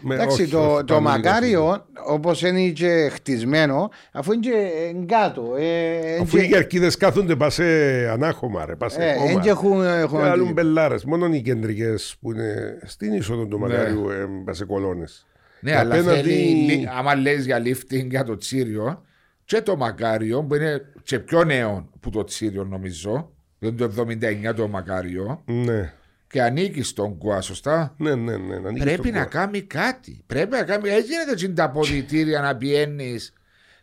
Με- 0.00 0.14
Εντάξει, 0.14 0.42
όχι, 0.42 0.50
το, 0.50 0.72
όχι, 0.72 0.84
το 0.84 0.94
πάμε 0.94 1.08
μακάριο, 1.08 1.86
όπως 2.06 2.42
είναι 2.42 2.68
και 2.68 3.08
χτισμένο, 3.12 3.90
αφού 4.12 4.32
είναι 4.32 4.42
και 4.42 4.70
κάτω. 5.06 5.54
ε, 5.58 6.18
Αφού 6.20 6.36
είναι 6.36 6.46
οι 6.46 6.48
και- 6.48 6.54
κερκίδες 6.54 6.96
κάθονται 6.96 7.36
πα 7.36 7.50
σε 7.50 7.64
ανάχωμα, 8.10 8.66
ρε. 8.66 8.76
Πα 8.76 8.88
σε 8.88 9.02
ε, 9.04 9.14
χώμα. 9.14 9.30
εν 9.30 9.40
και 9.40 9.48
έχουν- 9.48 9.82
Και 9.82 9.88
έχουν- 9.88 10.20
άλλουν 10.20 10.52
μπελάρες. 10.52 11.04
Μόνο 11.04 11.26
οι 11.26 11.40
κεντρικές 11.40 12.14
που 12.20 12.32
είναι 12.32 12.78
στην 12.84 13.12
είσοδο 13.12 13.46
του 13.46 13.58
μακάριου 13.58 14.08
ε, 14.10 14.26
πα 14.44 14.52
σε 14.52 14.64
κολόνες. 14.64 15.26
Ναι, 15.64 15.76
αλλά 15.76 15.94
Απέναντι- 15.94 16.20
θέλει, 16.22 16.34
λι- 16.44 16.88
άμα 16.96 17.14
λες 17.14 17.44
για 17.44 17.62
lifting 17.62 18.06
για 18.08 18.24
το 18.24 18.36
τσίριο 18.36 19.04
και 19.44 19.60
το 19.62 19.76
μακάριο 19.76 20.42
που 20.42 20.54
είναι 20.54 20.82
και 21.02 21.18
πιο 21.18 21.44
νέο 21.44 21.88
που 22.00 22.10
το 22.10 22.24
τσίριο 22.24 22.64
νομίζω. 22.64 23.32
Δεν 23.58 23.76
το 23.76 23.84
79 23.84 24.54
το 24.54 24.68
μακάριο 24.68 25.42
Ναι. 25.46 25.92
και 26.26 26.42
ανήκει 26.42 26.82
στον 26.82 27.18
ΚΟΑ, 27.18 27.40
σωστά; 27.40 27.94
Ναι, 27.98 28.14
ναι, 28.14 28.36
ναι. 28.36 28.58
να 28.58 28.68
ανοίγεις 28.68 28.82
Πρέπει 28.84 29.10
το 29.10 29.18
να 29.18 29.24
κουβά. 29.24 29.38
κάνει 29.40 29.60
κάτι. 29.60 30.22
Πρέπει 30.26 30.50
να 30.50 30.62
κάνει. 30.62 30.88
Δεν 30.88 31.04
γίνεται 31.04 31.30
έτσι 31.32 31.52
τα 31.52 31.64
αποδητήρια 31.64 32.40
να 32.40 32.56
πηγαίνει 32.56 33.16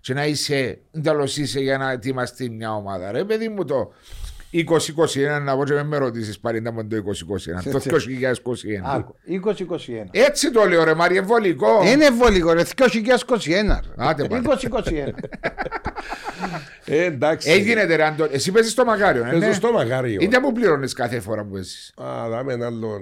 και 0.01 0.13
να 0.13 0.25
είσαι 0.25 0.79
εντελώ 0.91 1.23
είσαι 1.23 1.59
για 1.59 1.77
να 1.77 1.91
ετοιμαστεί 1.91 2.49
μια 2.49 2.75
ομάδα. 2.75 3.11
Ρε, 3.11 3.23
παιδί 3.23 3.49
μου 3.49 3.65
το 3.65 3.93
2021, 4.53 5.41
να 5.41 5.55
πω 5.57 5.65
και 5.65 5.73
με 5.73 5.83
με 5.83 5.97
ρωτήσεις 5.97 6.39
πάλι 6.39 6.61
να 6.61 6.73
πω 6.73 6.85
το 6.87 6.95
2021. 6.95 7.71
Το 7.71 7.79
2021. 7.79 7.85
Άκου, 8.83 9.15
2021. 9.27 10.07
Έτσι 10.11 10.51
το 10.51 10.65
λέω, 10.65 10.83
ρε 10.83 10.93
Μάρι, 10.93 11.17
εμβολικό. 11.17 11.81
Είναι 11.85 12.09
βολικό, 12.11 12.53
ρε, 12.53 12.63
2021. 12.63 13.79
Άντε, 13.95 14.27
πάλι. 14.27 14.43
2021. 14.45 15.13
Ε, 16.85 17.03
εντάξει. 17.03 17.51
Έγινε 17.51 17.83
ρε 17.83 18.03
Αντώνη. 18.03 18.29
Εσύ 18.33 18.51
παίζεις 18.51 18.71
στο 18.71 18.85
μακάριο, 18.85 19.21
ε, 19.25 19.29
Παίζω 19.29 19.37
ναι. 19.47 19.53
στο 19.53 19.71
μακάριο. 19.71 20.17
Είναι 20.21 20.39
που 20.39 20.51
πληρώνεις 20.51 20.93
κάθε 20.93 21.19
φορά 21.19 21.43
που 21.43 21.49
παίζεις. 21.51 21.93
Α, 22.01 22.29
δάμε 22.29 22.53
ένα 22.53 22.65
άλλον. 22.65 23.01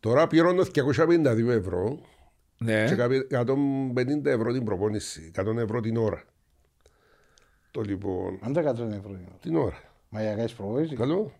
Τώρα 0.00 0.26
πληρώνω 0.26 0.62
252 0.64 1.50
ευρώ 1.50 1.98
Ναι. 2.58 2.84
και 2.88 2.94
καπι- 2.94 3.32
150 3.32 4.30
ευρώ 4.30 4.52
την 4.52 4.64
προπόνηση. 4.64 5.30
100 5.34 5.58
ευρώ 5.62 5.80
την 5.80 5.96
ώρα. 5.96 6.22
Το 7.74 7.80
λοιπόν. 7.80 8.38
Αν 8.40 8.52
το 8.52 8.60
100 8.60 8.64
ευρώ. 8.64 9.10
είναι. 9.10 9.26
Την 9.40 9.56
ώρα; 9.56 9.80
Μα 10.08 10.20
για 10.22 10.34
κάνεις 10.34 10.52
προβόηση. 10.52 10.94
Καλό. 10.96 11.32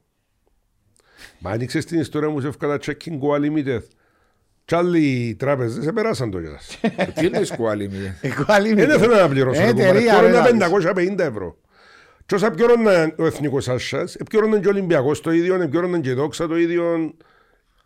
Μα 1.39 1.51
άνοιξες 1.51 1.85
την 1.85 2.01
ιστορία 2.01 2.29
μου 2.29 2.41
σε 2.41 2.47
εύκολα 2.49 2.79
checking 2.81 3.19
go 3.21 3.39
unlimited. 3.39 3.81
Κι 4.65 4.75
άλλοι 4.75 5.37
τράπεζες 5.39 5.87
επεράσαν 5.87 6.31
το 6.31 6.41
κιόλας. 6.41 6.79
Τι 7.15 7.27
είναι 7.27 7.45
σκουάλι 7.45 7.89
μη. 7.89 8.13
Εγώ 8.21 8.45
άλλη 8.47 8.75
Δεν 8.75 8.91
ήθελα 8.91 9.21
να 9.21 9.29
πληρώσω. 9.29 9.61
Ε, 9.61 9.65
ρε 9.65 9.71
κουμπάρε. 9.71 9.89
εταιρεία, 9.89 10.21
ρε, 10.21 10.27
Πλήρωνα 10.29 10.57
λάθος. 10.69 10.85
550 10.87 11.19
ευρώ. 11.19 11.57
Και 12.27 12.35
όσα 12.35 12.51
πλήρωνε 12.51 13.15
ο 13.19 13.27
Εθνικός 13.27 13.69
Άσσας, 13.69 14.17
πλήρωνε 14.31 14.59
και 14.61 14.67
ο 14.67 14.71
Ολυμπιακός 14.71 15.21
το 15.21 15.33
ίδιο, 15.33 15.69
πλήρωνε 15.69 16.01
και 16.01 16.11
η 16.11 16.13
Δόξα 16.13 16.47
το 16.49 16.57
ίδιο. 16.59 16.85
Ομάδες 16.93 17.15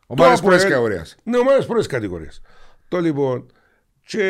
Το 0.06 0.14
πρώτης 0.16 0.40
Αποέλ- 0.40 0.62
κατηγορίας. 0.62 1.16
Ναι, 1.22 1.38
ομάδες 1.38 1.66
πρώτης 1.66 1.86
κατηγορίας. 1.86 2.40
Το 2.88 3.00
λοιπόν, 3.00 3.52
και 4.08 4.24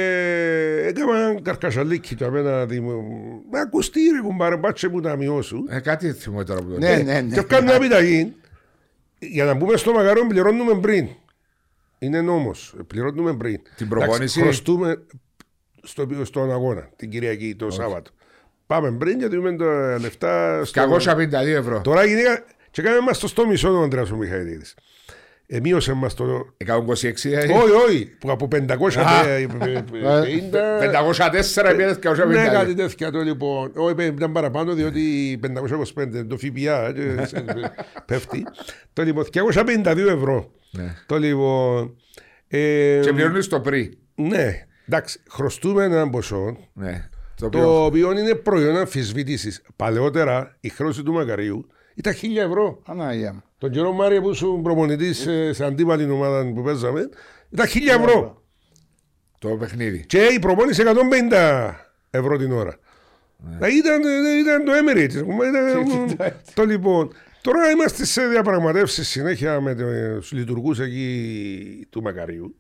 έκανα 0.87 1.41
καρκασαλίκι 1.43 2.15
το 2.15 2.27
απέναντι 2.27 2.81
μου. 2.81 3.03
Με 3.51 3.59
ακουστεί 3.61 4.01
ρε 4.15 4.21
κουμπάρε, 4.21 4.57
πάτσε 4.57 4.89
μου 4.89 5.01
τα 5.01 5.17
μειώσου. 5.17 5.65
Ε, 5.69 5.81
κάτι 5.81 6.13
θυμώ 6.13 6.45
τώρα 6.45 6.61
που 6.63 6.71
το 6.71 6.79
Ναι, 6.79 6.95
λέω. 6.97 7.05
ναι, 7.05 7.21
ναι. 7.21 7.35
Και 7.35 7.43
κάνω 7.43 7.65
μια 7.65 7.75
επιταγή. 7.75 8.35
Για 9.19 9.45
να 9.45 9.55
μπούμε 9.55 9.77
στο 9.77 9.93
μακαρόν 9.93 10.29
πληρώνουμε 10.29 10.81
πριν. 10.81 11.09
Είναι 11.99 12.21
νόμος. 12.21 12.75
Πληρώνουμε 12.87 13.37
πριν. 13.37 13.61
Την 13.77 13.89
προπόνηση; 13.89 14.17
Εντάξει, 14.21 14.41
Χρωστούμε 14.41 15.03
στο, 15.83 16.09
στον 16.25 16.53
αγώνα 16.53 16.89
την 16.97 17.11
Κυριακή, 17.11 17.55
το 17.55 17.71
Σάββατο. 17.71 18.11
Πάμε 18.67 18.93
πριν 18.93 19.19
και 19.19 19.27
δούμε 19.27 19.57
τα 19.57 19.99
λεφτά. 20.01 20.65
Στο... 20.65 20.97
252 20.99 21.33
ευρώ. 21.33 21.81
Τώρα 21.81 22.05
γυναίκα 22.05 22.45
και 22.71 22.83
κάνουμε 22.83 23.03
μας 23.03 23.19
το 23.19 23.29
στο 23.29 23.47
μισό 23.47 23.69
τον 23.69 23.83
Ανδρέας 23.83 24.11
ο 24.11 24.17
Μιχαηλίδης. 24.17 24.75
Εμείωσε 25.51 25.93
μας 25.93 26.15
το... 26.15 26.25
126 26.67 27.13
δηλαδή. 27.15 27.53
Όχι, 27.53 27.71
όχι, 27.87 28.05
που 28.21 28.31
από 28.31 28.49
550... 28.53 28.57
504 30.07 31.65
επί 31.65 31.85
252. 32.03 32.27
Ναι, 32.27 32.49
κάτι 32.49 32.75
τέτοια 32.75 33.11
το 33.11 33.21
λοιπόν. 33.21 33.73
Όχι, 33.75 33.95
πέ- 33.95 34.13
ήταν 34.17 34.33
παραπάνω 34.33 34.73
διότι 34.75 35.39
525 35.47 36.27
το 36.29 36.37
ΦΠΑ 36.37 36.87
ε, 36.87 37.27
σε- 37.27 37.45
πέφτει. 38.07 38.47
Το 38.93 39.03
λοιπόν, 39.03 39.25
252 39.33 39.97
ευρώ. 39.97 40.51
Ναι. 40.71 40.95
Το 41.07 41.19
λοιπόν. 41.19 41.97
ε, 42.49 43.01
Και 43.03 43.13
πληρώνεις 43.13 43.49
το 43.49 43.61
πρι. 43.61 43.99
Ναι, 44.15 44.67
εντάξει, 44.89 45.21
χρωστούμε 45.31 45.85
έναν 45.85 46.11
ποσό 46.11 46.57
Ναι. 46.73 47.09
Το 47.37 47.47
οποίο 47.47 47.61
το 47.61 47.85
οποίο 47.85 48.13
είναι 48.13 48.35
προϊόν 48.35 48.77
αμφισβήτησης. 48.77 49.63
Παλαιότερα 49.77 50.57
η 50.61 50.69
χρέωση 50.69 51.03
του 51.03 51.13
μακαρίου 51.13 51.67
ήταν 51.99 52.13
1000 52.23 52.37
ευρώ. 52.37 52.83
Ανάγια 52.87 53.33
μου. 53.33 53.43
Τον 53.59 53.71
καιρό 53.71 53.93
Μάρια 53.93 54.21
που 54.21 54.31
ήσουν 54.31 54.63
προπονητής 54.63 55.27
σε 55.51 55.65
αντίπαλη 55.65 56.11
ομάδα 56.11 56.53
που 56.55 56.63
παίζαμε 56.63 57.09
ήταν 57.51 57.67
1000 57.67 58.01
ευρώ. 58.01 58.43
το 59.39 59.49
παιχνίδι. 59.49 60.05
Και 60.07 60.19
η 60.19 60.39
προπόνηση 60.39 60.83
150 61.31 61.71
ευρώ 62.11 62.37
την 62.37 62.53
ώρα. 62.53 62.77
Δηλαδή 63.59 63.77
Ήταν, 63.77 64.01
ήταν 64.41 64.65
το 64.65 64.73
Emirates. 64.73 65.17
ας 65.17 65.23
πούμε, 65.23 65.47
ήταν- 65.47 66.33
το 66.55 66.65
λοιπόν. 66.65 67.13
Τώρα 67.41 67.71
είμαστε 67.71 68.05
σε 68.05 68.27
διαπραγματεύσεις 68.27 69.09
συνέχεια 69.09 69.61
με 69.61 69.75
του 69.75 69.85
λειτουργούς 70.37 70.81
εκεί 70.81 71.87
του 71.91 72.03
Μακαρίου. 72.03 72.57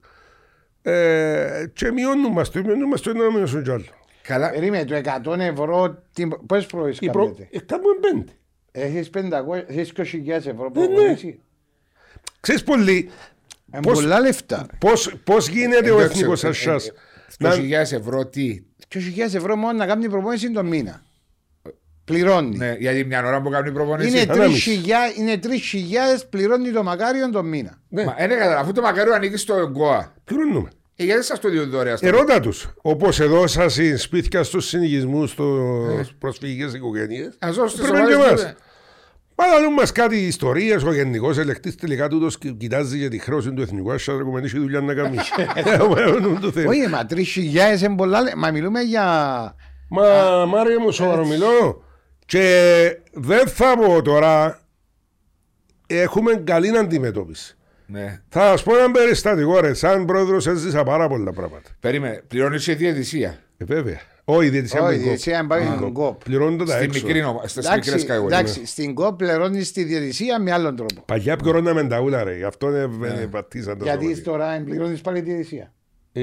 Ε, 0.82 1.64
και 1.72 1.91
μειώνουν 1.93 2.32
μας 2.32 2.51
το, 2.51 2.61
μειώνουν 2.64 2.89
μας 2.89 3.01
το 3.01 3.11
ένα 3.11 3.32
μειώσουν 3.32 3.62
κι 3.62 3.70
άλλο. 3.70 3.84
Καλά. 4.22 4.51
Περίμενε, 4.51 4.84
το 4.84 4.95
100 4.95 5.39
ευρώ, 5.39 6.03
τι- 6.12 6.28
πόσες 6.47 6.66
προήσεις 6.66 6.99
Η 7.01 7.11
προ... 7.11 7.24
κάνετε; 7.24 7.49
ε, 7.53 7.59
κάνουμε 7.59 7.95
πέντε. 8.01 8.32
Έχεις 8.81 9.11
500, 9.11 9.64
έχεις 9.66 9.93
20.000 9.97 10.29
ευρώ 10.29 10.64
ναι. 10.64 10.70
προπονήσει. 10.70 11.41
Ξέρεις 12.41 12.62
πολύ 12.62 13.11
Είναι 13.72 13.83
Πώς- 13.83 14.01
πολλά 14.01 14.20
λεφτά. 14.20 14.66
πώς, 14.79 15.14
πώς 15.24 15.49
γίνεται 15.49 15.91
ο 15.91 15.97
Εντάξει, 15.99 16.16
εθνικός 16.18 16.45
ε, 16.45 16.49
ασσάς. 16.49 16.87
ε, 16.87 16.93
Να- 17.39 17.55
20.000 17.55 17.93
ευρώ 17.93 18.26
τι; 18.26 18.62
20.000 18.89 19.35
ευρώ 19.35 19.57
μόνο 19.57 19.79
να 19.79 19.87
κάνει 19.87 20.09
προπόνηση 20.09 20.51
το 20.53 20.62
μήνα. 20.64 21.03
Πληρώνει. 22.05 22.57
Ναι, 22.57 22.74
γιατί 22.79 23.05
μια 23.05 23.26
ώρα 23.26 23.43
που 23.43 23.51
κάνει 23.51 23.72
προπονήση. 23.72 24.09
Είναι 24.22 24.33
Ανάμιση. 24.33 24.81
3.000 24.85 25.18
είναι 25.18 25.37
3.000 25.43 26.24
πληρώνει 26.31 26.70
το 26.70 26.83
μακάριο 26.83 27.31
το 27.31 27.43
μήνα. 27.43 27.79
Ναι. 27.89 28.05
Μα 28.05 28.14
δεν 28.18 28.31
έκανα, 28.31 28.59
αφού 28.59 28.72
το 28.72 28.81
μακαρίο 28.81 29.14
ανήκει 29.14 29.37
στο 29.37 29.55
ΕΓΚΟΑ. 29.55 30.14
Πληρώνουμε. 30.24 30.68
Ε, 30.97 31.05
γιατί 31.05 31.24
σας 31.24 31.41
το 31.41 31.49
δίνουν 31.49 31.70
δωρεά 31.70 31.97
στο 31.97 32.07
Ερώτα 32.07 32.41
τους. 32.41 32.68
Όπως 32.83 33.20
εδώ 33.20 33.47
σας 33.47 33.79
σπίτια 33.97 34.43
στους 34.43 34.66
συνοικισμού, 34.66 35.26
στους 35.26 36.09
Ε. 36.09 36.14
προσφυγικές 36.18 36.74
οικογένειες. 36.74 37.35
Ας 37.39 37.57
δώσω 37.57 37.76
στις 37.76 37.91
Πρέπει 37.91 38.07
και 38.07 38.55
ομάδες 39.39 39.59
εμάς. 39.59 39.59
του, 39.59 39.62
Μα 39.62 39.68
να 39.68 39.70
μας 39.70 39.93
κάτι 39.93 40.16
ιστορίε. 40.16 40.76
Ο 40.86 40.93
γενικός 40.95 41.39
ελεκτής 41.39 41.74
τελικά 41.74 42.09
τούτος 42.09 42.39
κοιτάζει 42.39 42.99
για 42.99 43.11
τη 43.11 43.18
χρέωση 43.18 43.53
του 43.53 43.62
εθνικού 43.62 43.93
άσσα. 43.93 44.12
Δεν 44.12 44.20
έχουμε 44.26 44.41
έχει 44.41 44.59
δουλειά 44.59 44.80
να 44.80 44.95
κάνει. 44.95 45.16
Έχουμε 45.55 46.39
το 46.41 46.51
θέμα. 46.51 46.70
Όχι, 46.70 46.89
μα 46.89 47.07
3.000 47.11 47.80
είναι 47.82 47.97
πολλά. 47.97 48.20
λε- 48.20 48.34
Μα 48.34 48.51
μιλούμε 48.51 48.80
για. 48.80 49.05
Μα 49.89 50.05
Μάρια 50.47 50.80
μου, 50.80 50.91
σοβαρό 50.91 51.26
μιλώ. 51.26 51.82
Και 52.26 52.99
δεν 53.12 53.47
θα 53.49 53.76
πω 53.78 54.03
τώρα. 54.03 54.61
Έχουμε 55.86 56.34
καλή 56.34 56.78
αντιμετώπιση. 56.78 57.57
Ναι. 57.86 58.20
Θα 58.28 58.41
σας 58.41 58.62
πω 58.62 58.76
ένα 58.78 58.91
περιστατικό, 58.91 59.61
ρε. 59.61 59.74
Σαν 59.74 60.05
πρόεδρος 60.05 60.47
έζησα 60.47 60.82
πάρα 60.82 61.09
πολλά 61.09 61.32
πράγματα. 61.32 61.70
Περίμενε, 61.80 62.22
πληρώνεις 62.28 62.64
και 62.64 62.74
διαιτησία; 62.74 63.39
Ε, 63.59 63.64
βέβαια. 63.64 64.01
Όχι, 64.31 64.47
η 64.47 64.51
διαιτησία 64.51 64.81
Όχι, 64.81 64.89
με 64.91 64.95
η 64.95 64.99
διαιτησία 65.05 65.47
πάει 65.47 65.64
κοπ. 65.64 65.76
στην 65.76 65.93
κοπ. 65.93 66.24
Πληρώνονται 66.24 66.64
τα 66.64 66.72
Στη 66.74 66.85
έξω. 66.85 67.07
μικρή 67.07 67.22
ομα- 67.22 67.47
στις 67.49 67.66
Εντάξει, 67.66 67.91
μικρές 67.91 68.05
κατηγορίες. 68.05 68.39
εντάξει, 68.41 68.66
στην 68.66 68.95
κοπ 68.95 69.16
πληρώνεις 69.16 69.72
τη 69.72 69.83
διαιτησία 69.85 70.41
με 70.41 70.53
άλλον 70.53 70.76
τρόπο. 70.76 71.03
Παγιά 71.07 71.37
πληρώναμε 71.37 71.87
τα 71.87 72.01
ούλα 72.01 72.24
ρε, 72.24 72.37
γι' 72.37 72.45
αυτό 72.45 72.68
ε, 72.68 72.83
ε, 72.83 73.26
πατήσαν 73.31 73.79
το 73.79 73.85
Γιατί 73.85 74.05
σωματείο. 74.05 74.22
τώρα 74.24 74.62
πληρώνεις 74.64 75.01
πάλι 75.01 75.22
τη 75.22 75.31
διαιτησία. 75.31 75.72
Ε, 76.12 76.22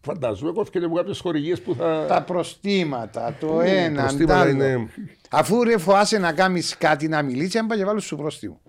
φανταζούμε 0.00 0.52
κόφηκε 0.52 0.78
από 0.78 0.94
κάποιες 0.96 1.20
χορηγίες 1.20 1.60
που 1.60 1.74
θα... 1.74 2.04
Τα 2.08 2.22
προστήματα, 2.22 3.36
το 3.40 3.60
ένα, 3.64 3.96
το 3.96 4.02
προστήματα 4.02 4.38
άλλο. 4.40 4.50
είναι- 4.50 4.88
Αφού 5.30 5.62
ρε 5.64 5.78
φοάσαι 5.78 6.18
να 6.18 6.32
κάνεις 6.32 6.76
κάτι 6.78 7.08
να 7.08 7.22
μιλήσεις, 7.22 7.56
αν 7.56 7.66
πάει 7.66 7.78
και 7.78 7.84
βάλεις 7.84 8.04
σου 8.04 8.16
πρόστιμο. 8.16 8.60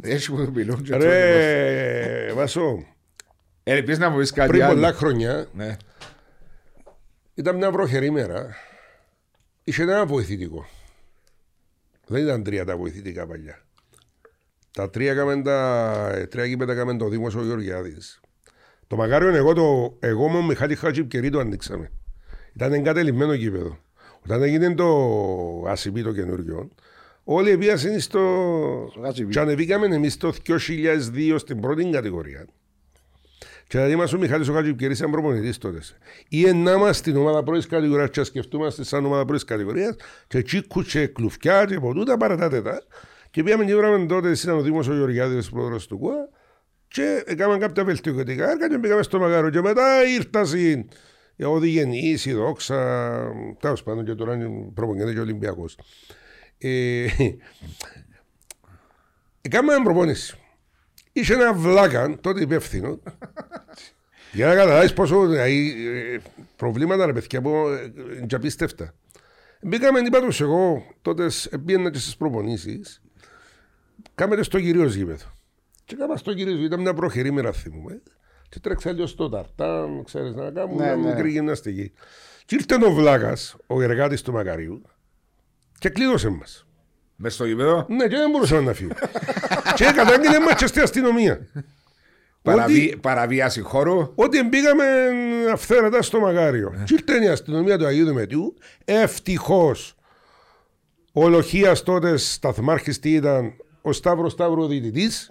Έτσι 0.00 0.30
που 0.32 0.50
μιλούν 0.54 0.82
και 0.82 0.90
τώρα. 0.90 1.04
Ρε, 1.04 2.32
Βασό, 2.34 2.84
Ε, 3.62 3.72
Ελπίζεις 3.72 4.00
να 4.00 4.08
μου 4.10 4.18
πεις 4.18 4.32
κάτι 4.32 4.48
πριν 4.48 4.62
άλλο. 4.62 4.74
πολλά 4.74 4.92
χρόνια 4.92 5.46
Ναι. 5.52 5.76
Ήταν 7.40 7.56
μια 7.56 7.70
βροχερή 7.70 8.10
μέρα. 8.10 8.54
Είχε 9.64 9.82
ένα 9.82 10.06
βοηθητικό. 10.06 10.66
Δεν 12.06 12.22
ήταν 12.22 12.42
τρία 12.42 12.64
τα 12.64 12.76
βοηθητικά 12.76 13.26
παλιά. 13.26 13.62
Τα 14.70 14.90
τρία 14.90 15.12
έκαμε 15.12 15.42
τα 15.42 16.10
ε, 16.14 16.26
τρία 16.26 16.44
γήπεδα 16.44 16.72
έκαμε 16.72 16.96
το 16.96 17.08
Δήμος 17.08 17.34
ο 17.34 17.42
Γεωργιάδης. 17.42 18.20
Το 18.86 18.96
Μακάριον 18.96 19.34
εγώ, 19.34 19.52
το, 19.52 19.96
εγώ 20.00 20.28
με 20.28 20.38
ο 20.38 20.42
Μιχάλης 20.42 20.78
Χατζιπκερί 20.78 21.30
το 21.30 21.38
ανοίξαμε. 21.38 21.90
Ήταν 22.54 22.72
εγκατελειμμένο 22.72 23.32
γήπεδο. 23.32 23.78
Όταν 24.24 24.42
έγινε 24.42 24.74
το 24.74 24.88
ΑΣΥΠΗ 25.66 26.02
το 26.02 26.12
καινούριο, 26.12 26.68
όλοι 27.24 27.58
πήγαν 27.58 28.00
στο... 28.00 28.92
Χατζιπί. 29.02 29.32
Και 29.32 29.40
ανεβήκαμε 29.40 29.86
εμείς 29.86 30.16
το 30.16 30.32
2002 30.46 31.34
στην 31.36 31.60
πρώτη 31.60 31.90
κατηγορία. 31.90 32.46
Και 33.70 33.78
δηλαδή 33.78 33.96
μας 33.96 34.12
ο 34.12 34.18
Μιχάλης 34.18 34.48
ο 34.48 34.52
Χατζιπκερής 34.52 34.98
ήταν 34.98 35.10
προπονητής 35.10 35.58
τότε. 35.58 35.78
Ή 36.28 36.52
να 36.52 36.72
είμαστε 36.72 36.92
στην 36.92 37.16
ομάδα 37.16 37.42
πρώτης 37.42 37.66
κατηγορίας 37.66 38.10
και 38.10 38.24
σκεφτούμαστε 38.24 38.84
σαν 38.84 39.04
ομάδα 39.04 39.24
πρώτης 39.24 39.44
κατηγορίας 39.44 39.96
και 40.26 40.42
τσίκου 40.42 40.82
και 40.82 41.06
κλουφκιά 41.06 41.64
και 41.64 41.80
ποτούτα 41.80 42.16
παρατάτετα. 42.16 42.82
Και 43.30 43.42
πήγαμε 43.42 43.64
και 43.64 43.76
βράμε 43.76 44.06
τότε, 44.06 44.30
ήταν 44.30 44.56
ο 44.56 44.60
Δήμος 44.60 44.88
ο 44.88 44.94
Γεωργιάδης, 44.94 45.48
ο 45.48 45.50
πρόεδρος 45.50 45.86
του 45.86 45.98
ΚΟΑ 45.98 46.28
και 46.88 47.22
έκαναν 47.26 47.58
κάποια 47.58 47.84
βελτιωτικά 47.84 48.50
έργα 48.50 48.68
και 48.68 48.78
πήγαμε 48.78 49.02
στο 49.02 49.18
Μακάρο 49.18 49.50
και 49.50 49.60
μετά 49.60 50.06
ήρθα 50.06 50.44
στην 50.44 50.88
η 51.36 51.44
Οδηγενής, 51.44 52.24
η 52.24 52.32
Δόξα, 52.32 53.32
τέλος 53.60 53.82
πάντων 53.82 54.04
και 54.04 54.14
τώρα 54.14 54.34
είναι 54.34 54.70
προπονητής 54.74 55.14
και 55.14 55.20
Ολυμπιακός. 55.20 55.78
Ε, 56.58 57.06
Έκαναμε 59.42 59.84
προπόνηση. 59.84 60.39
Είχε 61.12 61.34
ένα 61.34 61.54
βλάκα, 61.54 62.18
τότε 62.20 62.40
υπεύθυνο, 62.42 63.00
για 64.32 64.46
να 64.46 64.54
καταλάβεις 64.54 64.92
πόσο 64.92 65.26
δηλαδή, 65.26 65.86
ε, 65.86 66.18
προβλήματα 66.56 67.06
ρε 67.06 67.12
παιδιά 67.12 67.40
που 67.40 67.50
ε, 67.50 67.92
είναι 68.16 68.26
και 68.26 68.34
απίστευτα. 68.34 68.94
Μπήκαμε, 69.62 70.00
είπα 70.00 70.20
τους 70.20 70.40
εγώ, 70.40 70.84
τότε 71.02 71.30
πήγαινα 71.64 71.90
και 71.90 71.98
στις 71.98 72.16
προπονήσεις, 72.16 73.02
κάμετε 74.14 74.42
στο 74.42 74.60
κυρίως 74.60 74.94
γήπεδο. 74.94 75.26
Και 75.84 75.96
κάμα 75.96 76.16
στο 76.16 76.34
κυρίως 76.34 76.54
γήπεδο, 76.54 76.66
ήταν 76.66 76.80
μια 76.80 76.94
προχερή 76.94 77.30
μέρα 77.30 77.52
θυμούμε. 77.52 78.02
Και 78.48 78.60
τρέξα 78.60 78.92
λίγο 78.92 79.06
στο 79.06 79.28
ταρτάν, 79.28 80.04
ξέρεις, 80.04 80.34
να 80.34 80.50
κάνουμε 80.50 80.84
Ναι, 80.84 80.96
μια 80.96 80.96
ναι. 80.96 81.14
μικρή 81.14 81.30
γυμναστική. 81.30 81.92
Και 82.44 82.54
ήρθε 82.54 82.86
ο 82.86 82.92
Βλάκας, 82.92 83.56
ο 83.66 83.82
εργάτης 83.82 84.22
του 84.22 84.32
Μακαρίου, 84.32 84.82
και 85.78 85.88
κλείδωσε 85.88 86.28
μας. 86.28 86.66
Μες 87.22 87.34
στο 87.34 87.44
γήπεδο. 87.44 87.86
Ναι, 87.88 88.06
και 88.06 88.16
δεν 88.16 88.30
μπορούσαμε 88.30 88.60
να 88.60 88.72
φύγουμε. 88.72 88.94
και 89.76 89.84
κατάγγειλε 89.84 90.40
μας 90.40 90.54
και 90.54 90.66
στην 90.66 90.82
αστυνομία. 90.82 91.40
Παραβί- 92.42 92.96
Παραβίαση 92.96 93.60
χώρου. 93.60 94.12
Ότι 94.14 94.42
μπήκαμε 94.42 94.84
αυθαίρετα 95.52 96.02
στο 96.02 96.20
Μακάριο. 96.20 96.74
Και 96.84 96.94
ήρθε 96.94 97.24
η 97.24 97.28
αστυνομία 97.28 97.78
του 97.78 97.86
Αγίου 97.86 98.06
Δημητρίου. 98.06 98.54
Ευτυχώς 98.84 99.94
ο 101.12 101.28
Λοχία 101.28 101.82
τότε 101.82 102.16
σταθμάρχης 102.16 102.98
τι 102.98 103.12
ήταν, 103.12 103.52
ο 103.82 103.92
Σταύρος 103.92 104.32
Σταύρο 104.32 104.66
διαιτητής. 104.66 105.30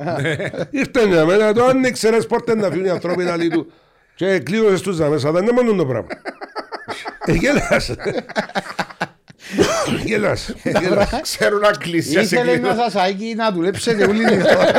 ήρθε 0.69 1.07
για 1.07 1.25
μένα, 1.25 1.53
το 1.53 1.65
άνοιξε 1.65 2.09
ρε 2.09 2.21
σπόρτε 2.21 2.55
να 2.55 2.69
φύγουν 2.69 2.85
οι 2.85 2.89
ανθρώποι 2.89 3.23
να 3.23 3.37
του. 3.37 3.71
Και 4.15 4.39
κλείδωσε 4.39 4.83
τους 4.83 4.99
μέσα, 4.99 5.31
δεν 5.31 5.43
είναι 5.43 5.51
μόνο 5.51 5.73
το 5.73 5.85
πράγμα. 5.85 6.07
Ε, 7.25 7.33
Γέλασε. 10.05 10.55
Γέλασε. 10.63 10.79
Γέλασε. 10.87 11.19
Ξέρουν 11.21 11.63
αγγλίσια 11.65 12.23
σε 12.25 12.35
Ήθελε 12.35 12.51
κλείδω. 12.51 12.67
ένα 12.69 12.83
σασάκι 12.83 13.33
να 13.35 13.51
δουλέψετε 13.51 14.03
όλη 14.05 14.25
την 14.25 14.41
ώρα. 14.41 14.71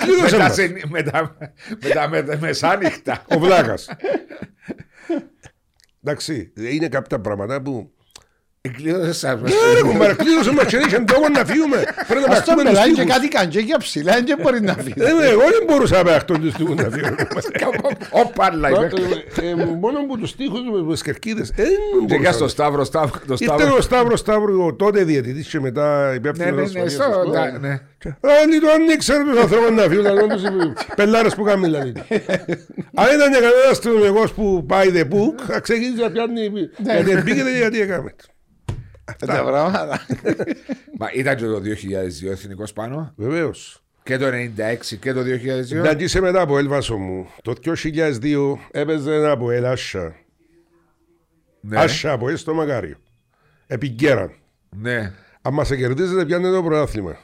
Με 0.00 0.04
Κλείδωσε 0.04 0.36
τα 0.36 0.42
μας. 0.42 0.54
σε- 0.54 0.80
με 0.88 1.02
τα- 1.02 1.36
με 1.82 1.88
τα 1.94 2.08
με- 2.08 2.38
μεσάνυχτα. 2.40 3.24
Ο 3.28 3.38
Βλάκας. 3.38 3.88
Εντάξει, 6.04 6.52
είναι 6.56 6.88
κάποια 6.88 7.20
πράγματα 7.20 7.62
που 7.62 7.92
Εκλείδωσε 8.60 9.12
σας. 9.12 9.40
Ναι, 9.40 9.48
ρε 9.74 9.82
κουμπάρε, 9.88 10.14
κλείδωσε 10.14 10.52
μας 10.52 10.64
και 10.64 10.76
δεν 10.78 10.86
είχαν 10.88 11.06
τόπο 11.06 11.28
να 11.28 11.44
φύγουμε. 11.44 11.76
Πρέπει 12.08 12.12
να 12.12 12.18
Ας 12.18 12.24
το 12.24 12.28
παχτούμε 12.34 12.62
τους 12.62 12.70
μιλάει 12.70 12.88
και 12.92 12.94
τοίχους. 13.02 13.12
κάτι 13.14 13.28
καντζέκια 13.28 13.78
ψηλά 13.78 14.12
δεν 14.26 14.38
μπορεί 14.42 14.60
να 14.60 14.74
φύγει. 14.74 14.94
Ε, 14.96 15.12
ναι, 15.12 15.26
Εγώ 15.26 15.40
δεν 15.40 15.62
μπορούσα 15.66 15.96
να 15.96 16.02
παχτώ 16.04 16.38
τους 16.38 16.54
τοίχους 16.54 16.74
να 16.76 16.82
φύγουμε. 16.90 17.16
Όπα, 18.10 18.54
λέει. 18.56 18.72
Ε, 19.42 19.48
ε, 19.48 19.54
Μόνο 19.54 19.98
από 19.98 20.16
τους 20.18 20.36
τοίχους 20.36 20.60
με 20.86 20.92
τις 20.92 21.02
κερκίδες. 21.02 21.48
ε, 21.48 21.52
δεν 21.56 21.66
Και 21.66 21.96
μπορούσα 21.98 22.16
για 22.20 22.32
στο 22.32 22.42
να- 22.44 22.48
Σταύρο, 22.50 22.84
Σταύρο, 22.84 23.20
το 23.26 23.36
Ήρθε 23.38 23.44
Σταύρο. 23.44 23.76
ο 23.76 23.80
Σταύρος 23.80 24.20
Σταύρου, 24.20 24.64
ο 24.66 24.74
τότε 24.74 25.04
διαιτητής 25.04 25.48
και 25.48 25.60
μετά 25.60 26.08
Ναι, 26.08 26.14
υπεύθυνος 26.14 26.50
ναι, 26.50 26.56
ναι, 26.56 26.62
ασφαλείας 26.62 26.92
στο- 26.92 27.22
του 27.24 27.30
τα- 27.30 27.46
σπορ. 27.48 27.60
ναι. 27.60 27.70
Αν 28.20 28.60
το 28.62 28.70
ανοίξανε 28.74 29.30
τους 29.32 29.40
ανθρώπους 29.42 29.70
να 29.70 29.82
φύγουν, 29.82 30.04
να 30.04 30.26
τους 30.26 30.42
πελάρες 30.96 31.34
που 31.34 31.42
κάνουν 31.42 31.60
μιλάνε. 31.60 31.92
Αν 33.02 33.06
ήταν 33.14 33.28
και 33.32 33.40
κανένας 33.40 33.70
αστυνομικός 33.70 34.32
που 34.32 34.64
πάει 34.68 34.90
the 34.94 35.02
book, 35.14 35.34
θα 35.46 35.60
ξεκίνησε 35.60 36.02
να 36.02 36.10
πιάνει. 36.10 36.50
Γιατί 37.04 37.22
μπήκε 37.22 37.42
γιατί 37.58 37.80
έκαμε. 37.80 38.14
Τα 39.18 39.44
πράγματα. 39.44 40.06
Μα 40.98 41.08
ήταν 41.14 41.36
και 41.36 41.44
το 41.44 41.60
2002 41.64 42.30
εθνικός 42.30 42.72
πάνω 42.72 43.12
Βεβαίως. 43.16 43.82
και 44.02 44.16
το 44.18 44.26
96 44.26 44.96
και 45.00 45.12
το 45.12 45.20
2002. 45.20 45.70
Ήταν 45.70 45.96
και 45.96 46.04
είσαι 46.04 46.20
μετά 46.20 46.40
από 46.40 46.58
Έλβασο 46.58 46.96
μου. 46.96 47.26
Το 47.42 47.52
2002 47.64 48.54
έπαιζε 48.70 49.14
ένα 49.14 49.30
από 49.30 49.50
Ελ 49.50 49.64
Άσσα. 49.66 50.16
Ναι, 51.60 51.78
Άσσα 51.80 52.12
από 52.12 52.28
Ελ 52.28 52.36
στο 52.36 52.54
Μακάριο. 52.54 52.96
Επιγκέραν. 53.66 54.32
ναι. 54.76 55.12
Αν 55.42 55.54
μας 55.54 55.68
κερδίζετε 55.68 56.24
πιάνε 56.24 56.50
το 56.50 56.62
πρωτάθλημα. 56.62 57.18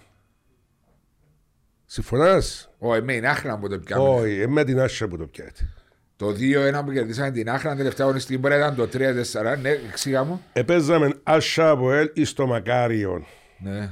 Συμφωνάς; 1.86 2.70
Ο 2.78 2.94
εμέ 2.94 3.14
είναι 3.14 3.28
άχνα 3.28 3.58
που 3.58 3.68
το 3.68 3.78
πιάμε. 3.78 4.08
Όχι, 4.08 4.40
ε, 4.40 4.46
με 4.46 4.64
την 4.64 4.80
Άσσα 4.80 5.08
που 5.08 5.16
το 5.16 5.26
πιάτε. 5.26 5.74
Το 6.16 6.28
2-1 6.28 6.82
που 6.84 6.92
κερδίσαμε 6.92 7.30
την 7.30 7.50
άχνα 7.50 7.76
τελευταία 7.76 8.06
αγωνιστική 8.06 8.38
μπορεί 8.38 8.54
να 8.54 8.60
ήταν 8.60 8.74
το 8.74 8.88
3-4. 8.92 9.58
Ναι, 9.60 9.70
εξήγα 9.70 10.24
μου. 10.24 10.42
Επέζαμε 10.52 11.12
Άσσα 11.22 11.70
από 11.70 11.92
Ελ 11.92 12.10
εις 12.14 12.32
το 12.32 12.46
Μακάριο. 12.46 13.26
Ναι. 13.58 13.90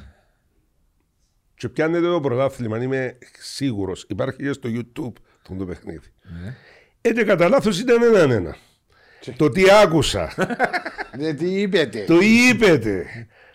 Και 1.55 1.69
πιάνετε 1.69 2.07
το 2.07 2.21
πρωτάθλημα, 2.21 2.83
είμαι 2.83 3.19
σίγουρος. 3.39 4.05
Υπάρχει 4.09 4.43
και 4.43 4.53
στο 4.53 4.69
YouTube 4.73 5.13
το, 5.43 5.55
το 5.59 5.65
παιχνίδι. 5.65 6.07
Ναι. 6.43 6.55
Έτσι 7.01 7.25
κατά 7.25 7.49
λάθος 7.49 7.79
ήταν 7.81 8.03
έναν 8.03 8.31
ένα. 8.31 8.57
Το 9.37 9.49
τι 9.49 9.63
άκουσα, 9.83 10.35
Δεν 11.13 11.37
τι 11.39 11.61
είπετε. 11.61 12.05
το 12.07 12.19
είπετε. 12.21 13.07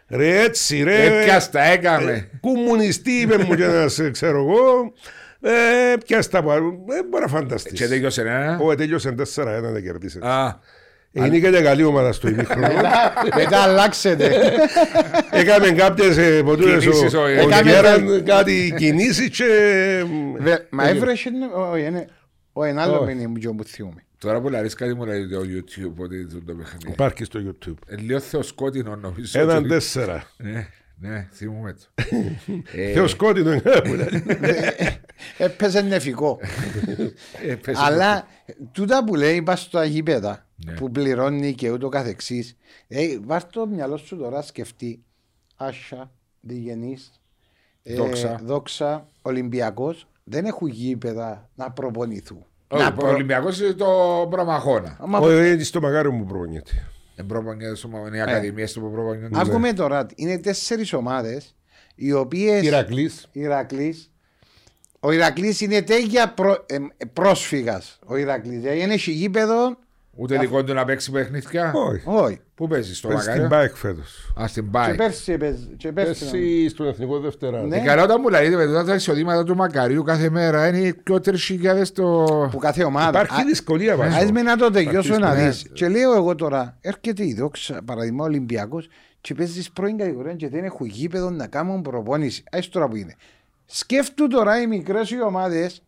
Ρε 0.07 0.41
έτσι 0.41 0.83
ρε. 0.83 1.19
Έπιαστα, 1.21 1.61
έκαμε. 1.61 2.29
Κομμουνιστή 2.41 3.11
είπε 3.11 3.37
μου 3.37 3.55
και 3.55 3.63
ένας 3.63 3.99
ε, 3.99 4.09
ξέρω 4.11 4.37
εγώ. 4.37 4.93
Ε, 5.41 5.93
πιάστα 6.05 6.37
από 6.39 6.51
άλλο. 6.51 6.67
Ε, 6.89 7.03
μπορεί 7.09 7.23
να 7.23 7.27
φανταστείς. 7.29 7.79
Και 7.79 7.87
τέλειωσε 7.87 8.21
ένα. 8.21 8.59
Ω, 8.61 8.75
τέλειωσε 8.75 9.15
4-1 9.35 9.71
να 9.73 9.79
κερδίσει. 9.79 10.19
Α, 10.21 10.59
Είναι 11.11 11.39
και 11.39 11.49
καλή 11.61 11.83
ομάδα 11.83 12.11
στο 12.11 12.27
ημίχρονο. 12.29 12.67
Μετά 13.35 13.57
αλλάξετε. 13.57 14.31
Έκαμε 15.31 15.71
κάποιες 15.71 16.17
ε, 16.17 16.41
ποτούρες 16.43 16.83
Κινήσεις, 16.83 17.13
ο, 17.13 17.19
ο- 17.19 17.23
ο 17.23 17.27
έκαμε- 17.27 17.61
Γέραν, 17.71 18.23
κάτι 18.23 18.73
κινήσεις 18.77 19.29
και... 19.29 19.45
Βε- 20.37 20.65
Μα 20.69 20.87
έβρεσε. 20.89 21.29
Όχι, 21.71 21.83
είναι. 21.85 22.07
Όχι, 22.53 22.69
ένα 22.69 22.81
άλλο 22.81 22.95
Όχι. 22.99 23.13
μήνυμα 23.15 23.39
που 23.43 23.53
μου 23.53 23.63
θυμούμε. 23.65 24.03
τώρα 24.17 24.41
που 24.41 24.49
λαρείς 24.49 24.73
κάτι 24.73 24.93
μου 24.93 25.05
λέει 25.05 25.27
το 25.27 25.39
YouTube 25.39 25.93
ότι 25.97 26.27
το 26.27 26.35
το 26.45 26.53
παιχνίδι. 26.53 26.87
Υπάρχει 26.91 27.23
στο 27.23 27.39
YouTube. 27.47 27.73
Ε, 27.87 27.95
Λίγο 27.95 28.19
θεοσκότεινο 28.19 28.95
νομίζω. 28.95 29.39
Έναν 29.39 29.57
ότι- 29.57 29.67
τέσσερα. 29.69 30.23
Ναι, 30.99 31.09
ναι, 31.09 31.27
θυμούμαι 31.31 31.73
το. 31.73 32.03
Ε, 32.73 32.91
Θεοσκότεινο 32.93 33.51
είναι. 33.53 33.61
Έπαιζε 35.37 35.81
νεφικό. 35.81 36.39
ε, 37.47 37.55
πες 37.55 37.77
Αλλά 37.79 38.27
τούτα 38.71 39.03
που 39.03 39.15
λέει 39.15 39.41
πας 39.41 39.61
στα 39.61 39.85
γήπεδα 39.85 40.45
Ναι. 40.65 40.73
που 40.73 40.91
πληρώνει 40.91 41.53
και 41.53 41.71
ούτω 41.71 41.89
καθεξής 41.89 42.57
ε, 42.87 43.17
βάρ 43.25 43.43
το 43.45 43.67
μυαλό 43.67 43.97
σου 43.97 44.17
τώρα 44.17 44.41
σκεφτεί 44.41 45.03
Άσια, 45.55 46.11
Διγενής 46.41 47.11
ε, 47.83 47.95
Δόξα. 47.95 48.39
Δόξα, 48.43 49.07
Ολυμπιακός 49.21 50.07
δεν 50.23 50.45
έχουν 50.45 50.67
γήπεδα 50.67 51.49
να 51.55 51.71
προπονηθούν. 51.71 52.45
Όχι, 52.67 52.83
να 52.83 52.95
Ο 53.03 53.07
Ολυμπιακός 53.07 53.59
είναι 53.59 53.73
το 53.73 54.27
προμαχώνα. 54.29 54.97
Άμα- 55.01 55.19
Όχι, 55.19 55.35
έτσι 55.47 55.65
στο 55.65 55.81
μαγάριο 55.81 56.11
μου 56.11 56.25
προγονιέται. 57.25 57.73
Δεν 57.73 57.75
προπονιέται 57.75 57.75
στο 57.75 57.89
οι 58.13 58.21
ακαδημίες 58.21 58.73
του 58.73 58.81
που 58.81 58.91
προπονιούνται. 58.91 59.39
Άκουμε 59.39 59.73
τώρα, 59.73 60.05
είναι 60.15 60.37
τέσσερις 60.37 60.93
ομάδες 60.93 61.55
οι 61.95 62.11
οποίες 62.11 62.63
Ηρακλής. 62.63 63.27
Ηρακλής 63.31 64.11
ο 64.99 65.11
Ηρακλής 65.11 65.61
είναι 65.61 65.81
τέτοια 65.81 66.33
προ, 66.33 66.65
ε, 66.65 66.77
πρόσφυγας 67.13 67.99
ο 68.05 68.15
Ηρακλής 68.15 68.59
δηλαδή 68.59 68.81
είναι 68.81 68.93
έχει 68.93 69.11
γήπεδο 69.11 69.77
Ούτε 70.19 70.37
δικό 70.37 70.63
του 70.63 70.73
να 70.73 70.85
παίξει 70.85 71.11
παιχνίδια; 71.11 71.71
Όχι. 71.75 72.01
Όχι. 72.05 72.39
Πού 72.55 72.67
παίζεις, 72.67 72.97
στο 72.97 73.07
Παίζει 73.07 73.23
στην 73.23 73.33
Μακάριο. 73.41 73.57
ΠΑΕΚ 73.57 73.75
φέτος. 73.75 74.33
Α, 74.41 74.47
στην 74.47 74.63
Και 74.63 74.69
Πάη. 74.71 74.95
πέρσι 74.95 75.31
έπαιζε- 75.31 75.75
και 75.77 75.91
πέρσι. 75.91 76.19
Πέρσι 76.29 76.69
στον 76.69 76.87
Εθνικό 76.87 77.19
Δευτέρα. 77.19 77.61
Ναι. 77.61 77.77
Η 77.77 77.81
καλά 77.81 78.03
όταν 78.03 78.17
μου 78.21 78.29
λέτε 78.29 78.55
με 78.67 78.83
τα 78.83 78.95
εισοδήματα 78.95 79.43
του 79.43 79.55
Μακαρίου 79.55 80.03
κάθε 80.03 80.29
μέρα 80.29 80.67
είναι 80.67 80.93
πιο 81.03 81.19
τρεις 81.19 81.91
το. 81.93 82.25
Που 82.51 82.57
κάθε 82.57 82.83
ομάδα. 82.83 83.09
Υπάρχει 83.09 83.41
Α- 83.41 83.45
δυσκολία 83.45 83.93
Ας 83.93 83.97
βάζω. 83.99 84.31
με 84.31 84.41
να 84.41 84.55
το 84.57 84.71
τελειώσω 84.71 84.97
Αρχίζουμε, 84.97 85.19
να 85.27 85.33
ναι. 85.33 85.47
δεις. 85.47 85.65
Και 85.73 85.87
λέω 85.87 86.13
εγώ 86.15 86.35
τώρα, 86.35 86.77
έρχεται 86.81 87.25
η 87.25 87.33
δόξα, 87.33 87.81
παραδείγμα 87.85 88.23
Ολυμπιακός 88.23 88.87
και 89.21 89.33
παίζεις 89.33 89.71
πρώην 89.71 89.97
κατηγορία 89.97 90.33
και 90.33 90.49
δεν 90.49 90.63
έχουν 90.63 90.85
γήπεδο 90.87 91.29
να 91.29 91.47
κάνουν 91.47 91.81
προπόνηση. 91.81 92.43
Ας 92.51 92.69
τώρα 92.69 92.87
που 92.87 92.95
είναι. 92.95 93.15
Σκέφτου 93.65 94.27
τώρα 94.27 94.61
οι 94.61 94.67
μικρές 94.67 95.11
οι 95.11 95.21
ομάδες, 95.21 95.81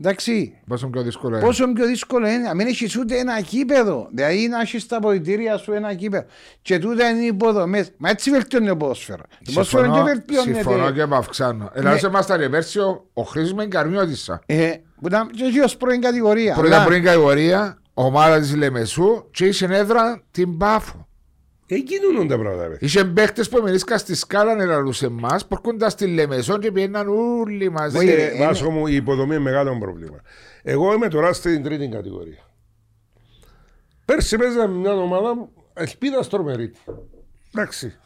εντάξει, 0.00 0.58
Πόσο 0.66 0.86
πιο 0.88 1.02
δύσκολο 1.02 1.36
είναι. 1.36 1.44
πόσο 1.46 1.72
πιο 1.72 1.86
δύσκολο 1.86 2.26
είναι 2.28 2.38
να 2.38 2.54
μην 2.54 2.66
έχεις 2.66 2.96
ούτε 2.96 3.16
ένα 3.18 3.38
γήπεδο. 3.38 4.08
Δηλαδή 4.12 4.48
να 4.48 4.60
έχεις 4.60 4.86
τα 4.86 4.96
αποδητήρια 4.96 5.56
σου 5.56 5.72
ένα 5.72 5.92
γήπεδο. 5.92 6.24
Και 6.62 6.78
τούτα 6.78 7.08
είναι 7.08 7.22
οι 7.22 7.26
υποδομές. 7.26 7.92
Μα 7.96 8.08
έτσι 8.10 8.30
βελτιώνει 8.30 8.66
το 8.66 8.76
ποδόσφαιρο. 8.76 9.22
Το 9.28 9.36
ποδόσφαιρο 9.44 9.82
δεν 9.82 9.92
Συμφωνώ, 9.92 10.12
βελτιώνεται. 10.14 10.52
συμφωνώ 10.54 10.90
και 10.90 11.06
με 11.06 11.16
αυξάνω. 11.16 11.70
Ελλάδα 11.74 11.98
σε 11.98 12.08
μας 12.08 12.26
τα 12.26 12.36
ρεβέρσιο, 12.36 13.06
ο 13.12 13.22
Χρήστος 13.22 13.52
με 13.54 13.66
καρμιώτησα. 13.66 14.40
Ε, 14.46 14.70
που 15.00 15.06
ήταν 15.06 15.30
και 15.30 15.44
εκεί 15.44 15.60
ως 15.60 15.76
πρώην 15.76 16.00
κατηγορία. 16.00 16.54
Πρώτα 16.54 16.74
Αλλά- 16.76 16.84
πριν 16.86 17.02
κατηγορία, 17.02 17.78
ομάδα 17.94 18.40
της 18.40 18.56
Λεμεσού 18.56 19.30
και 19.30 19.44
είχε 19.46 19.66
έδρα 19.70 20.22
την 20.30 20.56
Πάφο. 20.58 21.03
Εκείνουν 21.74 22.28
τα 22.28 22.38
πράγματα. 22.38 22.68
ρε. 22.68 22.76
Είχε 22.80 23.04
παίχτες 23.04 23.48
που 23.48 23.56
εμείς 23.58 23.84
στη 23.96 24.14
σκάλα 24.14 24.54
να 24.54 24.64
λαλούσε 24.64 25.06
εμάς, 25.06 25.46
που 25.46 25.54
έρχονταν 25.54 25.90
στη 25.90 26.06
Λεμεσό 26.06 26.58
και 26.58 26.72
πήγαιναν 26.72 27.08
όλοι 27.08 27.70
μαζί. 27.70 27.96
Όχι, 27.98 28.08
Ε, 28.08 28.12
είναι- 28.34 28.44
Βάσο 28.46 28.70
μου, 28.70 28.86
η 28.86 28.94
υποδομή 28.94 29.34
είναι 29.34 29.44
μεγάλο 29.44 29.78
πρόβλημα. 29.78 30.20
Εγώ 30.62 30.92
είμαι 30.92 31.08
τώρα 31.08 31.32
στην 31.32 31.62
τρίτη 31.62 31.88
κατηγορία. 31.88 32.42
Πέρσι 34.04 34.36
παίζαμε 34.36 34.74
μια 34.78 34.92
ομάδα 34.92 35.48
ελπίδα 35.74 36.18
Αστρομερίτη. 36.18 36.78
Εντάξει. 37.54 37.96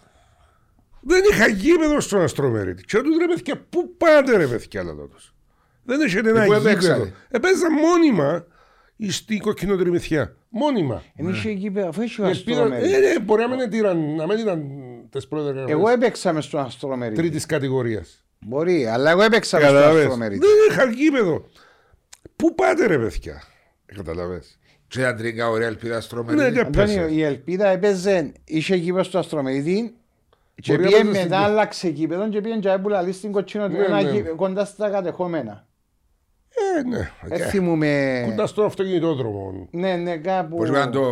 Δεν 1.00 1.22
είχα 1.30 1.46
γήπεδο 1.48 2.00
στον 2.00 2.20
Αστρομερίτη. 2.22 2.84
Και 2.84 2.98
του 2.98 3.18
ρε 3.18 3.26
παιδιά, 3.34 3.66
πού 3.70 3.96
πάτε 3.96 4.36
ρε 4.36 4.46
παιδιά 4.46 4.82
λαλότος. 4.82 5.34
Δεν 5.84 6.00
έχετε 6.00 6.28
ένα 6.30 6.44
πού 6.44 6.52
γήπεδο. 6.52 6.68
έπαιξατε; 6.68 7.12
Επέζα 7.28 7.70
μόνιμα 7.70 8.46
στην 9.08 9.38
κοκκινοτριμηθιά. 9.38 10.36
Μόνιμα. 10.48 11.02
Εν 11.16 11.28
είχε 11.28 11.50
γήπεδο, 11.50 11.88
αφού 11.88 12.02
είχε 12.02 12.22
ο 12.22 12.26
Η 12.26 12.30
ελπίδα- 12.30 12.62
Αστρομέρης. 12.62 12.92
Ε, 12.92 12.96
ε, 12.96 13.20
μπορεί 13.20 13.42
να 13.42 13.48
μην 13.48 13.72
ήταν, 13.72 14.14
να 14.14 14.26
μην 14.26 14.38
ήταν 14.38 14.62
τις 15.10 15.28
πρώτες 15.28 15.48
Εγώ 15.56 15.64
γραμμές 15.82 15.94
έπαιξα 15.94 16.32
μες 16.32 16.44
στον 16.44 16.60
Αστρομέρη. 16.60 17.14
τρίτης 17.14 17.46
κατηγορίας. 17.46 18.24
Μπορεί, 18.40 18.86
αλλά 18.86 19.10
εγώ 19.10 19.22
έπαιξα 19.22 19.56
μες 19.58 19.66
στον 19.66 19.76
Καταλαβες. 19.78 20.02
Αστρομέρη. 20.04 20.38
Δεν 20.38 20.48
είχα 20.70 20.84
γήπεδο. 20.84 21.44
Πού 22.36 22.54
πάτε 22.54 22.86
ρε 22.86 22.98
παιδιά; 22.98 23.42
Καταλαβες. 23.94 24.58
Και 24.88 25.00
ήταν 25.00 25.16
τρίκα 25.16 25.48
ωραία 25.48 25.66
ελπίδα 25.66 25.94
Ναι, 25.94 26.00
στρώμενη. 26.00 26.38
και 26.38 26.44
Αντώνιο, 26.60 26.70
πέσε. 26.70 27.08
η 27.10 27.22
ελπίδα 27.22 27.66
έπαιζε, 27.68 28.32
είχε 28.44 28.76
γήπεδο 28.76 29.02
στο 29.02 29.18
Αστρομερίδη 29.18 29.94
και 30.62 30.72
Μπορεί 30.72 30.82
να 30.82 30.88
πήγε 30.88 31.02
παίζεις 31.02 31.22
μετά 31.22 31.36
στην- 31.40 31.50
άλλαξε 31.50 31.88
γήπεδο 31.88 32.28
και 32.28 32.40
πήγε 32.40 32.56
και 32.58 32.70
έπουλα 32.70 33.12
στην 33.12 33.32
κοτσίνο 33.32 33.68
Ναι, 33.68 33.78
ένα 33.84 34.02
ναι. 34.02 34.10
γήπεδο 34.10 34.34
κοντά 34.34 34.64
στα 34.64 34.90
κατεχόμενα. 34.90 35.66
Ε, 36.78 36.88
ναι. 36.88 37.10
Δεν 37.22 37.40
οκ. 37.44 37.48
θυμούμαι... 37.50 38.22
Κοντά 38.28 38.46
στον 38.46 38.64
αυτοκινητόδρομο. 38.64 39.68
Ναι, 39.70 39.94
ναι, 39.96 40.16
κάπου... 40.16 40.56
Πώς 40.56 40.68
ήταν 40.68 40.90
το 40.90 41.02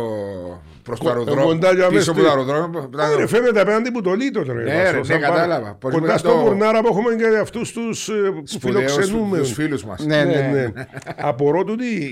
προς 0.83 0.99
το 0.99 1.03
Κο- 1.05 1.11
αεροδρόμιο, 1.11 1.45
κοντά 1.45 1.73
για 1.73 1.87
πίσω 1.87 1.93
μες 1.93 2.07
από 2.07 2.17
το 2.17 2.23
στη- 2.23 2.29
αεροδρόμιο. 2.29 2.79
που 2.79 2.89
ήταν- 2.93 3.11
Ε, 3.11 3.15
ρε, 3.15 3.27
φαίνεται 3.27 3.61
απέναντι 3.61 3.91
που 3.91 4.01
το 4.01 4.13
λίτο 4.13 4.43
ρε. 4.43 4.53
Ναι, 4.53 4.63
Βάσο, 4.63 4.91
ρε, 4.91 4.97
ναι, 4.97 5.03
σαν 5.03 5.19
πάρα- 5.19 5.33
κατάλαβα. 5.33 5.73
Πώς 5.75 5.93
Κοντά 5.93 6.05
ήταν 6.05 6.17
στο 6.17 6.29
το- 6.29 6.35
Μουρνάρα 6.37 6.81
που 6.81 6.87
έχουμε 6.87 7.15
και 7.15 7.37
αυτούς 7.41 7.71
τους 7.71 8.09
ε, 8.09 8.13
που 8.13 8.41
Σπουδαίους 8.45 8.93
φιλοξενούμε. 8.93 9.37
τους 9.37 9.51
φίλους 9.53 9.85
μας. 9.85 10.05
Ναι, 10.05 10.23
Ναι, 10.23 10.35
ναι. 10.35 10.47
ναι. 10.51 10.71
Απορώ 11.17 11.63
του 11.63 11.75
τι. 11.75 12.09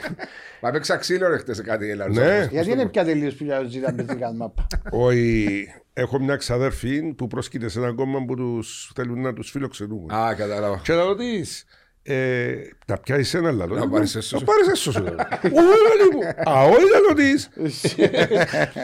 Μα 0.62 0.70
παίξα 0.70 0.96
ξύλο 0.96 1.28
ρε 1.28 1.36
χτες 1.38 1.56
σε 1.56 1.62
κάτι 1.62 1.90
έλα. 1.90 2.08
Ναι. 2.08 2.48
Γιατί 2.50 2.70
είναι 2.70 2.86
πια 2.86 3.04
τελείως 3.04 3.34
που 3.34 3.44
για 3.44 3.62
ζήτα 3.68 3.92
μπεζικά 3.92 4.32
μάπα. 4.34 4.66
Όχι, 4.90 5.48
έχω 5.92 6.18
μια 6.20 6.36
ξαδέρφη 6.36 7.02
που 7.14 7.26
πρόσκειται 7.26 7.68
σε 7.68 7.78
ένα 7.78 7.92
κόμμα 7.94 8.24
που 8.24 8.34
τους 8.34 8.92
θέλουν 8.94 9.20
να 9.20 9.32
τους 9.32 9.50
φιλοξενούμε. 9.50 10.14
Α, 10.16 10.34
κατάλαβα. 10.34 10.80
Και 10.84 10.92
να 10.92 11.04
ρωτήσεις, 11.04 11.64
ε, 12.06 12.54
τα 12.86 12.98
πιάσεις 12.98 13.34
ένα 13.34 13.52
λαλό. 13.52 13.74
Να 13.74 13.88
πάρεις 13.88 14.14
έσω 14.14 14.28
σου. 14.28 14.44
Να 14.44 14.44
πάρεις 14.52 14.68
έσω 14.68 14.92
σου. 14.92 15.02
λέω. 15.02 15.14
Όχι, 15.42 15.52
λέει 15.52 16.08
μου. 16.12 16.50
Α, 16.50 16.62
όχι 16.64 16.84
να 16.92 17.08
ρωτήσεις. 17.08 17.48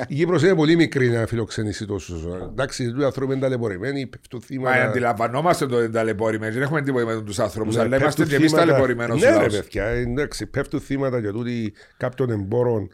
Η 0.08 0.14
Κύπρος 0.14 0.42
είναι 0.42 0.54
πολύ 0.54 0.76
μικρή 0.76 1.08
να 1.10 1.26
φιλοξενήσει 1.26 1.86
τόσους. 1.86 2.24
Εντάξει, 2.50 2.84
οι 2.84 3.04
άνθρωποι 3.04 3.32
είναι 3.32 3.40
ταλαιπωρημένοι, 3.42 4.06
πέφτουν 4.06 4.40
Μα 4.42 4.46
θύματα. 4.46 4.82
αντιλαμβανόμαστε 4.88 5.66
το 5.66 5.76
δεν 5.76 5.92
ταλαιπωρημένοι. 5.92 6.52
Δεν 6.52 6.62
έχουμε 6.62 6.82
τίποτα 6.82 7.04
με 7.04 7.22
τους 7.22 7.38
ανθρώπους, 7.38 7.74
Ναι, 7.74 7.80
αλλά 7.82 7.96
είμαστε 7.96 8.22
πέφτουν 8.22 8.26
και 8.28 8.34
εμείς 8.34 8.50
θύματα. 8.50 8.66
ταλαιπωρημένος 8.66 9.20
Ναι, 9.20 9.28
ρε 9.30 9.34
λαός. 9.34 9.56
παιδιά, 9.56 9.84
εντάξει, 9.84 10.46
πέφτουν 10.46 10.80
θύματα 10.80 11.18
για 11.18 11.32
τούτοι 11.32 11.72
κάποιων 11.96 12.30
εμπόρων 12.30 12.90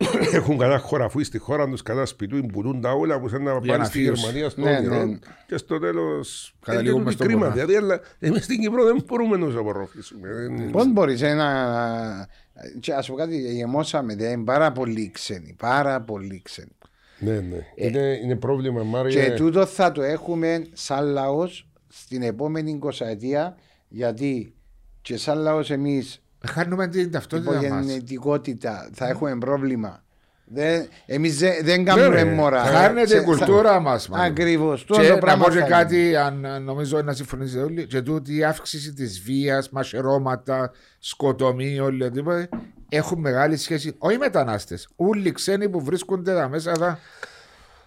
έχουν 0.32 0.58
κατά 0.58 0.78
χωραφούι 0.78 1.24
στη 1.24 1.38
χώρα 1.38 1.68
τους, 1.68 1.82
κατά 1.82 2.06
σπιτού, 2.06 2.46
πουλούν 2.46 2.80
τα 2.80 2.90
όλα 2.92 3.20
που 3.20 3.28
θέλουν 3.28 3.44
να 3.44 3.60
πάνε 3.60 3.76
να 3.76 3.84
στη 3.84 3.98
φύγεις. 3.98 4.20
Γερμανία, 4.20 4.48
στο 4.50 4.60
Ναι, 4.60 4.76
όνειρο 4.76 5.04
ναι. 5.04 5.18
και 5.46 5.56
στο 5.56 5.78
τέλος 5.78 6.54
Καταλήγουμε 6.64 7.02
είναι 7.02 7.10
στον 7.10 7.26
κρίμα. 7.26 7.40
πονά. 7.40 7.52
Δηλαδή, 7.52 7.76
αλλά 7.76 8.00
εμείς 8.18 8.44
στην 8.44 8.60
Κύπρο 8.60 8.84
δεν 8.84 9.02
μπορούμε 9.06 9.36
να 9.36 9.46
τους 9.46 9.56
απορροφήσουμε. 9.56 10.28
Δεν- 10.28 10.70
Πώς 10.70 10.92
μπορείς 10.92 11.22
ε, 11.22 11.34
να... 11.34 12.28
Και 12.80 12.92
ας 12.94 13.06
πω 13.08 13.14
κάτι, 13.14 13.36
γεμώσαμε, 13.54 14.14
δηλαδή 14.14 14.32
είναι 14.34 14.44
πάρα 14.44 14.72
πολύ 14.72 15.10
ξένοι, 15.10 15.54
πάρα 15.58 16.00
πολύ 16.00 16.40
ξένοι. 16.44 16.70
Ναι, 17.18 17.32
ναι. 17.40 17.66
Είναι, 17.74 18.18
είναι 18.22 18.36
πρόβλημα, 18.36 18.80
Και 18.80 18.86
Μάρια. 18.86 19.34
τούτο 19.34 19.66
θα 19.66 19.92
το 19.92 20.02
έχουμε 20.02 20.66
σαν 20.72 21.06
λαός 21.06 21.68
στην 21.88 22.22
επόμενη 22.22 22.78
20 22.82 22.90
ετία, 23.06 23.56
γιατί 23.88 24.54
και 25.02 25.16
σαν 25.16 25.38
λαός 25.38 25.70
εμείς 25.70 26.22
Χάνουμε 26.48 26.88
την 26.88 27.10
ταυτότητα 27.10 27.52
μας. 27.52 27.62
υπογεννητικότητα 27.64 28.90
θα 28.92 29.08
έχουμε 29.08 29.36
πρόβλημα. 29.38 30.02
Δεν, 30.52 30.88
εμείς 31.06 31.38
δεν, 31.38 31.52
δεν 31.62 31.84
κάνουμε 31.84 32.08
ρε. 32.22 32.24
μωρά. 32.24 32.64
Χάνεται 32.64 33.06
Σε- 33.08 33.16
η 33.18 33.22
κουλτούρα 33.22 33.80
μας. 33.80 34.08
μάλλον. 34.08 34.26
Ακριβώς. 34.26 34.80
Και 34.84 34.86
Τούτο 34.92 35.06
το 35.06 35.12
να 35.14 35.18
πράγμα 35.18 35.44
πω 35.44 35.50
και 35.50 35.58
θα 35.58 35.66
κάτι, 35.66 36.16
αν 36.16 36.44
αν 36.46 36.62
νομίζω 36.62 37.02
να 37.02 37.12
συμφωνήσετε 37.12 37.62
όλοι, 37.62 37.86
και 37.86 38.02
τούτη 38.02 38.36
η 38.36 38.44
αύξηση 38.44 38.92
της 38.92 39.20
βίας, 39.20 39.70
μαχαιρώματα, 39.70 40.70
σκοτωμοί, 40.98 41.80
όλοι 41.80 42.10
τίποτα, 42.10 42.48
έχουν 42.88 43.18
μεγάλη 43.20 43.56
σχέση. 43.56 43.94
Όχι 43.98 44.14
οι 44.14 44.18
μετανάστες, 44.18 44.88
όλοι 44.96 45.28
οι 45.28 45.32
ξένοι 45.32 45.68
που 45.68 45.80
βρίσκονται 45.84 46.30
εδώ 46.30 46.48
μέσα. 46.48 46.70
Εδώ. 46.70 46.98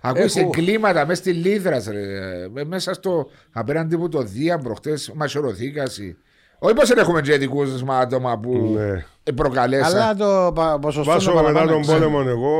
Ακούεις 0.01 0.35
Έχω- 0.35 0.51
εγκλήματα 0.55 1.05
μέσα 1.05 1.21
στη 1.21 1.31
Λίδρα, 1.31 1.83
ρε, 1.91 2.63
μέσα 2.65 2.93
στο 2.93 3.29
απέναντι 3.51 3.97
που 3.97 4.09
το 4.09 4.21
Δία 4.21 4.57
προχτές, 4.57 5.11
μαχαιρωθήκαση. 5.15 6.17
Όχι 6.65 6.73
πως 6.75 6.87
δεν 6.89 6.97
έχουμε 6.97 7.21
και 7.21 7.33
ειδικούς 7.33 7.83
μα 7.83 7.97
άτομα 7.97 8.39
που 8.39 8.77
Ναι. 8.79 9.33
προκαλέσαν. 9.33 9.95
Αλλά 10.01 10.15
το 10.15 10.51
πα- 10.53 10.79
ποσοστό 10.79 11.11
Βάσο 11.11 11.29
το 11.31 11.35
μετά 11.37 11.45
παραπάνω 11.51 11.71
τον 11.71 11.81
ξέρει. 11.81 11.99
πόλεμο 11.99 12.23
εγώ 12.27 12.55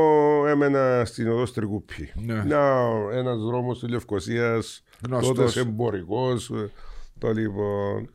έμενα 0.48 1.02
στην 1.04 1.28
οδός 1.30 1.48
Στρικούπη. 1.48 2.12
Ναι. 2.14 2.34
Να, 2.34 2.58
ένας 3.12 3.38
δρόμος 3.38 3.78
της 3.80 3.88
Λευκοσίας, 3.88 4.82
Γνωστός. 5.06 5.36
τότε 5.54 5.60
εμπορικός, 5.60 6.50
ε, 6.50 6.70
το 7.18 7.32
λοιπόν. 7.32 8.10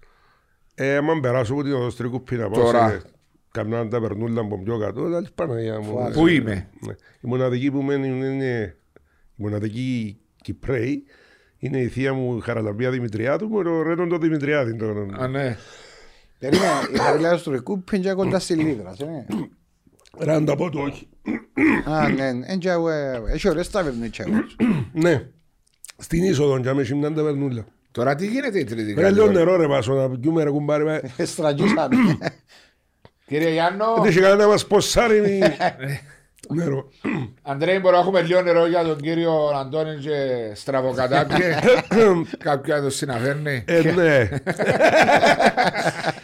Ε, 0.76 0.96
άμα 0.96 1.20
περάσω 1.20 1.54
από 1.54 1.64
την 1.64 1.74
οδός 1.74 1.94
Στρικούπη 1.94 2.36
να 2.36 2.50
πάω 2.50 2.64
Τώρα. 2.64 2.90
σε 2.90 3.02
καμιά 3.52 3.88
ταβερνούλα 3.88 4.42
από 4.42 4.62
πιο 4.64 4.78
κάτω, 4.78 5.04
δηλαδή 5.06 5.28
Παναγία 5.36 5.80
μου. 5.80 5.84
Φοβάσαι. 5.86 6.20
Πού 6.20 6.28
είμαι; 6.28 6.70
Ναι. 6.80 6.94
Η 7.22 7.28
μοναδική 7.28 7.72
που 7.72 7.82
μένει 7.82 8.08
είναι 8.08 8.76
η 9.36 9.42
μοναδική 9.44 10.20
Κυπρέη 10.42 11.04
είναι 11.60 11.78
η 11.80 11.88
θεία 11.88 12.14
μου 12.14 12.38
η 12.38 12.42
Χαραλαμπία 12.42 12.90
Δημητριάδου 12.90 13.50
με 13.50 13.64
το 13.64 13.82
Ρένον 13.82 14.10
το 14.10 14.18
Δημητριάδη. 14.18 14.76
τον- 14.76 15.22
Α, 15.22 15.28
ναι. 15.28 15.58
Περίμενε, 16.40 16.72
η 16.94 16.98
χαριλιά 16.98 17.38
του 17.38 17.52
Ρεκού 17.52 17.84
πήγε 17.84 18.14
κοντά 18.14 18.40
στη 18.40 18.54
Λίδρα. 18.54 18.94
ε. 19.00 19.26
Ρε 20.24 20.34
αν 20.34 20.46
τα 20.46 20.56
πω 20.56 20.70
το 20.70 20.80
όχι. 20.82 21.08
Α, 21.86 22.10
ναι, 22.10 22.32
ναι, 22.32 22.56
και 22.56 22.70
εγώ, 22.70 22.90
ε, 22.90 23.22
έχει 23.34 23.50
ωραίες 23.50 23.70
ταβερνίτσια 23.70 24.26
εγώ. 24.30 24.38
Ναι. 24.94 25.26
Στην 25.98 26.24
είσοδο 26.24 26.60
και 26.60 26.70
άμεση 26.70 26.96
μια 26.96 27.14
ταβερνούλα. 27.14 27.66
Τώρα 27.92 28.16
τι 28.16 28.28
γίνεται 28.28 28.60
η 28.60 28.64
τρίτη 28.64 28.82
Ρε 28.82 28.88
λίγο 28.88 29.02
κατηγορία. 29.02 29.32
νερό 29.40 29.56
ρε 29.58 29.68
πάσο 29.68 29.94
να 29.94 30.10
πιούμε 30.20 30.44
ρε 30.44 30.50
κουμπάρε. 30.50 30.84
με. 30.84 31.02
Στραγγίσαμε. 31.26 31.96
Κύριε 33.28 33.50
Γιάννο, 33.52 33.86
Δεν 34.02 34.10
είχε 34.12 34.20
κανένα 34.20 34.42
να 34.44 34.48
μας 34.48 34.68
ποσάρει 34.68 35.22
μη- 35.22 35.40
νερό. 36.54 36.90
Αντρέη, 37.42 37.76
μπορούμε 37.82 37.92
να 37.92 37.98
έχουμε 38.08 38.22
λίγο 38.22 38.42
νερό 38.42 38.66
για 38.68 38.84
τον 38.84 38.98
κύριο 38.98 39.34
Αντώνη 39.56 39.96
και 39.98 40.16
στραβοκατάπιε. 40.54 41.60
Κάποιο 42.44 42.76
να 42.76 42.82
το 42.82 42.90
συναφέρνει. 42.90 43.64
Ε, 43.68 43.82
ναι. 43.92 44.30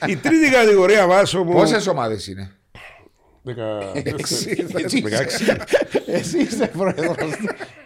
Η 0.07 0.15
τρίτη 0.15 0.49
κατηγορία 0.51 1.07
βάσο 1.07 1.43
μου. 1.43 1.51
Πόσες 1.53 1.87
ομάδες 1.87 2.27
είναι; 2.27 2.51
Δεκα- 3.41 3.91
Εσύ, 4.19 4.65
Δεκαέξι. 5.03 5.45
Εσύ 6.07 6.37
είσαι 6.37 6.67
πρόεδρος. 6.77 7.15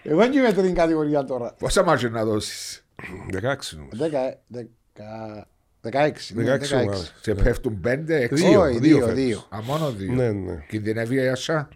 Εγώ 0.04 0.28
και 0.30 0.38
είμαι 0.38 0.54
τρίτη 0.54 0.72
κατηγορία 0.74 1.24
τώρα. 1.24 1.56
Πόσα 1.60 1.84
μάτια 1.84 2.10
να 2.10 2.26
δώσεις; 2.26 2.86
Δεκάξι 3.32 3.78
όμως. 3.80 3.98
Δέκα, 3.98 4.20
ε, 4.20 4.38
δεκα, 4.48 5.48
δεκαέξι. 5.82 6.34
ναι, 6.36 6.44
Δεκαέξι 6.44 6.74
ομάδες. 6.76 7.14
Σε 7.22 7.34
πέφτουν 7.34 7.80
πέντε, 7.80 8.22
έξι. 8.22 8.46
Δύο, 8.48 8.62
Όχι, 8.62 8.78
δύο 8.80 8.96
δύο, 8.98 9.00
φέτος. 9.06 9.14
δύο. 9.24 9.44
Α, 9.50 9.58
μόνο 9.64 9.92
δύο. 9.92 10.14
Ναι, 10.14 10.32
ναι. 10.32 10.64
Κινδυνεύει 10.70 11.16
η 11.16 11.28
Ασά. 11.28 11.70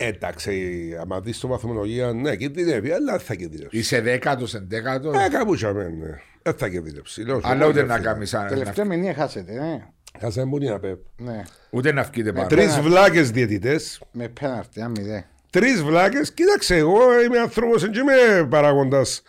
Εντάξει, 0.00 0.52
άμα 1.00 1.20
δεις 1.20 1.38
το 1.40 1.48
βαθμολογία, 1.48 2.12
ναι, 2.12 2.36
κινδυνεύει, 2.36 2.90
αλλά 2.90 3.10
δεν 3.12 3.20
θα 3.20 3.34
κινδυνεύσει. 3.34 3.78
Είσαι 3.78 4.00
δέκατος, 4.00 4.54
εντέκατος. 4.54 5.14
Ε, 5.16 5.28
κάπου 5.28 5.54
είχαμε, 5.54 5.82
ναι. 5.82 6.20
Δεν 6.42 6.54
θα 6.54 6.68
κινδυνεύσει. 6.68 7.22
Λέω 7.22 7.40
σου, 7.40 7.48
Αλλά 7.48 7.66
ούτε 7.66 7.78
όχι, 7.78 7.88
να 7.88 7.96
ρε, 7.96 8.02
κάνεις 8.02 8.28
σαν. 8.28 8.46
Τελευταία 8.48 8.84
μηνύα 8.84 9.14
χάσετε, 9.14 9.52
ναι. 9.52 9.86
Χάσαμε 10.20 10.50
πολύ 10.50 10.68
να 10.68 10.78
πέπ. 10.78 10.98
Ναι, 11.16 11.42
Ούτε 11.70 11.92
να 11.92 12.02
βγείτε 12.02 12.32
πάνω. 12.32 12.46
Τρεις 12.46 12.80
βλάκες 12.80 13.30
διαιτητές. 13.30 14.00
με 14.12 14.28
πέναρτη, 14.28 14.80
ένα 14.80 14.88
μηδέ. 14.88 15.26
Τρεις 15.50 15.82
βλάκες. 15.82 16.32
Κοίταξε, 16.32 16.76
εγώ 16.76 17.20
είμαι 17.24 17.38
άνθρωπος, 17.38 17.80
δεν 17.82 17.92
είμαι 17.92 18.46
παράγοντας 18.50 19.22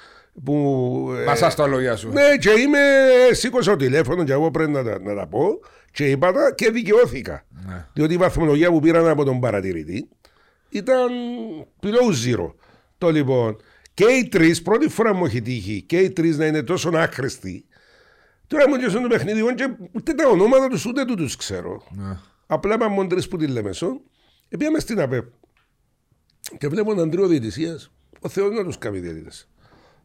που... 0.43 0.53
ε, 1.21 1.23
Μασά 1.23 1.49
στα 1.49 1.67
λόγια 1.67 1.95
σου. 1.95 2.09
Ναι, 2.11 2.37
και 2.39 2.49
είμαι, 2.49 2.79
σήκωσα 3.31 3.71
το 3.71 3.77
τηλέφωνο 3.77 4.23
και 4.23 4.31
εγώ 4.31 4.51
πρέπει 4.51 4.71
να 4.71 4.83
τα, 4.83 4.99
να 5.01 5.15
τα 5.15 5.27
πω 5.27 5.59
και 5.91 6.09
είπα 6.09 6.31
τα 6.31 6.53
και 6.55 6.69
δικαιώθηκα. 6.71 7.45
Ναι. 7.67 7.85
Διότι 7.93 8.13
η 8.13 8.17
βαθμολογία 8.17 8.69
που 8.71 8.79
πήραν 8.79 9.07
από 9.07 9.23
τον 9.23 9.39
παρατηρητή 9.39 10.09
ήταν 10.69 11.09
below 11.81 12.25
zero. 12.25 12.53
Το 12.97 13.09
λοιπόν, 13.09 13.57
και 13.93 14.05
οι 14.05 14.27
τρεις, 14.27 14.61
πρώτη 14.61 14.89
φορά 14.89 15.13
μου 15.13 15.25
έχει 15.25 15.41
τύχει, 15.41 15.81
και 15.81 15.97
οι 15.97 16.11
τρεις 16.11 16.37
να 16.37 16.45
είναι 16.45 16.63
τόσο 16.63 16.89
άχρηστοι. 16.93 17.65
Τώρα 18.47 18.69
μου 18.69 18.77
διώσαν 18.77 19.01
το 19.01 19.07
παιχνίδι, 19.07 19.39
εγώ 19.39 19.53
και 19.53 19.75
ούτε 19.91 20.13
τα 20.13 20.29
ονόματα 20.29 20.67
τους 20.67 20.85
ούτε 20.85 21.05
του 21.05 21.15
τους 21.15 21.35
ξέρω. 21.35 21.83
Ναι. 21.89 22.17
Απλά 22.47 22.75
είπαμε 22.75 22.95
μόνο 22.95 23.07
τρεις 23.07 23.27
που 23.27 23.37
τη 23.37 23.47
Λεμεσό, 23.47 24.01
πήγαμε 24.57 24.79
στην 24.79 25.01
ΑΠΕΠ. 25.01 25.25
Και 26.57 26.67
βλέπω 26.67 26.91
έναν 26.91 27.09
τρίο 27.09 27.27
διαιτησίας, 27.27 27.91
ο 28.19 28.29
Θεός 28.29 28.55
να 28.55 28.63
τους 28.63 28.77
κάνει 28.77 28.99
διαιτητές. 28.99 29.49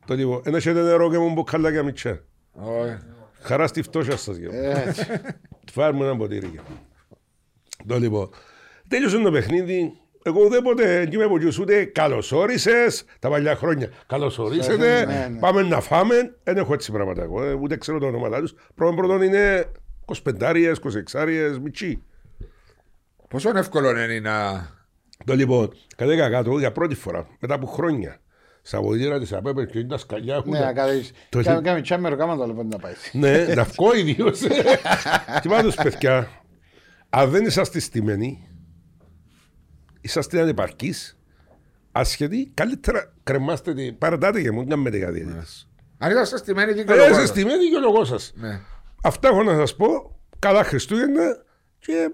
Το 0.07 0.15
λοιπόν, 0.15 0.43
ένα 0.45 0.61
χέτε 0.61 0.83
νερό 0.83 1.11
και 1.11 1.19
μου 1.19 1.33
μποκαλάκια 1.33 1.83
μητσά. 1.83 2.25
Όχι. 2.53 2.99
Χαρά 3.41 3.67
στη 3.67 3.83
φτώχεια 3.83 4.17
σας 4.17 4.37
γεια. 4.37 4.51
Έτσι. 4.53 5.07
Φάρουμε 5.73 6.05
ένα 6.05 6.17
ποτήρι. 6.17 6.47
γεια. 6.47 6.63
Το 7.87 7.99
λοιπόν, 7.99 8.31
τέλειωσε 8.89 9.19
το 9.19 9.31
παιχνίδι. 9.31 9.93
Εγώ 10.27 10.41
ουδέποτε 10.45 10.99
δεν 10.99 11.13
είμαι 11.13 11.25
από 11.25 11.39
τους 11.39 11.59
ούτε 11.59 11.85
καλώς 11.85 12.33
όρισες 12.33 13.05
τα 13.19 13.29
παλιά 13.29 13.57
χρόνια. 13.57 13.89
Καλώς 14.07 14.39
ορίσετε, 14.39 15.05
Ναι, 15.05 15.27
ναι. 15.31 15.39
πάμε 15.39 15.63
να 15.63 15.81
φάμε. 15.81 16.35
Δεν 16.43 16.57
έχω 16.57 16.75
έτσι 16.75 16.93
πράγματα 16.93 17.23
εγώ, 17.23 17.43
ε, 17.45 17.53
ούτε 17.53 17.77
ξέρω 17.77 17.99
τα 17.99 18.07
ονόματά 18.07 18.41
τους. 18.41 18.55
Πρώτον 18.75 18.97
πρώτον 18.97 19.23
είναι 19.23 19.65
25-άριες, 20.05 20.75
26-άριες, 21.13 21.59
μητσί. 21.63 22.03
Πόσο 23.29 23.51
εύκολο 23.59 23.91
είναι 23.91 24.21
να. 24.21 24.67
Το 25.25 25.35
λοιπόν, 25.35 25.73
κατέκα 25.97 26.31
κάτω 26.31 26.59
για 26.59 26.73
πρώτη 26.73 26.95
φορά, 26.95 27.27
μετά 27.41 27.55
από 27.55 27.67
χρόνια. 27.67 28.19
Στα 28.63 28.81
βοηθήρα 28.83 29.19
της 29.19 29.33
ΑΠΕΠ 29.33 29.67
και 29.71 29.79
είναι 29.79 29.89
τα 29.89 29.99
σκαλιά 29.99 30.35
έχουν. 30.35 30.51
Ναι, 30.51 30.59
να 30.59 30.73
κάνεις. 30.73 31.13
Το 31.29 31.43
Κάμε 31.43 31.59
τι- 31.59 31.65
κάμε 31.65 31.81
τσάμερο, 31.81 32.17
κάμα 32.17 32.37
το 32.37 32.47
λοιπόν 32.47 32.69
να 32.69 32.79
πάει. 32.79 32.93
Ναι, 33.13 33.55
να 33.55 33.63
βγω 33.65 33.95
ιδίως. 33.95 34.39
Τι 35.43 35.49
πάντως 35.49 35.75
παιδιά, 35.75 36.29
αν 37.11 37.31
δεν 37.31 37.45
είσαστε 37.47 37.81
στημένοι, 37.81 38.49
είσαστε 40.05 40.41
ανεπαρκείς, 40.41 41.19
ασχετοί, 41.93 42.51
καλύτερα 42.55 43.13
κρεμάστε, 43.23 43.75
τη- 43.75 43.93
παρατάτε 43.93 44.43
και 44.43 44.51
μου, 44.51 44.67
κάνετε 44.67 44.99
κάτι 44.99 45.13
διαιτητές. 45.21 45.69
Αν 45.99 46.11
είσαστε 46.11 46.37
στημένοι 46.37 46.71
Ε, 46.71 46.75
δικαιολογώ. 46.75 47.11
Είστε 47.11 47.27
στημένοι 47.27 47.69
και 47.71 47.77
ο 47.77 47.81
λόγος 47.81 48.09
σας. 48.09 48.33
Ναι. 48.37 48.61
Αυτά 49.03 49.29
έχω 49.29 49.43
να 49.43 49.55
σας 49.55 49.77
πω, 49.77 50.17
καλά 50.39 50.65
Χριστούγεννα 50.65 51.43
και 51.79 52.11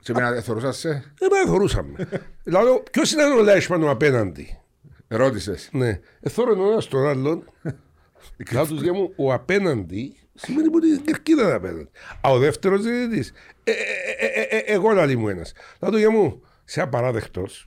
Σε 0.00 0.12
μένα 0.12 0.32
δεν 0.32 0.42
θεωρούσασαι. 0.42 1.12
δεν 1.18 1.28
με 1.32 1.44
θεωρούσαμε. 1.50 2.08
Δηλαδή, 2.44 2.82
ποιος 2.92 3.12
ήταν 3.12 3.32
ο 3.38 3.42
Λάισμαν 3.42 3.82
ο 3.82 3.90
απέναντι; 3.90 4.58
Ρώτησες. 5.08 5.68
Ναι, 5.72 6.00
εθώρεν 6.20 6.60
ο 6.60 6.70
ένας 6.70 6.88
τον 6.88 7.06
άλλον. 7.08 7.44
Λέω 8.52 8.66
τους 8.66 8.82
για 8.82 8.92
μου, 8.92 9.12
ο 9.16 9.32
απέναντι 9.32 10.16
σημαίνει 10.34 10.68
ότι 10.74 10.86
είναι 10.86 11.00
κερκίδα 11.04 11.54
απέναντι. 11.54 11.88
Α, 12.26 12.30
ο 12.30 12.38
δεύτερος 12.38 12.82
διαιτητής. 12.82 13.32
Ε, 13.64 13.70
ε, 13.70 13.74
ε, 14.18 14.40
ε, 14.40 14.56
ε, 14.56 14.62
εγώ 14.72 14.90
λαλή 14.90 15.16
μου 15.16 15.28
ένας. 15.28 15.52
Λέω 15.80 15.90
του 15.90 15.98
για 15.98 16.10
μου, 16.10 16.42
σε 16.64 16.80
απαράδεκτος. 16.80 17.66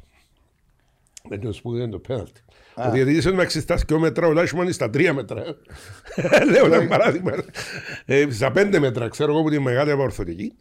Δεν 1.29 1.39
το 1.39 1.53
σπούδι 1.53 1.81
είναι 1.81 1.91
το 1.91 1.99
πέναλτι. 1.99 2.41
Ο 2.75 2.91
διαιτητής 2.91 3.23
είναι 3.23 3.33
μεταξύ 3.33 3.59
στα 3.61 3.75
δυο 3.75 3.99
μέτρα, 3.99 4.27
ο 4.27 4.31
Λάισμαν 4.31 4.63
είναι 4.63 4.71
στα 4.73 4.89
τρία 4.89 5.13
μέτρα. 5.13 5.43
Λέω 6.51 6.65
ένα 6.65 6.87
παράδειγμα. 6.87 7.31
Ε, 8.05 8.25
Στα 8.31 8.51
πέντε 8.51 8.79
μέτρα, 8.79 9.07
ξέρω 9.07 9.31
εγώ 9.31 9.41
που 9.41 9.47
είναι 9.47 9.59
μεγάλη 9.59 9.91
απορθωτική. 9.91 10.53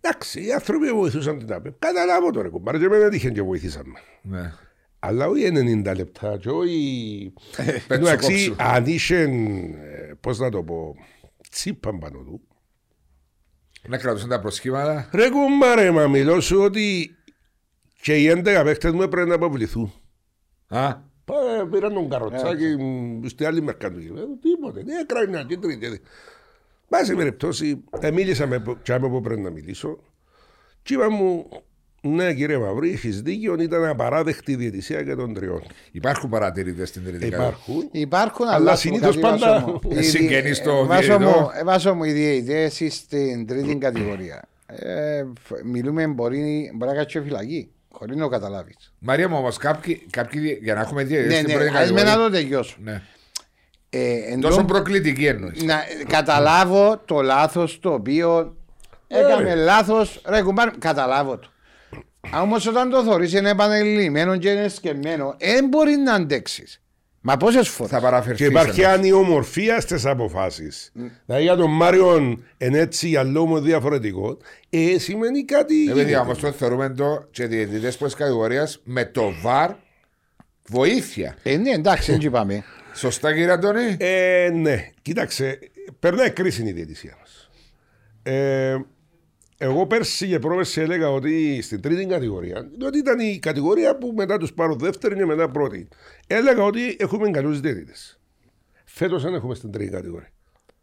Εντάξει, 0.00 0.46
οι 0.46 0.52
άνθρωποι 0.52 0.92
βοηθούσαν 0.92 1.38
την 1.38 1.52
ΑΠΕ. 1.52 1.74
Καταλάβω 1.78 2.30
τώρα, 2.30 2.48
κουμπάρε, 2.48 2.78
και 2.78 2.84
εμένα 2.84 3.08
τύχεν 3.08 3.32
και 3.32 3.42
βοηθήσαμε. 3.42 3.98
Ναι. 4.22 4.52
Αλλά 4.98 5.26
όχι 5.28 5.50
90 5.84 5.96
λεπτά 5.96 6.36
και 6.36 6.48
όχι... 6.48 7.32
Πέτσο 7.56 7.94
Εντάξει, 7.94 8.48
κόψου. 8.48 8.62
αν 8.64 8.86
είχε, 8.86 9.20
ε, 9.20 10.12
πώς 10.20 10.38
να 10.38 10.50
το 10.50 10.62
πω, 10.62 10.94
τσίπαν 11.50 11.98
πάνω 11.98 12.18
του. 12.18 12.40
Να 13.88 13.98
κρατούσαν 13.98 14.28
τα 14.28 14.40
προσχήματα. 14.40 15.08
Ρε 15.12 15.28
κουμπάρε, 15.30 15.90
μα 15.90 16.06
μιλώ 16.08 16.40
σου 16.40 16.60
ότι 16.60 17.16
και 18.02 18.14
οι 18.16 18.30
11 18.44 18.62
παίχτες 18.64 18.92
μου 18.92 19.02
έπρεπε 19.02 19.28
να 19.28 19.34
αποβληθούν. 19.34 19.92
Α, 20.68 20.94
Πά- 21.24 21.68
Πήραν 21.70 21.94
τον 21.94 22.08
καροτσάκι 22.10 22.76
μ, 22.76 23.26
στη 23.26 23.44
άλλη 23.44 23.62
μερικά 23.62 23.92
του 23.92 23.98
γηπέδου, 23.98 24.38
τίποτε. 24.38 24.82
Ναι, 24.82 24.92
έκρανε 25.00 25.26
μια 25.28 25.42
κίτρινη. 25.44 25.78
και- 25.78 26.00
Πάση 26.88 27.14
περιπτώσει, 27.14 27.84
ε, 28.00 28.10
μίλησα 28.10 28.46
με 28.46 28.62
τσάμε 28.82 29.08
που 29.08 29.20
πρέπει 29.20 29.40
να 29.40 29.50
μιλήσω. 29.50 29.98
Και 30.82 30.94
είπα 30.94 31.10
μου, 31.10 31.48
ναι 32.14 32.34
κύριε 32.34 32.58
Μαυρή, 32.58 32.90
έχεις 32.92 33.22
δίκιο, 33.22 33.56
ήταν 33.60 33.84
απαράδεκτη 33.84 34.52
η 34.52 34.56
διαιτησία 34.56 35.02
και 35.02 35.14
των 35.14 35.34
τριών. 35.34 35.62
υπάρχουν 35.92 36.30
παρατηρητές 36.30 36.88
στην 36.88 37.02
τρίτη 37.04 37.18
κατηγορία. 37.18 37.46
Υπάρχουν. 37.48 37.88
Υπάρχουν, 37.92 38.46
Αλλά 38.46 38.54
αλλά 38.56 38.74
σου 38.74 38.80
συνήθως 38.80 39.18
κάτι, 39.18 39.20
πάντα- 39.20 39.52
Βάσο 39.60 39.66
μου. 39.66 39.80
Ε, 39.96 39.98
Οι 39.98 40.02
συγγενείς 40.02 40.42
δι- 40.44 40.54
στο 40.54 40.70
ε, 40.70 40.84
Βάσο 40.86 41.00
διαιτητό. 41.18 41.40
μου, 41.40 41.50
ε, 41.60 41.64
Βάσο 41.64 41.94
μου, 41.94 42.04
οι 42.04 42.12
διαιτητές 42.12 42.94
στην 42.94 43.46
τρίτη 43.46 43.76
κατηγορία. 43.76 44.42
Ε, 44.66 45.24
φ- 45.42 45.64
μιλούμε, 45.64 46.06
μπορεί, 46.06 46.70
μπορεί 46.74 46.90
να 46.90 46.96
κάτσει 46.96 47.20
φυλακή, 47.20 47.70
χωρίς 47.90 48.16
να 48.16 48.22
το 48.22 48.28
καταλάβεις. 48.28 48.92
Μαρία 48.98 49.28
μου 49.28 49.36
όμως, 49.38 49.56
κάποιοι, 49.56 50.06
κάποιοι 50.10 50.58
για 50.62 50.74
να 50.74 50.80
έχουμε 50.80 51.04
διαιτητέ 51.04 51.28
Ναι, 51.28 51.34
στην 51.40 51.46
ναι, 51.48 51.54
πρώτη 51.54 51.68
ας 51.68 51.90
με 51.92 52.02
να 52.02 52.04
κατηγορία. 52.04 52.24
το 52.24 52.30
τελειώσω. 52.30 52.76
Ναι. 52.82 53.02
Ε, 53.90 54.14
εν 54.32 54.40
Τόσο 54.40 54.56
τω- 54.56 54.64
προκλητική 54.64 55.26
εννοείς. 55.26 55.62
να 55.62 55.74
καταλάβω 56.08 57.02
το 57.04 57.20
λάθος 57.22 57.78
το 57.80 57.92
οποίο 57.92 58.56
έκαμε 59.08 59.54
λάθος, 59.54 60.20
ρε 60.28 60.42
κουμπάρ, 60.42 60.70
καταλάβω 60.78 61.38
το. 61.38 61.48
Όμως 62.34 62.66
όταν 62.66 62.90
το 62.90 63.02
θωρείς 63.02 63.32
είναι 63.32 63.50
επανελειμμένο 63.50 64.36
και 64.36 64.48
είναι 64.48 64.68
σκεμμένο, 64.68 65.36
δεν 65.38 65.68
μπορεί 65.68 65.96
να 65.96 66.14
αντέξεις. 66.14 66.80
Μα 67.28 67.36
πόσες 67.36 67.68
φορές. 67.68 67.92
Θα 67.92 68.00
παραφερθείς. 68.00 68.46
Και 68.46 68.52
υπάρχει 68.52 68.84
ανιομορφία 68.84 69.80
στις 69.80 70.06
αποφάσεις. 70.06 70.92
Δηλαδή 71.26 71.42
για 71.42 71.56
τον 71.56 71.70
Μάριον 71.70 72.44
είναι 72.58 72.78
έτσι, 72.78 73.08
για 73.08 73.22
λόγο 73.22 73.60
διαφορετικό. 73.60 74.38
Ε, 74.70 74.98
σημαίνει 74.98 75.44
κάτι. 75.44 75.82
Ε, 75.82 75.86
παιδιά, 75.86 76.02
γίνεται. 76.02 76.18
όμως 76.18 76.38
το 76.38 76.52
θεωρούμε 76.52 76.88
το 76.88 77.28
και 77.30 77.46
διαιτητές 77.46 77.96
πρώτη 77.96 78.14
κατηγορίας 78.14 78.80
με 78.84 79.04
το 79.04 79.32
βαρ 79.42 79.70
βοήθεια. 80.68 81.36
Ε, 81.42 81.56
ναι, 81.56 81.70
εντάξει, 81.70 82.10
δεν 82.10 82.20
είπαμε. 82.20 82.64
Σωστά, 82.94 83.32
κύριε 83.32 83.52
Αντώνη; 83.52 83.96
Ε, 83.98 84.50
ναι, 84.54 84.88
κοίταξε, 85.02 85.58
περνάει 85.98 86.30
κρίση 86.30 86.62
η 86.62 86.72
διαιτησία 86.72 87.16
μας. 87.20 87.50
Ε, 88.22 88.76
εγώ 89.58 89.86
πέρσι 89.86 90.28
και 90.28 90.38
πρόπερσι 90.38 90.80
έλεγα 90.80 91.10
ότι 91.10 91.62
στην 91.62 91.80
τρίτη 91.80 92.06
κατηγορία, 92.06 92.68
διότι 92.78 92.98
ήταν 92.98 93.18
η 93.18 93.38
κατηγορία 93.38 93.96
που 93.96 94.12
μετά 94.16 94.38
τους 94.38 94.52
πάρω 94.52 94.74
δεύτερη 94.74 95.14
και 95.16 95.24
μετά 95.24 95.48
πρώτη, 95.50 95.88
έλεγα 96.26 96.62
ότι 96.62 96.96
έχουμε 96.98 97.30
καλούς 97.30 97.60
διαιτητές. 97.60 98.18
Φέτος 98.84 99.22
δεν 99.22 99.34
έχουμε 99.34 99.54
στην 99.54 99.70
τρίτη 99.70 99.90
κατηγορία. 99.90 100.28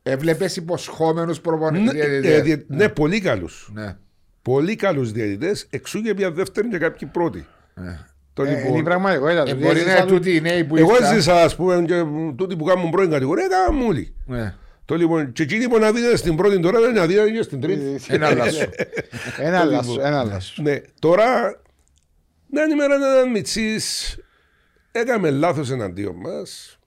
Έβλεπες 0.04 0.56
υποσχόμενους 0.56 1.36
Ναι, 1.36 1.42
προπονητέ. 1.44 2.20
ε, 2.24 2.42
διε- 2.42 2.64
ναι, 2.68 2.90
πολύ 2.90 3.20
καλούς. 3.22 3.70
Ναι. 3.74 3.98
Πολύ 4.42 4.76
καλούς 4.76 5.12
διαιτητές, 5.12 5.68
εξού 5.70 6.02
και 6.02 6.14
μια 6.18 6.32
δεύτερη 6.32 6.68
και 6.70 6.78
κάποιοι 6.78 7.08
πρώτη. 7.08 7.46
ναι. 7.76 8.00
Το 8.36 8.44
Ε, 8.44 8.50
λοιπόν, 8.50 8.66
Είναι 8.68 8.78
η 8.78 8.84
πραγματικότητα. 8.84 9.42
Ε, 9.42 9.46
Το 9.46 9.56
μπορεί 9.56 9.66
να 9.66 9.72
διέζησα 9.74 9.92
είναι 9.98 10.06
το- 10.06 10.14
τούτοι 10.16 10.36
οι 10.36 10.42
νέοι 10.42 10.64
που 10.64 10.76
εγώ 10.78 10.90
ήρθαν. 10.96 11.12
έζησα, 11.14 11.42
ας 11.44 11.56
πούμε, 11.56 11.84
και 11.88 12.04
τούτοι 12.36 12.56
που 12.56 12.64
κάνουν 12.64 12.90
πρώτη 12.90 13.10
κατηγορία, 13.10 13.46
έκαναν 13.46 13.76
μούλοι. 13.84 14.14
Ναι. 14.26 14.54
Το 14.94 15.00
λοιπόν, 15.00 15.32
και 15.32 15.44
εκείνοι 15.44 15.68
που 15.70 15.76
αναδίδανε 15.76 16.16
στην 16.16 16.36
πρώτη 16.36 16.60
τώρα 16.60 16.80
δεν 16.80 16.90
αναδίδανε 16.90 17.32
και 17.32 17.42
στην 17.42 17.62
τρίτη. 17.62 18.00
Ένα 18.14 18.34
λάσο. 18.34 18.70
Ένα 19.38 19.64
λάθος, 19.64 19.98
ένα 19.98 20.24
λάθος. 20.24 20.58
ναι, 20.62 20.82
τώρα, 21.00 21.62
μια 22.48 22.66
ημέρα 22.68 22.96
έναν 22.96 23.30
μητσής 23.32 24.18
έκαμε 24.92 25.30
λάθος 25.32 25.70
εναντίον 25.72 26.16
μας. 26.16 26.80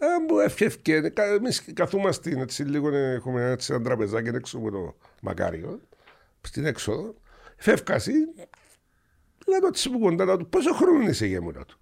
Αν 0.00 0.26
μου 0.28 0.38
έφευκε, 0.38 1.00
κα- 1.00 1.24
εμείς 1.24 1.64
καθούμαστε 1.72 2.40
έτσι 2.40 2.62
λίγο, 2.62 2.88
ε, 2.94 3.12
έχουμε 3.14 3.50
έτσι 3.50 3.72
ένα 3.74 3.82
τραπεζάκι 3.82 4.28
έξω 4.28 4.58
από 4.58 4.70
το 4.70 4.96
μακάριο, 5.20 5.80
στην 6.40 6.66
έξοδο, 6.66 7.14
φεύκασαι, 7.56 8.12
λέω 9.46 9.60
το 9.60 9.66
έτσι 9.66 9.90
που 9.90 9.98
κοντά 9.98 10.24
λέω 10.24 10.36
του, 10.36 10.48
πόσο 10.48 10.72
χρόνο 10.74 11.08
είσαι 11.08 11.26
γέμουρα 11.26 11.64
του; 11.64 11.78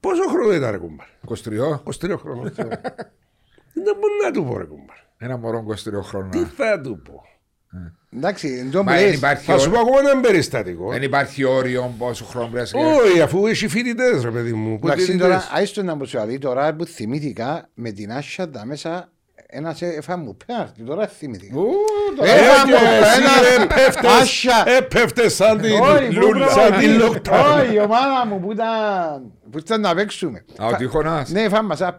Πόσο 0.00 0.28
χρόνο 0.28 0.52
ήταν 0.54 0.70
ρε 0.70 0.76
κουμπάρ. 0.78 1.06
23. 1.44 1.82
23 2.12 2.16
χρόνο. 2.18 2.50
Δεν 3.74 3.94
μπορεί 4.00 4.12
να 4.24 4.30
του 4.30 4.44
πω 4.44 4.58
ρε 4.58 4.64
κουμπάρ. 4.64 4.96
Ένα 5.18 5.36
μωρό 5.36 5.64
23 5.68 5.74
Τι 5.82 5.90
χρόνων. 6.08 6.46
θα 6.56 6.80
του 6.80 7.02
πω. 7.02 7.22
Εντάξει, 8.16 8.48
εν 8.58 8.70
τω 8.70 8.82
Μα 8.84 8.92
που 8.92 8.98
δεν 8.98 9.06
λες, 9.08 9.16
υπάρχει 9.16 9.44
Θα 9.44 9.58
σου 9.58 9.70
πω 9.70 9.78
όριο- 9.78 9.92
ακόμα 9.94 10.10
ένα 10.10 10.20
περιστατικό. 10.20 10.90
δεν 10.90 11.02
υπάρχει 11.02 11.44
όριο 11.44 11.94
πόσο 11.98 12.24
χρόνο 12.24 12.46
πρέπει 12.46 12.70
να 12.74 12.80
σε 12.82 12.86
Όχι, 13.06 13.20
αφού 13.20 13.46
έχει 13.46 13.68
φοιτητές, 13.68 14.22
ρε 14.24 14.30
παιδί 14.30 14.52
μου. 14.52 14.78
που 14.78 14.86
Εντάξει, 14.86 15.04
φοιτητές. 15.04 15.26
τώρα, 15.26 15.48
άιστο 15.52 15.82
να 15.82 15.94
μου 15.94 16.04
σου 16.06 16.18
αλεί, 16.20 16.38
τώρα 16.38 16.74
που 16.74 16.84
θυμήθηκα 16.84 17.68
με 17.74 17.90
την 17.90 18.12
Άσια 18.12 18.50
τα 18.50 18.64
μέσα, 18.66 19.12
ένας 19.46 19.82
έφα 19.82 20.16
μου 20.16 20.36
πέναρτη, 20.46 20.82
τώρα 20.82 21.06
θυμήθηκα. 21.06 21.58
Ου, 21.58 21.64
το- 22.16 22.24
Ε, 22.24 22.28
Ε, 22.30 22.32
Έφα 22.34 22.64
και 22.64 22.70
μου 22.70 22.76
εσύ, 23.02 23.20
πέναρτη, 23.20 23.58
ρε, 23.58 23.66
πέφτες, 23.84 24.10
Άσια. 24.20 24.64
ε, 24.66 24.80
πέφτες 24.80 25.34
σαν 25.34 25.60
την 25.60 25.70
Όχι, 25.80 26.06
πού 26.06 26.12
λούλα, 26.20 26.46
προ- 26.46 26.50
σαν 26.62 26.78
την 26.78 26.96
λόκτα. 26.98 27.54
Όχι, 27.56 27.74
η 27.74 27.78
ομάδα 27.78 28.26
μου 28.28 28.40
που 28.40 28.52
ήταν, 28.52 29.32
που 29.50 29.58
ήταν 29.58 29.80
να 29.80 29.94
παίξουμε. 29.94 30.44
Α, 30.58 30.66
ο 30.66 30.76
Τύχωνας. 30.76 31.30
Ναι, 31.30 31.48
φάμε 31.48 31.68
μας 31.68 31.80
ένα 31.80 31.96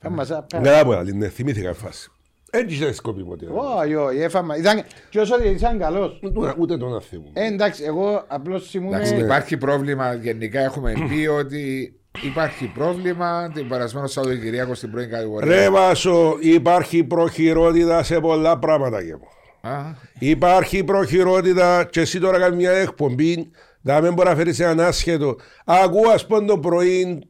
πέναρτη. 0.00 0.02
Φάμε 0.02 0.16
μας 0.16 0.30
ένα 0.30 0.42
πέναρτη. 0.42 0.70
Ναι, 0.70 0.78
από 0.78 0.92
άλλη, 0.92 1.12
ναι, 1.14 1.28
θυμήθηκα 1.28 1.70
η 1.70 1.74
φάση. 1.74 2.10
Έτσι 2.52 2.76
δεν 2.76 2.94
σκοπιμότητα. 2.94 3.50
Όχι, 3.52 3.94
όχι, 3.94 4.18
έφαμα. 4.18 4.56
Ήταν, 4.56 4.82
και 5.10 5.20
όσο 5.20 5.42
ήταν 5.42 5.78
καλός. 5.78 6.20
Ούτε- 6.36 6.54
Ούτε 6.58 6.76
τον 6.76 6.90
να 6.90 7.00
θυμούν. 7.00 7.30
Ε, 7.32 7.46
εντάξει, 7.46 7.84
εγώ 7.84 8.24
απλώς 8.26 8.74
Εντάξει, 8.74 9.12
ήμουν... 9.12 9.24
υπάρχει 9.24 9.56
πρόβλημα. 9.56 10.14
Γενικά 10.14 10.60
έχουμε 10.60 10.92
πει 11.08 11.26
ότι 11.26 11.94
υπάρχει 12.24 12.66
πρόβλημα 12.74 13.50
την 13.54 13.68
περασμένο 13.68 14.06
Σαββατοκυριακό 14.06 14.74
στην 14.74 14.90
πρώην 14.90 15.10
κατηγορία. 15.10 15.54
Ρε 15.54 15.70
Βάσο, 15.70 16.36
υπάρχει 16.40 17.04
προχειρότητα 17.04 18.02
σε 18.02 18.20
πολλά 18.20 18.58
πράγματα 18.58 19.04
και 19.04 19.14
μου. 19.16 19.28
Α, 19.70 19.80
Υπάρχει 20.18 20.84
προχειρότητα 20.84 21.84
και 21.90 22.00
εσύ 22.00 22.20
τώρα 22.20 22.38
κάνεις 22.38 22.56
μια 22.56 22.70
εκπομπή 22.72 23.50
να 23.80 24.00
μην 24.00 24.12
μπορεί 24.14 24.28
να 24.28 24.34
φέρεις 24.34 24.60
έναν 24.60 24.80
άσχετο. 24.80 25.36
Ακούω 25.64 26.10
ας 26.10 26.26
πούμε 26.26 26.46
το 26.46 26.58
πρωί 26.58 27.28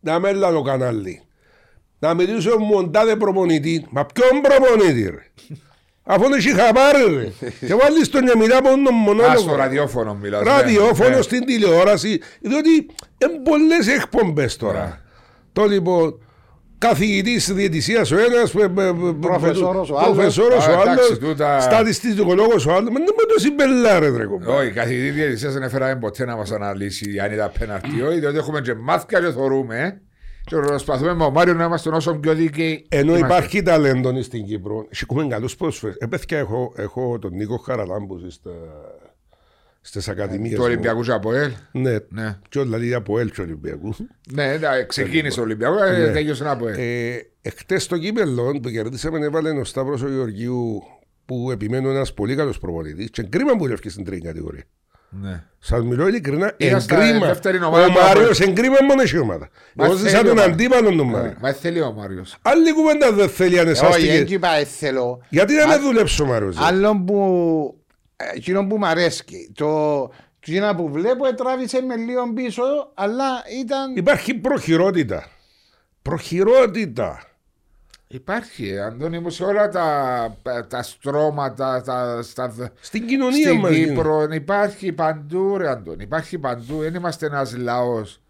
να 0.00 0.18
μην 0.18 0.40
το 0.40 0.62
κανάλι. 0.62 1.22
Να 2.06 2.14
μιλήσω 2.14 2.52
ο 2.54 2.58
μοντάδε 2.58 3.16
προπονητή. 3.16 3.86
Μα 3.90 4.06
ποιον 4.06 4.40
προπονητή 4.40 5.02
ρε. 5.02 5.22
Αφού 6.06 6.22
δεν 6.22 6.32
έχει 6.32 6.48
χαμπάρι 6.54 7.14
ρε. 7.14 7.48
Και 7.66 7.74
βάλεις 7.74 8.08
τον 8.08 8.22
για 8.24 8.36
μιλά 8.36 8.56
από 8.56 8.68
τον 8.68 8.80
Α, 8.80 8.84
στο 8.84 8.92
μονόλογο. 8.92 9.54
ραδιόφωνο 9.56 10.14
μιλάω. 10.14 10.42
Ραδιόφωνο 10.42 11.16
Ναι. 11.16 11.22
στην 11.22 11.44
τηλεόραση. 11.44 12.20
Διότι 12.40 12.70
είναι 13.18 13.40
πολλές 13.44 13.88
εκπομπές 13.88 14.58
Ναι. 14.60 14.68
τώρα. 14.68 15.00
Το 15.52 15.64
λοιπόν 15.64 16.18
καθηγητής 16.78 17.52
διαιτησίας 17.52 18.10
ο 18.10 18.16
ένας, 18.18 18.54
ε, 18.54 18.60
ε, 18.78 18.86
ε, 18.88 18.92
Προφεσόρος 19.20 19.90
ο 19.90 19.98
άλλος. 19.98 20.14
προφεσόρος 20.14 20.66
Α, 20.66 20.70
ο 20.70 20.72
εντάξει, 20.82 20.90
άλλος, 20.90 21.18
τούτα- 21.18 21.60
στατιστικολόγος 21.60 22.66
ο 22.66 22.70
άλλος. 22.70 22.88
Μα 22.90 22.98
δεν 22.98 23.14
με 23.18 23.24
το 23.34 23.40
συμπελάρε 23.40 24.08
ρε 24.16 24.24
κομπά. 24.24 24.54
Όχι, 24.54 24.66
η 24.68 24.72
καθηγητή 24.72 25.10
διαιτησία 25.10 25.50
δεν 25.50 25.62
έφεραμε 25.62 25.96
ποτέ 25.96 26.24
να 26.24 26.36
μα 26.36 26.44
αναλύσει 26.54 27.18
αν 27.24 27.32
ήταν 27.32 27.52
πέναρτη 27.58 27.96
ή 27.96 28.02
όχι, 28.02 28.18
διότι 28.18 28.36
έχουμε 28.36 28.60
και 28.60 28.74
μάθηκα 28.74 29.20
και 29.20 29.30
θεωρούμε. 29.32 30.00
Ε. 30.46 30.56
Και 30.56 30.56
προσπαθούμε 30.56 31.14
με 31.14 31.24
ο 31.24 31.30
Μάριο 31.30 31.54
να 31.54 31.64
είμαστε 31.64 31.88
όσο 31.90 32.14
πιο 32.14 32.34
δίκαιοι. 32.34 32.86
Ενώ 32.88 33.16
είμαστε. 33.16 33.26
υπάρχει 33.34 33.62
ταλέντο 33.62 34.22
στην 34.22 34.44
Κύπρο, 34.44 34.86
έχουμε 35.02 35.26
καλούς 35.26 35.56
πρόσφερες. 35.56 35.96
Επέθηκα 35.98 36.36
έχω, 36.36 36.72
έχω 36.76 37.18
τον 37.18 37.34
Νίκο 37.34 37.56
Χαραλάμπους 37.56 38.34
στα, 38.34 38.50
στις 39.80 40.08
ακαδημίες 40.08 40.54
Του 40.54 40.60
μου. 40.60 40.66
Ολυμπιακούς 40.66 41.08
Αποέλ. 41.08 41.52
Ναι, 41.72 41.96
Ναι. 42.08 42.38
και 42.48 42.60
δηλαδή 42.60 42.94
από 42.94 43.18
έλ 43.18 43.30
του 43.30 43.40
Ολυμπιακούς. 43.40 43.98
Ναι, 44.32 44.52
εντάξει, 44.52 44.86
ξεκίνησε 44.86 45.40
ο 45.40 45.42
Ολυμπιακός, 45.42 45.80
ε, 45.80 46.10
τέλειωσε 46.12 46.42
ένα 46.42 46.52
Αποέλ. 46.52 46.74
Ε, 46.78 47.16
εχθές 47.42 47.82
στο 47.82 47.98
κύπελλο 47.98 48.58
που 48.62 48.68
κερδίσαμε 48.70 49.24
έβαλε 49.24 49.50
ο 49.50 49.64
Σταύρος 49.64 50.02
ο 50.02 50.08
Γεωργίου 50.08 50.82
που 51.26 51.50
επιμένω 51.50 51.90
ένας 51.90 52.14
πολύ 52.14 52.36
καλός 52.36 52.58
προπονητής 52.58 53.10
και 53.10 53.22
κρίμα 53.22 53.56
που 53.56 53.66
λεύκει 53.66 53.88
στην 53.88 54.04
τρίτη 54.04 54.26
κατηγορία. 54.26 54.64
Ναι. 55.20 55.42
Σας 55.58 55.82
μιλώ 55.82 56.06
ειλικρινά, 56.08 56.54
Ήταν 56.56 56.80
στα 56.80 57.02
εγκρίμα. 57.04 57.26
δεύτερη 57.26 57.58
Ο 57.58 57.66
ομάδα 57.66 57.86
του 57.86 57.92
Μάριος 57.92 58.40
εγκρίμα 58.40 58.76
μόνο 58.88 59.02
έχει 59.02 59.18
ομάδα. 59.18 59.48
Μα 59.74 59.84
Εγώ 59.84 59.96
θέλει 59.96 60.08
ζήσα 60.08 60.22
τον 60.22 60.30
ομάδα. 60.30 60.52
αντίπαλο 60.52 60.94
τον 60.96 61.06
Μάριο. 61.08 61.34
Μα 61.40 61.52
θέλει 61.52 61.80
ο 61.80 61.92
Μάριο. 61.92 62.24
Άλλη 62.42 62.72
κουβέντα 62.72 63.12
δεν 63.12 63.28
θέλει 63.28 63.58
αν 63.58 63.68
Όχι, 63.68 63.84
εσάστηκε. 63.84 64.12
έτσι 64.12 64.34
είπα, 64.34 64.48
ε, 64.54 64.64
θέλω. 64.64 65.22
Γιατί 65.28 65.54
να 65.54 65.66
με 65.66 65.76
δουλέψει 65.76 66.22
ο 66.22 66.26
Μάριος. 66.26 66.56
ρε. 66.58 66.64
Άλλο 66.64 67.02
που, 67.06 67.78
ε, 68.16 68.24
εκείνο 68.34 68.66
που 68.66 68.78
μ' 68.78 68.84
αρέσει, 68.84 69.52
το 69.54 69.68
εκείνο 70.40 70.74
που 70.74 70.88
βλέπω 70.90 71.34
τράβησε 71.34 71.80
με 71.82 71.96
λίγο 71.96 72.32
πίσω, 72.34 72.62
αλλά 72.94 73.26
ήταν... 73.62 73.96
Υπάρχει 73.96 74.34
προχειρότητα. 74.34 75.26
Προχειρότητα. 76.02 77.22
Υπάρχει, 78.08 78.78
Αντώνη 78.78 79.18
μου, 79.18 79.30
σε 79.30 79.44
όλα 79.44 79.68
τα, 79.68 80.36
τα 80.68 80.82
στρώματα, 80.82 81.82
τα, 81.82 82.22
στα, 82.22 82.52
Στην 82.80 83.06
κοινωνία 83.06 83.48
στην 83.48 83.60
μας. 83.60 83.72
γίνεται. 83.72 83.92
Κύπρο 83.94 84.22
υπάρχει 84.32 84.92
παντού, 84.92 85.56
ρε 85.58 85.68
Αντώνη. 85.68 86.02
Υπάρχει 86.02 86.38
παντού. 86.38 86.78
Δεν 86.78 86.94
είμαστε 86.94 87.26
ένας 87.26 87.56
λαός. 87.56 88.20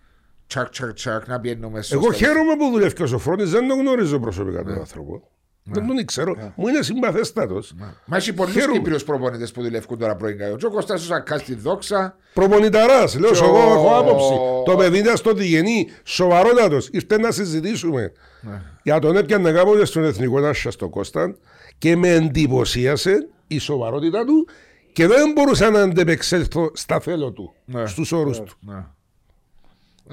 Τσακ, 0.47 0.69
τσακ, 0.69 0.93
τσακ, 0.93 1.27
να 1.29 1.41
πιένουμε 1.41 1.83
στο 1.83 1.95
Εγώ 1.95 2.05
στο- 2.05 2.13
χαίρομαι 2.13 2.57
που 2.57 2.71
δουλεύει 2.71 3.03
ο 3.03 3.07
Σοφρόνης, 3.07 3.51
δεν 3.51 3.69
τον 3.69 3.79
γνωρίζω 3.79 4.19
προσωπικά 4.19 4.63
τον 4.63 4.79
άνθρωπο. 4.79 5.29
Δεν 5.67 5.87
τον 5.87 6.05
ξέρω. 6.05 6.53
Μου 6.57 6.69
είναι 6.69 6.83
συμπαθέστατος. 6.83 7.75
Μα 8.07 8.17
έχει 8.17 8.33
πολλούς 8.33 8.53
Χαίρομαι. 8.53 8.79
Κύπριους 8.79 9.05
προπονητές 9.05 9.53
που 9.53 9.63
δουλεύουν 9.63 9.99
τώρα 9.99 10.17
πρώην 10.17 10.39
κατηγορία. 10.39 10.69
Ο 10.69 10.71
Κωστά 10.71 10.95
ο 10.95 10.99
Σακά 10.99 11.39
στη 11.39 11.55
δόξα. 11.55 12.17
Προπονηταράς, 12.35 13.19
λέω 13.19 13.31
Και 13.31 13.39
εγώ 13.45 13.59
ο- 13.59 13.73
έχω 13.73 13.97
άποψη. 13.99 14.33
Το 14.65 14.77
παιδί 14.77 14.99
ήταν 14.99 15.17
στο 15.17 15.33
διγενή, 15.33 15.89
σοβαρότατος. 16.05 16.89
Ήρθε 16.93 17.19
να 17.19 17.31
συζητήσουμε. 17.31 18.13
Για 18.83 18.99
τον 18.99 19.17
έπιανε 19.17 19.53
κάποτε 19.53 19.85
στον 19.85 20.05
Εθνικό 20.05 20.41
Τάσσα 20.41 20.71
στο 20.71 20.89
Κώσταν 20.89 21.39
και 21.79 21.97
με 21.97 22.09
εντυπωσίασε 22.09 23.29
η 23.47 23.59
σοβαρότητα 23.59 24.25
του 24.25 24.49
και 24.93 25.07
δεν 25.07 25.33
μπορούσα 25.33 25.71
να 25.71 25.81
αντεπεξέλθω 25.81 26.71
στα 26.75 27.01
θέλω 27.01 27.31
του, 27.33 27.55
Ναι. 27.65 27.87
στους 27.87 28.13
όρους 28.13 28.41
του. 28.41 28.53
Ναι. 28.61 28.85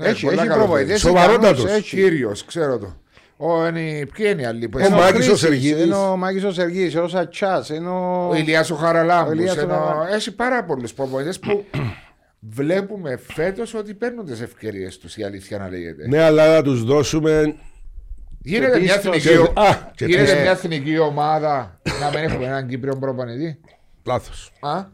Έχει, 0.07 0.25
πολλά 0.25 0.41
έχει 0.41 0.51
καλό 0.51 0.63
προβοητές. 0.65 0.99
Σοβαρότατος. 0.99 1.63
ικανούς, 1.63 1.77
έχει. 1.77 1.95
Κύριος, 1.95 2.45
ξέρω 2.45 2.77
το. 2.77 2.95
Ο, 3.43 3.67
είναι, 3.67 4.05
ποιοι 4.13 4.25
είναι 4.31 4.41
οι 4.41 4.45
άλλοι 4.45 4.69
που 4.69 4.79
Ο 4.81 4.85
είναι; 4.85 4.95
Μάκης 4.95 5.13
ο 5.13 5.13
Χρήσης, 5.15 5.39
Σεργίδης. 5.39 5.85
Είναι 5.85 5.95
ο 5.95 6.17
Μάκης 6.17 6.43
ο 6.43 6.51
Σεργίδης, 6.51 6.95
ο 6.95 7.07
Σατσάς, 7.07 7.69
είναι 7.69 7.87
ο... 7.89 8.27
Ο 8.29 8.35
Ηλίας 8.35 8.69
ο 8.69 8.75
Χαραλάμπους. 8.75 9.29
Ο 9.29 9.33
Ηλίας 9.33 9.57
ο 9.57 9.59
ενώ 9.61 9.73
Χαραλάμπους. 9.73 10.15
Έχει 10.15 10.35
πάρα 10.35 10.63
πολλούς 10.63 10.93
προπονητές 10.93 11.39
που 11.39 11.65
βλέπουμε 12.57 13.17
φέτος 13.33 13.73
ότι 13.73 13.93
παίρνουν 13.93 14.25
τις 14.25 14.41
ευκαιρίες 14.41 14.97
τους. 14.97 15.17
Η 15.17 15.23
αλήθεια 15.23 15.57
να 15.57 15.69
λέγεται. 15.69 16.07
Ναι, 16.07 16.21
αλλά 16.21 16.53
να 16.53 16.61
τους 16.63 16.83
δώσουμε... 16.83 17.55
Γίνεται, 18.43 18.79
μια 18.79 18.95
πίστος. 18.95 19.15
εθνική, 19.15 19.37
ο- 19.37 19.53
Α, 19.61 19.91
και 19.95 20.05
γίνεται 20.05 20.23
πίστος. 20.23 20.41
μια 20.41 20.51
εθνική 20.51 20.97
ομάδα 20.97 21.79
να 22.01 22.09
μην 22.09 22.29
έχουμε 22.29 22.45
έναν 22.45 22.67
Κύπριο 22.67 22.95
προπονητή; 22.97 23.59
Λάθος, 24.05 24.51
Α, 24.59 24.85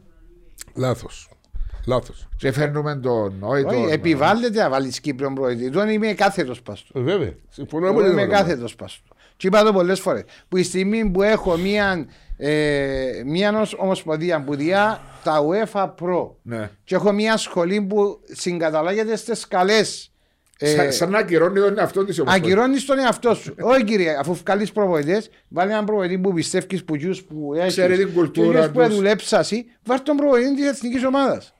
λάθος, 1.88 2.08
λάθος. 2.08 2.28
και 2.36 2.52
φέρνουμε 2.52 2.96
τον. 2.96 3.34
Όχι 3.40 3.64
Όχι, 3.64 3.74
τον. 3.82 3.90
επιβάλλεται 3.90 4.62
να 4.62 4.68
βάλεις 4.70 5.00
Κύπριον 5.00 5.34
προεδρή. 5.34 5.70
Τον 5.70 5.88
είμαι 5.88 6.12
κάθετος 6.12 6.62
πας 6.62 6.82
του. 6.82 6.98
Ε, 6.98 7.02
Βέβαια, 7.02 7.32
συμφωνώ 7.48 7.86
Εγώ 7.86 7.94
πολύ. 7.94 8.06
είμαι 8.06 8.14
με 8.14 8.20
το 8.22 8.28
πράγμα. 8.28 8.46
κάθετος 8.48 8.74
πας 8.76 9.00
του. 9.06 9.16
Και 9.36 9.46
είπα 9.46 9.62
το 9.62 9.72
πολλές 9.72 10.00
φορές. 10.00 10.22
Που 10.48 10.56
η 10.56 10.62
στιγμή 10.62 11.10
που 11.10 11.22
έχω 11.22 11.56
μια, 11.56 12.06
ε, 12.36 13.22
μια 13.26 13.60
ως- 13.60 13.74
ομοσπονδία 13.78 14.42
που 14.44 14.54
διά 14.54 15.00
τα 15.24 15.44
UEFA 15.48 15.84
Pro 16.00 16.30
Ναι. 16.42 16.70
και 16.84 16.94
έχω 16.94 17.12
μια 17.12 17.36
σχολή 17.36 17.80
που 17.82 18.20
συγκαταλάγεται 18.24 19.16
στις 19.16 19.48
καλές 19.48 20.12
ε, 20.60 20.66
Σαν, 20.74 20.92
σαν 20.92 21.10
να 21.10 21.18
ακυρώνει 21.18 21.60
τον 21.60 21.78
εαυτό 21.78 22.04
της 22.04 22.18
ομάδα. 22.20 22.36
Ακυρώνεις 22.36 22.84
τον 22.84 22.98
εαυτό 22.98 23.34
σου. 23.34 23.54
Όχι 23.60 23.84
κύριε, 23.84 24.16
αφού 24.20 24.34
βγάλεις 24.34 24.72
προπονητές, 24.72 25.30
βάλει 25.48 25.70
έναν 25.70 25.84
προπονητή 25.84 26.18
που 26.18 26.32
πιστεύεις 26.32 26.84
που 26.84 26.94
γιους 26.94 27.22
που 27.22 27.54
έχεις. 27.54 27.72
Ξέρει 27.72 27.96
την 27.96 28.12
κουλτούρα 28.12 28.70
που 28.70 28.80
τους. 28.80 28.94
δουλέψασαι, 28.94 29.64
βάλει 29.84 30.00
τον 30.00 30.16
προπονητή 30.16 30.54
της 30.54 30.66
εθνικής 30.68 31.04
ομάδας. 31.04 31.52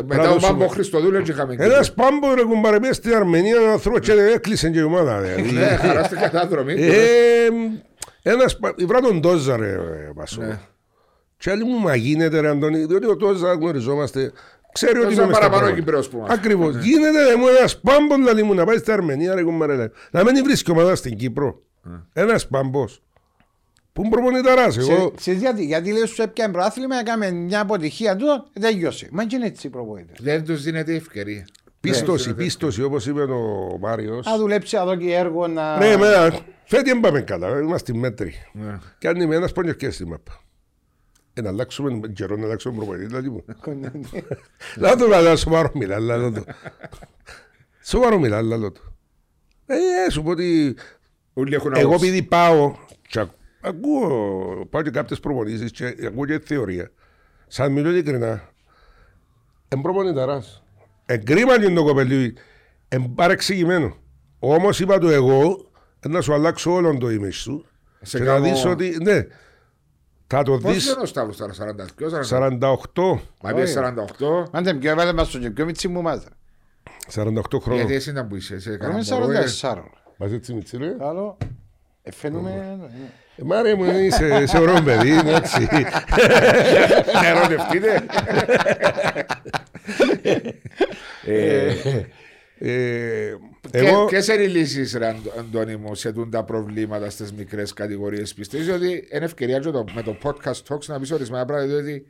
Ε, 0.00 0.02
Πρέπει 0.02 0.20
Μετά 0.20 0.22
να 0.22 0.28
ο 0.28 0.32
δώσουμε. 0.32 0.58
Πάμπο 0.58 0.66
Χριστοδούλου 0.72 1.22
και 1.22 1.30
είχαμε 1.30 1.54
Κύπριο. 1.54 1.72
Ένας 1.72 1.94
πάμπος 1.94 2.34
ρε 2.34 2.42
κουμπάρε 2.42 2.78
μέσα 2.78 2.92
στην 2.92 3.14
Αρμενία 3.14 3.56
ένα 3.60 3.72
άνθρωπος 3.72 4.00
και 4.00 4.12
έκλεισε 4.12 4.70
και 4.70 4.78
η 4.78 4.82
ομάδα. 4.82 5.20
δηλαδή. 5.20 5.50
Ναι, 5.58 5.66
χαρά 5.66 6.04
στην 6.04 6.18
κατάδρομη. 6.18 6.72
Ε, 6.72 7.48
Ένας, 8.22 8.58
πα- 8.58 8.74
βρά 8.86 9.00
τον 9.00 9.20
Τόζα 9.20 9.56
ρε 9.56 9.68
ε, 9.72 10.10
Πασό. 10.14 10.40
Ναι. 10.42 10.58
Και 11.36 11.50
άλλοι 11.50 11.64
μου 11.64 11.78
μα 11.78 11.94
γίνεται 11.94 12.40
ρε 12.40 12.48
Αντώνη, 12.48 12.84
διότι 12.84 13.06
ο 13.06 13.16
Τόζα 13.16 13.52
γνωριζόμαστε. 13.52 14.32
Ξέρει 14.72 14.98
ότι 14.98 15.06
Τόζα 15.08 15.14
είμαι 15.16 15.26
μες 15.26 15.36
στα 15.36 15.38
παραπάνω 15.48 15.60
πράγματα. 15.60 15.80
Κυπρέος 15.84 16.08
που 16.08 16.16
είμαστε. 16.16 16.34
Ακριβώς. 16.34 16.76
Γίνεται 16.76 17.24
ρε 17.28 17.36
μου 17.36 17.46
ένας 17.58 17.80
πάμπος 17.80 18.18
λαλί 18.24 18.42
μου 18.42 18.54
να 18.54 18.64
πάει 18.64 18.76
στην 18.78 18.92
Αρμενία 18.92 19.34
ρε 19.34 19.42
κουμπάρε. 19.42 19.74
λέει. 19.74 19.90
Να 20.10 20.22
μην 20.24 20.44
βρίσκει 20.44 20.70
ομάδα 20.70 20.94
στην 20.94 21.16
Κύπρο. 21.16 21.62
Ένας 22.12 22.48
πάμπος. 22.48 23.02
Που 24.00 24.06
είναι 24.06 24.14
προπονηταράς. 24.14 24.76
Εγώ; 24.76 25.10
Ξέρεις 25.16 25.40
γιατί, 25.40 25.64
γιατί 25.64 25.92
λέει 25.92 26.06
σου 26.06 26.22
έπιανε 26.22 26.52
προάθλημα, 26.52 26.96
έκαμε 26.98 27.30
μια 27.30 27.60
αποτυχία 27.60 28.16
του, 28.16 28.26
τέλειωσε. 28.60 29.08
Μα 29.12 29.24
και 29.24 29.36
είναι 29.36 29.46
έτσι 29.46 29.66
οι 29.66 29.70
προπονητές. 29.70 30.16
Δεν 30.20 30.44
τους 30.44 30.62
δίνεται 30.62 30.94
ευκαιρία. 30.94 31.46
πίστοση, 31.80 32.34
πίστοση 32.34 32.82
όπως 32.82 33.06
είπε 33.06 33.22
ο 33.22 33.76
Μάριος. 33.80 34.26
Να 34.26 34.36
δουλέψει 34.36 34.76
εδώ 34.76 34.96
και 34.96 35.14
έργο 35.14 35.46
να. 35.46 35.78
Ρε 35.78 35.90
εμένα, 35.92 36.38
φέτοι 36.64 36.90
δεν 36.90 37.00
πάμε 37.00 37.20
καλά, 37.20 37.58
είμαστε 37.58 37.94
μέτροι. 37.94 38.34
Ναι. 38.52 38.78
Και 38.98 39.08
αν 39.08 39.20
είμαι 39.20 39.36
ένας 39.36 39.52
πονιορκές 39.52 39.94
στη 39.94 40.06
μάπα. 40.06 40.40
Ε, 41.34 41.40
να 41.40 41.48
αλλάξουμε 41.48 42.00
καιρό, 42.08 42.36
να 42.36 42.44
αλλάξουμε 42.44 42.76
προπονητή, 42.76 43.06
δηλαδή 43.06 43.28
μου. 43.28 43.44
Λάδω, 44.76 45.06
λάδω, 45.06 45.36
σοβαρό 45.36 45.70
μιλά, 45.74 45.98
λάδω 45.98 46.30
του. 46.30 46.44
Σοβαρό 47.82 48.18
μιλά, 48.18 48.42
λάδω 48.42 48.70
του. 48.72 48.96
Ε, 49.66 50.10
σου 50.10 50.22
πω 50.22 50.30
ότι 50.30 50.76
Όλοι 51.32 51.54
έχουν 51.54 51.72
εγώ 51.76 51.88
άποψη. 51.88 52.06
επειδή 52.06 52.22
πάω 52.22 52.74
και 53.08 53.20
ακ- 53.20 53.30
ακούω, 53.60 54.66
πάω 54.70 54.82
και 54.82 54.90
κάποιες 54.90 55.20
προπονήσεις 55.20 55.70
και 55.70 55.94
ακούω 56.06 56.24
και 56.26 56.38
θεωρία. 56.44 56.90
Σαν 57.46 57.72
μιλώ 57.72 57.88
ειλικρινά, 57.90 58.48
εν 59.68 59.80
προπονηταράς. 59.80 60.62
Εγκρίμα 61.06 61.60
και 61.60 61.70
το 61.72 61.84
κοπελί, 61.84 62.36
εν 62.88 63.12
παρεξηγημένο. 63.14 63.96
Όμως 64.38 64.80
είπα 64.80 64.98
του 64.98 65.08
εγώ, 65.08 65.70
να 66.08 66.20
σου 66.20 66.32
αλλάξω 66.34 66.72
όλον 66.72 66.98
το 66.98 67.06
image 67.06 67.32
σου 67.32 67.64
Σε 68.00 68.18
και 68.18 68.24
να 68.24 68.30
κάνω- 68.32 68.44
δεις 68.44 68.64
ότι, 68.64 68.96
ναι, 69.02 69.26
θα 70.26 70.42
το 70.42 70.58
Πώς 70.58 70.72
δεις 70.72 70.86
είναι 70.92 71.00
ο 71.02 71.06
Σταύρος 71.06 71.36
τώρα, 71.36 71.52
42, 71.52 72.08
40. 72.10 72.22
48, 72.22 73.20
Μα 73.42 73.52
πει 73.52 73.62
48. 73.66 74.50
Μάντε 74.52 74.74
πιο 74.74 74.90
έβαλε 74.90 75.12
μας 75.12 75.28
στο 75.28 75.38
πιο 75.50 75.64
μίτσι 75.64 75.88
μου 75.88 76.02
μάζα. 76.02 76.28
48 77.14 77.60
χρόνια. 77.60 77.80
Γιατί 77.80 77.94
εσύ 77.94 78.10
ήταν 78.10 78.28
που 78.28 78.36
είσαι. 78.36 78.60
σε 78.60 78.68
Είμαι 78.68 78.78
κανένα 78.78 79.04
μωρό, 79.18 79.30
ε. 79.32 79.44
44. 79.62 79.84
Μας 80.16 80.32
έτσι 80.32 80.54
μητσί, 80.54 80.76
Άλλο, 80.76 80.88
εφαίνουμε... 80.88 81.36
Ε, 82.02 82.12
Μάρια 83.44 83.76
μου, 83.76 83.84
είσαι, 83.84 84.40
είσαι 84.42 84.58
ωραίο 84.58 84.82
παιδί, 84.82 85.08
είναι 85.10 85.32
έτσι. 85.34 85.68
Να 87.12 87.26
ερωτευτείτε; 87.28 88.04
Ε, 91.26 91.74
Ε, 92.62 93.26
Εγώ... 93.70 93.86
εγώ, 93.88 94.04
Ποιες 94.04 94.28
είναι 94.28 94.42
οι 94.42 94.48
λύσεις, 94.48 94.94
ρε 94.94 95.08
Αντ- 95.08 95.38
Αντώνη 95.38 95.76
μου, 95.76 95.94
σε 95.94 96.12
τούν 96.12 96.30
τα 96.30 96.44
προβλήματα 96.44 97.10
στις 97.10 97.32
μικρές 97.32 97.72
κατηγορίες; 97.72 98.34
Πιστεύεις 98.34 98.68
ότι 98.68 99.08
είναι 99.12 99.24
ευκαιρία 99.24 99.58
και 99.58 99.70
το, 99.70 99.84
με 99.94 100.02
το 100.02 100.16
podcast 100.22 100.62
talks 100.68 100.84
να 100.86 101.00
πεις 101.00 101.10
ορισμένα 101.10 101.44
πράγματα, 101.44 101.72
διότι 101.72 102.06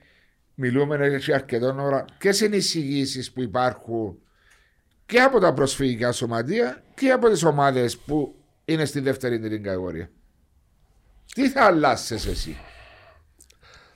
μιλούμε 0.54 0.96
έτσι 1.06 1.32
αρκετό 1.32 1.76
ώρα. 1.80 2.04
Ποιες 2.18 2.40
είναι 2.40 2.54
οι 2.54 2.58
εισηγήσεις 2.58 3.32
που 3.32 3.42
υπάρχουν 3.42 4.18
και 5.06 5.20
από 5.20 5.38
τα 5.40 5.52
προσφυγικά 5.52 6.12
σωματεία 6.12 6.82
και 6.94 7.10
από 7.10 7.28
τις 7.30 7.42
ομάδες 7.44 7.96
που 7.96 8.34
είναι 8.72 8.84
στη 8.84 9.00
δεύτερη 9.00 9.38
την 9.40 9.62
κατηγορία. 9.62 10.10
Τι 11.34 11.48
θα 11.50 11.64
άλλασσες 11.64 12.14
εσύ, 12.14 12.56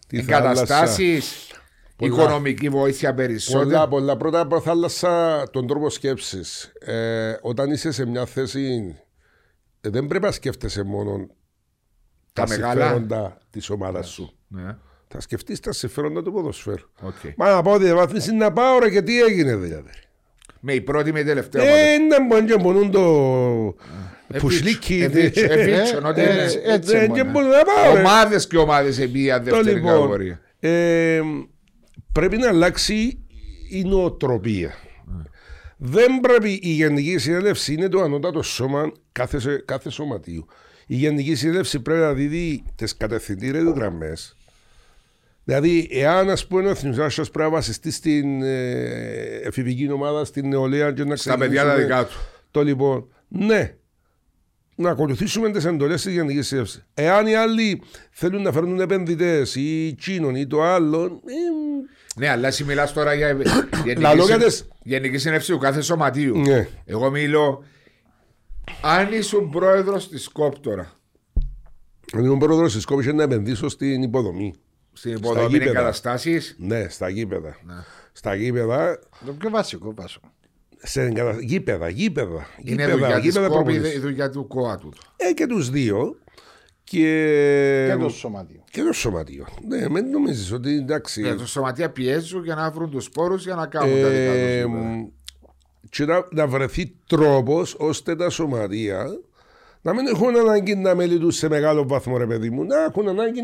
τι 0.07 0.22
θα 0.22 0.37
άλλασσα; 0.37 0.51
Εγκαταστάσεις, 0.62 1.20
Πολλά. 1.97 2.12
οικονομική 2.14 2.68
βοήθεια 2.68 3.14
περισσότερο. 3.14 3.64
Πολλά, 3.64 3.89
πολλά. 3.89 4.16
Πρώτα 4.16 4.41
απ' 4.41 4.53
όλα 4.53 4.61
θα 4.61 4.70
άλλασσα 4.70 5.43
τον 5.51 5.66
τρόπο 5.66 5.91
σκέψης. 5.91 6.72
Ε, 6.81 7.37
όταν 7.41 7.70
είσαι 7.70 7.93
σε 7.93 8.07
μια 8.07 8.27
θέση, 8.27 8.95
ε, 9.81 9.89
δεν 9.89 10.07
πρέπει 10.07 10.25
να 10.25 10.31
σκέφτεσαι 10.31 10.83
μόνο 10.83 11.27
Τα 12.33 12.43
τα, 12.45 12.49
μεγάλα. 12.49 12.72
συμφέροντα 12.87 13.39
της 13.51 13.70
ομάδας 13.70 14.09
σου. 14.09 14.33
Ναι, 14.49 14.77
Θα 15.09 15.20
σκεφτείς 15.20 15.61
τα 15.61 15.72
συμφέροντα 15.72 16.22
του 16.22 16.33
ποδοσφαίρου. 16.33 16.89
οκ. 17.03 17.14
Μα 17.37 17.51
να 17.51 17.62
πάω 17.62 17.79
διαβάθμιση 17.79 18.33
να 18.33 18.53
πάω 18.53 18.79
ρε 18.79 18.91
και 18.91 19.03
τι 19.03 19.20
έγινε 19.22 19.57
δηλαδή. 19.57 19.91
Με 20.61 20.72
η 20.72 20.81
πρώτη 20.81 21.12
με 21.12 21.20
η 21.20 21.25
τελευταία 21.25 21.62
ομάδα. 21.62 21.77
Ε, 21.79 21.99
να 21.99 22.27
μπορούν 22.27 22.47
και 22.47 22.59
μπορούν 22.59 22.91
το 22.91 23.01
πουσλίκι. 24.39 25.01
Εβίτσο, 25.03 25.45
εβίτσο, 25.53 26.01
ό,τι 26.05 26.20
είναι. 26.20 26.43
έτσι, 26.43 26.61
έτσι 26.64 26.93
Δεν 26.93 27.01
μόνο. 27.11 27.14
και 27.14 27.25
μπορούν 27.31 27.49
να 27.49 27.62
πάω 27.62 27.95
ρε. 27.95 28.01
Ομάδε 28.01 28.41
και 28.49 28.57
ομάδε 28.57 29.03
εμπία 29.03 29.39
Το 29.39 29.45
δεύτερη 29.45 29.75
λοιπόν, 29.77 29.93
κατηγορία. 29.93 30.41
ε, 30.61 31.20
πρέπει 32.12 32.37
να 32.37 32.49
αλλάξει 32.49 33.18
η 33.70 33.83
νοοτροπία. 33.85 34.75
Δεν 35.77 36.20
πρέπει 36.20 36.51
η 36.62 36.68
Γενική 36.70 37.18
Συνέλευση 37.18 37.72
είναι 37.72 37.89
το 37.89 38.01
ανώτατο 38.01 38.43
σώμα 38.43 38.93
κάθε, 39.12 39.39
σε- 39.41 39.62
κάθε 39.64 39.91
σωματείου. 39.91 40.47
Η 40.87 40.95
Γενική 40.95 41.35
Συνέλευση 41.35 41.81
πρέπει 41.81 42.01
να 42.01 42.12
δίδει 42.12 42.64
τι 42.75 42.97
κατευθυντήρε 42.97 43.59
γραμμέ. 43.59 44.16
Δηλαδή, 45.45 45.89
εάν 45.91 46.31
ας 46.31 46.47
πούμε 46.47 46.66
ο 46.66 46.70
Εθνικός 46.70 47.14
πρέπει 47.14 47.39
να 47.39 47.49
βασιστεί 47.51 47.91
στην 47.91 48.43
ε, 48.43 49.41
εφηβική 49.45 49.91
ομάδα, 49.91 50.25
στην 50.25 50.49
νεολαία 50.49 50.93
και 50.93 51.05
να 51.05 51.16
Στα 51.16 51.39
παιδιά 51.39 51.62
τα 51.62 51.68
ξεκινήσουμε- 51.68 51.99
δικά 52.03 52.09
του. 52.11 52.18
το 52.51 52.62
λοιπόν, 52.62 53.09
ναι, 53.29 53.75
να 54.75 54.91
ακολουθήσουμε 54.91 55.51
τις 55.51 55.64
εντολές 55.64 56.03
της 56.03 56.12
Γενικής 56.12 56.47
Συνέλευση. 56.47 56.83
Εάν 56.95 57.27
οι 57.27 57.35
άλλοι 57.35 57.83
θέλουν 58.11 58.43
να 58.43 58.53
φέρνουν 58.53 58.81
επενδυτές 58.81 59.55
ή 59.55 59.95
τσίνον 59.99 60.35
ή 60.35 60.47
το 60.47 60.62
άλλο, 60.62 61.05
ε, 61.05 61.33
Ναι, 62.16 62.29
αλλά 62.29 62.47
εσύ 62.49 62.64
μιλάς 62.64 62.93
τώρα 62.93 63.14
για 63.14 63.29
γενική, 63.85 64.01
Λαλό 64.01 64.25
συν- 64.25 64.37
για 64.37 64.47
τις- 64.47 64.68
γενική 64.83 65.18
συνέλευση 65.18 65.53
του 65.53 65.59
κάθε 65.59 65.81
σωματείου. 65.81 66.39
ναι. 66.39 66.68
Εγώ 66.85 67.11
μιλώ. 67.11 67.64
Αν 68.83 69.12
ήσουν 69.12 69.51
πρόεδρος 69.51 70.09
της 70.09 70.29
ΚΟΠ 70.29 70.59
τώρα, 70.59 70.93
Αν 72.12 72.25
ήμουν 72.25 72.39
πρόεδρος 72.39 72.72
της 72.75 72.85
Κόπη 72.85 73.12
να 73.12 73.22
επενδύσω 73.22 73.68
στην 73.68 74.03
υποδομή. 74.03 74.55
στην 74.93 75.12
υποδομή 75.16 75.47
γήπεδα. 75.49 75.70
εγκαταστάσεις, 75.70 76.57
Ναι, 76.59 76.89
στα 76.89 77.09
γήπεδα. 77.09 77.57
Στα 78.12 78.35
γήπεδα, 78.35 78.99
Το 79.27 79.33
πιο 79.33 79.51
βασικό 79.51 79.93
πάσο. 79.95 80.20
Σε 80.85 81.03
εγκατα... 81.03 81.37
γήπεδα, 81.41 81.89
γήπεδα. 81.89 82.47
είναι 82.62 82.82
γήπεδα, 82.82 82.91
δουλειά 82.93 83.14
της 83.20 83.24
γήπεδα 83.24 83.47
ΚΟΠ 83.49 83.59
ή 83.61 83.62
προπονήσεις. 83.64 83.95
η 83.95 83.99
δουλειά 83.99 84.30
του 84.30 84.47
ΚΟΑ 84.47 84.78
τούτο. 84.78 85.01
Ε, 85.16 85.32
και 85.32 85.47
τους 85.47 85.70
δύο. 85.70 86.18
Και, 86.85 87.87
Και 87.91 87.97
το 88.01 88.09
σωματείο. 88.09 88.64
και 88.70 88.82
το 88.82 88.93
σωματείο. 88.93 89.47
Ναι, 89.68 89.89
μην 89.89 90.11
νομίζεις 90.11 90.53
ότι 90.53 90.74
εντάξει. 90.76 91.20
Ναι, 91.22 91.35
το 91.35 91.47
σωματεία 91.47 91.91
πιέζουν 91.91 92.45
για 92.45 92.55
να 92.55 92.70
βρουν 92.70 92.91
τους 92.91 93.09
πόρου 93.11 93.35
για 93.35 93.55
να 93.55 93.66
κάνουν 93.66 94.01
τα 94.03 94.09
δικά 94.09 94.32
Ε, 94.32 94.62
του. 94.62 95.12
και 95.91 96.05
να, 96.05 96.26
να 96.30 96.47
βρεθεί 96.47 96.97
τρόπος 97.07 97.74
ώστε 97.78 98.16
τα 98.16 98.30
σωματεία 98.30 99.07
να 99.82 99.95
μην 99.95 100.07
έχουν 100.07 100.37
ανάγκη 100.37 100.74
να 100.76 100.95
μελετούν 100.95 101.30
σε 101.30 101.49
μεγάλο 101.49 101.87
βαθμό, 101.89 102.16
ρε 102.18 102.26
παιδί 102.26 102.51
μου, 102.51 102.64
να 102.64 102.85
έχουν 102.85 103.09
ανάγκη 103.09 103.41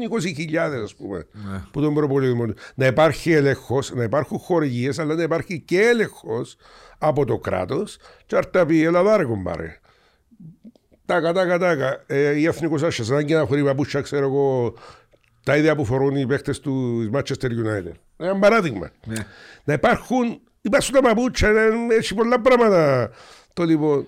20.000 0.51 0.57
ας 0.83 0.95
πούμε 0.95 1.27
Ναι. 1.33 1.63
που 1.73 1.81
τον 1.81 1.95
προπολογισμό 1.95 2.47
του. 2.47 2.55
Να 2.75 2.87
υπάρχει 2.87 3.33
έλεγχος, 3.33 3.93
να 3.95 4.03
υπάρχουν 4.03 4.39
χορηγίες, 4.39 4.99
αλλά 4.99 5.15
να 5.15 5.23
υπάρχει 5.23 5.61
και 5.61 5.81
έλεγχος 5.81 6.57
από 7.01 7.25
το 7.25 7.39
κράτος. 7.39 7.97
Και 8.27 8.37
αν 8.37 8.51
τα 8.51 8.67
πει, 8.67 8.83
Ελλάδα, 8.83 9.17
ρε 9.17 9.25
κομπάρε. 9.25 9.81
Τάκα, 11.07 11.33
τάκα, 11.33 11.59
τάκα. 11.59 12.05
Ε, 12.07 12.39
η 12.39 12.47
εθνικό 12.47 12.87
άσχε, 12.87 13.05
ανάγκη 13.11 13.35
να 13.35 13.47
χωρίς 13.47 13.65
παπούτσια, 13.65 14.01
ξέρω 14.01 14.27
εγώ, 14.27 14.75
τα 15.45 15.57
ίδια 15.57 15.77
που 15.77 15.85
φορούν 15.85 16.17
οι 16.17 16.27
παίχτε 16.27 16.53
του 16.53 17.11
Manchester 17.15 17.47
United. 17.47 17.93
Ένα 18.17 18.39
παράδειγμα. 18.39 18.91
Ναι. 19.05 19.17
Να 19.65 19.73
υπάρχουν, 19.73 20.41
υπάρχουν 20.61 20.95
τα 20.95 21.01
παπούτσια, 21.01 21.49
ε, 21.49 21.71
έχει 21.99 22.15
πολλά 22.15 22.41
πράγματα. 22.41 23.11
Το 23.53 23.65
λοιπόν, 23.65 24.07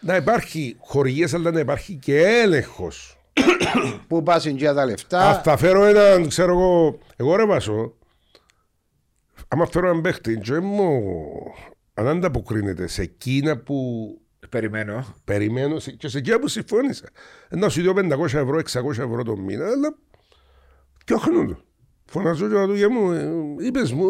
να 0.00 0.16
υπάρχει 0.16 0.76
χορηγίες, 0.80 1.34
αλλά 1.34 1.50
να 1.50 1.60
υπάρχει 1.60 1.94
και 1.94 2.26
έλεγχος. 2.26 3.18
Πού 4.08 4.22
πας 4.22 4.44
για 4.44 4.74
τα 4.74 4.84
λεφτά. 4.84 5.28
Α, 5.28 5.42
θα 5.42 5.56
φέρω 5.56 5.84
έναν, 5.84 6.28
ξέρω 6.28 6.52
εγώ, 6.52 6.98
εγώ 7.16 7.36
ρε 7.36 7.46
Βάσο, 7.46 7.92
άμα 9.48 9.66
φέρω 9.66 9.88
έναν 9.88 10.00
παίχτη, 10.00 10.38
και 10.38 10.60
μου, 10.60 11.02
αν 11.94 12.08
ανταποκρίνεται 12.08 12.86
σε 12.86 13.02
εκείνα 13.02 13.58
που 13.58 14.08
Περιμένω. 14.48 15.14
περιμένω 15.24 15.78
σε- 15.78 15.90
και 15.90 16.08
σε 16.08 16.18
εκείνα 16.18 16.38
που 16.38 16.48
συμφώνησα. 16.48 17.08
Ε, 17.48 17.56
Να 17.56 17.68
σου 17.68 17.82
δω 17.82 17.92
500 17.92 18.38
ευρώ, 18.38 18.58
600 18.58 18.90
ευρώ 19.02 19.22
το 19.22 19.36
μήνα, 19.36 19.66
αλλά 19.66 19.96
πιόχνω 21.04 21.46
το. 21.46 21.58
Φωνάζω 22.06 22.48
και 22.48 22.54
του 22.54 22.74
για 22.74 22.90
μου, 22.90 23.10
ε, 23.12 23.30
είπες 23.66 23.92
μου. 23.92 24.06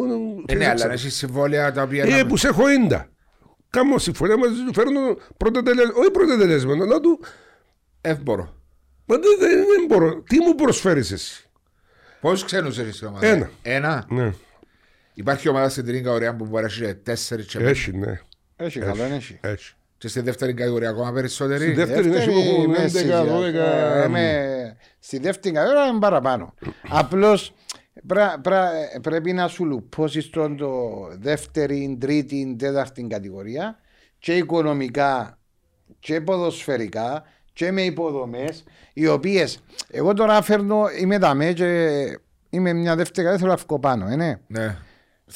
Ε, 0.47 0.55
ναι, 0.55 0.68
αλλά 0.68 0.93
έχει 0.93 1.11
συμβόλαια 1.11 1.72
τα 1.72 1.82
οποία. 1.82 2.05
Ε, 2.05 2.09
να- 2.22 2.26
που 2.26 2.37
σε 2.37 2.49
έχω 2.49 2.68
ίντα. 2.70 3.09
Κάμω 3.70 3.99
συμφωνία 3.99 4.37
μαζί 4.39 4.64
του, 4.66 4.72
φέρνω 4.74 5.01
πρώτο 5.37 5.62
τελεσμένο, 5.62 5.99
όχι 6.01 6.11
πρώτο 6.11 6.39
τελεσμένο, 6.39 6.85
να 6.85 7.01
του, 7.01 7.20
Ε, 8.01 8.14
μπορώ. 8.14 8.55
μα 9.05 9.16
δεν, 9.18 9.39
δεν, 9.39 9.51
δεν 9.51 9.87
μπορώ, 9.89 10.22
τι 10.22 10.39
μου 10.41 10.55
προσφέρεις 10.55 11.11
εσύ; 11.12 11.49
Πόσους 12.20 12.45
ξένους 12.45 12.78
έχεις 12.78 12.95
στην 12.97 13.07
ομάδα, 13.09 13.26
Ένα. 13.26 13.51
Ένα. 13.62 14.07
Ναι, 14.09 14.32
Υπάρχει 15.15 15.49
ομάδα 15.49 15.69
στην 15.69 15.85
τρίτη 15.85 15.99
κατηγορία 15.99 16.37
που 16.37 16.47
μπορεί 16.47 16.62
να 16.62 16.69
έχει 16.69 16.95
τέσσερις 16.95 17.47
και 17.47 17.59
πέντε. 17.59 17.71
έχει, 17.71 17.97
ναι, 17.97 18.21
Έχει 18.57 18.79
καλό, 18.79 19.03
έχει. 19.03 19.39
έχει. 19.41 19.75
Και 19.99 20.09
στη 20.09 20.21
δεύτερη 20.21 20.55
κατηγορία 20.55 20.89
ακόμα 20.89 21.12
περισσότεροι. 21.12 21.62
Στη 21.65 21.73
δεύτερη 21.73 22.07
είναι 22.09 22.17
έχουν 22.17 22.71
μέση, 22.71 22.99
11, 22.99 23.05
για- 23.05 23.25
12. 23.25 24.03
ε, 24.05 24.09
με- 24.09 24.77
Στη 24.99 25.19
δεύτερη 25.19 25.55
κατηγορία 25.55 25.87
είναι 25.87 25.99
παραπάνω. 25.99 26.55
Απλώς 26.89 27.55
πρέπει 29.03 29.33
να 29.33 29.49
σου 29.49 29.65
λουπώσεις 29.65 30.25
στον 30.25 30.57
το 30.57 30.81
δεύτερη, 31.19 31.97
τρίτη, 32.01 32.57
τέταρτη 32.59 33.07
κατηγορία 33.09 33.79
και 34.19 34.37
οικονομικά 34.37 35.39
και 35.99 36.21
ποδοσφαιρικά 36.21 37.25
και 37.53 37.73
με 37.73 37.83
υποδομές, 37.83 38.65
οι 38.93 39.07
οποίες 39.07 39.62
εγώ 39.91 40.15
τώρα 40.15 40.43
φέρνω, 40.43 40.85
είμαι 41.01 41.19
δαμέ 41.19 41.53
και 41.53 41.91
είμαι 42.51 42.73
μια 42.73 42.97
δεύτερη 42.97 43.27
κατηγορία, 43.27 43.39
θέλω 43.39 43.51
να 43.51 43.57
βγω 43.67 43.79
πάνω, 43.79 44.07
ε, 44.12 44.17
ναι. 44.17 44.39
Ναι. 44.47 44.77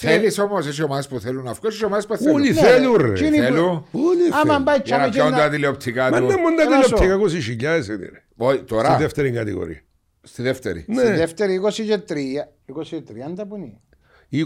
Θέλεις 0.00 0.38
όμως, 0.38 0.66
έχει 0.66 0.82
ομάδες 0.82 1.08
που 1.08 1.20
θέλουν 1.20 1.44
να 1.44 1.52
βγουν, 1.52 1.70
έχει 1.70 1.84
ομάδες 1.84 2.06
που 2.06 2.16
θέλουν. 2.16 2.34
Όλοι 2.34 2.48
Ναι, 2.52 2.60
θέλουν 2.60 2.96
ρε. 2.96 3.06
ρε. 3.08 3.12
Τι 3.12 3.26
είναι 3.26 3.36
που- 3.36 3.42
Θέλουν. 3.42 3.86
Όλοι 3.92 4.22
Άμα 4.32 4.42
θέλουν. 4.42 4.64
πάει 4.64 4.78
Για 4.84 4.96
να 4.96 5.02
τσάμε 5.02 5.04
και 5.08 5.10
πιάνουν 5.10 5.32
τα 5.38 5.44
να... 5.44 5.50
τηλεοπτικά 5.50 6.10
Μα 6.10 6.18
του. 6.20 6.26
ναι, 6.26 6.36
μόνο 6.36 6.56
τα 6.56 6.62
Έλα 6.62 6.82
σου. 6.82 6.94
τηλεοπτικά 6.94 7.76
20.000 7.80 7.86
είναι 7.88 7.96
ρε. 8.12 8.22
Όχι, 8.36 8.56
Στη 8.56 8.64
τώρα. 8.66 8.96
δεύτερη 8.96 9.30
κατηγορία. 9.30 9.80
Στη 10.22 10.42
δεύτερη. 10.42 10.80
Στη 10.80 10.92
Ναι, 10.92 11.02
δεύτερη 11.02 11.60
20 11.64 11.72
και 11.72 11.98
3, 12.08 12.48
20 12.66 12.82
και 12.84 13.02
30 13.08 13.46
που 13.48 13.56
είναι. 13.56 13.80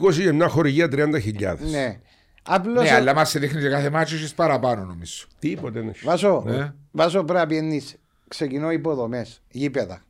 20 0.01 0.11
για 0.11 0.33
μια 0.33 0.49
χορηγία 0.49 0.89
30.000. 0.93 1.57
Ναι. 1.71 1.99
Απλώς, 2.43 2.83
Ναι, 2.85 2.91
αλλά 2.95 3.15
μας 3.15 3.31
σε 3.31 3.39
δείχνει 3.39 3.61
και 3.61 3.69
κάθε 3.69 3.91
μάτσο 3.91 4.15
έχει 4.15 4.35
παραπάνω 4.35 4.85
νομίζω. 4.85 5.25
Τίποτε 5.39 5.79
δεν 5.81 5.89
έχει. 5.89 6.05
Βάσο, 6.05 6.43
Ναι. 6.47 6.73
βάσο 6.91 7.25
πρέπει 7.25 7.39
να 7.41 7.47
πιένεις. 7.47 7.97
Ξεκινώ 8.29 8.71
υποδομές, 8.71 9.43
γήπεδα. 9.51 10.03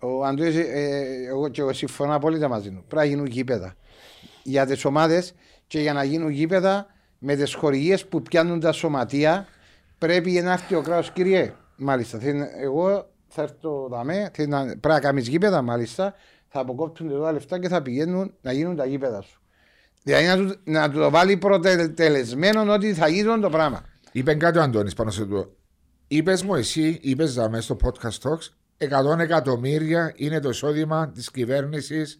Ο 0.00 0.24
Αντώνης, 0.24 0.56
ε, 0.56 1.04
εγώ 1.28 1.48
και 1.48 1.60
εγώ 1.60 1.72
συμφωνώ 1.72 2.14
απόλυτα 2.14 2.48
μαζί 2.48 2.68
του. 2.70 2.84
Πρέπει 2.88 3.06
να 3.06 3.10
γίνουν 3.14 3.26
γήπεδα. 3.26 3.74
Για 4.48 4.66
τις 4.66 4.84
ομάδες 4.84 5.32
και 5.66 5.80
για 5.80 5.92
να 5.92 6.04
γίνουν 6.04 6.30
γήπεδα 6.30 6.86
με 7.18 7.34
τις 7.36 7.54
χορηγίες 7.54 8.06
που 8.06 8.22
πιάνουν 8.22 8.60
τα 8.60 8.72
σωματεία 8.72 9.46
πρέπει 9.98 10.30
να 10.30 10.52
έρθει 10.52 10.74
ο 10.74 10.80
κράτος 10.82 11.10
κύριε. 11.12 11.52
Μάλιστα, 11.76 12.18
θέλει 12.18 12.38
να- 12.38 12.50
εγώ 12.62 13.10
θα 13.28 13.42
έρθω 13.42 13.88
δαμέ, 13.90 14.30
θέλει 14.34 14.48
να, 14.48 14.60
πρέπει 14.64 14.88
να 14.88 15.00
κάνεις 15.00 15.28
γήπεδα 15.28 15.62
μάλιστα, 15.62 16.14
θα 16.48 16.60
αποκόπτουν 16.60 17.20
τα 17.22 17.32
λεφτά 17.32 17.58
και 17.58 17.68
θα 17.68 17.82
πηγαίνουν 17.82 18.34
να 18.40 18.52
γίνουν 18.52 18.76
τα 18.76 18.84
γήπεδα 18.86 19.20
σου. 19.22 19.40
Δηλαδή 20.02 20.26
να 20.26 20.36
του, 20.36 20.60
να 20.64 20.90
του 20.90 20.98
το 20.98 21.10
βάλει 21.10 21.36
προτελεσμένο 21.36 22.72
ότι 22.72 22.94
θα 22.94 23.08
γίνουν 23.08 23.40
το 23.40 23.50
πράγμα. 23.50 23.82
Είπε 24.12 24.34
κάτι 24.34 24.58
ο 24.58 24.62
Αντώνης 24.62 24.94
πάνω 24.94 25.10
σε 25.10 25.22
αυτό. 25.22 25.52
Είπες 26.08 26.42
μου 26.42 26.54
εσύ, 26.54 26.98
είπες 27.02 27.36
μέσα 27.36 27.60
στο 27.62 27.76
podcast 27.82 28.28
talks, 28.28 28.48
100 28.78 29.18
εκατομμύρια 29.18 30.12
είναι 30.16 30.40
το 30.40 30.48
εισόδημα 30.48 31.10
της 31.10 31.30
κυβέρνησης 31.30 32.18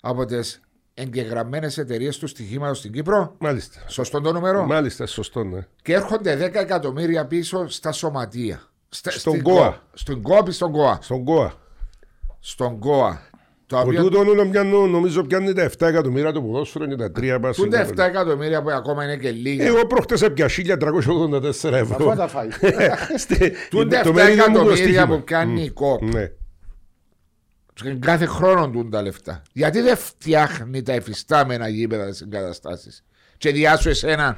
από 0.00 0.24
τις 0.24 0.60
εγγεγραμμένες 0.94 1.78
εταιρείες 1.78 2.18
του 2.18 2.26
στοιχήματος 2.26 2.78
στην 2.78 2.92
Κύπρο. 2.92 3.34
Μάλιστα. 3.38 3.80
Σωστό 3.86 4.20
το 4.20 4.32
νούμερο; 4.32 4.64
Μάλιστα, 4.66 5.06
σωστό, 5.06 5.44
ναι. 5.44 5.66
Και 5.82 5.92
έρχονται 5.94 6.36
10 6.36 6.60
εκατομμύρια 6.60 7.26
πίσω 7.26 7.68
στα 7.68 7.92
σωματεία. 7.92 8.62
Στα- 8.88 9.10
Στον 9.10 9.32
στην 9.32 9.42
ΚΟΑ. 9.44 9.54
ΚΟΑ. 9.54 9.82
Στον 9.92 10.22
ΚΟΑ 10.22 10.42
ή 10.48 10.50
στον 10.50 10.72
ΚΟΑ; 10.72 10.98
Στον 11.02 11.24
ΚΟΑ. 11.24 11.52
Στον 12.40 12.78
ΚΟΑ. 12.78 13.22
Τα 13.66 13.78
Από 13.78 13.88
οποία 13.88 14.00
τούτο 14.00 14.24
να 14.34 14.46
πιάνω, 14.46 14.86
νομίζω 14.86 15.22
πιάνει 15.24 15.52
τα 15.52 15.62
7 15.62 15.86
εκατομμύρια 15.86 16.32
το 16.32 16.42
ποδόσφαιρο 16.42 16.86
και 16.86 16.96
τα 16.96 17.10
3 17.12 17.38
πάση. 17.40 17.60
τούντα 17.62 17.80
7 17.88 17.98
εκατομμύρια 18.04 18.62
που 18.62 18.70
ακόμα 18.70 19.04
είναι 19.04 19.16
και 19.16 19.30
λίγα. 19.30 19.64
Εγώ 19.64 19.86
προχτές 19.86 20.22
έπια 20.22 20.48
1384 20.48 21.80
Αφού 21.80 21.92
ευρώ. 21.92 22.14
τα 22.16 22.28
φάει. 22.28 22.48
Στη- 23.16 23.52
Τούντα 23.70 24.00
το 24.02 24.08
7 24.10 24.12
μερίδιο 24.12 24.44
μου 24.48 24.52
το 24.52 24.58
εκατομμύρια 24.60 24.76
στοίχημα. 24.84 25.06
που 25.06 25.22
κάνει 25.24 25.62
η 25.62 25.70
κόπ. 25.70 26.02
Ναι. 26.02 26.30
Και 27.74 27.94
Κάθε 28.00 28.26
χρόνο 28.26 28.70
τούν 28.70 28.90
τα 28.90 29.02
λεφτά. 29.02 29.42
Γιατί 29.52 29.80
δεν 29.80 29.96
φτιάχνει 29.96 30.82
τα 30.82 30.92
εφιστάμενα 30.92 31.68
γήπεδα 31.68 32.12
στι 32.12 32.24
εγκαταστάσεις. 32.24 33.04
Και 33.38 33.50
διάσου 33.52 33.88
εσένα 33.88 34.36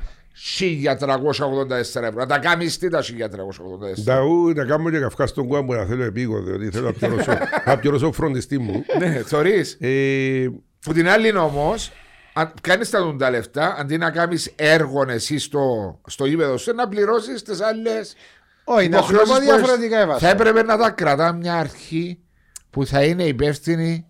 1384 0.61 2.03
ευρώ. 2.03 2.13
Να 2.15 2.27
τα 2.27 2.39
κάνεις 2.39 2.79
τι 2.79 2.89
τα 2.89 3.03
1384. 3.03 4.05
Τα 4.05 4.21
ου, 4.21 4.53
να 4.55 4.65
κάνω 4.65 4.91
και 4.91 4.99
καυκά 4.99 5.27
στον 5.27 5.47
κουάμπο 5.47 5.75
να 5.75 5.85
θέλω 5.85 6.05
επίγω, 6.05 6.43
διότι 6.43 6.71
θέλω 6.71 6.87
να 6.87 6.93
πληρώσω- 6.93 7.39
να 7.67 7.79
πληρώσω 7.79 8.13
φροντιστή 8.13 8.59
μου. 8.59 8.85
ναι, 8.99 9.23
θεωρεί. 9.27 9.65
Ε, 9.79 10.47
Που 10.81 10.93
την 10.93 11.09
άλλη 11.09 11.37
όμως, 11.37 11.93
αν 12.33 12.53
κάνεις 12.61 12.91
τα 12.91 13.03
δουν 13.03 13.19
τα 13.19 13.31
λεφτά, 13.31 13.77
αντί 13.79 13.97
να 13.97 14.11
κάνεις 14.11 14.53
έργο 14.57 15.05
εσύ 15.09 15.39
στο, 15.39 15.99
στο 16.07 16.25
γήπεδο 16.27 16.57
σου, 16.57 16.75
να 16.75 16.89
πληρώσεις 16.89 17.43
τις 17.43 17.61
άλλες. 17.61 18.15
Όχι, 18.65 18.89
να 18.89 19.03
σου 19.03 19.13
το 19.13 19.23
πω 19.27 19.39
διαφορετικά 19.39 20.01
έβασα. 20.01 20.19
Θα 20.19 20.29
έπρεπε 20.29 20.63
να 20.63 20.77
τα 20.79 20.91
κρατά 20.91 21.33
μια 21.33 21.55
αρχή 21.55 22.19
που 22.71 22.87
θα 22.87 23.05
είναι 23.05 23.25
υπεύθυνη. 23.25 24.07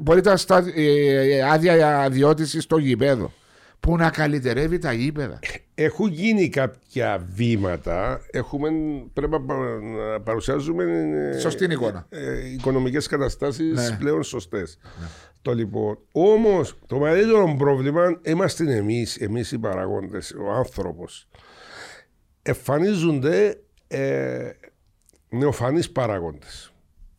Μπορεί 0.00 0.20
να 0.24 0.36
στα 0.36 0.64
ε, 0.74 1.42
άδεια 1.42 2.00
αδειώτησης 2.00 2.62
στο 2.62 2.76
γήπεδο. 2.78 3.32
Που 3.80 3.96
να 3.96 4.10
καλυτερεύει 4.10 4.78
τα 4.78 4.92
γήπεδα. 4.92 5.38
Έχουν 5.74 6.12
γίνει 6.12 6.48
κάποια 6.48 7.26
βήματα. 7.30 8.20
Έχουμε, 8.30 8.68
πρέπει 9.12 9.30
να 9.32 9.40
πα- 9.40 9.80
να 9.80 10.20
παρουσιάζουμε 10.20 10.84
ε, 11.34 11.38
Σωστή 11.38 11.64
εικόνα. 11.64 12.06
ε, 12.08 12.50
οικονομικές 12.52 13.06
καταστάσεις 13.06 13.90
Ναι. 13.90 13.96
πλέον 13.96 14.22
σωστές. 14.22 14.78
Το 15.42 15.54
λοιπόν, 15.54 15.98
όμως 16.12 16.78
το 16.86 16.98
μεγαλύτερο 16.98 17.54
πρόβλημα 17.58 18.20
είμαστε 18.24 18.76
εμείς, 18.76 19.16
εμείς 19.16 19.52
οι 19.52 19.58
παραγόντες, 19.58 20.34
ο 20.46 20.50
άνθρωπος. 20.52 21.28
Εμφανίζονται 22.42 23.60
ε, 23.88 24.50
νεοφανείς 25.28 25.90
παραγόντες. 25.90 26.72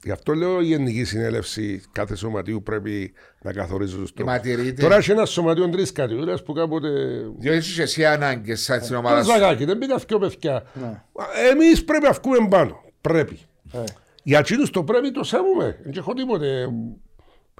Γι' 0.07 0.13
αυτό 0.13 0.33
λέω 0.33 0.61
η 0.61 0.65
Γενική 0.65 1.03
Συνέλευση 1.03 1.81
κάθε 1.91 2.15
σωματείου 2.15 2.63
πρέπει 2.63 3.13
να 3.41 3.53
καθορίζει 3.53 3.95
τους 3.95 4.13
τρόπους. 4.13 4.33
Ματηρείτε. 4.33 4.81
Τώρα 4.81 4.95
έχει 4.95 5.11
ένα 5.11 5.25
σωματείο 5.25 5.69
τρεις 5.69 5.91
κατηγορίες 5.91 6.43
που 6.43 6.53
κάποτε 6.53 6.89
Διότι 7.37 7.57
είσαι 7.57 7.81
εσύ 7.81 8.05
ανάγκες 8.05 8.61
σαν 8.61 8.79
την 8.79 8.89
το 8.89 8.97
ομάδα 8.97 9.23
σου. 9.23 9.29
ζαγάκι, 9.31 9.65
δεν 9.65 9.77
πήγα 9.77 9.97
δυο 10.07 10.19
παιδιά. 10.19 10.63
Ναι. 10.73 11.03
Εμείς 11.51 11.83
πρέπει 11.83 12.03
να 12.03 12.11
βγούμε 12.11 12.47
πάνω. 12.49 12.83
Πρέπει. 13.01 13.39
Ε. 13.73 13.83
Για 14.23 14.39
εκείνους 14.39 14.69
το 14.69 14.83
πρέπει 14.83 15.11
το 15.11 15.23
σέβομαι. 15.23 15.79
Δεν 15.83 15.93
έχω 15.97 16.13
τίποτε. 16.13 16.67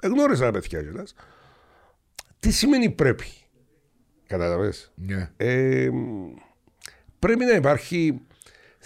Εγνώρισα 0.02 0.44
τα 0.44 0.50
παιδιά 0.50 0.82
κιόλας. 0.82 1.14
Τι 2.40 2.50
σημαίνει 2.50 2.90
πρέπει; 2.90 3.26
Κατάλαβες. 4.26 4.92
Ναι. 4.94 5.30
Ε, 5.36 5.88
πρέπει 7.18 7.44
να 7.44 7.54
υπάρχει 7.54 8.20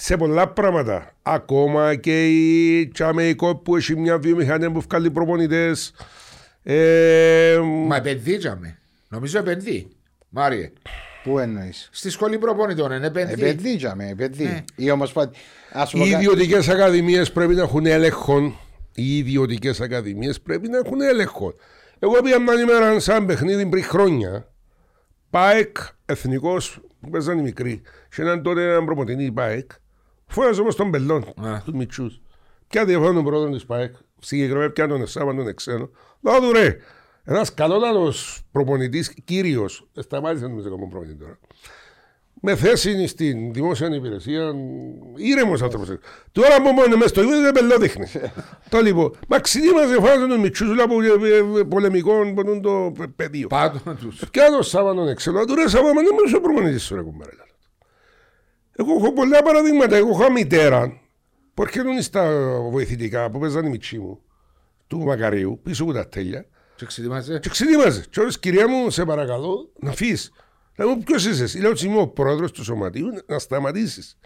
σε 0.05 0.17
πολλά 0.17 0.49
πράγματα. 0.49 1.13
Ακόμα 1.23 1.95
και 1.95 2.27
η 2.29 2.89
Τσαμεϊκό 2.89 3.57
που 3.57 3.77
έχει 3.77 3.97
μια 3.97 4.19
βιομηχανία 4.19 4.71
που 4.73 4.81
βγάλει 4.81 5.11
προπονητές. 5.11 5.93
Ε, 6.63 7.59
Μα 7.87 7.97
επενδύσαμε. 7.97 8.79
Νομίζω 9.09 9.39
επενδύει. 9.39 9.89
Μάριε. 10.29 10.73
Πού 11.23 11.39
εννοείς; 11.39 11.89
Στη 11.93 12.11
σχολή 12.11 12.39
προπονητών 12.39 12.93
είναι 12.93 13.07
επενδύει. 13.07 13.35
Επενδύσαμε, 13.49 14.09
επενδύει. 14.09 14.47
Ναι. 14.47 14.65
Η 14.77 14.91
Ομοσπονδία. 14.91 15.39
Ας 15.73 15.89
σου 15.89 15.97
Οι 15.97 16.01
πω 16.01 16.07
κα- 16.11 16.17
ιδιωτικές 16.19 16.69
ακαδημίες 16.69 17.33
πρέπει 17.33 17.55
να 17.55 17.63
έχουν 17.63 17.87
έλεγχο. 17.87 18.61
Οι 18.95 19.17
ιδιωτικές 19.17 19.81
ακαδημίες 19.81 20.41
πρέπει 20.41 20.69
να 20.69 20.79
έχουν 20.79 21.01
έλεγχο. 21.01 21.55
Εγώ 21.99 22.23
πήγα 22.23 22.41
μια 22.41 22.61
ημέρα 22.61 23.01
σαν 23.01 23.27
παιχνίδι 23.27 23.67
πριν 23.67 23.85
χρόνια. 23.85 24.49
ΠΑΕΚ 25.31 25.77
εθνικός 26.07 26.81
που 27.01 27.11
παίζαν 27.11 27.39
οι 27.39 27.43
μικροί. 27.43 27.83
Σε 28.09 28.23
έναν 28.23 28.43
τότε 28.43 28.63
έναν 28.69 28.85
προπονητή 28.85 29.33
ΠΑΕΚ. 29.33 29.71
Φώναζε 30.33 30.61
όμως 30.61 30.77
τον 30.77 30.91
πελών, 30.91 31.23
Α. 31.47 31.61
τους 31.65 31.75
μητσούς. 31.75 32.21
Ποια 32.69 32.85
διαφορά 32.85 33.13
τον 33.13 33.25
πρόεδρος 33.25 33.55
της 33.55 33.67
ΠΑΕΚ. 33.67 33.95
Συγκεκριμένα 34.19 34.71
πια 34.71 34.89
τον 34.89 35.03
Εσάβαν 35.03 35.37
τον 35.37 35.49
Εξένο. 35.49 35.91
Λέω 36.21 36.41
του 36.41 36.53
ρε. 36.53 36.77
Ένας 37.25 37.55
καλότατο 37.55 38.13
προπονητής, 38.53 39.15
κύριος. 39.25 39.89
Σταμάτησε 39.99 40.47
να 40.47 40.53
μην 40.53 40.63
προπονητή 40.63 41.15
τώρα 41.15 41.39
με 42.45 42.57
θέση 42.57 43.07
στην 43.07 43.53
δημόσια 43.53 43.95
υπηρεσία, 43.95 44.53
ήρεμος 45.17 45.63
άνθρωπος. 45.63 45.89
Τώρα 46.33 46.63
που 46.63 46.69
μόνο 46.73 46.97
μέσα 46.97 47.09
στο 47.09 47.23
ίδιο 47.23 47.41
δεν 47.41 47.53
πελόδειχνε. 47.53 48.09
Το 48.69 48.81
λοιπόν, 48.81 49.15
μα 49.29 49.39
ξυνήμαζε 49.39 50.01
φάζον 50.01 50.29
τον 50.29 50.41
Μιτσού 50.41 50.83
από 50.83 51.03
ε, 51.03 51.09
ε, 51.59 51.63
πολεμικών 51.63 52.35
που 52.35 52.41
είναι 52.41 52.61
το 52.61 52.93
πε- 52.99 53.09
πεδίο. 53.17 53.47
Πάντω 53.47 53.79
τους. 54.01 54.23
Και 54.31 54.41
άλλο 54.43 54.63
Σάββα 54.63 54.95
τον 54.95 55.09
έξελο, 55.09 55.45
του 55.45 55.55
ρε 55.55 55.69
Σάββα, 55.69 55.95
μα 55.95 56.03
δεν 56.03 56.11
μου 56.13 56.19
είσαι 56.27 56.39
προπονητής 56.41 56.83
σου 56.83 56.95
ρε 56.95 57.03
κουμπάρε. 57.03 57.31
Λέω. 58.77 58.87
Εγώ 58.87 58.97
έχω 59.05 59.13
πολλά 59.13 59.43
παραδείγματα, 59.43 59.97
εγώ 59.97 60.09
έχω 60.11 60.31
μητέρα, 60.33 61.01
που 61.55 61.63
έρχεται 61.63 62.01
στα 62.03 62.31
βοηθητικά 62.71 63.31
που 63.31 63.39
παίζαν 63.39 63.67
οι 63.67 63.69
μιτσί 63.69 63.99
μου, 63.99 64.21
του 64.87 64.99
Μακαρίου, 64.99 65.61
πίσω 65.63 65.83
από 65.83 65.93
τα 65.93 66.09
τέλεια, 66.09 66.47
Και 66.77 66.87
ξετοιμάζε. 66.87 67.39
και 67.39 67.49
ξετοίμαζε. 67.49 68.05
Και 68.11 68.21
όλες 68.21 68.39
κυρία 68.39 68.69
μου, 68.69 68.91
σε 68.91 69.05
παρακαλώ, 69.05 69.71
να 69.81 69.93
φύγεις. 69.93 70.33
Να 70.77 70.87
μου 70.87 70.99
ποιος 70.99 71.27
είσαι 71.27 71.43
εσύ; 71.43 71.59
Λέω 71.59 71.71
ότι 71.71 71.87
είμαι 71.87 72.01
ο 72.01 72.09
πρόεδρος 72.09 72.51
του 72.53 72.65
σωματείου, 72.65 73.07
να 73.27 73.39
σταματήσεις. 73.39 74.19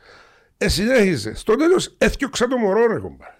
Ε, 0.58 0.68
συνέχισε. 0.68 1.34
Στο 1.34 1.56
τέλος 1.56 1.94
έθιωξα 1.98 2.46
το 2.48 2.56
μωρό 2.56 2.86
ρε 2.86 2.98
κουμπάρε. 2.98 3.34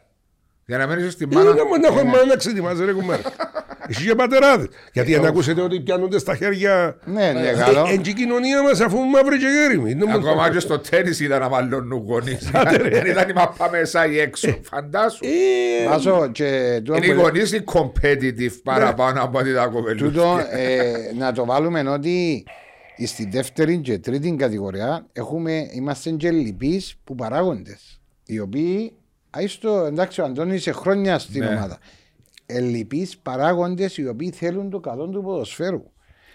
Για 0.67 0.79
να 0.79 0.87
μένεις 0.87 1.13
στη 1.13 1.25
Είναι 1.25 1.35
μάνα. 1.35 1.55
να 1.55 1.65
μου 1.65 1.77
να 1.81 1.87
έχω 1.87 2.05
μάνα 2.05 2.25
να 2.25 2.37
ξετοιμάζει 2.37 2.85
ρε 2.85 2.93
κουμπάρε. 2.93 3.23
Εσύ 3.89 4.07
και 4.07 4.15
πατεράδες. 4.15 4.67
Γιατί 4.93 5.15
αν 5.15 5.25
ακούσετε 5.27 5.61
ότι 5.61 5.81
πιάνονται 5.81 6.19
στα 6.19 6.37
χέρια... 6.37 6.97
Ναι, 7.05 7.33
ναι, 7.33 7.49
Ε, 7.49 7.53
καλό. 7.55 7.87
Εν 7.91 8.01
και 8.03 8.11
η 8.11 8.13
κοινωνία 8.13 8.63
μας 8.63 8.81
αφού 8.81 8.99
μαύρη 8.99 9.39
και 9.39 9.47
γέριμη. 9.47 9.91
Είναι 9.91 10.05
μόνο- 10.05 10.29
Ακόμα 10.29 10.51
και 10.51 10.59
στο 10.59 10.79
τέννη 10.79 11.17
ήταν 11.21 11.41
να 11.41 11.49
μαλλώνουν 11.49 12.05
γονείς. 12.07 12.51
Δεν 12.93 13.07
ήταν 13.07 13.29
η 13.29 13.33
μαπά 13.33 13.71
μέσα 13.71 14.07
ή 14.07 14.19
έξω. 14.19 14.59
Φαντάσου. 14.63 15.25
Ε, 15.25 15.89
Βάζω 15.89 16.29
και 16.33 16.81
τούτο 16.85 16.97
Είναι 16.97 17.07
οι 17.07 17.15
που- 17.15 17.21
γονείς 17.21 17.53
οι 17.53 17.65
competitive 17.73 18.53
παραπάνω 18.63 19.23
από 19.23 19.39
ότι 19.39 19.55
τα 19.55 19.67
κοπελούθια. 19.67 20.07
τούτο, 20.09 20.39
ε, 20.51 20.83
να 21.23 21.33
το 21.33 21.45
βάλουμε 21.45 21.81
ότι 21.89 22.45
στη 23.07 23.29
δεύτερη 23.33 23.79
και 23.79 23.99
τρίτη 23.99 24.35
κατηγορία 24.39 25.07
έχουμε, 25.13 25.67
είμαστε 25.73 26.11
και 26.11 26.31
λοιπείς 26.31 26.95
που 27.05 27.15
παράγοντες 27.15 28.01
οι 28.27 28.39
οποίοι 28.41 28.93
άιστο, 29.31 29.85
εντάξει 29.89 30.21
ο 30.21 30.25
Αντώνης 30.25 30.63
σε 30.63 30.73
χρόνια 30.73 31.19
στην 31.19 31.45
Ναι. 31.45 31.49
ομάδα 31.49 31.79
ελλειπείς 32.47 33.19
παράγοντες 33.19 33.97
οι 33.99 34.09
οποίοι 34.09 34.31
θέλουν 34.31 34.71
το 34.71 34.81
καλό 34.81 35.07
του 35.09 35.23
ποδοσφαίρου 35.23 35.83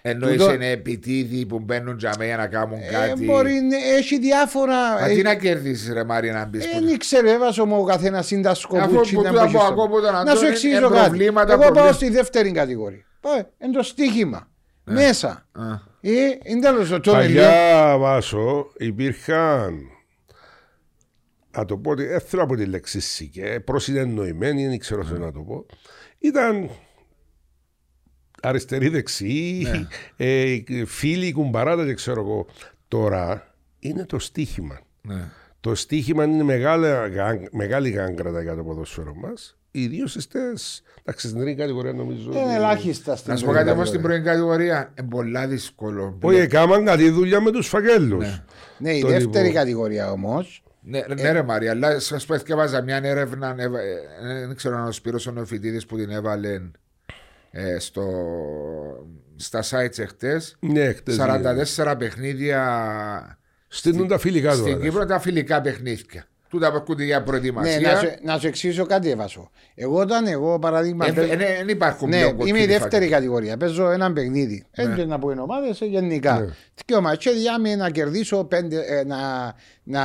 Εννοείς 0.04 0.38
Τούτο- 0.38 0.54
είναι 0.54 0.70
επιτίδη 0.70 1.46
που 1.46 1.60
μπαίνουν 1.60 1.98
για 2.00 2.14
μένα 2.20 2.38
να 2.38 2.48
κάνουν 2.48 2.80
ε, 2.82 2.88
κάτι. 2.92 3.26
μπορεί, 3.26 3.54
να- 3.54 3.96
έχει 3.98 4.20
διάφορα 4.20 4.74
Μα 5.00 5.08
τι 5.08 5.20
ε, 5.20 5.24
να 5.24 5.36
κερδίσεις, 5.36 5.94
ρε 5.94 6.04
Μάρια, 6.04 6.34
να 6.34 6.46
μπεις. 6.46 6.66
δεν 6.74 6.88
ήξερε, 6.88 7.32
έβασε 7.32 7.64
μου 7.64 7.76
ο 7.80 7.84
καθένας 7.84 8.32
είναι 8.32 8.42
τα 8.42 8.50
Αφού 8.50 8.60
σκοπούτσι 8.62 9.16
που 9.16 9.22
να 9.22 9.30
του 9.30 9.36
πάει 9.36 9.48
από 9.48 9.60
στο- 9.60 9.68
ακούω 9.84 10.02
τον 10.02 10.12
Να 10.14 10.20
σου 10.20 10.30
Αντώνη, 10.32 10.48
εξηγήσω 10.48 10.78
ε, 10.86 10.90
κάτι. 10.90 11.00
προβλήματα, 11.00 11.52
Εγώ 11.52 11.62
πάω 11.62 11.72
προβλήματα. 11.72 11.96
στη 11.98 12.10
δεύτερη 12.10 12.52
κατηγορία. 12.52 13.04
Πάω, 13.22 13.34
είναι 13.64 13.72
το 13.74 13.84
στοίχημα. 13.84 14.48
Μέσα. 14.84 15.46
Α. 15.52 15.64
Ε, 16.02 16.12
είναι 16.44 16.62
τέλος 16.62 16.90
το 16.90 17.00
τόνι 17.00 17.26
λίγο. 17.28 17.40
Παλιά 17.46 17.98
βάσο 17.98 18.72
υπήρχαν 18.78 19.80
να 21.58 21.66
το 21.66 21.78
πω 21.78 21.92
ότι 21.92 22.06
δεν 22.06 22.20
θέλω 22.20 22.44
από 22.44 22.56
τη 22.56 22.66
λέξη 22.66 23.00
σικέ, 23.00 23.62
προσυνεννοημένοι, 23.66 24.68
δεν 24.68 24.80
ξέρω 24.80 25.04
τι 25.04 25.20
να 25.20 25.32
το 25.32 25.40
πω. 25.40 25.66
Ήταν 26.20 26.70
αριστεροί 28.42 28.88
δεξιοί, 28.90 29.68
ε, 30.18 30.58
φίλοι 30.86 31.32
κουμπαράτα 31.32 31.86
και 31.86 31.94
ξέρω 31.94 32.22
εγώ. 32.22 32.46
Τώρα 32.88 33.54
είναι 33.80 34.06
το 34.06 34.20
στίχημα. 34.20 34.80
Ναι. 35.02 35.30
Το 35.60 35.76
στίχημα 35.76 36.24
είναι 36.24 36.44
μεγάλη, 36.44 36.88
γάν- 37.14 37.48
μεγάλη 37.52 37.90
γάγκρατα 37.90 38.42
για 38.42 38.56
το 38.56 38.64
ποδόσφαιρο 38.64 39.16
μας. 39.16 39.56
Ιδίως 39.72 40.12
στις. 40.12 40.84
Εντάξει, 41.04 41.28
στην 41.28 41.40
τρίτη 41.42 41.56
κατηγορία 41.60 41.94
νομίζω. 41.94 42.32
Είναι 42.32 42.42
ότι- 42.44 42.54
ελάχιστα 42.54 43.16
στην 43.16 43.32
Να 43.32 43.38
σου 43.38 43.46
πω 43.46 43.52
τρίτη 43.52 43.66
κάτι 43.66 43.76
όμως 43.78 43.88
στην 43.88 44.02
κατηγορία. 44.02 44.24
πρώτη 44.24 44.38
κατηγορία. 44.38 44.94
Είναι 45.00 45.08
πολλά 45.10 45.48
δύσκολο. 45.48 46.18
Όχι, 46.22 46.38
έκαναν 46.40 46.86
καλή 46.86 47.10
δουλειά 47.10 47.42
με 47.42 47.52
τους 47.52 47.68
φακέλους. 47.68 48.42
Ναι, 48.78 48.92
η 48.94 49.02
το 49.02 49.08
δεύτερη 49.08 49.46
λοιπόν. 49.46 49.54
κατηγορία 49.54 50.12
όμως. 50.12 50.64
Ναι, 50.84 51.02
ναι, 51.16 51.32
ρε 51.32 51.42
Μαρία, 51.44 51.72
αλλά 51.72 52.00
σα 52.00 52.18
πω 52.18 52.34
έθιαβαζα 52.34 52.82
μια 52.82 53.00
έρευνα. 53.04 53.56
έβα- 53.58 53.80
ε, 53.82 54.46
Δεν 54.48 54.56
ξέρω 54.56 54.78
αν 54.78 54.88
ο 54.88 54.92
Σπύρος 54.92 55.28
ο 55.28 55.32
Νεοφυτίδης 55.32 55.86
που 55.86 55.98
την 55.98 56.10
έβαλε 56.10 56.62
ε, 57.52 57.80
στο, 57.80 58.04
στα 59.36 59.64
sites 59.64 59.98
εχθές 60.00 60.58
Ναι, 60.60 60.94
χτες, 60.94 61.18
ναι. 61.18 61.26
44 61.78 61.96
παιχνίδια 61.98 63.38
Στείλουν 63.68 64.08
τα 64.08 64.18
φιλικά 64.18 64.52
του. 64.52 64.58
στην 64.58 64.78
ρε. 64.78 64.84
Κύπρο 64.84 65.06
τα 65.06 65.20
φιλικά 65.20 65.62
παιχνίδια. 65.62 66.26
Τούτα 66.52 66.70
που 66.72 66.76
ακούτε 66.78 67.04
για 67.04 67.20
Ναι, 67.20 67.26
προετοιμασία. 67.26 67.92
να 67.94 68.00
σου, 68.00 68.08
να 68.24 68.38
σου 68.40 68.48
εξηγήσω 68.48 68.86
κάτι, 68.86 69.10
Εβάσο. 69.10 69.50
Εγώ 69.76 70.00
όταν 70.00 70.28
εγώ 70.28 70.60
παράδειγμα. 70.60 71.08
Ε, 71.08 71.12
παίζω- 71.12 71.32
ε, 71.32 71.36
ναι, 71.36 71.46
Δεν 71.58 71.68
υπάρχουν 71.68 72.10
Ναι, 72.10 72.16
πιο 72.18 72.26
είμαι 72.26 72.34
η 72.36 72.38
κοκκινοί 72.38 72.60
δεύτερη 72.66 72.82
φάκελοι. 72.90 73.10
κατηγορία. 73.10 73.58
Παίζω 73.58 73.90
ένα 73.90 74.14
παιχνίδι. 74.14 74.66
Έτσι 74.72 75.06
να 75.06 75.20
πω 75.20 75.28
ομάδες 75.42 75.80
γενικά. 75.82 76.40
Ναι. 76.40 76.46
Και 76.86 76.94
ο 76.96 77.02
ματσέδια 77.02 77.60
με 77.60 77.76
να 77.76 77.90
κερδίσω 77.90 78.44
πέντε, 78.44 78.78
ε, 78.88 79.04
να, 79.04 79.18
να 79.84 80.02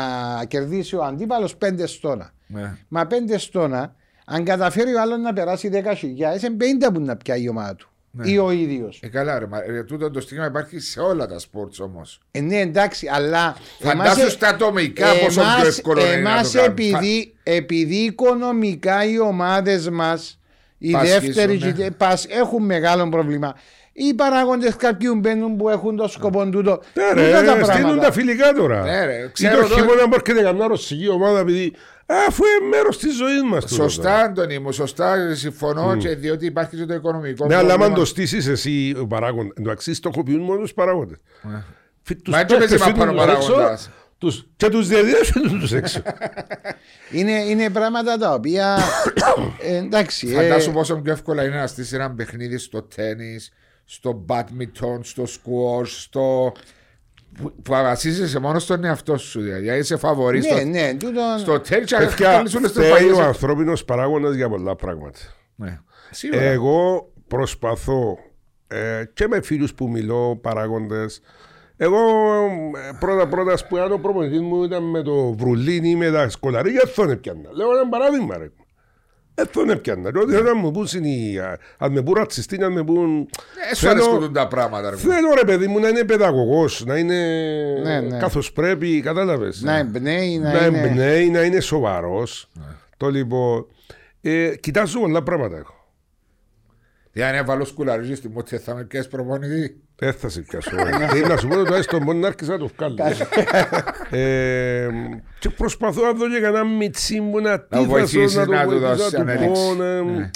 κερδίσει 0.48 0.97
ο 0.97 1.05
αντίπαλος 1.05 1.56
πέντε 1.56 1.86
στόνα. 1.86 2.31
Ναι. 2.47 2.77
Μα 2.89 3.06
πέντε 3.06 3.39
στόνα, 3.39 3.94
Αν 4.28 4.44
καταφέρει 4.44 4.94
ο 4.94 5.01
άλλος 5.01 5.18
να 5.18 5.32
περάσει 5.32 5.68
10 5.68 5.94
χιλιάδες, 5.94 6.46
είναι 6.47 6.56
50 6.89 6.93
που 6.93 7.01
να 7.01 7.16
πιάει 7.16 7.43
η 7.43 7.48
ομάδα 7.48 7.74
του. 7.74 7.90
Ναι. 8.18 8.30
Ή 8.30 8.38
ο 8.38 8.51
ίδιος. 8.51 9.01
Ε, 9.02 9.09
καλά, 9.09 9.38
ρε, 9.38 9.47
μα, 9.47 9.59
ε, 9.62 9.82
τούτο 9.82 10.10
το 10.10 10.20
στίγμα 10.20 10.47
υπάρχει 10.47 10.78
σε 10.80 11.01
όλα 11.01 11.26
τα 11.26 11.38
σπορτ 11.38 11.80
όμως. 11.80 12.20
Ε, 12.30 12.40
ναι, 12.40 12.56
εντάξει, 12.60 13.09
αλλά. 13.12 13.56
Φαντάσου 13.78 14.20
εμάς- 14.20 14.32
στα 14.32 14.48
ατομικά 14.48 15.06
πόσο 15.12 15.40
πιο 15.40 15.43
εμάς- 15.43 15.66
εύκολο 15.66 16.01
είναι 16.01 16.10
να 16.16 16.30
εμάς 16.30 16.51
το 16.51 16.59
κάνουν. 16.59 16.70
επειδή, 16.72 17.34
επειδή 17.43 17.97
οικονομικά 17.97 19.05
οι 19.05 19.18
ομάδες 19.20 19.88
μας, 19.88 20.38
οι 20.78 20.90
Πασχίζουν, 20.90 21.20
δεύτεροι, 21.20 21.59
ναι. 21.59 21.70
και- 21.72 21.90
πας, 21.90 22.26
έχουν 22.28 22.64
μεγάλο 22.64 23.09
πρόβλημα. 23.09 23.55
Οι 23.93 24.14
παράγοντες 24.14 24.76
κάποιου 24.76 25.14
μπαίνουν 25.14 25.56
που 25.56 25.68
έχουν 25.68 25.97
το 25.97 26.09
σκοπό 26.09 26.48
τούτο. 26.48 26.82
Ναι, 26.94 27.02
Τούτα 27.24 27.40
ρε, 27.40 27.47
τα 27.47 27.52
στείλουν 27.52 27.62
πράγματα. 27.66 28.02
τα 28.06 28.12
φιλικά 28.12 28.52
τώρα. 28.52 28.82
Ναι, 28.82 29.05
ρε, 29.05 29.14
Ή 29.24 29.30
ξέρω 29.32 29.60
το 29.62 29.68
τώρα- 29.68 29.74
χειμώνα 29.80 30.09
που 30.09 30.14
έρχεται 30.14 30.43
καμιά 30.43 30.66
ρωσική 30.66 31.09
ομάδα 31.09 31.38
επειδή 31.38 31.72
αφού 32.06 32.42
είναι 32.44 32.68
μέρος 32.68 32.98
της 32.98 33.16
ζωής 33.16 33.42
μας. 33.42 33.64
Σωστά, 33.70 34.20
Αντώνη 34.20 34.58
μου, 34.58 34.72
σωστά, 34.72 35.34
συμφωνώ 35.34 35.96
και 35.96 36.08
διότι 36.08 36.46
υπάρχει 36.46 36.76
και 36.76 36.84
το 36.84 36.94
οικονομικό 36.94 37.46
Ναι, 37.46 37.54
αλλά 37.54 37.66
άμα 37.66 37.74
πρόβλημα. 37.76 37.98
το 37.98 38.04
στήσεις 38.04 38.46
εσύ 38.46 38.94
ο 39.00 39.06
παράγοντα, 39.06 39.52
εντάξει, 39.58 39.94
στοχοποιούν 39.94 40.40
μόνο 40.40 40.60
τους 40.60 40.74
παράγοντες. 40.74 41.18
Μα 42.28 42.38
έτσι 42.40 42.56
παίζει 42.56 42.76
πάνω 42.92 43.12
παράγοντας. 43.12 43.90
Και 44.56 44.68
τους 44.68 44.88
διαδιέσουν 44.88 45.58
τους 45.60 45.72
έξω. 45.72 46.02
Είναι, 47.12 47.32
είναι 47.32 47.70
πράγματα 47.70 48.18
τα 48.18 48.32
οποία. 48.32 48.78
ε, 49.60 49.76
εντάξει. 49.76 50.28
ε, 50.32 50.34
Φαντάσου 50.34 50.72
πόσο 50.72 50.96
πιο 50.96 51.12
εύκολα 51.12 51.44
είναι 51.44 51.56
να 51.56 51.66
στήσεις 51.66 51.92
ένα 51.92 52.10
παιχνίδι 52.10 52.58
στο 52.58 52.82
τέννη, 52.82 53.38
στο 53.84 54.24
badminton, 54.28 54.98
στο 55.02 55.24
squash, 55.24 55.86
στο. 55.86 56.52
Που, 57.42 57.52
που 57.62 57.62
βασίζεσαι 57.72 58.38
μόνος 58.38 58.62
στον 58.62 58.84
εαυτό 58.84 59.16
σου. 59.18 59.40
Δηλαδή 59.40 59.78
είσαι 59.78 59.96
φαβορής 59.96 60.44
ναι, 60.44 60.50
στο, 60.56 60.64
ναι, 60.64 60.94
τούτο, 60.94 61.20
στο 61.38 61.60
τέννη 61.60 61.84
και 61.84 61.96
Παιδιά, 61.96 62.28
κάνεις 62.28 62.54
όλες 62.54 62.72
τις 62.72 62.80
φταίει 62.80 62.90
ο 62.90 62.94
παλιές- 62.94 63.18
ανθρώπινος 63.18 63.84
παράγοντας 63.84 64.34
για 64.34 64.48
πολλά 64.48 64.76
πράγματα. 64.76 65.18
Ναι. 65.56 65.78
Σίγουρα. 66.10 66.40
Εγώ 66.42 67.10
προσπαθώ 67.28 68.18
ε, 68.66 69.02
και 69.14 69.26
με 69.28 69.40
φίλους 69.40 69.74
που 69.74 69.88
μιλώ, 69.88 70.38
παράγοντες. 70.42 71.20
Εγώ 71.76 71.98
ε, 72.76 72.96
πρώτα 73.00 73.28
πρώτα 73.28 73.52
ας 73.52 73.66
πούμε 73.66 73.80
αν 73.80 73.92
ο 73.92 73.98
προπονητής 73.98 74.40
μου 74.40 74.64
ήταν 74.64 74.82
με 74.82 75.02
το 75.02 75.32
βρουλίνι 75.32 75.90
ή 75.90 75.96
με 75.96 76.10
τα 76.10 76.28
σκολαρίκια, 76.28 76.82
δεν 76.84 76.94
τον 76.94 77.10
έπιανα. 77.10 77.48
Λέω 77.52 77.70
ένα 77.80 77.88
παράδειγμα 77.88 78.38
ρε. 78.38 78.50
Δεν 79.38 79.48
τον 79.52 79.70
έπιανα. 79.70 80.12
Και 80.12 80.18
Ό,τι 80.18 80.32
θέλω 80.32 80.42
να 80.44 80.54
μου 80.54 80.70
πούν 80.70 80.86
είναι 80.96 81.08
οι- 81.08 81.38
αν 81.78 81.92
με 81.92 82.02
πούν 82.02 82.14
ρατσιστή, 82.14 82.62
αν 82.64 82.72
με 82.72 82.84
πούν... 82.84 83.28
Ε, 83.70 83.74
σου 83.74 83.88
αρέσκουν 83.88 84.32
τα 84.32 84.48
πράγματα. 84.48 84.90
Ρε. 84.90 84.96
Θέλω 84.96 85.34
ρε 85.34 85.44
παιδί 85.44 85.66
μου 85.66 85.78
να 85.80 85.88
είναι 85.88 86.04
παιδαγωγός, 86.04 86.84
να 86.86 86.96
είναι 86.96 87.14
Ναι, 87.82 88.00
ναι. 88.00 88.18
καθώς 88.18 88.52
πρέπει, 88.52 89.00
κατάλαβες. 89.00 89.62
να 89.62 89.76
εμπνέει, 89.76 90.38
να, 90.38 90.52
να 90.52 90.66
είναι. 90.66 90.78
εμπνέει, 90.80 91.28
να 91.30 91.42
είναι 91.42 91.60
σοβαρός. 91.60 92.50
Το 92.96 93.08
λοιπόν... 93.08 93.66
Ε, 94.20 94.56
κοιτάζω 94.60 95.00
πολλά 95.00 95.22
πράγματα 95.22 95.56
έχω. 95.56 95.75
Για 97.16 97.32
να 97.32 97.44
βάλω 97.44 97.64
σκουλαρίζεις 97.64 98.18
στη 98.18 98.28
μότια 98.28 98.59
θα 98.59 98.74
με 98.74 98.84
πιάσει 98.84 99.09
προπονητή; 99.09 99.80
Δεν 99.97 100.12
θα 100.12 100.28
σε 100.28 100.40
πιάσω. 100.40 100.70
Θέλω 101.10 101.26
να 101.26 101.36
σου 101.36 101.48
πω 101.48 101.59
ότι 101.60 101.74
έστω 101.74 102.01
μόνο 102.01 102.18
να 102.18 102.26
άρχισα 102.26 102.52
να 102.52 102.59
το 102.59 102.70
βγάλω. 102.76 102.97
Ε, 104.10 104.88
και 105.38 105.51
προσπαθώ 105.51 106.02
να 106.02 106.12
δω 106.12 106.28
και 106.30 106.40
κανένα 106.40 106.64
μιτσί 106.64 107.20
μου 107.20 107.40
να 107.40 107.60
τίθασω, 107.60 107.88
βοηθήσεις, 107.88 108.34
να 108.36 108.44
το 108.47 108.52
να 108.52 108.62
του 108.62 108.68
βοηθήσω, 108.68 108.88
δώσεις 108.88 109.12
να 109.12 109.24
του 109.24 109.30
ανέλυξη. 109.30 109.62
πω. 109.68 109.74
να- 109.74 110.02
Ναι. 110.02 110.30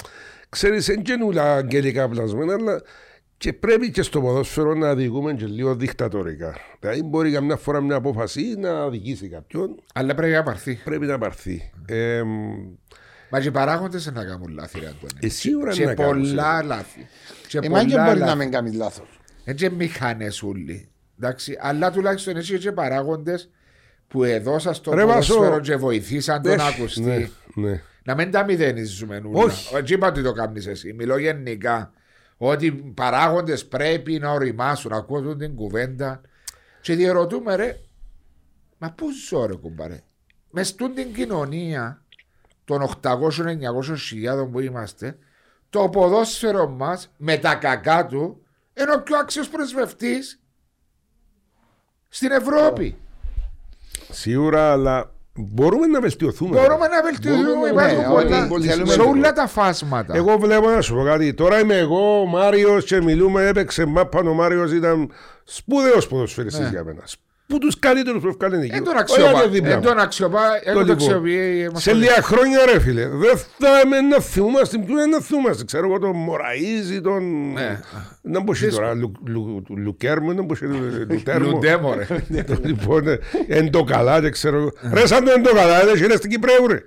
Ξέρεις, 0.49 0.87
είναι 0.87 1.01
και 1.01 1.15
νουλά 1.15 1.53
αγγελικά 1.55 2.09
πλασμένα, 2.09 2.53
αλλά 2.53 2.81
και 3.37 3.53
πρέπει 3.53 3.91
και 3.91 4.01
στο 4.01 4.21
ποδόσφαιρο 4.21 4.73
να 4.73 4.95
διηγούμε 4.95 5.33
και 5.33 5.45
λίγο 5.45 5.75
δικτατορικά. 5.75 6.55
Δηλαδή 6.79 7.03
μπορεί 7.03 7.31
καμιά 7.31 7.55
φορά 7.55 7.81
μια 7.81 7.95
απόφαση 7.95 8.55
να 8.57 8.83
οδηγήσει 8.83 9.27
κάποιον, 9.29 9.75
Αλλά 9.93 10.15
πρέπει 10.15 10.33
να 10.33 10.43
πάρθει. 10.43 10.79
πρέπει 10.83 11.05
να 11.05 11.17
πάρθει. 11.17 11.71
Ε, 13.33 13.35
Μα 13.37 13.39
και 13.41 13.47
οι 13.47 13.51
παράγοντες 13.51 14.03
δεν 14.03 14.13
θα 14.13 14.23
κάνουν 14.23 14.53
λάθη, 14.53 14.79
ρε 14.79 14.85
Αντώνη. 14.87 15.11
Ε, 15.19 15.29
σίγουρα 15.29 15.71
Και 15.71 15.85
να 15.85 15.93
κάνουν, 15.93 16.11
πολλά 16.13 16.25
σίγουρα. 16.25 16.63
λάθη. 16.63 17.07
Και 17.47 17.59
Εμάς 17.61 17.83
και 17.83 17.89
πολλά 17.89 18.03
μπορεί 18.05 18.19
να 18.19 18.25
λάθη. 18.25 18.37
μην 18.37 18.51
κάνεις 18.51 18.73
λάθος. 18.73 19.19
Έτσι 19.43 19.69
μηχανές 19.69 20.43
όλοι. 20.43 20.89
Εντάξει, 21.19 21.57
αλλά 21.61 21.91
τουλάχιστον 21.91 22.37
έτσι 22.37 22.57
και 22.57 22.71
παράγοντες 22.71 23.49
που 24.07 24.23
έδωσαν 24.23 24.73
στο 24.73 24.93
Ρε, 24.93 25.05
Βάσο. 25.05 25.33
ποδόσφαιρο 25.33 25.59
και 25.61 25.75
βοηθήσαν 25.75 26.41
τον 26.41 26.51
έχ, 26.51 26.61
ακουστή. 26.67 27.01
ναι, 27.01 27.29
ναι. 27.55 27.81
Να 28.03 28.15
μην 28.15 28.31
τα 28.31 28.43
μηδενίζουμε 28.43 29.21
όλα. 29.25 29.43
Όχι. 29.43 29.75
Έτσι 29.75 29.93
είπα 29.93 30.07
ότι 30.07 30.21
το 30.23 30.31
κάνεις 30.31 30.67
εσύ. 30.67 30.93
Μιλώ 30.93 31.17
γενικά. 31.17 31.91
Ότι 32.37 32.65
οι 32.65 32.71
παράγοντες 32.71 33.65
πρέπει 33.65 34.19
να 34.19 34.29
οριμάσουν, 34.31 34.91
να 34.91 34.97
ακούσουν 34.97 35.37
την 35.37 35.55
κουβέντα. 35.55 36.21
Και 36.81 36.95
διερωτούμε, 36.95 37.55
ρε, 37.55 37.79
μα 38.77 38.91
πού 38.91 39.05
ζω, 39.29 39.45
ρε 39.45 39.55
κουμπάρε. 39.55 39.99
Μες 40.49 40.67
στούν 40.67 40.93
την 40.93 41.13
κοινωνία 41.13 42.01
των 42.77 42.89
800-900 43.03 43.95
χιλιάδων 43.97 44.51
που 44.51 44.59
είμαστε, 44.59 45.17
το 45.69 45.89
ποδόσφαιρο 45.89 46.67
μας 46.67 47.11
με 47.17 47.37
τα 47.37 47.55
κακά 47.55 48.05
του 48.05 48.41
είναι 48.79 48.93
ο 48.93 49.01
πιο 49.01 49.17
άξιος 49.17 49.49
πρεσβευτής 49.49 50.39
στην 52.09 52.31
Ευρώπη. 52.31 52.97
Σίγουρα, 54.11 54.71
αλλά 54.71 55.11
μπορούμε 55.35 55.87
να 55.87 56.01
βελτιωθούμε. 56.01 56.59
Μπορούμε 56.59 56.87
να 56.87 57.01
βελτιωθούμε. 57.01 57.45
Μπορούμε 57.49 57.71
να 57.71 57.91
Υπάρχουν 57.91 58.13
βελτιωθούμε. 58.15 58.47
πολλά- 58.47 58.71
Θέλουμε 58.71 58.91
σε 58.91 58.97
να- 58.97 59.03
όλα 59.03 59.33
τα 59.33 59.47
φάσματα. 59.47 60.15
Εγώ 60.15 60.37
βλέπω 60.37 60.69
να 60.69 60.81
σου 60.81 60.95
πω 60.95 61.03
κάτι. 61.03 61.33
Τώρα 61.33 61.59
είμαι 61.59 61.77
εγώ, 61.77 62.21
ο 62.21 62.25
Μάριος, 62.25 62.85
και 62.85 63.01
μιλούμε. 63.01 63.47
Έπαιξε 63.47 63.85
μάπα. 63.85 64.19
Ο 64.19 64.33
Μάριος 64.33 64.71
ήταν 64.71 65.11
σπουδαίος 65.43 66.07
ποδοσφαιριστής 66.07 66.63
Ναι. 66.63 66.69
για 66.69 66.83
μένα. 66.83 67.03
Που 67.51 67.57
τους 67.57 67.79
καλύτερους 67.79 68.21
που 68.21 68.27
έφυγαν 68.27 68.61
εκεί. 68.61 68.71
Δεν 68.71 68.83
τον 68.83 68.93
Όχι 68.93 69.01
αξιοπά. 69.01 69.31
γιατί 69.31 69.49
δίπλα 69.49 69.69
Δεν 69.69 69.77
μου. 69.77 69.83
τον 69.85 69.99
αξιοπά. 69.99 70.41
Εγώ 70.63 70.73
το 70.73 70.79
λοιπόν, 70.79 70.91
αξιοποιεί. 70.91 71.69
Σε 71.75 71.93
λίγα 71.93 72.21
χρόνια, 72.21 72.65
ρε 72.65 72.79
φίλε, 72.79 73.07
δεν 73.07 73.37
θα 73.57 73.87
με 73.87 74.01
να 74.01 74.19
θυμούμαστε. 74.19 74.77
Ποιον 74.77 74.97
είναι 74.97 75.05
να 75.05 75.19
θυμούμαστε. 75.21 75.63
Ξέρω 75.65 75.85
εγώ 75.87 75.99
τον 75.99 76.11
Μωραΐζη, 76.27 77.01
τον. 77.03 77.51
Ναι. 77.51 77.79
Να 78.21 78.39
μπω 78.39 78.53
τώρα. 78.71 78.93
Λου- 78.93 79.15
Λου- 79.27 79.69
Λουκέρμο, 79.69 80.33
να 80.33 80.41
μπω 80.41 80.53
Λουτέρμο. 81.09 81.49
Λουντέμο, 81.51 81.93
ρε. 81.93 82.07
Λοιπόν, 82.63 83.03
εν 83.47 83.71
το 83.71 83.83
καλά, 83.83 84.21
δεν 84.21 84.31
ξέρω 84.31 84.57
εγώ. 84.57 84.71
Ρε, 84.93 85.07
σαν 85.07 85.23
το 85.23 85.31
εν 85.31 85.43
το 85.43 85.53
καλά, 85.53 85.85
δεν 85.85 86.03
είναι 86.03 86.15
στην 86.15 86.29
Κυπρέου, 86.29 86.67
ρε. 86.67 86.79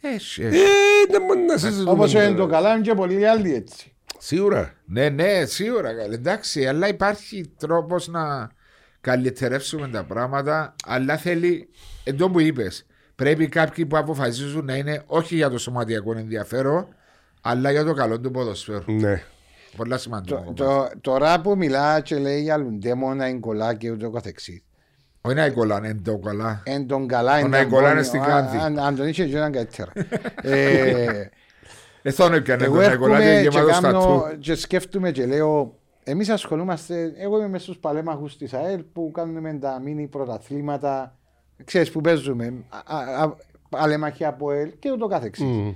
Έχει, 0.00 0.42
Ε, 0.42 0.46
έχει. 0.46 0.58
δεν 1.10 1.22
μπορεί 1.26 1.40
να 1.40 1.56
συζητούμε. 1.56 1.90
Όπως 1.90 2.12
είναι 2.12 2.22
τώρα. 2.24 2.34
το 2.36 2.46
καλά, 2.46 2.72
είναι 2.72 2.80
και 2.80 2.94
πολλοί 2.94 3.28
άλλοι 3.28 3.54
έτσι. 3.54 3.92
Σίγουρα. 4.18 4.72
Ναι, 4.86 5.08
ναι, 5.08 5.44
σίγουρα. 5.44 5.94
καλέ. 5.94 6.14
Εντάξει, 6.14 6.66
αλλά 6.66 6.88
υπάρχει 6.88 7.52
τρόπος 7.58 8.08
να 8.08 8.50
καλυτερεύσουμε 9.04 9.88
τα 9.88 10.04
πράγματα. 10.04 10.74
Αλλά 10.86 11.16
θέλει, 11.16 11.68
εντό 12.04 12.30
που 12.30 12.40
είπες, 12.40 12.86
πρέπει 13.16 13.48
κάποιοι 13.48 13.86
που 13.86 13.96
αποφασίζουν 13.96 14.64
να 14.64 14.74
είναι 14.76 15.02
όχι 15.06 15.34
για 15.34 15.50
το 15.50 15.58
σωματιακό 15.58 16.16
ενδιαφέρον, 16.16 16.86
αλλά 17.40 17.70
για 17.70 17.84
το 17.84 17.92
καλό 17.92 18.20
του 18.20 18.30
ποδοσφαίρου. 18.30 18.92
Ναι. 18.92 19.22
Πολλά 19.76 19.98
σημαντικό. 19.98 20.36
Το, 20.36 20.42
κομμάτι. 20.42 20.60
το, 20.62 20.98
τώρα 21.00 21.40
που 21.40 21.56
μιλάς 21.56 22.02
και 22.02 22.16
λέει 22.16 22.42
για 22.42 22.56
λουντέμο, 22.56 23.14
να 23.14 23.26
είναι 23.28 23.38
κολλά 23.38 23.74
και 23.74 23.90
ούτω 23.90 24.10
καθεξής. 24.10 24.62
Όχι 25.20 25.34
να 25.34 25.44
είναι 25.44 25.74
είναι 25.84 26.00
το 26.04 26.18
καλά. 26.18 26.62
Εν 26.64 26.86
τον 26.86 27.06
καλά 27.06 27.34
Ο 27.34 27.38
είναι 27.38 27.48
Ναϊκολά 27.48 27.86
είναι 27.86 27.94
τον 27.94 28.04
στην 28.04 28.20
πόνι. 28.20 28.30
Κάνθη. 28.32 28.56
Αν- 28.56 28.78
Αν 28.78 28.96
τον 28.96 29.06
είχε, 29.08 29.22
ήταν 29.24 29.52
καλύτερα. 29.52 29.92
Ε, 30.42 31.28
Εθόν 32.02 32.34
έπιανε 32.34 32.64
Εγώ 32.64 32.74
τον 32.74 32.82
Ναϊκολά 32.84 33.16
έρχομαι 33.16 33.32
είναι 33.32 33.48
και, 33.48 33.48
γεμάτο 33.58 33.80
κάνω, 33.80 34.00
στατού. 34.00 34.38
και 34.38 34.54
σκέφτομαι 34.54 35.10
και 35.10 35.26
λέω 35.26 35.78
εμείς 36.04 36.28
ασχολούμαστε, 36.28 37.14
εγώ 37.18 37.38
είμαι 37.38 37.48
μέσα 37.48 37.64
στους 37.64 37.78
παλέμαχους 37.78 38.36
της 38.36 38.52
ΑΕΛ 38.54 38.82
που 38.92 39.10
κάνουμε 39.14 39.54
τα 39.54 39.80
μίνι 39.80 40.06
πρωταθλήματα 40.06 41.18
ξέρεις 41.64 41.90
που 41.90 42.00
παίζουμε 42.00 42.52
α, 42.86 42.96
α, 42.96 43.22
α, 43.22 43.36
παλέμαχοι 43.68 44.24
από 44.24 44.48
ΑΕΛ 44.48 44.70
και 44.78 44.90
ούτω 44.92 45.06
καθεξής. 45.06 45.44
Μμ. 45.44 45.70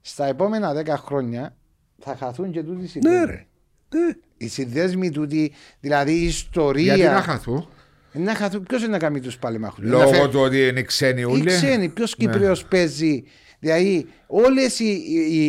Στα 0.00 0.26
επόμενα 0.26 0.72
10 0.72 0.86
χρόνια 0.96 1.56
θα 1.98 2.16
χαθούν 2.16 2.50
και 2.50 2.62
τούτοι 2.62 2.78
οι 2.78 2.82
Ναι, 2.82 2.86
συνδέσμοι. 2.88 3.24
ρε. 3.26 3.46
Ναι. 3.94 4.12
Οι 4.36 4.48
συνδέσμοι 4.48 5.10
τούτοι, 5.10 5.52
δηλαδή 5.80 6.12
η 6.12 6.24
ιστορία. 6.24 6.94
Γιατί 6.94 7.14
να 7.14 7.20
χαθούν; 7.22 7.68
να 8.12 8.34
χαθούν, 8.34 8.62
ποιος 8.62 8.82
είναι 8.82 8.90
να 8.90 8.98
κάνει 8.98 9.20
τους 9.20 9.38
παλέμαχους; 9.38 9.84
Λόγω 9.84 10.28
του 10.28 10.40
ότι 10.40 10.66
είναι 10.68 10.82
ξένοι 10.82 11.20
Οι 11.20 11.24
όλοι. 11.24 11.44
ξένοι, 11.44 11.88
ποιος 11.88 12.16
Κύπριο 12.16 12.56
παίζει. 12.68 13.24
Δηλαδή, 13.64 14.06
όλες 14.26 14.78
οι, 14.78 14.84
οι, 14.90 15.46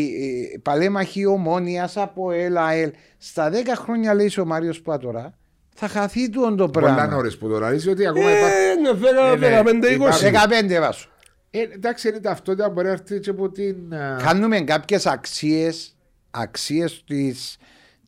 οι 0.54 0.60
παλέμαχοι 0.60 1.26
ομόνια 1.26 1.90
από 1.96 2.32
ΕΛΑΕΛ 2.32 2.92
στα 3.18 3.52
10 3.52 3.56
χρόνια, 3.76 4.14
λέει 4.14 4.32
ο 4.40 4.46
Μάριος 4.46 4.82
Πάτορα, 4.82 5.38
θα 5.76 5.88
χαθεί 5.88 6.30
του 6.30 6.56
το 6.56 6.70
Πολλά 6.70 6.94
πράγμα. 6.96 7.16
νωρίς 7.16 7.38
που 7.38 7.50
το 7.50 7.60
λαλείς, 7.60 7.88
ότι 7.88 8.08
ακόμα 8.08 8.32
υπάρχει. 8.38 8.56
Ε, 8.58 8.76
ναι, 8.76 9.48
Ε, 9.48 9.62
ναι, 9.64 9.88
15-20. 9.90 9.94
υπάρχει. 9.94 10.26
15 10.76 10.80
βάσο. 10.80 11.10
Ε, 11.50 11.62
εντάξει, 11.62 12.08
είναι 12.08 12.20
ταυτότητα 12.20 12.70
μπορεί 12.70 12.86
να 12.88 12.92
έρθει 12.94 13.20
και 13.20 13.30
από 13.30 13.50
την. 13.50 13.94
α, 13.94 14.20
Κάνουμε 14.24 14.62
κάποιες 14.62 15.06
αξίες 15.06 15.96
αξίες 16.32 17.04
της, 17.08 17.58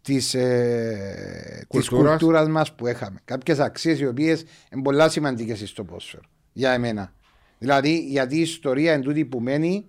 της, 0.02 0.34
ε, 0.34 1.66
της 1.70 1.88
Κουλτούρας. 1.90 2.10
κουλτούρας 2.20 2.48
μας 2.50 2.74
που 2.76 2.88
είχαμε. 2.88 3.20
Κάποιες 3.26 3.60
αξίες 3.60 4.00
οι 4.00 4.06
οποίες 4.08 4.44
είναι 4.74 4.82
πολλά 4.82 5.10
σημαντικές 5.10 5.70
στο 5.70 5.84
πόσφαιρο. 5.84 6.24
Για 6.54 6.72
εμένα. 6.72 7.14
Δηλαδή 7.58 7.98
γιατί 8.00 8.38
η 8.38 8.42
ιστορία 8.42 8.94
είναι 8.94 9.04
τούτη 9.04 9.26
που 9.26 9.40
μένει 9.40 9.86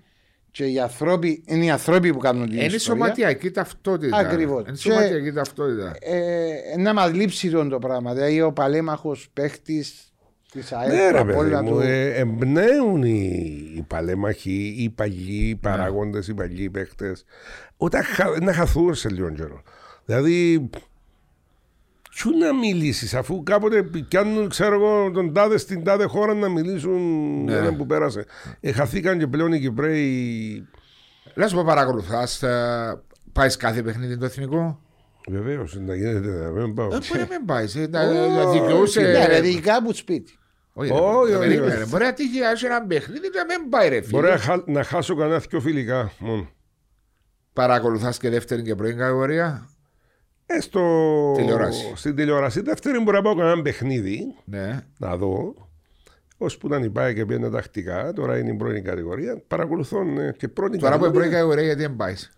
και 0.57 0.65
οι 0.65 0.79
άνθρωποι, 0.81 1.43
είναι 1.47 1.65
οι 1.65 1.71
άνθρωποι 1.71 2.13
που 2.13 2.19
κάνουν 2.19 2.45
την 2.47 2.53
Είναι 2.57 2.65
ιστορία. 2.65 2.79
σωματιακή 3.05 3.51
ταυτότητα. 3.51 4.17
Ακριβώς. 4.17 4.61
Είναι 4.63 4.71
Και- 4.71 4.77
σωματιακή 4.91 5.33
ταυτότητα. 5.33 5.97
ε, 6.01 6.77
να 6.79 6.95
μας 6.95 7.13
λείψει 7.13 7.51
τον 7.51 7.69
το 7.69 7.79
πράγμα. 7.79 8.15
Δηλαδή 8.15 8.43
ο 8.43 8.53
παλέμαχος 8.53 9.29
παίχτης 9.33 10.11
Της 10.53 10.73
ΑΕΚ, 10.73 10.89
Ναι, 10.93 11.11
ρε 11.11 11.19
του 11.19 11.25
παιδί 11.25 11.33
Απόλλωνα, 11.39 11.63
μου, 11.63 11.71
του- 11.71 11.81
ε, 11.81 12.11
εμπνέουν 12.15 13.03
οι, 13.03 13.73
οι 13.77 13.83
παλέμαχοι, 13.83 14.75
οι 14.79 14.91
παλιοί 14.91 15.47
οι 15.51 15.55
παράγοντες, 15.57 16.29
οι 16.29 16.35
παλιοί 16.35 16.71
παίχτες, 16.71 17.25
όταν 17.77 18.03
χα- 18.03 18.41
να 18.45 18.53
χαθούν 18.53 18.95
σε 18.95 19.09
λίγο 19.11 19.31
καιρό. 19.31 19.63
Δηλαδή, 20.05 20.71
Ποιου 22.19 22.39
να 22.39 22.55
μιλήσεις, 22.55 23.15
αφού 23.15 23.43
κάποτε 23.43 23.83
πιάνουν, 23.83 24.49
ξέρω 24.49 24.75
εγώ, 24.75 25.11
τον 25.11 25.33
τάδε 25.33 25.59
στην 25.59 25.85
τάδε 25.85 26.05
χώρα 26.05 26.35
να 26.35 26.49
μιλήσουν 26.49 27.01
Ναι. 27.45 27.55
ένα 27.57 27.75
που 27.75 27.87
πέρασε. 27.87 28.25
Ε, 28.61 28.73
χαθήκαν 28.73 29.19
και 29.19 29.27
πλέον 29.27 29.53
οι 29.53 29.61
Κυπρέοι. 29.61 30.69
Να 31.35 31.49
σου 31.49 31.55
πω 31.57 31.65
παρακολουθά. 31.65 32.29
Πάεις 33.33 33.57
κάθε 33.57 33.83
παιχνίδι 33.83 34.17
το 34.19 34.25
εθνικό; 34.25 34.81
Βεβαίως, 35.29 35.75
να 35.81 35.95
γίνεται, 35.95 36.51
δεν 36.51 36.73
πάω. 36.73 36.87
Ε, 36.87 36.89
Μπορεί 37.09 37.21
να 37.21 37.27
μην 37.31 37.45
πάεις. 37.47 37.75
ε, 37.75 37.87
Να 37.91 38.01
Ω, 38.01 38.29
να 38.45 38.51
δικαιούσε. 38.51 39.01
Ναι, 39.01 39.27
ρε, 39.27 39.41
δει 39.41 39.61
κάπου 39.61 39.95
σπίτι. 39.95 40.39
Όχι, 40.73 40.91
Όχι, 40.93 41.31
ρε, 41.33 41.37
όχι, 41.37 41.47
περίμενε, 41.49 41.75
όχι. 41.75 41.89
Μπορεί 41.91 42.05
να 42.05 42.13
τύχει 42.13 42.39
να 42.41 42.51
έχει 42.51 42.65
ένα 42.67 42.83
παιχνίδι 42.87 43.31
και 43.31 43.39
να 43.49 43.59
μην 43.59 43.69
πάει 43.71 43.89
ρε 43.89 44.01
Μπορεί 44.09 44.27
να, 44.29 44.37
φίλε. 44.37 44.55
χα- 44.55 44.71
να 44.71 44.83
χάσω 44.85 45.15
κανένα 45.17 45.39
δυο 45.39 45.61
φιλικά 45.61 46.13
μόνο. 46.19 46.49
Παρακολουθάς 47.53 48.19
και 48.19 48.31
δεύτερη 48.31 48.63
και 48.63 48.75
πρώτη 48.75 48.95
κατηγορία; 48.95 49.69
Ε, 50.47 50.61
στο... 50.61 50.81
Τηλεόραση. 51.37 51.93
Στην 51.97 52.17
τηλεόραση. 52.17 52.61
Δεύτερη 52.61 52.99
μπορεί 53.01 53.17
να 53.17 53.23
πάω 53.23 53.35
κανένα 53.35 53.63
παιχνίδι, 53.63 54.35
Ναι. 54.45 54.81
να 54.99 55.17
δω. 55.17 55.55
Ώσπου 56.39 56.67
ήταν 56.67 56.83
η 56.83 56.91
ΠΑΕ 56.91 57.13
και 57.13 57.27
πήγαινε 57.27 57.51
τακτικά, 57.51 58.13
τώρα 58.13 58.39
είναι 58.39 58.51
η 58.51 58.55
πρώτη 58.57 58.81
κατηγορία. 58.81 59.43
Παρακολουθώ 59.49 60.05
ναι, 60.05 60.31
και 60.33 60.49
πρώτη 60.49 60.79
Τώρα 60.79 60.99
που 60.99 61.05
είναι 61.05 61.13
πρώτη 61.13 61.29
κατηγορία. 61.29 61.39
κατηγορία 61.39 61.65
γιατί 61.65 61.81
δεν 61.83 61.97
πάεις; 61.97 62.33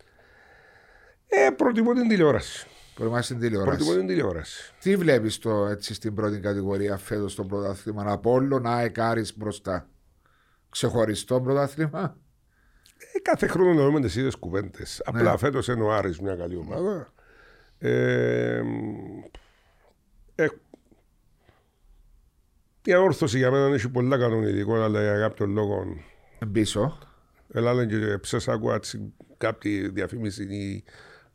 Ε, 1.27 1.51
προτιμώ 1.51 1.93
την 1.93 2.09
τηλεόραση. 2.09 2.67
Προτιμάς 2.95 3.27
την 3.27 3.39
Προτιμώ 3.39 3.61
τηλεόραση. 3.65 3.97
την 3.99 4.07
τηλεόραση. 4.07 4.73
Τι 4.81 4.97
βλέπεις 4.97 5.41
έτσι 5.71 5.95
στην 5.95 6.15
πρώτη 6.15 6.39
κατηγορία 6.39 6.97
φέτος 6.97 7.33
στο 7.33 7.45
πρωτάθλημα; 7.45 8.05
Απόλλων, 8.07 8.67
ΑΕΚ, 8.67 8.99
Άρης 8.99 9.37
μπροστά. 9.37 9.89
Ξεχωριστό 10.71 11.41
πρωτάθλημα; 11.41 12.17
Ε, 13.15 13.19
κάθε 13.19 13.47
χρόνο 13.47 13.73
να 13.73 13.85
δούμε 13.85 14.01
τις 14.01 14.17
ίδιες 14.17 14.35
κουβέντες. 14.37 15.03
Ναι. 15.13 15.19
Απλά 15.19 15.37
φέτος 15.37 15.69
είναι 15.69 15.83
ο 15.83 15.93
Άρης 15.93 16.21
μια 16.21 16.35
καλή 16.35 16.57
ομάδα. 16.57 17.13
Ε, 17.79 18.63
ε, 20.35 20.47
η 22.85 22.93
αόρθωση 22.93 23.39
για 23.39 23.51
μένα 23.51 23.75
έχει 23.75 23.89
πολλά 23.89 24.19
κανονιτικό, 24.19 24.75
αλλά 24.75 25.01
για 25.03 25.19
κάποιον 25.19 25.51
λόγο 25.51 25.85
Πίσω. 26.53 26.99
Έλα 27.53 27.75
λένε 27.75 27.87
και 28.07 28.19
ψες 28.19 28.49
άκουα 28.49 28.75
έτσι 28.75 29.13
κάποια 29.37 29.89
διαφήμιση 29.93 30.43
η- 30.43 30.85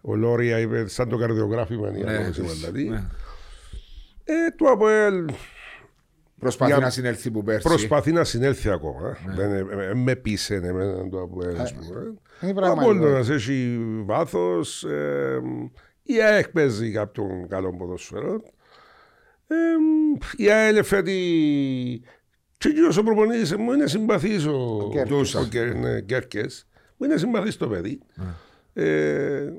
ο 0.01 0.15
Λόρια 0.15 0.59
είπε 0.59 0.87
σαν 0.87 1.09
το 1.09 1.17
καρδιογράφημα 1.17 1.89
είναι 1.89 1.97
η 1.97 2.03
Ναι, 2.03 2.11
ανόηση 2.15 2.41
της- 2.41 2.53
δηλαδή. 2.53 2.89
ναι. 2.89 3.03
Ε, 4.23 4.51
το 4.57 4.65
ΑΠΟΕΛ 4.65 5.25
Προσπαθεί 6.39 6.71
Για- 6.71 6.79
να 6.81 6.89
συνέλθει 6.89 7.31
που 7.31 7.43
πέρσι. 7.43 7.67
προσπαθεί 7.67 8.11
να 8.11 8.23
συνέλθει 8.23 8.69
ακόμα. 8.69 9.17
Ναι. 9.25 9.33
Δεν, 9.33 9.51
ε, 9.79 9.85
ε, 9.89 9.93
με 9.93 10.15
πείσε 10.15 10.55
εμένα 10.55 11.09
το 11.09 11.21
ΑΠΟΕΛ 11.21 11.59
ας 11.59 11.73
πούμε. 11.73 11.99
Είναι 12.41 12.51
Ο 12.51 12.53
πραγματικό. 12.53 12.91
Απόλλωνας 12.91 13.29
έχει 13.29 13.77
βάθος. 14.05 14.83
Ε, 14.83 15.41
η 16.03 16.21
ΑΕΚ 16.21 16.49
παίζει 16.49 16.91
κάποιον 16.91 17.47
καλό 17.47 17.75
ποδοσφαιρό. 17.75 18.41
Ε, 19.47 19.55
η 20.37 20.49
ΑΕΛ 20.51 20.83
φέτει 20.83 22.01
και 22.57 22.67
εκείνος 22.69 22.97
ο 22.97 23.03
προπονητής 23.03 23.55
μου 23.55 23.71
είναι 23.71 23.87
συμπαθής 23.87 24.45
ο, 24.45 24.89
Κέρκες. 24.93 25.35
ο 25.35 25.45
Κέρ- 25.45 25.75
ναι, 25.75 26.01
Κέρκες. 26.01 26.67
Μου 26.97 27.05
είναι 27.05 27.17
συμπαθής 27.17 27.57
το 27.57 27.67
παιδί. 27.67 27.99
Ε, 28.73 29.49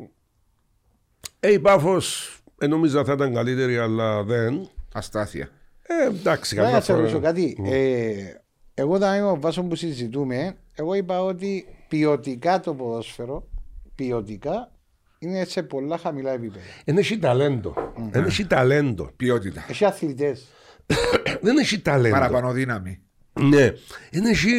ε, 1.41 1.53
η 1.53 1.59
Πάφος 1.61 2.39
ε, 2.59 2.66
νόμιζα 2.66 3.05
θα 3.05 3.12
ήταν 3.12 3.35
καλύτερη 3.35 3.79
αλλά 3.79 4.23
δεν. 4.23 4.69
Αστάθεια. 4.95 5.49
Ε, 5.83 6.07
εντάξει, 6.07 6.55
Να 6.57 6.62
καμιά 6.62 6.81
σε 6.81 6.93
ρωτήσω 6.93 7.15
φορά. 7.15 7.27
κάτι. 7.27 7.57
Ε, 7.65 8.15
εγώ 8.75 8.93
όταν 8.95 9.19
είμαι 9.19 9.29
ο 9.31 9.41
Βάσο 9.41 9.62
που 9.62 9.75
συζητούμε, 9.75 10.57
εγώ 10.75 10.95
είπα 10.95 11.23
ότι 11.23 11.66
ποιοτικά 11.89 12.61
το 12.61 12.75
ποδόσφαιρο, 12.75 13.49
ποιοτικά, 13.95 14.73
είναι 15.25 15.45
σε 15.45 15.63
πολλά 15.63 15.99
χαμηλά 15.99 16.31
επίπεδα. 16.33 16.65
Δεν 16.85 16.97
έχει 16.99 17.19
ταλέντο. 17.19 17.93
Δεν 18.11 18.25
έχει 18.25 18.47
ταλέντο. 18.47 19.11
Ποιότητα. 19.17 19.65
Έχει 19.69 19.85
αθλητές. 19.85 20.45
Δεν 21.41 21.57
έχει 21.59 21.81
ταλέντο. 21.81 22.15
Παραπάνω 22.15 22.51
δύναμη. 22.53 22.99
Ναι. 23.41 23.73
Δεν 24.11 24.25
έχει 24.25 24.53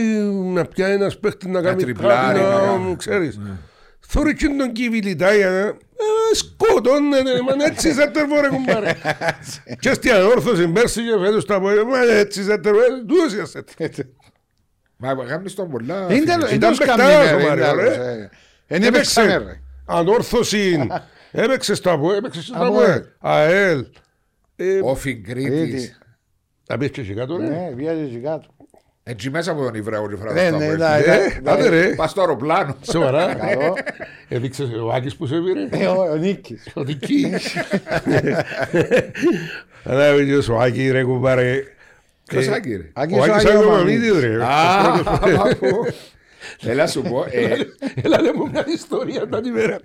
να 0.54 0.66
πιάει 0.66 0.94
ένας 0.94 1.20
παίχτης 1.20 1.50
να 1.50 1.62
κάνει 1.62 1.84
τριπλάρει, 1.84 2.40
κάτι, 2.40 2.50
να 2.52 2.60
να 2.62 2.66
κάνει. 2.66 2.96
ξέρεις. 2.96 3.40
Θωρεί 4.08 4.36
και 4.36 4.48
τον 4.58 4.72
κυβιλιτάια, 4.72 5.48
ε, 5.50 5.76
σκότωνε, 6.34 7.18
μα 7.58 7.66
έτσι 7.66 7.92
ζέτερβο 7.92 8.42
ρε 8.42 8.48
κουμπάρε. 8.48 8.94
Και 9.80 9.94
στη 9.94 10.10
ανόρθωση 10.12 10.68
πέρσι 10.68 11.02
και 11.02 11.18
φέτος 11.26 11.46
τα 11.46 11.60
πω, 11.60 11.68
μα 11.68 12.00
έτσι 12.12 12.42
ζέτερβο, 12.42 12.80
τούτος 13.08 13.34
για 13.34 13.46
ζέτερβο. 13.46 14.10
Μα 14.98 15.16
κάνεις 15.26 15.54
τον 15.54 15.70
πολλά. 15.70 15.96
Είναι 16.04 16.14
φίλε. 16.14 16.26
τέλος- 16.26 16.52
Ήταν 16.52 16.70
εντός 16.74 16.78
παιχτάς 16.78 16.98
καμία, 16.98 17.36
ο 17.36 17.38
ρε, 17.38 17.44
Μάριο, 17.48 17.64
είναι 17.66 17.84
ρε. 17.84 17.90
τέλος, 17.90 17.96
ε. 17.98 18.30
Εν 18.68 18.84
έπαιξαμε, 18.84 19.38
ρε. 19.38 19.62
Ανόρθωση, 19.86 20.88
έπαιξε 21.32 21.76
στο 21.76 21.92
ΑΠΟ, 21.92 22.14
έπαιξε 22.14 22.42
στο 22.42 22.54
ΑΠΟΕΛ. 22.56 22.74
ΑΠΟΕΛ. 22.92 23.04
ΑΕΛ. 23.20 23.86
Ε, 24.56 24.80
Όφη 24.84 25.16
Κρήτης. 25.16 25.50
Κρήτης. 25.60 26.00
Θα 26.64 26.78
πεις 26.78 26.90
και 26.90 27.02
εσύ 27.02 27.14
κάτω 27.14 27.38
ρε. 27.38 27.48
Ναι, 27.48 27.72
βιάζει 27.76 28.06
και 28.06 28.18
κάτω. 28.18 28.48
Έτσι 29.04 29.30
μέσα 29.30 29.52
από 29.52 29.64
τον 29.64 29.74
Ιβραίο 29.76 30.08
τη 30.08 30.14
Ναι, 30.14 30.20
φράγα 30.20 30.42
ναι, 30.42 30.48
στο 30.48 30.58
ναι, 30.58 30.66
Απόελ. 30.66 30.82
Ε, 30.82 31.40
ναι, 31.44 31.52
άντε 31.52 31.70
ναι. 31.70 31.70
ρε. 31.70 31.88
Πας 31.96 32.12
στο 32.12 32.22
αεροπλάνο. 32.22 32.76
Σοβαρά. 32.92 33.34
Καλό. 33.46 33.74
Έδειξες 34.28 34.70
ο 34.84 34.90
Άκης 34.92 35.16
που 35.16 35.26
σε 35.26 35.36
πήρε. 35.36 35.84
Ε, 35.84 35.88
ο- 35.88 36.12
Ο 36.12 36.16
Νίκης. 36.16 36.68
Ο 36.74 36.84
Νικής. 36.84 37.56
Ανάβει 39.84 40.34
ο 40.52 40.60
Άκη 40.60 40.92
ρε 40.92 41.04
κουμπάρε. 41.04 41.64
Ποιος 42.28 42.48
Ε, 42.48 42.54
Άκη, 42.54 42.76
ρε; 42.76 42.90
Άκης 42.94 43.18
Ο 43.18 43.22
Άκης 43.22 43.34
Άγιος 43.34 43.46
Άγιος 43.54 43.66
Μαμίδης. 43.66 44.12
Μαμίδης 44.12 44.24
ρε. 44.38 44.44
Α, 44.44 44.94
από- 45.52 45.86
Έλα 46.66 46.88
σου 46.88 47.02
πω. 47.02 47.26
ε, 47.32 47.56
Έλα 48.04 48.22
λέμε 48.22 48.50
μια 48.52 48.64
ιστορία 48.68 49.28
τα 49.30 49.42
ημέρα. 49.46 49.78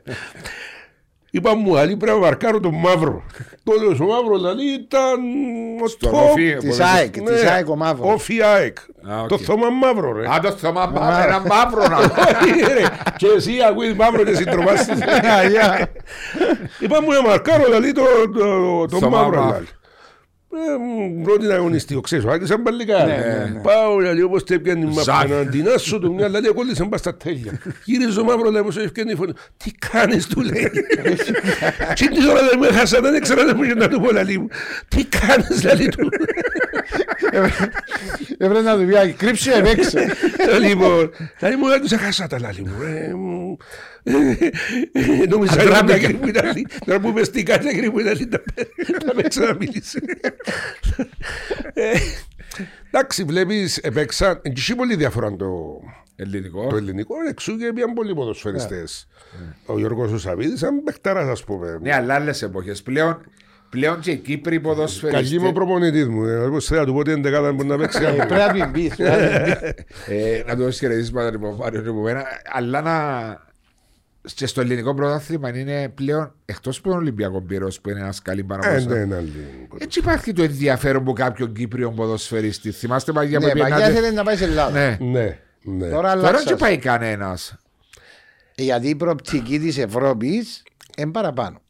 Είπα 1.32 1.54
μου, 1.54 1.78
άλλη 1.78 1.96
πρέπει 1.96 2.18
να 2.18 2.24
μαρκάρω 2.24 2.60
τον 2.60 2.74
μαύρο. 2.74 3.22
Τότε 3.64 3.84
ο 4.02 4.06
μαύρο 4.06 4.36
δηλαδή 4.38 4.64
ήταν 4.72 5.20
ο 5.82 5.86
Στον 5.88 6.10
top. 6.12 6.14
Όφη, 6.30 6.56
Της 6.56 6.68
μπορεί- 6.68 6.82
ΑΕΚ, 6.96 7.16
Ναι, 7.16 7.30
της 7.30 7.44
ΑΕΚ 7.44 7.68
ο 7.68 7.76
Μαύρος. 7.76 8.12
Όφη 8.14 8.42
ΑΕΚ. 8.42 8.78
Α, 9.10 9.20
οκ. 9.22 9.28
Το 9.28 9.38
θόμα 9.38 9.70
μαύρο 9.70 10.12
ρε. 10.12 10.28
Α, 10.34 10.40
το 10.40 10.50
θέμα 10.50 10.86
μαύρο, 10.86 11.22
ένα 11.22 11.40
μαύρο 11.46 11.88
να 11.88 11.96
Όχι, 11.98 12.60
ρε. 12.78 12.84
Και 13.16 13.26
εσύ 13.36 13.52
ακούεις 13.68 13.94
μαύρο 13.94 14.24
και 14.24 14.34
συντρομάσεις. 14.34 14.86
Είπα 16.80 17.02
μου 17.02 17.12
να 17.12 17.22
μαρκάρω 17.22 17.64
δηλαδή 17.64 17.92
το, 17.92 18.02
το, 18.38 18.86
το, 18.86 18.96
Στο 18.96 19.10
μαύρο. 19.10 19.60
Μαύρο. 20.50 20.66
δηλαδή. 20.76 21.04
Ε, 21.10 21.12
μου 21.12 21.22
πρώτη 21.22 21.52
αγωνιστή, 21.52 22.00
ξέρεις, 22.02 22.24
ο 22.24 22.30
Άκης 22.30 22.48
σαν 22.48 22.62
παλικάρι. 22.62 23.10
Ναι, 23.10 23.16
ναι, 23.16 23.50
ναι. 23.52 23.60
Πάω, 23.60 23.98
δηλαδή, 23.98 24.22
όπως 24.22 24.44
το 24.44 24.54
έπιανε 24.54 24.84
η 24.90 24.92
Ζάχ. 24.92 25.06
μάπα, 25.06 25.28
να 25.28 25.36
αντινάσω 25.38 25.98
το 25.98 26.12
μια, 26.12 26.26
δηλαδή, 26.26 26.48
κόλλησε 26.48 26.84
μπας 26.84 27.00
στα 27.00 27.16
τέλεια. 27.16 27.58
Γύριζε 27.84 28.20
ο 28.20 28.24
μαύρο, 28.24 28.50
λέει, 28.50 28.62
πως 28.62 28.76
έφυγε 28.76 29.12
η 29.12 29.14
φωνή. 29.14 29.32
Τι 29.56 29.70
κάνεις, 29.90 30.26
του 30.26 30.40
λέει. 30.40 30.70
Τι 31.94 32.08
την 32.08 32.26
ώρα 32.28 32.48
δεν 32.48 32.58
με 32.58 32.66
έχασα, 32.66 33.00
δεν 33.00 33.14
ήξερα 33.14 33.44
δεν 33.44 33.54
μου 33.56 33.62
είχε 33.62 33.74
να 33.74 33.88
του 33.88 34.00
πω, 34.00 34.08
δηλαδή 34.08 34.38
μου. 34.38 34.48
Τι 34.88 35.04
κάνεις, 35.04 35.60
δηλαδή, 35.60 35.88
του. 35.88 36.08
Έπρεπε 38.38 38.60
να 38.60 38.76
του 38.76 38.86
πει, 38.86 39.12
κρύψε, 39.12 39.52
έπαιξε. 39.52 40.12
Λοιπόν, 40.60 41.10
δηλαδή 41.38 41.56
μου 41.56 41.72
άκουσα 41.72 41.98
χάσα 41.98 42.26
τα 42.26 42.40
λάλη 42.40 42.66
μου. 43.14 43.56
Ρε, 44.04 44.16
μου. 44.18 45.24
Νόμιζα 45.28 45.52
ότι 45.54 45.64
ήταν 45.84 46.00
κρυμμιναλή. 46.00 46.66
Τώρα 46.86 47.00
που 47.00 47.08
είμαι 47.08 47.22
στην 47.22 47.44
κάτια 47.44 47.72
κρυμμιναλή 47.72 48.28
να 49.06 49.14
με 49.14 49.22
ξαναμίλησε. 49.22 49.98
Ε, 51.74 51.92
Εντάξει, 52.92 53.24
βλέπεις, 53.24 53.76
επέξαν, 53.76 54.40
έχει 54.42 54.74
πολύ 54.74 54.96
διαφορά 54.96 55.36
το, 55.36 55.80
Ελληνικό. 56.16 56.66
το 56.66 56.76
ελληνικό, 56.76 57.14
εξού 57.28 57.56
και 57.56 57.72
πήγαν 57.74 57.92
πολλοί 57.92 58.14
ποδοσφαιριστές. 58.14 59.08
Ο 59.66 59.78
Γιώργος 59.78 60.12
ο 60.12 60.18
Σαββίδης, 60.18 60.58
σαν 60.58 60.82
παιχτάρας 60.84 61.28
ας 61.28 61.44
πούμε. 61.44 61.78
Ναι, 61.82 61.94
αλλά 61.94 62.14
άλλες 62.14 62.42
εποχές. 62.42 62.82
Πλέον, 62.82 63.20
πλέον 63.70 64.00
και 64.00 64.10
οι 64.10 64.16
Κύπροι 64.16 64.42
Καλή 64.42 64.60
ποδοσφαιριστές. 64.60 65.38
μου 65.38 65.46
ο 65.48 65.52
προπονητής 65.52 66.08
μου, 66.08 66.24
ε, 66.24 66.36
όπως 66.36 66.64
θέλω 66.66 66.80
να 66.80 66.86
του 66.86 66.92
πω 66.92 66.98
ότι 66.98 67.10
είναι 67.12 67.52
μπορεί 67.52 67.68
να 67.68 67.76
παίξει. 67.78 68.04
Ε, 68.04 68.10
Πρέπει 68.26 68.34
να 68.34 68.52
την 68.52 68.70
πεις. 68.72 68.94
πρέπει 68.96 69.10
να 69.10 69.28
την 69.28 69.60
πεις. 69.60 69.84
Ε, 70.14 70.42
να 70.46 70.54
τους 70.54 70.64
δώσει 70.64 70.78
χαιρετίσματα 70.78 71.30
λοιπόν, 71.30 71.54
Μάριο 71.54 71.82
και 71.82 71.88
από 71.88 72.00
μένα. 72.00 72.24
Αλλά 72.52 72.80
να. 72.80 73.48
Και 74.34 74.46
στο 74.46 74.60
ελληνικό 74.60 74.94
πρωτάθλημα 74.94 75.58
είναι 75.58 75.88
πλέον 75.88 76.34
εκτός 76.44 76.78
από 76.78 76.88
τον 76.88 76.98
Ολυμπιακός 76.98 77.42
Πυρός 77.46 77.80
που 77.80 77.90
είναι 77.90 78.00
ένας 78.00 78.22
καλή 78.22 78.40
Ε, 78.40 78.44
παραγωγή. 78.44 78.86
ναι, 78.86 79.04
ναι, 79.04 79.20
λίγο. 79.20 79.76
Έτσι 79.78 79.98
υπάρχει 79.98 80.32
το 80.32 80.42
ενδιαφέρον 80.42 81.04
που 81.04 81.12
κάποιον 81.12 81.52
Κύπριο 81.52 81.90
ποδοσφαιριστή. 81.90 82.70
Θυμάστε 82.70 83.12
παγιά 83.12 83.38
που 83.40 83.46
Ναι, 83.46 83.52
πήγαινε. 83.52 83.70
παγιά 83.70 83.90
θέλει 83.90 84.14
να 84.14 84.22
πάει 84.24 84.36
σε 84.36 84.44
Ελλάδα. 84.44 84.70
Ναι. 84.70 85.10
Ναι, 85.10 85.38
ναι. 85.62 85.88
Τώρα 85.88 86.14
Τώρα 86.14 86.14
δεν 86.14 86.18
αλλάξα. 86.28 86.56
πάει 86.56 86.78
κανένας. 86.78 87.56
Γιατί 88.54 88.88
η 88.88 88.94
προοπτική 88.94 89.58
της 89.58 89.78
Ευρώπης 89.78 90.62
είναι 90.96 91.10
παραπάνω. 91.10 91.60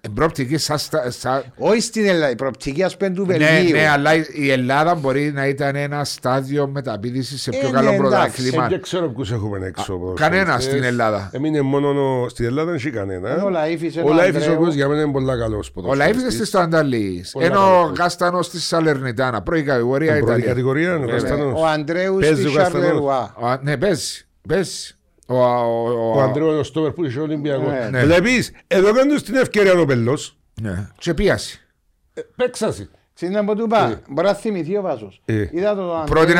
Ε, 0.00 0.08
Προοπτική 0.14 0.56
σαν. 0.58 0.78
στα- 0.78 1.10
σαν- 1.10 1.42
Όχι 1.58 1.80
στην 1.80 2.06
Ελλάδα, 2.06 2.30
η 2.30 2.34
προοπτική 2.34 2.82
ας 2.82 2.96
πούμε 2.96 3.10
του 3.10 3.26
Ναι, 3.26 3.36
Βελγίου. 3.36 3.76
ναι, 3.76 3.88
αλλά 3.88 4.10
η 4.32 4.50
Ελλάδα 4.50 4.94
μπορεί 4.94 5.32
να 5.32 5.46
ήταν 5.46 5.76
ένα 5.76 6.04
στάδιο 6.04 6.66
μεταπίδησης 6.68 7.42
σε 7.42 7.50
πιο 7.50 7.68
Ε, 7.68 7.70
καλό 7.70 7.74
ναι, 7.90 7.96
εντάξει. 7.96 7.98
πρωτάθλημα. 7.98 8.64
Ε, 8.64 8.68
Δεν 8.68 8.80
ξέρω 8.82 9.08
ποιους 9.10 9.32
έχουμε 9.32 9.66
έξω. 9.66 9.98
κανένας 10.16 10.44
ποδοσφαιριστές. 10.44 10.72
στην 10.72 10.82
Ελλάδα. 10.84 11.30
Έμεινε 11.32 11.60
μόνο. 11.60 12.26
Στην 12.28 12.44
Ελλάδα 12.44 12.66
δεν 12.66 12.74
έχει 12.74 12.90
κανένα. 12.90 13.30
Είναι 13.32 13.42
ο 13.42 13.48
Λαΐφης, 13.48 14.02
Ο 14.04 14.08
ο 14.08 14.12
Λαΐφης 14.12 14.18
ο 14.18 14.36
Ανδρέου. 14.36 14.54
οποίος 14.58 14.74
για 14.74 14.88
μένα 14.88 15.00
είναι 15.02 15.12
πολύ 15.12 15.26
καλός 15.26 15.72
Ο 15.74 15.92
Λαΐφ 15.92 16.12
είναι 16.20 16.30
στη 16.30 16.44
Στανταλής. 16.46 17.30
Πολλά 17.30 17.46
Ενώ 17.46 17.54
καλά. 17.54 17.80
ο 17.80 17.92
Κάστανο 17.92 18.42
στη 18.42 18.60
Σαλερνιτάνα. 18.60 19.42
Πρώτη 19.42 19.62
κατηγορία 19.62 20.10
Πρώτη 20.12 20.24
Ιταλία. 20.24 20.46
κατηγορία 20.46 20.86
είναι 20.94 21.04
ο 21.04 21.08
Βέβαια. 21.08 21.20
Καστανός. 21.20 21.60
Ο 21.60 21.66
Αντρέου 21.66 22.16
Παίζει 22.20 22.40
στη 22.40 22.46
ο 22.50 22.52
Καστανός. 22.52 22.86
Σαρλερουά. 22.86 23.34
Α, 23.42 23.58
Ναι, 23.62 23.76
παίζει. 23.76 24.24
Παίζει. 25.34 25.42
Ο, 25.42 25.46
ο, 25.46 25.90
ο, 25.90 26.16
Ο 26.16 26.20
Αντρέου 26.22 26.48
είναι 26.48 26.58
ο 26.58 26.62
Στόπερ 26.62 26.90
που 26.92 27.04
είχε 27.04 27.18
ο 27.18 27.22
Ολυμπιακός. 27.22 27.72
Ναι. 27.72 27.88
Ναι. 27.90 28.04
Βλέπεις, 28.04 28.52
εδώ 28.66 28.92
κάνουν 28.92 29.22
την 29.22 29.34
ευκαιρία 29.34 29.72
ο 29.80 29.84
Πελός. 29.84 30.36
ναι. 30.62 30.88
Και 30.98 31.14
πίαση. 31.14 31.60
Παίξασαι. 32.36 32.90
Στην 33.14 33.44
που 33.44 33.54
του 33.54 33.62
είπα, 33.64 34.00
μπορεί 34.08 34.26
να 34.26 34.34
θυμηθεί 34.34 34.76
ο 34.76 34.82
Βάσος. 34.82 35.22
Ε. 35.24 35.48
Είδα 35.50 35.74
το 35.74 35.94
Αντρέου, 35.94 36.04
Πρώτη 36.04 36.32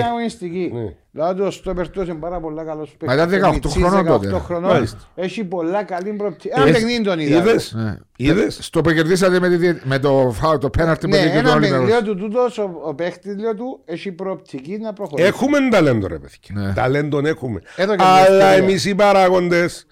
αγωνιστική. 0.00 0.72
Πρώτη 1.18 1.30
αγωνιστική. 1.30 1.34
Ναι. 1.34 1.34
Δηλαδή 1.34 1.42
το 1.42 1.50
στόπερ 1.50 1.88
του 1.90 2.02
είναι 2.02 2.14
πάρα 2.14 2.40
πολλά 2.40 2.64
καλός 2.64 2.96
Μα 3.06 3.14
ήταν 3.14 3.28
παίκτης. 3.30 3.48
18 3.48 3.52
Μιτσής, 3.52 3.72
χρονών 3.82 4.04
18 4.06 4.20
τότε. 4.30 4.38
χρονών. 4.44 4.70
Μάλιστα. 4.70 4.98
Έχει 5.14 5.44
πολλά 5.44 5.82
καλή 5.82 6.12
προοπτική. 6.12 6.48
Ένα 6.52 6.62
Είδες- 6.62 6.74
παιχνίδι 6.80 7.02
τον 7.02 7.18
είδα. 7.18 7.36
Είδες, 7.38 7.72
Ναι. 7.76 7.96
είδες; 8.16 8.58
Στο 8.60 8.80
που 8.80 8.90
κερδίσατε 8.90 9.40
με, 9.40 9.48
τη, 9.48 9.56
δι- 9.56 9.80
με 9.84 9.98
το, 9.98 10.30
φάου, 10.40 10.58
το 10.58 10.70
πέναρτι 10.70 11.06
Ναι, 11.08 11.16
με 11.16 11.22
δίκιο 11.22 11.40
του 11.40 11.48
ένα 11.48 11.58
παιχνίδι 11.58 11.74
Ολυμπιακού. 11.82 12.04
του 12.04 12.16
τούτος, 12.16 12.58
ο, 12.58 12.70
ο 12.84 12.94
παίχτης 12.94 13.36
λέω 13.38 13.54
του 13.54 13.80
έχει 13.84 14.12
προοπτική 14.12 14.78
να 14.78 14.92
προχωρήσει. 14.92 15.28
Έχουμε 15.28 15.58
ταλέντο 15.70 16.06
ρε 16.06 16.18
παιδιά. 16.18 16.62
Ναι. 16.66 16.72
Ταλέντον 16.72 17.26
έχουμε. 17.26 17.60
Εδώ 17.76 17.96
και 17.96 18.02
μια 18.04 18.12
Αλλά 18.12 18.44
ευκαιρία. 18.46 18.48
εμείς 18.64 18.84
οι 18.84 18.94
παράγοντες 18.94 19.86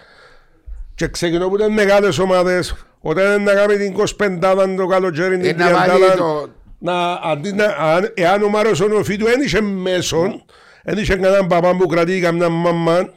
και 0.95 1.09
ξεκινώ 1.09 1.49
που 1.49 1.57
ήταν 1.57 1.73
μεγάλες 1.73 2.19
ομάδες 2.19 2.75
όταν 3.01 3.43
να 3.43 3.53
κάνουμε 3.53 3.75
την 3.77 3.93
25 3.93 4.77
το 4.77 4.87
καλοκαίρι 4.87 5.39
την 5.39 5.61
Ε, 5.61 5.65
να 5.65 5.73
βάλει 5.73 5.91
30 6.13 6.17
το- 6.17 6.49
να, 6.79 7.13
αντί 7.13 7.53
να, 7.53 7.65
αν, 7.65 8.13
εάν 8.15 8.43
ο 8.43 8.49
Μάρος 8.49 8.81
ο 8.81 8.87
Νοφίτου 8.89 9.25
δεν 9.25 9.41
είχε 9.41 9.61
μέσον 9.61 10.45
δεν 10.87 10.99
είχε 10.99 11.15
κανέναν 11.17 11.47
παπά 11.47 11.77
που 11.77 11.87
κρατεί 11.87 12.21
καμιά 12.21 12.49
μαμά 12.49 13.09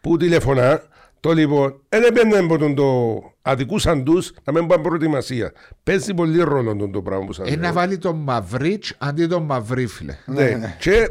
που 0.00 0.16
τηλεφωνά 0.16 0.82
το 1.20 1.32
λοιπόν 1.32 1.80
δεν 1.88 2.02
έπαιρνε 2.02 2.36
από 2.36 2.58
τον 2.58 2.74
το 2.74 3.20
αδικούσαν 3.42 4.04
τους 4.04 4.32
να 4.44 4.52
μην 4.52 4.66
πάνε 4.66 4.82
προετοιμασία 4.82 5.52
παίζει 5.82 6.14
πολύ 6.14 6.42
ρόλο 6.42 6.76
τον 6.76 6.92
το 6.92 7.02
πράγμα 7.02 7.24
που 7.26 7.32
σας 7.32 7.46
Ε, 7.48 7.50
λέω. 7.50 7.60
να 7.60 7.72
βάλει 7.72 7.98
τον 7.98 8.16
Μαυρίτς 8.16 8.94
αντί 8.98 9.26
τον 9.26 9.42
Μαυρίφιλε. 9.42 10.16
Ναι. 10.26 10.76
Και 10.78 11.10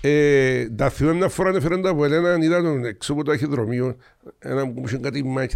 ε, 0.00 0.68
τα 0.76 0.88
θυμάμαι 0.90 1.16
μια 1.16 1.28
φορά 1.28 1.56
έφεραν 1.56 1.82
τα 1.82 1.88
από 1.90 2.04
Ελένα, 2.04 2.36
είδα 2.44 2.62
τον 2.62 2.84
έξω 2.84 3.12
από 3.12 3.24
το 3.24 3.32
αχυδρομείο, 3.32 3.96
ένα 4.38 4.68
που 4.72 4.82
είχε 4.86 4.96
κάτι 4.96 5.24
μα, 5.24 5.42
ε, 5.42 5.48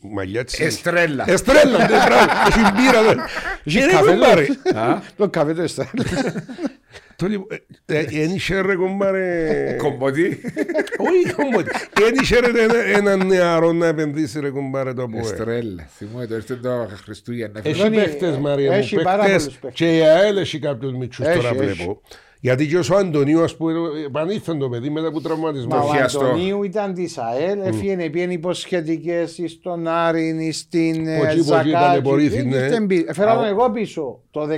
μαλλιάτσι. 0.00 0.64
Εστρέλα. 0.64 1.24
Εστρέλα, 1.30 1.78
ναι, 1.78 1.86
μπράβο, 1.86 2.30
έχει 2.48 2.60
μπύρα. 2.74 3.02
δεν- 3.02 3.20
Είχε 3.64 3.84
Ε, 3.84 3.86
καφέ 3.86 4.10
ρε, 4.10 4.16
κομπάρε. 4.16 4.46
Α, 4.90 5.02
Το 5.16 5.28
καφέ 5.28 5.54
του 5.54 5.60
έστω. 5.60 5.84
Το 7.16 7.26
λοιπόν, 7.26 7.46
ε, 7.86 7.98
ε, 7.98 8.22
εν 8.22 8.30
είχε 8.30 8.60
ρε 8.60 8.74
κομπάρε. 8.74 9.74
Κομποτή. 9.78 10.40
Όχι 10.98 11.34
κομπάρε. 11.34 11.70
Εν 12.08 12.14
είχε 12.22 12.38
ρε 12.40 12.62
ένα- 12.62 12.84
έναν 12.98 13.26
νεαρό 13.26 13.72
να 13.72 13.86
επενδύσει 13.86 14.40
ρε 14.40 14.50
κομπάρε 14.50 14.92
το 14.92 15.02
από 15.02 15.16
ε. 15.16 15.20
Εστρέλα. 15.20 15.86
Θυμούμαι 15.96 16.26
το 16.26 16.34
ήρθε 16.34 16.54
το 16.56 16.88
Χριστούγεννα. 17.04 17.60
Έχει 17.62 17.80
Λόνι, 17.80 17.96
παίχτες 17.96 18.36
Μαρία 18.36 18.70
μου, 18.70 18.76
έχει 18.76 19.02
πάρα 19.02 19.22
παίχτες 19.22 19.42
πολλούς 19.42 19.58
παίχτες. 19.58 19.72
και 19.78 19.96
η 19.96 20.00
ΑΕΛ 20.00 20.36
έχει 20.36 20.58
κάποιους 20.58 20.92
μητσούς 20.92 21.26
Έχει, 21.26 21.36
τώρα 21.36 21.48
έχει. 21.48 21.58
βλέπω. 21.58 22.00
Γιατί 22.46 22.66
και 22.66 22.76
ο 22.76 22.96
Αντωνίου 22.96 23.42
ας 23.42 23.56
πούμε 23.56 23.72
επανήλθαν 24.06 24.58
το 24.58 24.68
παιδί 24.68 24.90
μετά 24.90 25.06
από 25.08 25.20
τραυματισμό. 25.20 25.76
Μα 25.76 25.82
ο 25.82 25.92
χιαστό. 25.94 26.20
Αντωνίου 26.24 26.62
ήταν 26.62 26.94
της 26.94 27.18
ΑΕΛ, 27.18 27.60
έφυγε 27.60 28.10
πήγαινε 28.10 28.32
υποσχετικές 28.32 29.40
στον 29.46 29.86
Άρη, 29.88 30.52
στην 30.52 31.06
ε, 31.06 31.16
Που 31.18 31.24
εκεί, 31.24 31.44
που 31.44 31.54
εκεί 31.54 31.68
ήταν 31.68 31.80
Ζακάκη. 31.80 31.96
εμπορήθη, 31.98 32.36
Δεν 32.36 32.48
ναι. 32.48 32.56
ήρθε 32.56 32.80
μπι- 32.80 33.08
Έφερα 33.08 33.34
τον 33.34 33.44
Α, 33.44 33.48
εγώ 33.48 33.70
πίσω 33.70 34.20
το 34.30 34.46
2014 34.46 34.48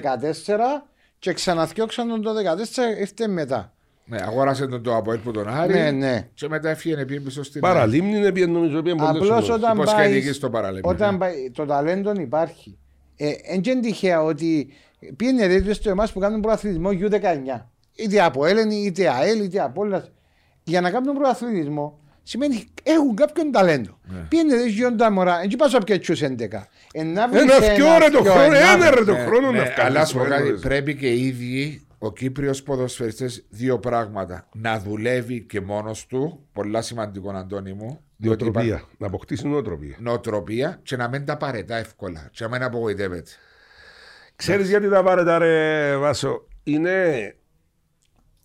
και 1.18 1.32
ξαναθιώξαν 1.32 2.08
τον 2.08 2.22
το 2.22 2.30
2014, 2.34 3.00
ήρθε 3.00 3.26
μετά. 3.28 3.72
Ναι, 4.04 4.18
αγόρασε 4.22 4.66
τον 4.66 4.82
το 4.82 4.96
από 4.96 5.16
που 5.24 5.30
τον 5.30 5.48
Άρη. 5.48 5.72
Ναι, 5.72 5.90
ναι. 5.90 6.28
Και 6.34 6.48
μετά 6.48 6.68
έφυγε 6.70 7.04
πήγε 7.04 7.20
πίσω 7.20 7.42
στην. 7.42 7.60
Παραλίμνη 7.60 8.16
είναι 8.16 8.32
πήγαινε 8.32 8.52
νομίζω 8.52 8.82
πήγαινε 8.82 9.00
πολλές 9.04 9.14
Απλώς 9.22 9.30
ομάδες. 9.30 9.48
όταν 9.50 9.76
Υποσχετική 9.76 10.24
πάει. 10.24 10.32
στο 10.32 10.50
παραλίμνη, 10.50 10.82
Όταν 10.84 11.12
ναι. 11.12 11.18
πάει, 11.18 11.50
το 11.54 11.64
ταλέντο 11.66 12.12
υπάρχει. 12.20 12.78
Ε, 13.16 13.30
εν 13.42 13.60
και 13.60 13.70
είναι 13.70 13.80
τυχαία 13.80 14.22
ότι 14.22 14.68
πήγαινε 15.16 15.46
τέτοιο 15.48 15.74
στο 15.74 15.90
εμά 15.90 16.08
που 16.12 16.20
κάνουν 16.20 16.40
προαθλητισμό 16.40 16.90
U19 16.90 17.60
είτε 17.98 18.22
από 18.22 18.46
Έλληνη, 18.46 18.76
είτε 18.76 19.08
ΑΕΛ, 19.08 19.44
είτε 19.44 19.60
από 19.60 19.80
όλα. 19.80 20.08
Για 20.62 20.80
να 20.80 20.90
κάνουν 20.90 21.14
προαθλητισμό 21.14 22.00
σημαίνει 22.22 22.66
έχουν 22.82 23.14
κάποιον 23.14 23.52
ταλέντο. 23.52 23.98
Ναι. 24.02 24.18
Yeah. 24.18 24.26
Πήγαινε 24.28 24.56
δεν 24.56 24.68
γίνονται 24.68 25.10
μωρά, 25.10 25.38
δεν 25.38 25.56
πας 25.56 25.74
από 25.74 25.84
κέτσους 25.84 26.22
11. 26.22 26.28
Ένα 26.92 27.28
φτιό 27.60 27.98
ρε 27.98 28.10
το 28.10 28.22
χρόνο, 28.22 28.48
ναι, 28.48 28.58
ένα 28.58 28.90
ρε 28.90 29.04
το 29.04 29.14
χρόνο 29.14 29.50
σου 30.04 30.20
Αλλά 30.20 30.38
πρέπει 30.60 30.96
και 30.96 31.08
οι 31.08 31.26
ίδιοι 31.26 31.86
ο 31.98 32.12
κύπριος 32.12 32.62
ποδοσφαιριστές 32.62 33.44
δύο 33.48 33.78
πράγματα. 33.78 34.48
Να 34.54 34.78
δουλεύει 34.78 35.40
και 35.40 35.60
μόνος 35.60 36.06
του, 36.06 36.46
πολλά 36.52 36.82
σημαντικό 36.82 37.30
Αντώνη 37.30 37.72
μου, 37.72 38.00
Νοοτροπία. 38.16 38.82
Να 38.98 39.06
αποκτήσει 39.06 39.48
νοοτροπία. 39.48 39.96
Νοοτροπία 39.98 40.80
και 40.82 40.96
να 40.96 41.08
μην 41.08 41.24
τα 41.24 41.36
παρετά 41.36 41.76
εύκολα. 41.76 42.28
Και 42.32 42.44
να 42.44 42.50
μην 42.50 42.62
απογοητεύεται. 42.62 43.30
Ξέρεις 44.36 44.68
γιατί 44.68 44.88
τα 44.88 45.02
παρετά, 45.02 45.38
ρε 45.38 45.96
Βάσο; 45.96 46.46
Είναι 46.62 47.34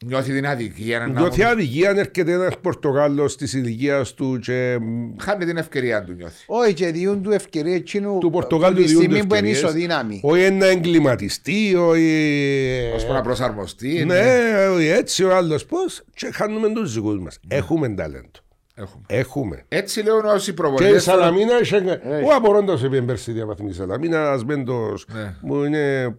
Νιώθει 0.06 0.32
την 0.34 0.48
αδικία 0.48 1.00
να 1.00 1.08
νιώθει 1.08 1.44
αδικία 1.44 1.90
αν 1.90 1.98
έρχεται 1.98 2.32
ένας 2.32 2.58
Πορτογάλος 2.62 3.36
της 3.36 3.54
ηλικίας 3.54 4.14
του 4.14 4.40
και 4.42 4.78
χάνει 5.20 5.46
την 5.46 5.58
ευκαιρία 5.58 6.04
του 6.04 6.14
νιώθει. 6.14 6.44
Όχι, 6.48 6.74
και 6.74 6.88
διούν 6.92 7.22
του 7.22 7.32
ευκαιρία 7.32 7.76
εκείνου 7.76 8.18
του 8.18 8.30
Πορτογάλου 8.30 8.76
τη 8.76 8.84
διούν 8.84 9.02
στιγμή 9.02 9.18
που 9.26 9.36
είναι 9.36 9.48
ευκαιρίες. 9.48 9.58
ισοδύναμη. 9.58 10.20
Όχι 10.24 10.42
ένα 10.44 10.66
εγκληματιστή, 10.66 11.76
όχι... 11.76 12.92
Ώσπου 12.96 13.14
να 13.14 13.22
προσαρμοστεί. 13.22 14.06
Ναι, 14.06 14.68
όχι 14.76 14.88
έτσι 14.88 15.24
ο 15.24 15.36
άλλος 15.36 15.66
πώς 15.66 16.04
και 16.14 16.30
χάνουμε 16.34 16.74
τους 16.74 16.94
δικούς 16.94 17.20
μας. 17.20 17.40
Έχουμε 17.48 17.90
ταλέντο. 17.90 18.30
Έχουμε. 18.76 19.04
Έχουμε. 19.08 19.66
Έτσι 19.68 20.02
λέω 20.04 20.18
όσοι 20.18 20.46
Και 20.46 20.52
η 20.52 20.54
προβολές 20.54 21.04
Σαλαμίνα 21.04 21.60
είχε... 21.62 21.76
Ο 22.26 22.34
Απορρόντος 22.36 22.84
είπε 22.84 23.02
πέρσι 23.02 23.32
διαβαθμική 23.32 23.74
Σαλαμίνα, 23.76 24.32
ασμένος 24.32 25.06
Ναι. 25.14 25.36
μου 25.42 25.64
είναι 25.64 26.16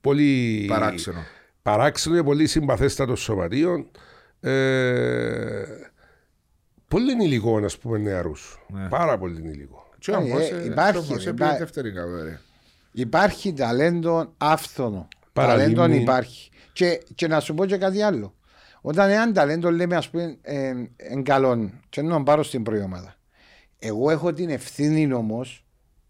πολύ... 0.00 0.64
παράξενο. 0.68 1.18
Παράξενο 1.62 2.16
και 2.16 2.22
πολύ 2.22 2.46
συμπαθέστατο 2.46 3.16
σωματείο. 3.16 3.90
Ε, 4.40 5.64
πολύ 6.88 7.12
υλικό, 7.24 7.56
ας 7.64 7.78
πούμε, 7.78 7.98
νεαρούς. 7.98 8.64
Ναι. 8.68 8.88
Πάρα 8.88 9.18
πολύ 9.18 9.40
υλικό. 9.50 9.86
Και 9.98 10.12
Ε, 10.12 10.14
όμως, 10.14 10.50
ε, 10.50 10.60
ε, 10.62 10.64
υπάρχει, 10.64 10.98
όμως, 11.12 11.26
ε, 11.26 11.28
έπαιρνε 11.30 11.46
υπά- 11.50 11.58
δεύτερη 11.58 11.92
κατηγορία. 11.92 12.40
Υπάρχει 12.92 13.52
ταλέντο 13.52 14.32
άφθονο. 14.36 15.08
Παραλίμνη. 15.32 15.74
Ταλέντο 15.74 16.00
υπάρχει. 16.00 16.50
Και, 16.72 17.02
και 17.14 17.26
να 17.26 17.40
σου 17.40 17.54
πω 17.54 17.64
και 17.66 17.76
κάτι 17.76 18.02
άλλο. 18.02 18.34
Όταν 18.80 19.10
ένα 19.10 19.32
ταλέντο 19.32 19.70
λέμε 19.70 19.96
ας 19.96 20.08
πούμε 20.10 20.36
ε, 20.42 20.72
εν 20.96 21.22
καλόν, 21.22 21.80
και 21.88 22.02
να 22.02 22.22
πάρω 22.22 22.42
στην 22.42 22.62
προϊόμαδα. 22.62 23.14
Εγώ 23.78 24.10
έχω 24.10 24.32
την 24.32 24.50
ευθύνη 24.50 25.12
όμως 25.12 25.61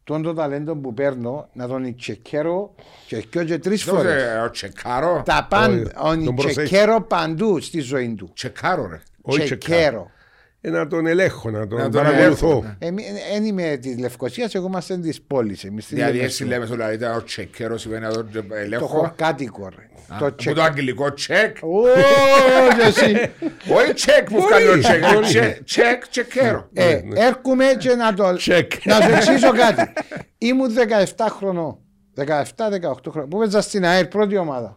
τον 0.05 0.23
το 0.23 0.35
ταλέντο 0.35 0.77
που 0.77 0.95
παίρνω 0.95 1.49
να 1.53 1.67
τον 1.69 1.97
τσεκέρω 1.97 2.75
και 3.07 3.25
δυο 3.31 3.45
και 3.45 3.59
τρεις 3.59 3.83
φορές. 3.85 4.03
Τότε, 4.23 4.41
Ο 4.45 4.51
Τσεκάρο. 4.51 5.23
Τα 5.25 5.47
πάντα, 5.51 5.91
Όχι, 6.03 6.25
τον 6.25 6.35
προσέχεις. 6.35 6.71
τσεκέρω 6.71 7.01
παντού 7.03 7.61
στη 7.61 7.81
ζωή 7.81 8.15
του. 8.15 8.31
Τσεκάρο 8.35 8.87
ρε. 8.91 9.01
Όχι 9.23 9.43
Τσεκέρω. 9.45 10.11
Ε, 10.65 10.71
να 10.71 10.87
τον 10.87 11.07
ελέγχω, 11.07 11.51
να 11.51 11.67
τον 11.67 11.79
Να 11.79 11.83
τον 11.89 12.03
παρακολουθώ. 12.03 12.47
ελέγχω, 12.49 12.75
ναι. 12.79 13.03
Δεν 13.33 13.45
είμαι 13.45 13.77
της 13.81 13.99
Λευκοσίας, 13.99 14.55
εγώ 14.55 14.67
είμαστε 14.67 14.99
της 14.99 15.21
πόλης. 15.23 15.67
Δηλαδή 15.89 16.21
έτσι 16.21 16.45
λέμε 16.45 16.67
στο 16.67 16.77
λαό, 16.77 16.93
ήταν 16.93 17.17
ο 17.17 17.23
Τσεκέρος 17.25 17.81
σημαίνει 17.81 18.03
να 18.03 18.11
τον 18.13 18.29
Το 18.33 18.55
ελέγχω. 18.55 18.87
χωρκάτικο. 18.87 19.69
ρε. 19.77 19.89
Α, 20.15 20.17
Το 20.19 20.25
Που 20.25 20.35
τσεκ. 20.35 20.55
το 20.55 20.63
αγγλικό 20.63 21.13
τσεκ. 21.15 21.57
Ω, 21.63 21.69
και 22.79 22.87
εσύ. 22.87 23.31
Όχι 23.75 23.93
τσεκ 23.95 24.25
που 24.31 24.41
βγάλει 24.43 24.69
ο 24.69 24.79
τσεκ. 24.79 25.03
όχι. 25.05 25.33
Τσεκ, 25.33 25.65
Τσεκ, 25.65 26.09
τσεκέρο. 26.09 26.69
Ε, 26.73 27.01
έρχομαι 27.15 27.65
και 27.79 27.95
να 27.95 28.15
το. 28.15 28.29
Check. 28.29 28.67
να 28.85 29.01
σου 29.01 29.11
εξηγήσω 29.11 29.51
κάτι. 29.53 29.93
Ήμουν 30.49 30.71
17 31.17 31.27
χρονών. 31.31 31.79
17-18 32.17 32.27
χρονών. 33.11 33.29
Που 33.29 33.43
έπαιζα 33.43 33.61
στην 33.61 33.85
ΑΕΡ 33.85 34.07
πρώτη 34.07 34.37
ομάδα. 34.37 34.77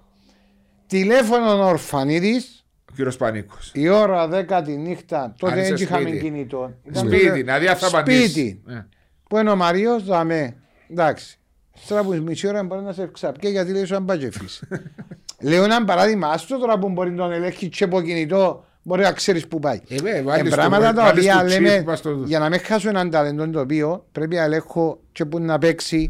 Τηλέφωνο 0.88 1.66
ορφανίδης. 1.68 2.66
Ο 2.92 2.94
κύριος 2.96 3.18
Πανίκος. 3.18 3.72
Η 3.74 3.88
ώρα 3.88 4.28
10 4.32 4.62
τη 4.66 4.72
νύχτα. 4.72 5.36
Τότε 5.40 5.54
Αν 5.54 5.60
είσαι 5.60 5.74
δεν 5.74 5.82
είχαμε 5.84 6.02
σπίτι. 6.08 6.24
κινητό. 6.24 6.74
Ήταν 6.84 7.08
Σπίτι, 7.08 7.24
τότε- 7.24 7.34
δηλαδή 7.36 7.66
θα 7.66 7.88
απαντήσεις. 7.88 8.30
Σπίτι. 8.32 8.62
Ε. 8.70 8.86
Που 9.30 9.38
είναι 9.38 9.50
ο 9.50 9.56
Μαριό, 9.56 10.00
δαμε. 10.00 10.56
Εντάξει. 10.92 11.40
Στρα 11.78 12.04
που 12.04 12.14
μισή 12.26 12.48
ώρα 12.48 12.64
μπορεί 12.64 12.82
να 12.82 12.92
σε 12.94 13.10
ξαπιέ 13.14 13.50
γιατί 13.50 13.72
λέει 13.72 13.86
σου 13.86 13.96
αν 13.96 14.06
πάει 14.06 14.18
και 14.18 14.32
φύση. 14.32 14.68
Λέω 15.42 15.64
ένα 15.64 15.84
παράδειγμα, 15.86 16.28
άστο 16.28 16.58
τώρα 16.58 16.80
που 16.80 16.90
μπορεί 16.90 17.12
να 17.12 17.18
τον 17.18 17.32
ελέγχει 17.32 17.70
και 17.70 17.84
από 17.84 18.02
κινητό, 18.02 18.66
μπορεί 18.84 19.02
να 19.02 19.12
ξέρεις 19.12 19.48
που 19.48 19.60
πάει. 19.60 19.80
Ε, 19.88 19.96
βέβαια, 19.96 20.16
Ε, 20.18 20.22
βάλεις 20.22 20.50
το- 20.50 20.56
πράγματα 20.56 20.94
τα 20.94 21.02
βάλεις 21.04 21.24
οποία 21.24 21.40
το 21.40 21.46
chip 21.46 21.50
λέμε 21.50 21.84
μας 21.88 22.00
στο- 22.00 22.22
για 22.26 22.40
να 22.40 22.50
μην 22.50 22.60
χάσω 22.60 22.90
έναν 22.90 23.10
ταλέντο 23.10 23.50
το 23.50 23.60
οποίο 23.60 24.06
πρέπει 24.12 24.36
να 24.36 24.44
ελέγχω 24.44 25.00
και 25.12 25.26
που 25.26 25.40
να 25.40 25.58
παίξει, 25.58 26.10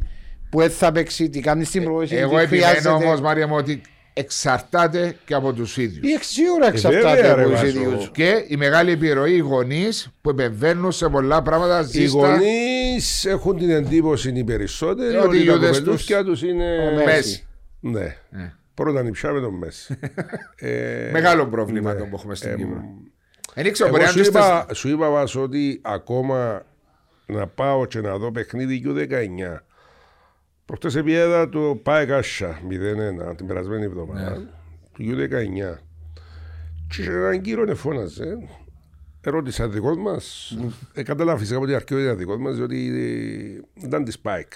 που 0.50 0.60
δεν 0.60 0.70
θα 0.70 0.92
παίξει, 0.92 1.30
τι 1.30 1.40
κάνει 1.40 1.64
στην 1.64 1.84
προβόηση. 1.84 2.16
Ε, 2.16 2.20
Εγώ 2.20 2.38
επιμένω 2.38 2.92
όμως, 2.94 3.22
Μάρια 3.22 3.48
μου, 3.48 3.56
ότι 3.56 3.82
εξαρτάται 4.18 5.16
και 5.26 5.34
από 5.34 5.54
τους 5.54 5.78
ίδιους. 5.78 6.10
Η 6.10 6.14
εξίωρα 6.14 6.68
εξαρτάται 6.68 7.16
βέβαια, 7.16 7.32
από 7.32 7.40
ρε, 7.40 7.44
τους 7.44 7.54
Βάσο. 7.54 7.66
ίδιους. 7.66 8.10
Και 8.14 8.46
η 8.48 8.56
μεγάλη 8.58 8.92
επιρροή 8.92 9.34
οι 9.34 9.38
γονείς 9.40 10.10
που 10.22 10.30
επεμβαίνουν 10.30 10.92
σε 10.92 11.10
πολλά 11.10 11.42
πράγματα 11.42 11.80
Οι 11.80 11.84
ζήστα. 11.84 12.18
γονείς 12.28 13.26
έχουν 13.26 13.58
την 13.58 13.70
εντύπωση 13.70 14.30
οι 14.36 14.44
περισσότεροι 14.44 15.14
Ε, 15.16 15.18
ότι 15.18 15.28
ότι, 15.28 15.38
οι 15.38 15.46
τα 15.46 15.52
Ιούδες 15.52 15.78
κοπελούθια 15.78 16.24
τους 16.24 16.42
είναι... 16.42 16.66
Ο 16.92 16.96
Μέση. 16.96 17.08
Μέση. 17.16 17.48
Ναι. 17.80 18.16
Ε. 18.78 18.82
Πρώτα 18.84 19.04
νυψάμε 19.04 19.40
τον 19.40 19.54
Μέση. 19.54 20.00
Ε, 20.56 21.10
Μεγάλο 21.12 21.48
πρόβλημα 21.48 21.94
ναι. 21.94 22.00
το 22.00 22.06
που 22.06 22.16
έχουμε 22.16 22.36
στην 22.36 22.50
Ε, 22.52 22.56
Κύπρο. 22.56 22.84
Δεν 23.54 23.66
ήξερα, 23.66 23.90
Εγώ 23.90 23.98
μπορεί 23.98 24.10
σου 24.10 24.18
να 24.18 24.26
είναι 24.26 24.30
είπα, 24.38 24.68
σου 24.74 24.90
είπα 24.90 25.10
Βάσο, 25.10 25.42
ότι 25.42 25.80
ακόμα 25.84 26.66
να 27.26 27.48
πάω 27.48 27.86
και 27.86 28.00
να 28.02 28.18
δω 28.18 28.32
παιχνίδι 28.32 28.84
U19. 28.86 29.58
Προχτές 30.66 30.96
επιέδα 30.96 31.50
το 31.50 31.80
ΠΑΕ 31.84 32.06
Κάσια 32.06 32.60
0-1 33.32 33.36
την 33.38 33.48
περασμένη 33.48 33.84
εβδομάδα 33.84 34.30
Ναι. 34.38 34.46
του 34.94 35.04
U19. 35.04 35.78
Και 36.88 37.04
σε 37.04 37.12
έναν 37.12 37.42
κύριο 37.42 37.76
φώναζε. 37.76 38.38
Ερώτησα 39.22 39.68
δικός 39.70 39.98
μα. 39.98 40.22
ε, 40.94 41.04
κατάλαβα 41.04 41.38
φυσικά 41.38 41.58
από 41.58 41.66
την 41.66 41.76
αρχή 41.76 41.94
ότι 41.94 42.04
ήταν 42.04 42.18
δικός 42.18 42.38
μας, 42.38 42.56
διότι 42.56 42.88
ε, 43.82 43.86
ήταν 43.86 44.04
της 44.04 44.20
ΠΑΕΚ. 44.20 44.52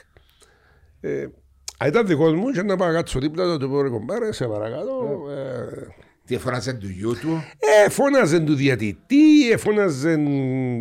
Ε, 1.81 1.85
αν 1.85 1.87
ήταν 1.89 2.07
δικός 2.07 2.33
μου, 2.33 2.49
και 2.51 2.61
να 2.61 2.75
πάω 2.75 2.91
κάτσω 2.93 3.19
δίπλα 3.19 3.43
του, 3.45 3.57
του 3.57 3.69
πω 3.69 3.81
ρε 3.81 3.89
κομπάρε, 3.89 4.31
σε 4.33 4.45
παρακαλώ. 4.47 5.25
Ε, 5.31 5.87
Τι 6.25 6.37
φωνάζε 6.37 6.73
του 6.73 6.87
γιού 6.89 7.11
του. 7.21 7.43
ε, 7.85 7.89
φώναζε 7.89 8.39
του 8.39 8.55
διατητή, 8.55 9.51
ε, 9.51 9.57
φώναζε. 9.57 10.19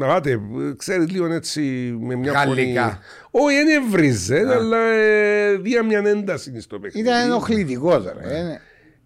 Άτε, 0.03 0.41
ξέρεις 0.77 1.11
λίγο 1.11 1.33
έτσι 1.33 1.61
με 2.01 2.15
μια 2.15 2.33
Γαλλικά. 2.33 2.83
φωνή. 3.31 3.47
Όχι, 3.47 3.57
δεν 3.57 3.69
έβριζε, 3.83 4.39
αλλά 4.55 4.79
ε, 4.93 5.57
δια 5.57 5.83
μια 5.83 6.03
ένταση 6.07 6.61
στο 6.61 6.79
παιχνίδι. 6.79 7.09
Ήταν 7.09 7.23
ενοχλητικός 7.25 8.03
τώρα. 8.05 8.29
ε. 8.29 8.61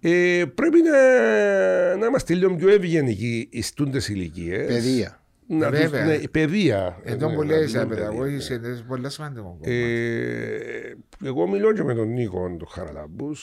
Ε, 0.04 0.44
πρέπει 0.44 0.78
να, 0.82 1.96
να 1.96 2.06
είμαστε 2.06 2.34
λίγο 2.34 2.54
πιο 2.54 2.68
ευγενικοί 2.68 3.48
στι 3.62 3.74
τούντες 3.74 4.08
ηλικίες. 4.08 4.66
Παιδεία. 4.66 5.21
Να 5.46 5.70
τους, 5.70 5.78
Βέβαια. 5.80 6.04
ναι, 6.04 6.18
παιδεία. 6.18 7.00
Εδώ 7.04 7.28
Ναι, 7.28 7.34
που 7.34 7.40
να 7.40 7.46
λέει 7.46 7.56
δίνουν 7.56 7.70
σε 7.70 7.78
παιδεία. 7.86 7.94
παιδαγώγηση 8.04 8.54
είναι 8.54 8.84
πολύ 8.88 9.10
σημαντικό. 9.10 9.58
Ε, 9.60 10.92
εγώ 11.24 11.48
μιλώ 11.48 11.72
και 11.72 11.82
με 11.82 11.94
τον 11.94 12.08
Νίκο, 12.12 12.56
τον 12.58 12.68
Χαραλάμπου. 12.68 13.34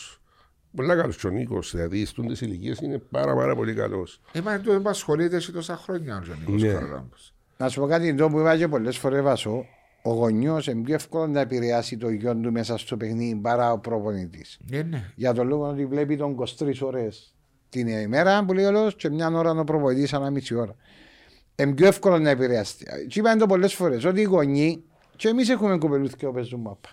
Πολλά 0.76 0.96
καλός 0.96 1.24
ο 1.24 1.30
Νίκος, 1.30 1.72
δηλαδή 1.76 2.06
στι 2.06 2.16
τούντε 2.16 2.36
ηλικίε 2.40 2.74
είναι 2.82 2.98
πάρα, 2.98 3.36
πάρα 3.36 3.56
πολύ 3.56 3.74
καλός. 3.74 4.22
Ε, 4.32 4.42
μα 4.42 4.60
του 4.60 4.76
απασχολείται 4.76 5.40
σε 5.40 5.52
τόσα 5.52 5.76
χρόνια 5.78 6.16
ο 6.32 6.34
Νίκος 6.40 6.62
Ναι. 6.62 6.68
Καραλάμπος. 6.74 7.34
Να 7.58 7.70
σου 7.70 7.80
πω 7.80 7.88
κάτι 7.88 8.14
το 8.16 8.30
που 8.30 8.40
είπα 8.40 8.58
και 8.58 8.68
πολλές 8.68 8.98
φορές 8.98 9.22
Βασό. 9.22 9.66
Ο 10.04 10.14
γονιός 10.14 10.68
είναι 10.68 10.82
πιο 10.84 10.94
εύκολο 10.94 11.28
να 11.28 11.40
επηρεάσει 11.40 11.98
το 11.98 12.10
γιο 12.10 12.36
του 12.36 12.52
μέσα 12.52 12.78
στο 12.78 12.98
παιχνίδι 12.98 13.36
παρά 13.36 13.72
ο 13.72 13.80
προπονητής. 13.80 14.60
Ναι, 14.70 14.82
ναι. 14.82 15.04
Για 15.16 15.34
τον 15.34 15.48
λόγο 15.48 15.68
ότι 15.70 15.86
βλέπει 15.86 16.18
τον 16.18 16.36
23 16.60 16.72
ώρες 16.82 17.36
την 17.70 17.88
ημέρα 17.88 18.46
που 18.46 18.54
λέει 18.54 18.66
ο 18.66 18.72
λόγος, 18.72 18.96
και 18.96 19.10
μια 19.10 19.28
ώρα 19.28 19.52
ο 19.52 19.64
προπονητής 19.64 20.14
ανά 20.14 20.30
μισή 20.30 20.56
ώρα. 20.56 20.76
Είναι 21.60 21.74
πιο 21.74 21.88
εύκολο 21.88 22.20
να 22.20 22.30
επηρεαστεί. 22.30 22.86
Τι 22.86 23.20
είπαν 23.20 23.38
το 23.38 23.46
πολλές 23.46 23.74
φορές 23.74 24.06
ότι 24.06 24.20
οι 24.22 24.24
γονεί, 24.24 24.84
και 25.16 25.28
εμείς 25.28 25.50
έχουμε 25.50 25.78
κοπελούθια 25.78 26.28
που 26.28 26.34
παίζουν 26.34 26.60
μάπα. 26.62 26.90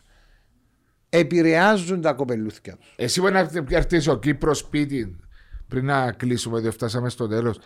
Επηρεάζουν 1.09 2.01
τα 2.01 2.13
κοπελούθια 2.13 2.77
τους. 2.77 2.95
Εσύ 2.97 3.21
μπορεί 3.21 3.33
να 3.33 3.49
έρθει 3.69 4.11
ο 4.11 4.19
Κύπρος 4.19 4.59
σπίτι 4.59 5.17
πριν 5.69 5.85
να 5.85 6.13
κλείσουμε, 6.13 6.61
διότι 6.61 6.75
φτάσαμε 6.77 7.09
στο 7.09 7.29
τέλος. 7.29 7.59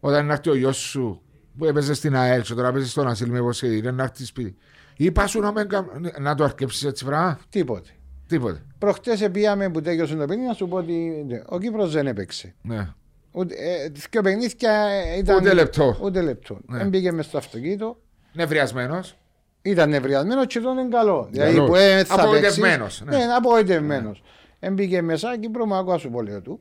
Όταν 0.00 0.30
έρθει 0.30 0.50
ο 0.50 0.54
γιος 0.54 0.76
σου 0.76 1.22
που 1.58 1.64
έπαιζε 1.64 1.94
στην 1.94 2.16
ΑΕΛ, 2.16 2.42
και 2.42 2.54
τώρα 2.54 2.72
παίζεις 2.72 2.90
στον 2.90 3.06
Ασύλ 3.06 3.30
με 3.30 3.40
είναι 3.62 3.90
να 3.90 4.02
έρθει 4.02 4.24
σπίτι. 4.24 4.56
Είπα 4.96 5.26
σου 5.26 5.40
να, 5.40 5.52
με, 5.52 5.64
κα- 5.64 5.86
να 6.20 6.34
το 6.34 6.44
αρκέψεις 6.44 6.84
έτσι 6.84 7.04
βρά; 7.04 7.38
Τίποτε. 7.48 7.90
Τίποτε. 8.26 8.62
Προχτές 8.78 9.28
πήγαμε 9.32 9.70
που 9.70 9.80
τέλειωσε 9.80 10.14
το 10.14 10.24
παιχνίδι 10.24 10.48
να 10.48 10.54
σου 10.54 10.68
πω 10.68 10.76
ότι 10.76 11.24
ναι, 11.26 11.42
ο 11.46 11.58
Κύπρος 11.58 11.92
δεν 11.92 12.06
έπαιξε. 12.06 12.54
Ναι. 12.62 12.88
Ούτε, 13.36 13.54
ε, 13.54 13.88
δύο 13.88 14.22
παιχνίδια 14.22 14.90
ήταν. 15.18 15.36
Ούτε 15.36 15.54
λεπτό. 15.54 15.96
Ούτε 16.02 16.20
λεπτό. 16.20 16.58
Ναι. 16.66 16.78
Δεν 16.78 16.90
πήγε 16.90 17.12
μες 17.12 17.24
στο 17.26 17.38
αυτοκίνητο. 17.38 18.00
Νευριασμένος. 18.32 19.16
Ήταν 19.62 19.88
νευριασμένος 19.90 20.46
και 20.46 20.60
τον 20.60 20.78
είναι 20.78 20.88
καλό. 20.88 21.28
Δηλαδή 21.30 21.52
Καλός. 21.54 21.68
που 21.68 21.74
ε, 21.74 22.04
θα 22.04 22.14
Απογοητευμένος, 22.14 22.98
παίξεις- 22.98 23.18
ναι. 23.18 23.26
Ναι, 23.26 23.32
απογοητευμένος. 23.32 24.22
Δεν 24.60 24.74
πήγε 24.74 25.02
μέσα 25.02 25.36
και 25.38 25.48
μου 25.66 25.74
άκουα 25.74 25.98
σου 25.98 26.10
πω 26.10 26.22
λέω 26.22 26.40
του. 26.42 26.60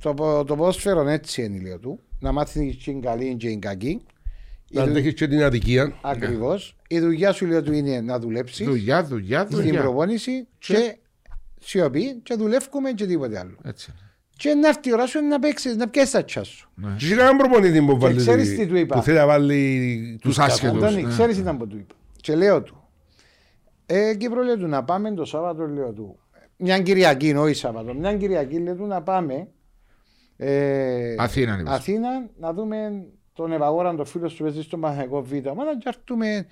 Το, 0.00 0.14
πο- 0.14 0.44
το 0.44 0.56
ποδόσφαιρο 0.56 1.08
έτσι 1.08 1.42
είναι 1.44 1.60
λέω 1.60 1.78
του. 1.78 2.00
Να 2.18 2.32
μάθεις 2.32 2.76
και 2.84 2.90
είναι 2.90 3.00
καλή 3.00 3.36
και 3.36 3.48
είναι 3.48 3.58
κακή. 3.58 4.02
Να 4.70 4.82
αντέχει 4.82 5.14
και 5.14 5.26
την 5.28 5.42
αδικία. 5.42 5.98
Ακριβώς. 6.02 6.76
Η 6.88 6.98
δουλειά 7.00 7.32
σου 7.32 7.46
λέω 7.46 7.62
του 7.62 7.72
είναι 7.72 8.00
να 8.00 8.18
δουλέψεις 8.18 8.66
Δουλειά, 8.66 9.04
δουλειά, 9.04 9.40
στην 9.44 9.56
δουλειά. 9.56 9.80
προπόνηση 9.80 10.46
και 10.58 10.96
σιωπή 11.60 12.20
και 12.22 12.34
δουλεύουμε 12.34 12.92
και 12.92 13.06
τίποτε 13.06 13.38
άλλο. 13.38 13.56
Έτσι. 13.64 13.92
Και 14.42 14.54
να 14.54 14.68
έρθει 14.68 14.88
η 14.88 14.92
ώρα 14.92 15.06
σου 15.06 15.20
να 15.24 15.38
παίξει, 15.38 15.76
να 15.76 15.88
πιέσει 15.88 16.12
τα 16.12 16.24
τσιά 16.24 16.44
σου. 16.44 16.70
Και 16.96 17.04
είχε 17.04 17.14
έναν 17.14 17.36
προπονητή 17.36 17.82
που 17.82 17.98
βάλει. 17.98 18.16
ξέρεις 18.16 18.56
τι 18.56 18.66
του 18.66 18.76
είπα. 18.76 18.96
Που 18.96 19.02
θέλει 19.02 19.16
να 19.16 19.26
βάλει 19.26 20.18
Τους 20.20 20.38
άσχετους. 20.38 20.82
Αντώνη, 20.82 21.02
ναι. 21.02 21.08
ξέρεις 21.08 21.38
ήταν 21.38 21.56
που 21.56 21.66
του 21.66 21.76
είπα. 21.76 21.94
Και 22.16 22.34
λέω 22.34 22.62
του. 22.62 22.88
Ε, 23.86 24.14
Κύπρο 24.14 24.42
λέω 24.42 24.56
του 24.56 24.66
να 24.66 24.84
πάμε 24.84 25.14
το 25.14 25.24
Σάββατο, 25.24 25.66
λέω 25.66 25.92
του. 25.92 26.18
Μια 26.56 26.78
Κυριακή, 26.78 27.34
όχι 27.34 27.54
Σάββατο. 27.54 27.94
Μια 27.94 28.16
Κυριακή 28.16 28.58
λέω 28.58 28.74
του 28.74 28.86
να 28.86 29.02
πάμε. 29.02 29.48
Ε, 30.36 31.14
Αθήνα, 31.18 31.58
είπες. 31.60 31.72
Αθήνα 31.72 32.08
να 32.38 32.52
δούμε 32.52 33.06
τον 33.32 33.52
Ευαγόρα, 33.52 33.94
τον 33.94 34.06
φίλο 34.06 34.28
του 34.28 34.42
παίζεις 34.42 34.64
στο 34.64 34.76
Μαχαϊκό 34.76 35.22
Β. 35.22 35.32
Μα 35.32 35.64
να 35.64 35.70
έρθουμε 35.84 36.46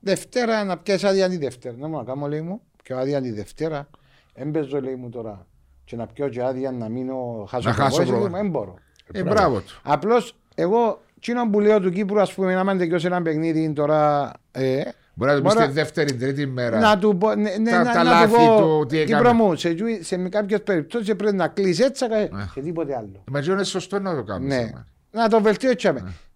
Δευτέρα 0.00 0.64
να 0.64 0.78
πιάσει 0.78 1.06
άδεια 1.06 1.28
τη 1.28 1.36
Δευτέρα. 1.36 1.76
Να 1.78 1.88
μου 1.88 1.96
να 1.96 2.04
κάνω 2.04 2.26
λέει 2.26 2.40
μου, 2.40 2.60
και 2.82 2.94
άδεια 2.94 3.20
τη 3.20 3.30
Δευτέρα. 3.30 3.88
Έμπαιζω 4.34 4.80
λέει 4.80 4.94
μου 4.94 5.08
τώρα. 5.08 5.46
Και 5.92 5.98
να 5.98 6.06
πιω 6.06 6.28
και 6.28 6.42
άδεια 6.42 6.70
να 6.70 6.88
μείνω 6.88 7.46
χάσω 7.48 7.68
Να 7.68 7.74
χάσω 7.74 7.96
προπόνηση, 7.96 8.10
προπόνηση. 8.10 8.40
Δεν 8.42 8.50
μπορώ. 8.50 8.74
Ε, 9.12 9.22
μπράβο 9.22 9.60
του. 9.60 9.80
Απλώς 9.82 10.36
εγώ, 10.54 11.00
τσίνο 11.20 11.50
που 11.50 11.60
λέω 11.60 11.80
του 11.80 11.90
Κύπρου, 11.90 12.20
ας 12.20 12.34
πούμε, 12.34 12.54
να 12.54 12.64
μην 12.64 12.78
τελειώσει 12.78 13.06
ένα 13.06 13.22
παιχνίδι 13.22 13.72
τώρα. 13.72 14.32
Ε, 14.52 14.80
Μπορεί 15.14 15.30
να 15.30 15.36
του 15.36 15.42
πεις 15.42 15.54
Μπορεί- 15.54 15.66
τη 15.66 15.72
δεύτερη, 15.72 16.14
τρίτη 16.14 16.46
μέρα. 16.46 16.78
να 16.78 16.98
του 16.98 17.16
πω, 17.18 17.34
ναι, 17.34 17.50
ναι, 17.60 17.70
Τα- 17.70 17.82
να, 17.82 17.92
τα 17.92 18.02
να 18.02 18.10
λάθη 18.10 18.32
του 18.34 18.36
πω, 18.46 18.58
του, 18.60 18.86
τι 18.88 19.04
Κύπρο 19.04 19.18
έκανε. 19.18 19.32
μου, 19.42 19.54
σε, 19.56 19.74
τζου- 19.74 20.02
σε 20.04 20.16
κάποιες 20.28 20.62
περιπτώσεις 20.62 21.16
πρέπει 21.16 21.36
να 21.36 21.48
κλείσει 21.48 21.82
έτσι 21.82 22.06
Ναι. 22.08 22.26
και 22.54 22.60
τίποτε 22.60 22.96
άλλο. 22.96 23.22
Μα 23.30 23.38
είναι 23.40 23.64
σωστό 23.64 23.98
να 23.98 24.14
το 24.14 24.22
κάνουμε. 24.22 24.54
Ναι. 24.56 24.70
Να 25.10 25.28
το 25.28 25.40
βελτιώσει. 25.40 25.88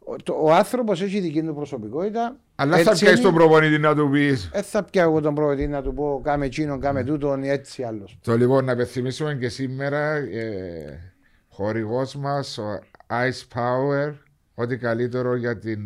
Ο, 0.09 0.16
το- 0.23 0.37
ο 0.43 0.53
άνθρωπος 0.55 1.03
έχει 1.03 1.20
δική 1.20 1.43
του 1.43 1.55
προσωπικότητα. 1.55 2.37
Αλλά 2.55 2.73
θα 2.73 2.78
Έτσι 2.78 2.91
πιάσεις 3.05 3.11
είναι. 3.19 3.27
τον 3.28 3.35
προπονητή 3.35 3.78
να 3.78 3.95
του 3.95 4.09
πεις. 4.11 4.49
Δεν 4.53 4.62
θα 4.62 4.83
πιάω 4.85 5.09
εγώ 5.11 5.20
τον 5.20 5.35
προβετή 5.35 5.66
να 5.66 5.83
του 5.83 5.95
πω 5.95 6.20
κάμε 6.24 6.49
τσίνον, 6.49 6.81
κάμε 6.81 7.05
τούτον 7.05 7.43
ή 7.43 7.49
έτσι 7.49 7.83
άλλος. 7.83 8.19
Το 8.23 8.37
λοιπόν 8.37 8.65
να 8.65 8.73
υπενθυμίσουμε 8.73 9.35
και 9.35 9.49
σήμερα 9.49 10.12
ε, 10.15 11.15
χορηγός 11.49 12.15
μας 12.16 12.59
ο 12.59 12.78
Ice 13.09 13.59
Power 13.59 14.15
ό,τι 14.55 14.77
καλύτερο 14.77 15.37
για 15.37 15.59
την 15.59 15.81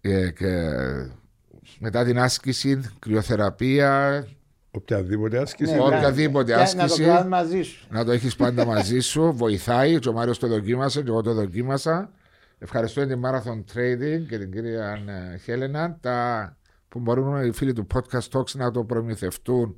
ε, 0.00 0.30
και, 0.30 0.70
μετά 1.78 2.04
την 2.04 2.18
άσκηση, 2.18 2.80
κρυοθεραπεία 2.98 4.26
Οποιαδήποτε 4.74 5.38
άσκηση. 5.38 5.72
Ναι, 5.72 5.80
οποιαδήποτε 5.80 6.50
να- 6.52 6.56
Να 6.56 6.62
άσκηση. 6.62 7.02
το 7.02 7.08
κάνω 7.08 7.28
μαζί 7.28 7.62
σου. 7.62 7.86
να 7.90 8.04
το 8.04 8.10
έχεις 8.12 8.36
πάντα 8.36 8.64
μαζί 8.66 8.98
σου 9.00 9.32
βοηθάει 9.36 9.98
και 9.98 10.08
ο 10.08 10.12
Μάριος 10.12 10.38
το 10.38 10.46
δοκίμασε 10.46 11.02
και 11.02 11.08
εγώ 11.08 11.20
το 11.22 11.32
δοκίμασα 11.34 12.10
ευχαριστώ 12.62 13.06
την 13.06 13.20
Marathon 13.24 13.64
Trading 13.74 14.26
και 14.28 14.38
την 14.38 14.52
κυρία 14.52 14.98
ε, 15.32 15.36
Χέλενα 15.36 15.98
τα, 16.00 16.56
που 16.88 16.98
μπορούν 16.98 17.44
οι 17.44 17.52
φίλοι 17.52 17.72
του 17.72 17.86
Podcast 17.94 18.38
Talks 18.38 18.50
να 18.52 18.70
το 18.70 18.84
προμηθευτούν 18.84 19.76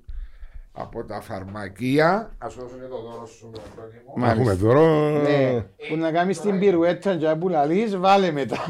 από 0.73 1.05
τα 1.05 1.21
φαρμακεία 1.21 2.35
ας 2.39 2.55
δώσουν 2.55 2.81
και 2.81 2.87
το 2.87 3.01
δώρο 3.01 3.27
σου 3.27 3.47
Αντώνη 3.47 4.03
μου. 4.07 4.13
Μα 4.17 4.31
Έχουμε 4.31 4.53
δώρο. 4.53 5.11
Ναι, 5.23 5.61
που 5.89 5.97
να 5.97 6.13
κάνεις 6.13 6.41
την 6.41 6.59
πυρουέτσα 6.59 7.17
και 7.17 7.35
που 7.39 7.49
λαλείς, 7.49 7.97
βάλε 7.97 8.31
μετά. 8.31 8.57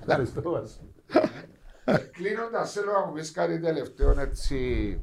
Ευχαριστώ 0.00 0.50
μας. 0.50 0.80
Κλείνοντας, 2.10 2.72
θέλω 2.72 2.92
να 2.92 3.06
μου 3.06 3.12
πεις 3.12 3.30
κάτι 3.30 3.60
τελευταίο 3.60 4.20
έτσι. 4.20 5.00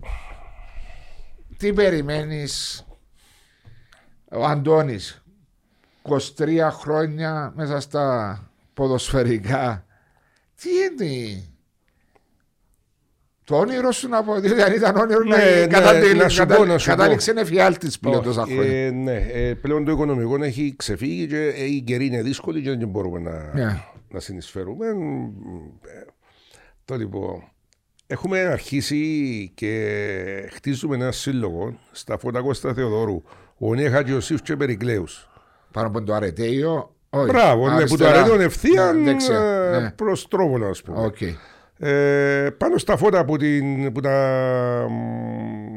Τι 1.58 1.74
περιμένεις 1.74 2.86
ο 4.32 4.46
Αντώνης 4.46 5.23
23 6.10 6.70
χρόνια 6.72 7.54
μέσα 7.56 7.80
στα 7.80 8.38
ποδοσφαιρικά. 8.74 9.86
Τι 10.62 10.70
είναι; 10.70 11.44
Το 13.44 13.58
όνειρο 13.58 13.92
σου 13.92 14.08
να 14.10 14.24
πω, 14.24 14.40
διότι 14.40 14.62
αν 14.62 14.74
ήταν 14.74 14.96
όνειρο 14.96 15.24
Ναι, 15.24 15.36
να 15.36 15.44
ναι, 15.60 15.68
κατάληξε 15.68 16.14
να 16.16 16.30
σου 16.30 16.46
πω, 16.46 16.66
να 16.66 16.78
σου 16.78 16.90
πω. 16.90 16.96
κατάληξε 16.96 17.32
εφιάλτης 17.38 18.00
πλέον 18.00 18.24
τόσα 18.24 18.42
Όχι, 18.42 18.54
χρόνια. 18.54 18.86
ε, 18.86 18.92
ναι, 18.92 19.16
ε, 19.34 19.54
πλέον 19.54 19.86
το 19.86 19.92
οικονομικό 19.92 20.44
έχει 20.44 20.74
ξεφύγει 20.78 21.28
και 21.28 21.38
ε, 21.56 21.64
η 21.66 21.82
καιρή 21.82 22.06
είναι 22.06 22.22
δύσκολη 22.22 22.62
και 22.62 22.70
δεν 22.76 22.88
μπορούμε 22.88 23.20
να, 23.20 23.52
Ναι. 23.54 23.84
να 24.10 24.20
συνεισφέρουμε. 24.20 24.88
Ε, 24.88 24.94
Το 26.86 26.96
λοιπόν, 26.96 27.52
έχουμε 28.08 28.40
αρχίσει 28.40 29.52
και 29.56 30.50
χτίζουμε 30.54 30.96
ένα 30.96 31.12
σύλλογο 31.12 31.80
στα 31.92 32.18
φώτα 32.18 32.42
Κώστα 32.42 32.74
Θεοδόρου, 32.74 33.24
ο 33.58 33.76
Νέα 33.76 33.90
Χατζιωσήφ 33.92 34.42
και 34.42 34.56
Περικλέους. 34.56 35.28
Πάνω 35.74 35.88
από 35.88 36.04
το 36.04 36.14
αρετέιο. 36.14 36.96
όχι. 37.10 37.26
Μπράβο, 37.26 37.70
ναι, 37.70 37.86
που 37.86 37.98
το 37.98 38.06
Αριστερά. 38.06 38.20
αρέτον 38.20 38.42
ευθεία 38.42 38.92
Ναι, 38.94 39.04
δεξιά, 39.04 39.40
ε, 39.74 39.80
ναι. 39.80 39.92
προς 39.92 40.28
τρόπο, 40.28 40.66
ας 40.66 40.82
πούμε. 40.82 41.06
Οκ. 41.06 41.18
Ε, 41.78 42.50
πάνω 42.58 42.78
στα 42.78 42.98
φώτα 42.98 43.26
που, 43.26 43.38
την, 43.38 43.92
που 43.92 44.00
τα 44.00 44.12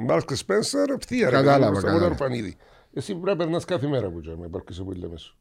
Μάρκ 0.06 0.34
Σπένσερ 0.36 0.90
ευθεία 0.90 1.30
ρε 1.30 1.36
Κατάλαβα, 1.36 1.58
παιδί 1.58 1.70
μου, 1.72 1.78
στα 1.78 1.88
φώτα 1.88 1.92
κατάλαβα. 1.92 2.24
Ορφανίδη. 2.24 2.56
Εσύ 2.92 3.12
πρέπει 3.14 3.26
να 3.28 3.36
περνάς 3.44 3.64
κάθε 3.64 3.86
μέρα 3.86 4.08
που 4.10 4.20
τζάμε, 4.20 4.48
πάρκεσαι 4.48 4.82
που 4.82 4.92
λέμε 4.92 5.16
σου. 5.18 5.36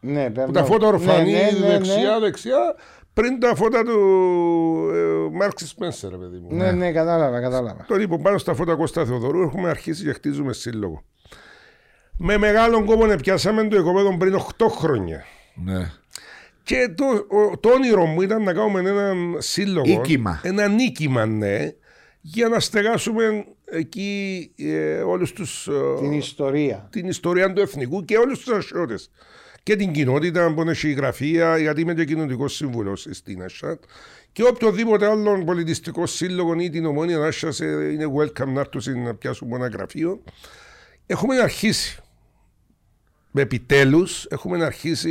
Ναι, 0.00 0.26
Που 0.26 0.32
παίρνω- 0.32 0.52
τα 0.52 0.64
φώτα 0.64 0.86
ορφανή 0.86 1.32
Ναι, 1.32 1.38
ναι, 1.38 1.50
ναι, 1.50 1.66
ναι. 1.66 1.72
δεξιά, 1.72 2.20
δεξιά, 2.20 2.74
πριν 3.12 3.40
τα 3.40 3.54
φώτα 3.54 3.82
του 3.82 3.98
ε, 4.94 5.36
Μάρξη 5.36 5.66
Σπένσερ, 5.66 6.10
παιδί 6.10 6.38
μου. 6.38 6.46
Ναι, 6.56 6.72
ναι, 6.72 6.92
κατάλαβα, 6.92 7.40
κατάλαβα. 7.40 7.84
Το 7.88 7.94
λοιπόν 7.96 8.22
πάνω 8.22 8.38
στα 8.38 8.54
φώτα 8.54 8.74
Κώστα 8.74 9.04
Θεοδωρού 9.04 9.42
έχουμε 9.42 9.68
αρχίσει 9.68 10.04
και 10.04 10.12
χτίζουμε 10.12 10.52
σύλλογο. 10.52 11.02
Με 12.24 12.36
μεγάλον 12.38 12.84
κόπο 12.84 13.06
πιάσαμε 13.06 13.68
το 13.68 13.76
οικοπαίδο 13.76 14.16
πριν 14.16 14.34
8 14.58 14.66
χρόνια. 14.68 15.24
Ναι. 15.54 15.90
Και 16.62 16.92
το, 16.94 17.04
ο- 17.36 17.58
το 17.58 17.68
όνειρο 17.68 18.04
μου 18.06 18.22
ήταν 18.22 18.42
να 18.42 18.52
κάνουμε 18.52 18.80
έναν 18.90 19.36
σύλλογο. 19.38 19.90
Οίκημα. 19.92 20.40
Ένα 20.42 20.68
νίκημα, 20.68 21.26
ναι, 21.26 21.68
για 22.20 22.48
να 22.48 22.60
στεγάσουμε 22.60 23.44
εκεί 23.64 24.50
ε, 24.56 25.00
όλους 25.00 25.32
τους, 25.32 25.66
ε, 25.68 26.00
Την 26.00 26.12
ιστορία. 26.12 26.88
την 26.90 27.06
ιστορία 27.08 27.52
του 27.52 27.60
εθνικού 27.60 28.04
και 28.04 28.16
όλους 28.16 28.38
τους 28.38 28.54
αρχαιώτες. 28.54 29.10
Και 29.62 29.76
την 29.76 29.92
κοινότητα 29.92 30.52
που 30.54 30.60
είναι 30.60 30.74
η 30.82 30.92
γραφεία, 30.92 31.58
γιατί 31.58 31.80
είμαι 31.80 31.94
και 31.94 32.04
κοινωνικό 32.04 32.48
σύμβουλος 32.48 33.06
στην 33.10 33.42
ΑΣΑΤ. 33.42 33.82
Και 34.32 34.42
οποιοδήποτε 34.44 35.06
άλλο 35.10 35.42
πολιτιστικό 35.44 36.06
σύλλογο 36.06 36.54
ή 36.54 36.70
την 36.70 36.86
ομόνια 36.86 37.18
ΑΣΑΤ 37.24 37.58
είναι 37.58 38.06
welcome 38.18 38.46
να 38.46 38.60
έρθουν 38.60 39.02
να 39.02 39.14
πιάσουν 39.14 39.52
ένα 39.54 39.66
γραφείο. 39.68 40.22
Έχουμε 41.06 41.36
αρχίσει. 41.38 41.96
Με 43.34 43.42
επιτέλους 43.42 44.26
έχουμε 44.30 44.64
αρχίσει. 44.64 45.10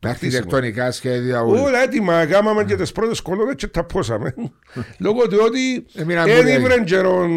Τα 0.00 0.08
το 0.08 0.14
χτίσιμο. 0.14 0.36
αρχιτεκτονικά 0.38 0.90
σχέδια 0.90 1.42
όλα. 1.42 1.62
Όλα 1.62 1.82
έτοιμα, 1.82 2.24
γάμαμε 2.24 2.64
και 2.64 2.76
τις 2.76 2.92
πρώτες 2.92 3.20
κολόνες 3.20 3.54
και 3.54 3.66
τα 3.66 3.84
πόσαμε. 3.84 4.34
Λόγω 4.98 5.28
του 5.28 5.38
ότι 5.46 5.84
Έμειναν 5.94 6.26
δεν 6.26 6.36
κουρέλι. 6.36 6.60
ήβρε 6.60 6.84
καιρό 6.84 7.28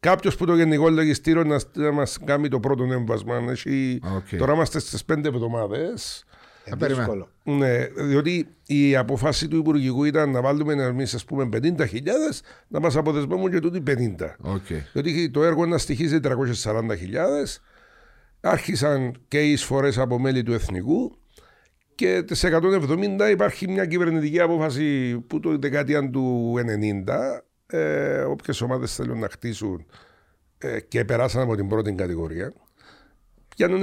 κάποιος 0.00 0.36
που 0.36 0.46
το 0.46 0.56
γενικό 0.56 0.88
λογιστήριο 0.90 1.44
να, 1.44 1.60
να 1.72 1.92
μας 1.92 2.18
κάνει 2.24 2.48
το 2.48 2.60
πρώτο 2.60 2.84
έμβασμα. 2.84 3.44
Έχει- 3.50 4.00
Οκ. 4.16 4.38
Τώρα 4.38 4.52
είμαστε 4.52 4.78
στις 4.78 5.04
πέντε 5.04 5.28
εβδομάδες. 5.28 6.24
Ε, 6.64 6.74
περίμενα. 6.78 7.04
δύσκολο. 7.06 7.28
Ναι, 7.58 7.86
διότι 7.86 8.46
η 8.66 8.96
αποφάση 8.96 9.48
του 9.48 9.56
Υπουργικού 9.56 10.04
ήταν 10.04 10.30
να 10.30 10.40
βάλουμε 10.40 10.72
εμείς, 10.84 11.14
ας 11.14 11.24
πούμε, 11.24 11.48
50.000 11.52 12.42
να 12.68 12.80
μας 12.80 12.96
αποδεσμεύουν 12.96 13.50
και 13.50 13.58
τούτοι 13.60 13.82
50. 13.86 14.36
Οκ. 14.40 14.66
Διότι 14.92 15.30
το 15.30 15.42
έργο 15.44 15.66
να 15.66 15.78
στοιχίζει 15.78 16.20
340.000. 16.20 17.60
Άρχισαν 18.44 19.14
και 19.28 19.40
οι 19.40 19.52
εισφορές 19.52 19.98
από 19.98 20.18
μέλη 20.18 20.42
του 20.42 20.52
Εθνικού 20.52 21.16
και 21.94 22.22
τις 22.22 22.44
170 22.44 23.30
υπάρχει 23.30 23.68
μια 23.68 23.86
κυβερνητική 23.86 24.40
απόφαση 24.40 25.18
που 25.26 25.40
το 25.40 25.58
δεκαετία 25.58 26.10
του 26.10 26.54
90 27.06 27.78
ε, 27.78 28.20
όποιες 28.20 28.60
ομάδες 28.60 28.94
θέλουν 28.94 29.18
να 29.18 29.28
χτίσουν 29.28 29.86
ε, 30.58 30.80
και 30.80 31.04
περάσαν 31.04 31.42
από 31.42 31.56
την 31.56 31.68
πρώτη 31.68 31.92
κατηγορία 31.92 32.52
πιάνουν 33.56 33.82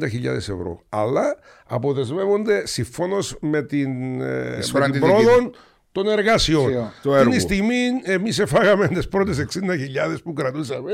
170.000 0.00 0.24
ευρώ. 0.24 0.80
Αλλά 0.88 1.36
αποδεσμεύονται 1.66 2.66
συμφώνως 2.66 3.36
με 3.40 3.62
την, 3.62 4.20
ε, 4.20 4.56
Εισφορά 4.58 4.86
με 4.86 4.92
την 4.92 5.00
της 5.00 5.10
δική 5.10 5.24
πρόοδο 5.24 5.50
των 5.92 6.08
εργασιών. 6.08 6.62
Εργασιών. 6.70 6.90
Του 7.02 7.08
Την 7.10 7.18
έργου. 7.18 7.40
στιγμή 7.40 7.76
εμεί 8.02 8.30
εφάγαμε 8.38 8.88
τι 8.88 9.06
πρώτε 9.06 9.46
60.000 9.52 10.16
που 10.22 10.32
κρατούσαμε. 10.32 10.92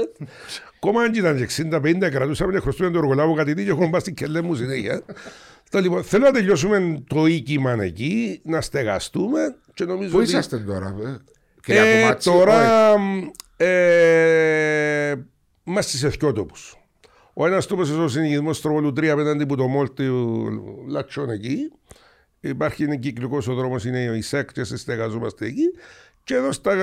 Κόμμα 0.79 1.03
αν 1.03 1.15
ήταν 1.15 1.37
και 1.47 1.69
60-50 1.73 1.99
κρατούσαμε 2.11 2.53
και 2.53 2.59
χρωστούμε 2.59 2.91
το 2.91 2.99
εργολάβο 2.99 3.35
κάτι 3.35 3.55
τέτοιο. 3.55 3.73
Έχουμε 3.73 3.91
πάει 3.91 4.01
στην 4.01 4.15
κελέ 4.15 4.43
μου 4.43 4.55
συνέχεια. 4.55 5.03
Το 5.71 5.79
λοιπόν, 5.81 6.03
θέλω 6.05 6.25
να 6.25 6.31
τελειώσουμε 6.33 7.03
το 7.07 7.27
οίκημα 7.27 7.77
εκεί, 7.83 8.41
να 8.45 8.61
στεγαστούμε 8.61 9.57
και 9.75 9.85
νομίζω 9.85 10.11
Πού 10.11 10.17
ότι- 10.17 10.27
είσαστε 10.29 10.57
τώρα, 10.59 10.97
ε? 11.07 11.17
Κυρία 11.63 11.83
ε, 11.85 12.01
Κομάτση, 12.01 12.31
τώρα 12.31 12.95
ε, 13.57 15.15
είμαστε 15.65 15.97
σε 15.97 16.09
δυο 16.09 16.33
τόπους. 16.33 16.77
Ο 17.35 17.47
ένας 17.47 17.67
τόπος 17.67 17.89
είναι 17.91 18.03
ο 18.05 18.09
συνηγισμός 18.09 18.61
Τροβολού 18.61 18.89
3 18.89 19.07
απέναντι 19.07 19.47
που 19.47 19.57
το 19.57 19.67
μόλ 19.67 19.93
του 19.93 20.49
Λατσόν 20.89 21.31
εκεί. 21.31 21.73
Υπάρχει 22.49 22.83
ένα 22.83 22.97
κυκλικός 22.97 23.49
ο 23.49 23.55
δρόμος, 23.55 23.85
είναι 23.85 23.99
η 23.99 24.21
ΣΕΚ 24.21 24.53
και 24.53 24.65
σε 24.65 24.77
στεγαζόμαστε 24.77 25.47
εκεί. 25.47 25.63
Και 26.25 26.35
εδώ 26.35 26.53
στα 26.53 26.75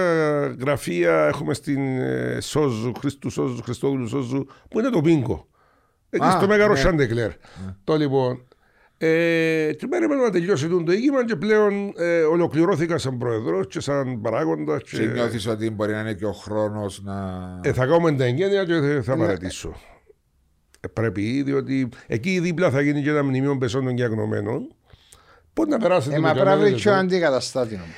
γραφεία 0.59 1.25
έχουμε 1.27 1.53
στην 1.53 1.99
ε, 1.99 2.37
Σόζου, 2.41 2.91
Χριστού 2.99 3.29
Σόζου, 3.29 3.61
Χριστόδουλου 3.63 4.07
Σόζου, 4.07 4.45
που 4.69 4.79
είναι 4.79 4.89
το 4.89 5.01
Πίνκο. 5.01 5.47
Εκεί 6.09 6.25
Α, 6.25 6.31
στο 6.31 6.47
Μέγαρο 6.47 6.73
ναι. 6.73 6.79
Σαντεκλέρ. 6.79 7.31
Το 7.83 7.95
λοιπόν. 7.95 8.47
Ε, 8.97 9.73
και 9.77 9.87
περιμένουμε 9.87 10.25
να 10.25 10.31
τελειώσει 10.31 10.67
το 10.67 10.91
οίκημα 10.91 11.25
και 11.25 11.35
πλέον 11.35 11.93
ε, 11.97 12.21
ολοκληρώθηκα 12.21 12.97
σαν 12.97 13.17
πρόεδρος 13.17 13.67
και 13.67 13.79
σαν 13.79 14.21
παράγοντας. 14.21 14.81
Και, 14.83 14.97
Και 14.97 15.05
νιώθεις 15.05 15.47
ότι 15.47 15.69
μπορεί 15.69 15.91
να 15.91 15.99
είναι 15.99 16.13
και 16.13 16.25
ο 16.25 16.31
χρόνος 16.31 17.01
να... 17.03 17.13
ε, 17.63 17.73
θα 17.73 17.85
κάνουμε 17.85 18.11
τα 18.11 18.23
εγγένεια 18.23 18.65
και 18.65 18.73
θα- 18.73 19.01
θα 19.03 19.17
παρατήσω. 19.17 19.75
Ε, 20.79 20.87
πρέπει, 20.87 21.41
διότι 21.43 21.89
εκεί 22.07 22.39
δίπλα 22.39 22.69
θα 22.69 22.81
γίνει 22.81 23.01
και 23.01 23.09
ένα 23.09 23.23
μνημείο 23.23 23.57
πεσόντων 23.57 23.95
και 23.95 24.03
αγνωμένων. 24.03 24.75
Πώ 25.53 25.65
να 25.65 25.77
περάσετε 25.77 26.13
Ε, 26.13 26.17
το 26.17 26.21
μα 26.21 26.31
πρέπει 26.31 26.45
να 26.45 26.51
βρει 26.55 26.61
κανάλι 26.63 26.81
και 26.81 26.89
ο 26.89 26.91
εδώ. 26.91 27.01
αντικαταστάτη 27.01 27.73
όμως. 27.75 27.95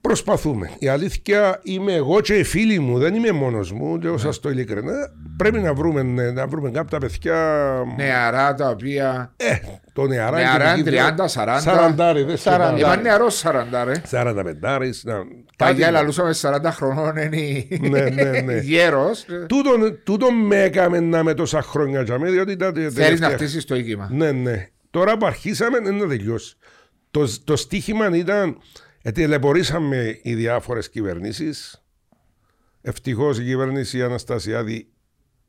Προσπαθούμε. 0.00 0.70
Η 0.78 0.88
αλήθεια 0.88 1.60
είμαι 1.62 1.92
εγώ 1.92 2.20
και 2.20 2.34
οι 2.34 2.42
φίλοι 2.44 2.78
μου, 2.78 2.98
δεν 2.98 3.14
είμαι 3.14 3.30
μόνος 3.32 3.72
μου, 3.72 3.98
και 3.98 4.08
σας 4.16 4.40
το 4.40 4.50
ειλικρινά. 4.50 4.92
Πρέπει 5.36 5.58
να 5.58 5.74
βρούμε, 5.74 6.02
ναι, 6.02 6.30
να 6.30 6.46
βρούμε 6.46 6.70
κάποια 6.70 6.98
παιδιά. 6.98 7.34
Νεαρά 7.96 8.54
τα 8.54 8.68
οποία... 8.68 9.32
Ε, 9.36 9.54
το 9.92 10.06
νεαρά. 10.06 10.36
Νεαρά, 10.38 10.74
και 10.74 10.80
εκεί 10.80 10.90
30, 10.90 11.26
40. 11.56 11.58
Σαραντάριδες 11.60 12.34
και 12.42 12.48
Σαραντάρι. 12.50 12.80
πάνω. 12.82 12.92
Είμαι 12.92 13.02
νεαρός 13.02 13.42
40, 13.46 13.84
ρε. 13.84 13.92
45. 14.10 15.02
Να, 15.04 15.14
Τα 15.56 15.64
κάτι- 15.64 15.74
γέλα 15.76 15.90
λαλούσαμε 15.90 16.34
40 16.40 16.58
χρονών 16.64 17.16
είναι 17.16 17.66
Ναι, 17.88 18.00
ναι, 18.00 18.40
ναι. 18.40 18.58
γέρος. 18.70 19.24
Τούτον, 19.46 19.98
τούτον 20.04 20.34
με 20.34 20.62
έκαμε 20.62 21.00
να 21.00 21.22
με 21.22 21.34
τόσα 21.34 21.62
χρόνια 21.62 22.02
για 22.02 22.18
μένα, 22.18 22.32
διότι 22.32 22.56
τα 22.56 22.72
Θέλεις 22.74 22.94
τελευταία- 22.94 23.28
να 23.28 23.34
χτίσεις 23.34 23.64
το 23.64 23.74
οίκημα. 23.76 24.08
Ναι, 24.12 24.30
ναι. 24.32 24.68
Τώρα 24.96 25.16
που 25.16 25.26
αρχίσαμε 25.26 25.78
είναι 25.78 25.90
να 25.90 26.08
τελειώσει. 26.08 26.56
Το, 27.10 27.44
το 27.44 27.56
στίχημα 27.56 28.16
ήταν 28.16 28.58
ότι 29.04 29.20
τελεπορήσαμε 29.20 30.18
οι 30.22 30.34
διάφορες 30.34 30.88
κυβερνήσεις. 30.88 31.84
Ευτυχώς 32.80 33.38
η 33.38 33.44
κυβέρνηση 33.44 34.02
Αναστασιάδη 34.02 34.88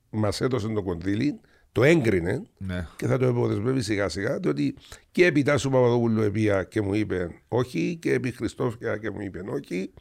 μας 0.09 0.41
έδωσε 0.41 0.67
το 0.67 0.83
κονδύλι, 0.83 1.39
το 1.71 1.83
έγκρινε 1.83 2.41
Ναι. 2.57 2.87
και 2.95 3.07
θα 3.07 3.17
το 3.17 3.27
υποδεσμεύει 3.27 3.81
σιγά 3.81 4.09
σιγά. 4.09 4.39
Διότι 4.39 4.75
και 5.11 5.25
επί 5.25 5.43
Τάσου 5.43 5.69
Παπαδόπουλου 5.69 6.21
επία 6.21 6.63
και 6.63 6.81
μου 6.81 6.93
είπε 6.93 7.41
όχι, 7.47 7.97
και 8.01 8.13
επί 8.13 8.31
Χριστόφια 8.31 8.97
και 8.97 9.09
μου 9.09 9.21
είπε 9.21 9.43
όχι. 9.49 9.93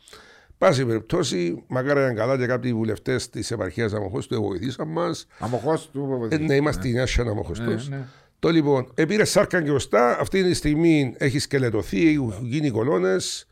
Πάση 0.59 0.86
περιπτώσει, 0.86 1.64
μακάρι 1.66 2.01
να 2.01 2.06
είναι 2.06 2.14
καλά 2.14 2.36
και 2.39 2.47
κάποιοι 2.47 2.74
βουλευτές 2.74 3.31
της 3.31 3.51
επαρχίας 3.51 3.93
Αμοχώ 3.93 4.18
του 4.18 4.43
βοηθήσαν 4.43 4.89
μας. 4.89 5.27
Αμοχώς 5.39 5.90
του 5.90 6.28
Ε, 6.31 6.36
ναι, 6.36 6.55
είμαστε 6.55 6.89
η 6.89 6.93
νέα 6.93 7.06
Αμοχωστό. 7.18 7.64
Ναι, 7.64 7.74
ναι. 7.89 8.06
Το 8.47 8.52
λοιπόν, 8.52 8.86
επήρε 8.94 9.24
σάρκα 9.24 9.62
και 9.62 9.70
οστά, 9.70 10.18
αυτή 10.20 10.43
τη 10.43 10.55
στιγμή 10.55 11.14
έχει 11.18 11.39
σκελετωθεί, 11.39 12.09
έχουν 12.12 12.35
γίνει 12.43 12.70
κολόνες 12.70 13.48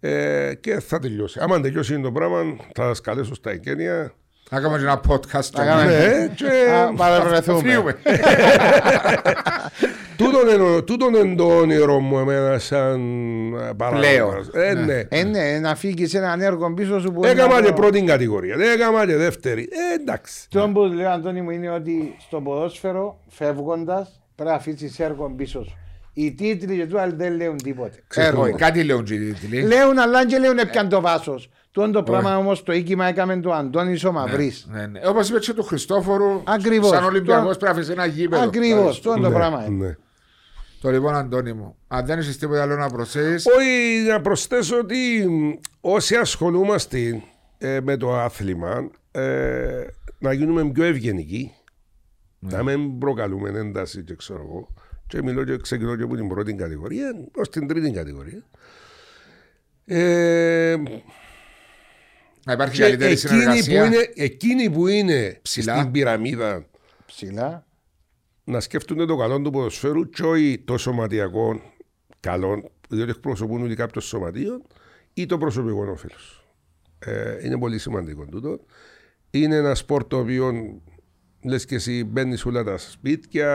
ε, 0.00 0.52
και 0.60 0.80
θα 0.80 0.98
τελειώσει. 0.98 1.38
Άμα 1.42 1.60
τελειώσει 1.60 2.00
το 2.00 2.12
πράγμα, 2.12 2.56
θα 2.74 2.86
σας 2.86 3.00
καλέσω 3.00 3.34
στα 3.34 3.50
εγγένεια. 3.50 4.12
Να 4.50 4.60
κάνουμε 4.60 4.78
και 4.78 4.84
ένα 4.84 5.00
podcast. 5.08 5.50
Να 5.52 5.64
κάνουμε- 5.64 5.98
Ναι, 5.98 6.26
και 6.34 6.46
Α, 6.72 6.92
Παραβρεθούμε. 6.96 7.70
Φύγουμε. 7.70 7.96
τούτον 10.16 10.48
είναι- 10.48 10.82
τούτον 10.82 11.14
είναι 11.14 11.34
το 11.34 11.44
όνειρο 11.56 11.98
μου 12.00 12.18
εμένα 12.18 12.58
σαν 12.58 13.00
ε, 13.54 13.72
παράγοντας. 13.76 14.48
Ε, 14.52 14.74
ναι. 14.74 15.02
Ε, 15.08 15.22
ναι, 15.24 15.58
να 15.60 15.74
φύγεις 15.74 16.14
έναν 16.14 16.40
έργο 16.40 16.74
πίσω 16.74 17.00
σου 17.00 17.12
που. 17.12 17.24
Έκανα 17.24 17.42
είναι 17.44 17.54
και 17.54 17.60
να 17.60 17.66
το- 17.66 17.72
πρώτη 17.80 18.02
κατηγορία, 18.02 18.56
έκανα 18.74 19.06
και 19.06 19.16
δεύτερη. 19.16 19.62
Ε, 19.62 19.94
εντάξει. 20.00 20.48
Το 20.48 20.70
που 20.74 20.80
λέω 20.80 21.10
Αντώνη 21.10 21.40
μου 21.42 21.50
είναι 21.50 21.70
ότι 21.70 22.16
στο 22.18 22.40
ποδόσφαιρο 22.40 23.20
φεύγοντας 23.28 24.20
πρέπει 24.38 24.50
να 24.50 24.56
αφήσεις 24.56 24.98
έργο 25.00 25.30
πίσω 25.36 25.64
σου. 25.64 25.76
Οι 26.12 26.32
τίτλοι 26.34 26.76
και 26.76 26.86
του 26.86 27.00
άλλοι 27.00 27.14
δεν 27.16 27.36
λέουν 27.36 27.56
τίποτε. 27.56 28.02
Έργο. 28.14 28.42
Όχι, 28.42 28.52
Κάτι 28.52 28.82
λέουν 28.84 29.04
και 29.04 29.14
οι 29.14 29.32
τίτλοι. 29.32 29.62
Λέουν 29.62 29.98
αλλά 29.98 30.26
και 30.26 30.38
λέουν 30.38 30.58
έπιαν 30.58 30.88
το 30.88 31.00
βάσο. 31.00 31.40
Τον 31.70 31.92
το 31.92 32.02
πράγμα 32.02 32.36
όμως 32.36 32.62
το 32.62 32.72
οίκημα 32.72 33.06
έκαμε 33.06 33.40
το 33.40 33.52
Αντώνης 33.52 34.04
ο 34.04 34.12
Μαυρής. 34.12 34.66
Ναι, 34.70 34.86
ναι. 34.86 35.00
Όπως 35.06 35.28
είπες 35.28 35.46
και 35.46 35.52
του 35.52 35.62
Χριστόφορου, 35.62 36.42
Ακριβώς. 36.44 36.88
σαν 36.88 37.04
Ολυμπιακός 37.04 37.52
Το- 37.52 37.58
πρέπει 37.58 37.64
να 37.64 37.70
αφήσεις 37.70 37.88
ένα 37.90 38.06
γήπεδο. 38.06 38.42
Ακριβώς. 38.42 38.76
Ευχαριστώ. 38.78 39.14
Το 39.14 39.20
το 39.20 39.28
Ναι, 39.28 39.34
πράγμα. 39.34 39.64
είναι. 39.68 39.86
ναι. 39.86 39.96
Το 40.80 40.90
λοιπόν, 40.90 41.14
Αντώνη 41.14 41.52
μου, 41.52 41.76
αν 41.88 42.06
δεν 42.06 42.18
έχεις 42.18 42.38
τίποτα 42.38 42.62
άλλο 42.62 42.76
να 42.76 42.88
προσθέσεις. 42.88 43.46
Όχι, 43.46 44.08
να 44.08 44.20
προσθέσω 44.20 44.78
ότι 44.78 45.26
μ, 45.28 45.50
όσοι 45.80 46.14
ασχολούμαστε 46.16 47.22
ε, 47.58 47.78
με 47.82 47.96
το 47.96 48.14
άθλημα, 48.16 48.90
ε, 49.10 49.84
να 50.18 50.32
γίνουμε 50.32 50.64
πιο 50.70 50.84
ευγενικοί, 50.84 51.52
να 52.38 52.62
μην 52.62 52.98
προκαλούμε 52.98 53.48
ένταση 53.58 54.02
και 54.04 54.14
ξέρω 54.14 54.40
εγώ. 54.42 54.68
Και 55.06 55.22
μιλώ 55.22 55.44
και 55.44 55.56
ξεκινώ 55.56 55.96
και 55.96 56.02
από 56.02 56.16
την 56.16 56.28
πρώτη 56.28 56.54
κατηγορία 56.54 57.10
ω 57.36 57.40
την 57.42 57.66
τρίτη 57.68 57.90
κατηγορία. 57.90 58.42
Ε, 59.84 60.76
Να 62.44 62.52
υπάρχει 62.52 62.74
και 62.76 62.82
καλύτερη 62.82 63.12
εκείνοι 63.12 63.28
που, 63.28 63.38
συνεργασία. 63.38 63.84
είναι, 63.84 64.10
εκείνοι 64.14 64.70
που 64.70 64.86
είναι 64.86 65.38
Ψηλά. 65.42 65.78
στην 65.78 65.90
πυραμίδα 65.90 66.66
Ψηλά. 67.06 67.66
να 68.44 68.60
σκέφτονται 68.60 69.04
το 69.04 69.16
καλό 69.16 69.40
του 69.40 69.50
ποδοσφαίρου 69.50 70.08
και 70.08 70.22
όχι 70.22 70.62
το 70.64 70.78
σωματιακό 70.78 71.60
καλό, 72.20 72.70
διότι 72.88 73.10
εκπροσωπούν 73.10 73.62
όλοι 73.62 73.74
κάποιο 73.74 74.00
σωματείο 74.00 74.62
ή 75.14 75.26
το 75.26 75.38
προσωπικό 75.38 75.86
όφελο. 75.90 76.14
Ε, 76.98 77.46
είναι 77.46 77.58
πολύ 77.58 77.78
σημαντικό 77.78 78.24
τούτο. 78.26 78.60
Είναι 79.30 79.56
ένα 79.56 79.74
σπορ 79.74 80.04
το 80.06 80.18
οποίο 80.18 80.52
Λες 81.42 81.64
και 81.64 81.74
εσύ 81.74 82.04
μπαίνεις 82.04 82.44
όλα 82.46 82.64
τα 82.64 82.78
σπίτια, 82.78 83.50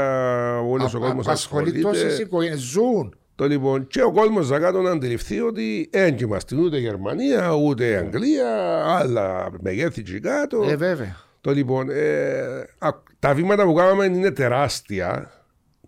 όλος 0.59 0.93
ο 0.93 0.99
κόσμος 0.99 1.25
Απασχολεί 1.27 1.81
τόσες 1.81 1.97
ασχολείται. 2.03 2.23
οικογένειες. 2.23 2.59
Ζουν. 2.59 3.15
Το 3.35 3.45
λοιπόν, 3.47 3.87
και 3.87 4.01
ο 4.01 4.11
κόσμος 4.11 4.47
θα 4.47 4.59
κάτω 4.59 4.81
να 4.81 4.91
αντιληφθεί 4.91 5.39
ότι 5.41 5.89
δεν 5.91 6.17
είμαστε 6.17 6.55
ούτε 6.55 6.77
Γερμανία, 6.77 7.51
ούτε 7.55 7.95
Αγγλία, 7.97 8.83
άλλα 8.85 9.49
μεγέθη 9.61 10.03
και 10.03 10.19
κάτω. 10.19 10.63
Ε, 10.69 10.75
βέβαια. 10.75 11.15
Το 11.41 11.51
λοιπόν, 11.51 11.89
ε, 11.89 12.41
α, 12.77 12.89
τα 13.19 13.33
βήματα 13.33 13.63
που 13.65 13.73
κάναμε 13.73 14.05
είναι 14.05 14.31
τεράστια 14.31 15.31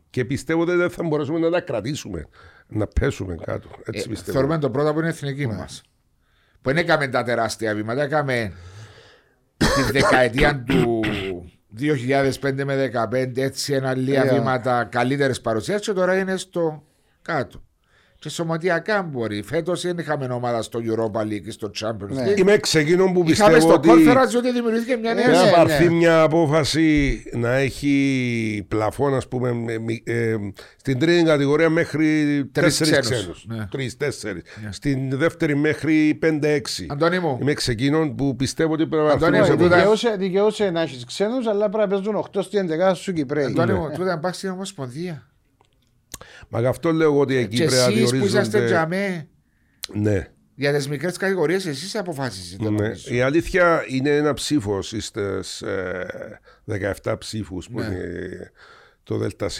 και 0.10 0.26
πιστεύω 0.26 0.62
ότι 0.62 0.72
δεν 0.76 0.90
θα 0.90 1.04
μπορέσουμε 1.04 1.40
να 1.40 1.50
τα 1.50 1.62
κρατήσουμε, 1.62 2.28
να 2.68 2.88
πέσουμε 2.88 3.36
κάτω. 3.46 3.70
Έτσι 3.86 4.04
Ε, 4.08 4.10
πιστεύω. 4.10 4.32
θεωρούμε 4.38 4.58
το 4.58 4.70
πρώτο 4.70 4.94
που 4.94 5.00
είναι 5.00 5.08
εθνική 5.10 5.48
μας. 5.48 5.82
Που 6.62 6.70
δεν 6.70 6.78
έκαμε 6.78 7.08
τα 7.08 7.24
τεράστια 7.24 7.76
βήματα, 7.76 8.04
έκαμε 8.04 8.52
τη 9.58 9.92
δεκαετία 9.92 10.64
του 10.68 11.00
2005 11.80 12.64
με 12.64 12.91
2015 13.11 13.38
έτσι 13.38 13.73
ένα 13.73 13.95
λίγα 13.95 14.23
Yeah. 14.26 14.34
βήματα 14.34 14.84
καλύτερε 14.84 15.34
παρουσιάσει 15.34 15.84
και 15.84 15.93
τώρα 15.93 16.18
είναι 16.18 16.38
στο 16.38 16.84
κάτω. 17.22 17.64
Και 18.26 18.31
σωματιακά 18.31 19.02
μπορεί. 19.02 19.41
Φέτος 19.43 19.81
δεν 19.81 19.97
είχαμε 19.97 20.26
ομάδα 20.26 20.61
στο 20.61 20.80
Europa 20.84 21.22
League 21.22 21.41
και 21.43 21.52
στο 21.52 21.72
Champions 21.81 22.10
Ναι. 22.10 22.23
League. 22.34 22.38
Είμαι 22.39 22.52
εξ 22.52 22.76
εκείνων 22.76 23.14
που 23.14 23.23
Είχαμε 23.27 23.53
πιστεύω 23.53 23.60
στο 23.60 23.73
ότι 23.73 23.89
Conference 23.89 24.38
ότι 24.38 24.52
δημιουργήθηκε 24.52 24.95
μια 24.95 25.14
νέα 25.14 25.27
Ναι, 25.27 25.34
να 25.34 25.43
ναι, 25.45 25.52
πάρθει 25.52 25.84
ναι. 25.84 25.89
μια 25.91 26.22
απόφαση 26.22 27.23
να 27.34 27.53
έχει 27.56 28.65
πλαφόν, 28.68 29.14
ας 29.15 29.27
πούμε, 29.27 29.53
με- 29.53 29.80
με- 29.80 30.02
ε, 30.14 30.35
στην 30.77 30.99
τρίτη 30.99 31.23
κατηγορία 31.23 31.69
μέχρι 31.69 32.06
Τρεις 32.52 32.77
τέσσερις 32.77 32.99
ξένους. 32.99 33.22
ξένους. 33.22 33.45
Ναι. 33.47 33.68
Τρεις, 33.72 33.97
τέσσερις. 33.97 34.43
Στην 34.69 35.18
δεύτερη 35.18 35.56
μέχρι 35.56 36.15
πέντε-έξι. 36.19 36.85
Αντώνη 36.89 37.19
μου, 37.19 37.38
Είμαι 37.41 37.52
εξ 37.52 37.68
εκείνων 37.68 38.15
που 38.15 38.35
πιστεύω 38.35 38.73
ότι 38.73 38.88
πρέπει 38.88 39.03
να 39.06 39.11
Αντώνη, 39.11 39.38
έρθουμε 39.38 39.57
σε 39.57 39.64
εγώ 39.64 39.76
απόφαση. 39.76 39.91
τούτα- 39.93 40.10
Δικαιούσε, 40.10 40.26
δικαιούσε 40.27 40.69
να 40.69 40.81
έχεις 40.81 41.06
ξένους, 41.06 41.47
αλλά 41.47 41.69
πρέπει 41.69 41.89
να 41.89 41.95
παίζουν 41.95 42.15
8 42.15 42.41
στην 42.41 42.60
11 42.60 42.93
στου 42.95 43.14
Κυπρέοι. 43.14 43.45
Αντώνη 43.45 43.72
Ναι. 43.72 43.80
μου, 43.80 43.89
τούτα 43.93 44.06
να 44.06 44.19
πάει 44.19 44.31
στην 44.31 44.49
Ομοσπονδία. 44.49 45.30
Μα 46.50 46.60
γι' 46.60 46.66
αυτό 46.66 46.92
λέω 46.92 47.20
ότι 47.20 47.36
εκεί 47.36 47.56
Και 47.56 47.66
πρέπει 47.66 47.76
να 47.96 48.00
εσείς 48.02 48.10
που 48.20 48.26
είσαστε 48.26 48.60
διορίζονται. 48.60 48.66
τζαμέ 48.66 49.28
Ναι. 49.94 50.28
για 50.56 50.74
τις 50.74 50.88
μικρές 50.88 51.18
κατηγορίες 51.18 51.66
εσείς 51.66 51.96
αποφάσισετε. 51.96 52.64
Ναι. 52.64 52.70
νομίζω. 52.70 53.14
Η 53.16 53.22
αλήθεια 53.22 53.84
είναι 53.88 54.10
ένα 54.16 54.34
ψήφος 54.34 54.88
στι 54.88 55.22
17 57.04 57.18
ψήφους 57.18 57.70
που 57.70 57.80
Ναι. 57.80 57.86
είναι 57.86 58.52
το 59.04 59.18
ΔΣ. 59.18 59.60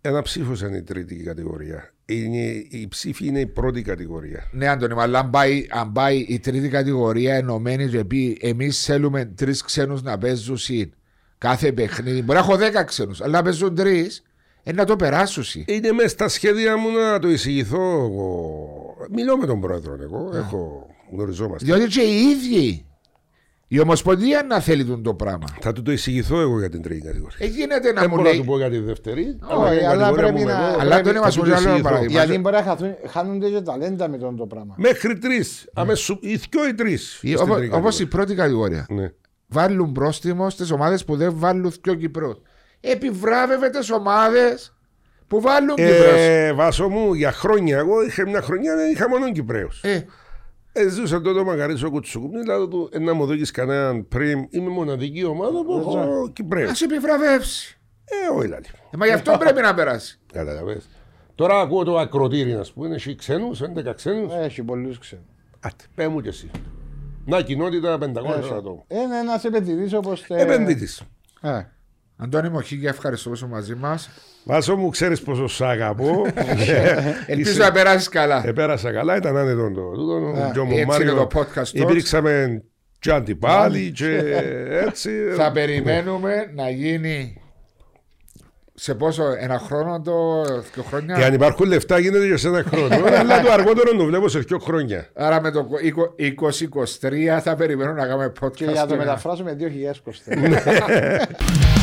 Ένα 0.00 0.22
ψήφος 0.22 0.60
είναι 0.60 0.76
η 0.76 0.82
τρίτη 0.82 1.14
κατηγορία. 1.14 1.92
Είναι, 2.04 2.36
η 2.68 2.86
ψήφη 2.88 3.26
είναι 3.26 3.40
η 3.40 3.46
πρώτη 3.46 3.82
κατηγορία. 3.82 4.48
Ναι, 4.52 4.68
Αντώνη, 4.68 4.94
μου, 4.94 5.00
αλλά 5.00 5.18
αν 5.18 5.30
πάει, 5.30 5.66
αν 5.70 5.92
πάει 5.92 6.16
η 6.28 6.38
τρίτη 6.38 6.68
κατηγορία 6.68 7.34
ενωμένη 7.34 7.88
και 7.88 8.04
πει 8.04 8.38
εμείς 8.40 8.84
θέλουμε 8.84 9.24
τρεις 9.24 9.62
ξένους 9.62 10.02
να 10.02 10.18
παίζουν 10.18 10.56
συν 10.56 10.92
κάθε 11.38 11.72
παιχνίδι. 11.72 12.22
Μπορεί 12.22 12.38
να 12.38 12.44
έχω 12.44 12.56
δέκα 12.56 12.84
ξένους, 12.84 13.20
αλλά 13.20 13.32
να 13.32 13.42
παίζουν 13.42 13.74
τρεις, 13.74 14.22
ε, 14.62 14.72
να 14.72 14.84
το 14.84 14.96
περάσουν 14.96 15.42
συν. 15.42 15.64
Είναι 15.66 15.92
μέσα 15.92 16.08
στα 16.08 16.28
σχέδια 16.28 16.76
μου 16.76 16.88
να 16.90 17.18
το 17.18 17.28
εισηγηθώ 17.30 17.80
εγώ. 18.04 18.68
Μιλώ 19.10 19.36
με 19.36 19.46
τον 19.46 19.60
πρόεδρο 19.60 19.96
εγώ. 20.02 20.30
Έχω 20.34 20.86
γνωριζόμαστε. 21.12 21.64
Διότι 21.64 21.86
και 21.86 22.00
οι 22.00 22.20
ίδιοι 22.30 22.82
η 23.70 23.80
Ομοσπονδία 23.80 24.42
να 24.48 24.60
θέλει 24.60 24.84
τον 24.84 25.02
το 25.02 25.14
πράγμα. 25.14 25.46
Θα 25.60 25.72
του 25.72 25.82
το 25.82 25.92
εισηγηθώ 25.92 26.40
εγώ 26.40 26.58
για 26.58 26.68
την 26.70 26.82
τρίτη 26.82 27.06
κατηγορία. 27.06 27.36
Ε, 27.40 27.46
γίνεται 27.46 27.92
να 27.92 28.00
Δεν 28.00 28.08
μου 28.10 28.16
μπορώ 28.16 28.22
να 28.28 28.34
λέει. 28.34 28.38
του 28.40 28.44
πω 28.46 28.56
για 28.56 28.70
τη 28.70 28.78
δεύτερη. 28.78 29.38
Όχι, 29.48 29.78
για 29.78 29.90
αλλά 29.90 30.02
κατηγορία 30.02 30.12
πρέπει 30.32 30.38
μου 30.38 30.44
να- 30.46 30.52
εγώ, 30.52 30.62
Αλλά 30.62 30.76
πρέπει- 30.78 30.94
Αντώνη, 30.94 31.18
μα 31.18 31.30
θα 31.30 31.38
πω 31.38 31.44
του 31.44 31.50
άλλο 31.50 31.52
ένα 31.52 31.60
εισηγηθώ. 31.60 31.82
παράδειγμα. 31.88 32.24
Γιατί 32.24 32.40
μπορεί 32.40 32.56
να 32.56 32.62
χαθούν, 32.62 32.94
χάνονται 33.06 33.48
και 33.50 33.60
ταλέντα 33.60 34.08
με 34.08 34.18
τον 34.18 34.36
το 34.36 34.46
πράγμα. 34.46 34.74
Μέχρι 34.78 35.18
τρεις. 35.18 35.68
Αμέσω 35.74 36.18
οι 36.20 36.34
δυο 36.34 36.68
ή 36.68 36.74
τρεις. 36.74 37.22
Όπω 37.72 37.88
η 38.00 38.06
πρώτη 38.06 38.34
κατηγορία. 38.34 38.86
Ναι. 38.90 39.12
Βάλουν 39.46 39.92
πρόστιμο 39.92 40.50
στις 40.50 40.70
ομάδες 40.70 41.04
που 41.04 41.16
δεν 41.16 41.32
βάλουν 41.34 41.72
πιο 41.80 41.94
Κυπρό. 41.94 42.38
Επιβράβευε 42.80 43.70
τι 43.70 43.92
ομάδες 43.92 44.72
που 45.28 45.40
βάλουν 45.40 45.74
Κυπρό. 45.76 46.10
Ε, 46.16 46.52
βάσο 46.52 46.88
μου, 46.88 47.14
για 47.14 47.32
χρόνια, 47.32 47.78
εγώ 47.78 48.02
είχα 48.04 48.28
μια 48.28 48.40
χρονιά 48.42 48.76
δεν 48.76 48.90
είχα 48.90 49.08
μόνο 49.08 49.32
Κυπρέους. 49.32 49.82
Ε, 49.82 50.06
Ε, 50.72 50.88
ζούσα 50.88 51.20
τότε 51.20 51.40
ο 51.40 51.44
Μακαρίτης 51.44 51.82
Κουτσουκουμνή, 51.84 52.40
δηλαδή 52.40 52.68
του, 52.68 52.88
«Ε, 52.92 52.98
να 52.98 53.14
μου 53.14 53.26
δώσεις 53.26 53.50
κανέναν 53.50 54.08
πριν, 54.08 54.46
είμαι 54.50 54.70
μοναδική 54.70 55.24
ομάδα 55.24 55.64
που 55.64 55.72
έχω 55.78 55.98
Α 55.98 56.30
Κυπρέους. 56.32 56.80
επιβραβεύσει. 56.82 57.78
Ε, 58.04 58.36
όχι 58.38 58.48
λάλη. 58.48 58.64
Ε, 58.90 58.96
μα 58.96 59.06
γι' 59.06 59.12
αυτό 59.12 59.36
πρέπει 59.38 59.60
να 59.60 59.74
περάσει. 59.74 60.18
Καταλαβες. 60.32 60.88
Τώρα 61.34 61.60
ακούω 61.60 61.84
το 61.84 61.98
ακροτήρι, 61.98 62.52
να 62.52 62.64
πούμε, 62.74 62.94
έχει 62.94 63.14
ξένους, 63.14 63.60
11 63.62 63.94
ξένους. 63.94 64.32
Έχει 64.34 64.62
πολλούς 64.62 64.98
ξένους. 64.98 65.24
Άτε, 65.60 65.84
πέ 65.94 66.08
μου 66.08 66.20
κι 66.20 66.28
εσύ. 66.28 66.50
Να, 67.24 67.42
κοινότητα 67.42 67.98
500 67.98 68.52
άτομα. 68.56 68.82
Είναι 68.88 69.18
ένα 69.18 69.40
επενδυτή 69.44 69.96
όπως. 69.96 70.24
Επενδύτης. 70.28 71.02
Αντώνη 72.20 72.48
μου, 72.48 72.60
χίλια 72.60 72.88
ευχαριστώ 72.88 73.28
που 73.28 73.34
είσαι 73.34 73.46
μαζί 73.46 73.74
μας. 73.74 74.10
Βάσο 74.44 74.76
μου, 74.76 74.88
ξέρεις 74.88 75.20
πόσο 75.22 75.46
σ' 75.46 75.60
αγαπώ. 75.60 76.26
Ελπίζω 77.26 77.62
να 77.62 77.72
περάσεις 77.72 78.08
καλά. 78.08 78.42
Επέρασα 78.46 78.92
καλά, 78.92 79.16
ήταν 79.16 79.36
άνετο 79.36 79.70
το 79.74 79.90
τούτο. 79.90 80.14
Ο 80.46 80.50
Τζο 80.52 80.64
μου 80.64 80.72
έτσι 80.72 80.86
Μάριο. 80.86 81.10
είναι 81.10 81.20
το 81.20 81.28
podcast 81.34 81.58
talks. 81.60 81.72
Υπήρξαμε 81.72 82.62
και 82.98 83.10
αντιπάλοι 83.12 83.92
και 83.92 84.22
έτσι. 84.86 85.10
Θα 85.36 85.52
περιμένουμε 85.52 86.50
να 86.54 86.70
γίνει 86.70 87.40
σε 88.74 88.94
πόσο, 88.94 89.24
ένα 89.38 89.58
χρόνο 89.58 90.00
το 90.00 90.42
δύο 90.74 90.82
χρόνια; 90.82 91.16
Και 91.16 91.24
αν 91.24 91.34
υπάρχουν 91.34 91.66
λεφτά 91.66 91.98
γίνεται 91.98 92.28
και 92.28 92.36
σε 92.36 92.48
ένα 92.48 92.64
χρόνο. 92.68 92.94
Αλλά 93.20 93.40
το 93.42 93.52
αργότερο 93.52 93.96
το 93.96 94.04
βλέπω 94.04 94.28
σε 94.28 94.38
δύο 94.38 94.58
χρόνια. 94.58 95.08
Άρα 95.14 95.40
με 95.40 95.50
το 95.50 95.68
2023 97.00 97.38
θα 97.42 97.54
περιμένω 97.54 97.92
να 97.92 98.06
κάνουμε 98.06 98.32
podcast. 98.40 98.52
Και 98.54 98.64
για 98.64 98.72
να 98.74 98.80
το 98.80 98.86
και 98.86 98.94
να- 98.98 99.04
μεταφράσουμε 99.04 99.56
2023. 99.60 99.62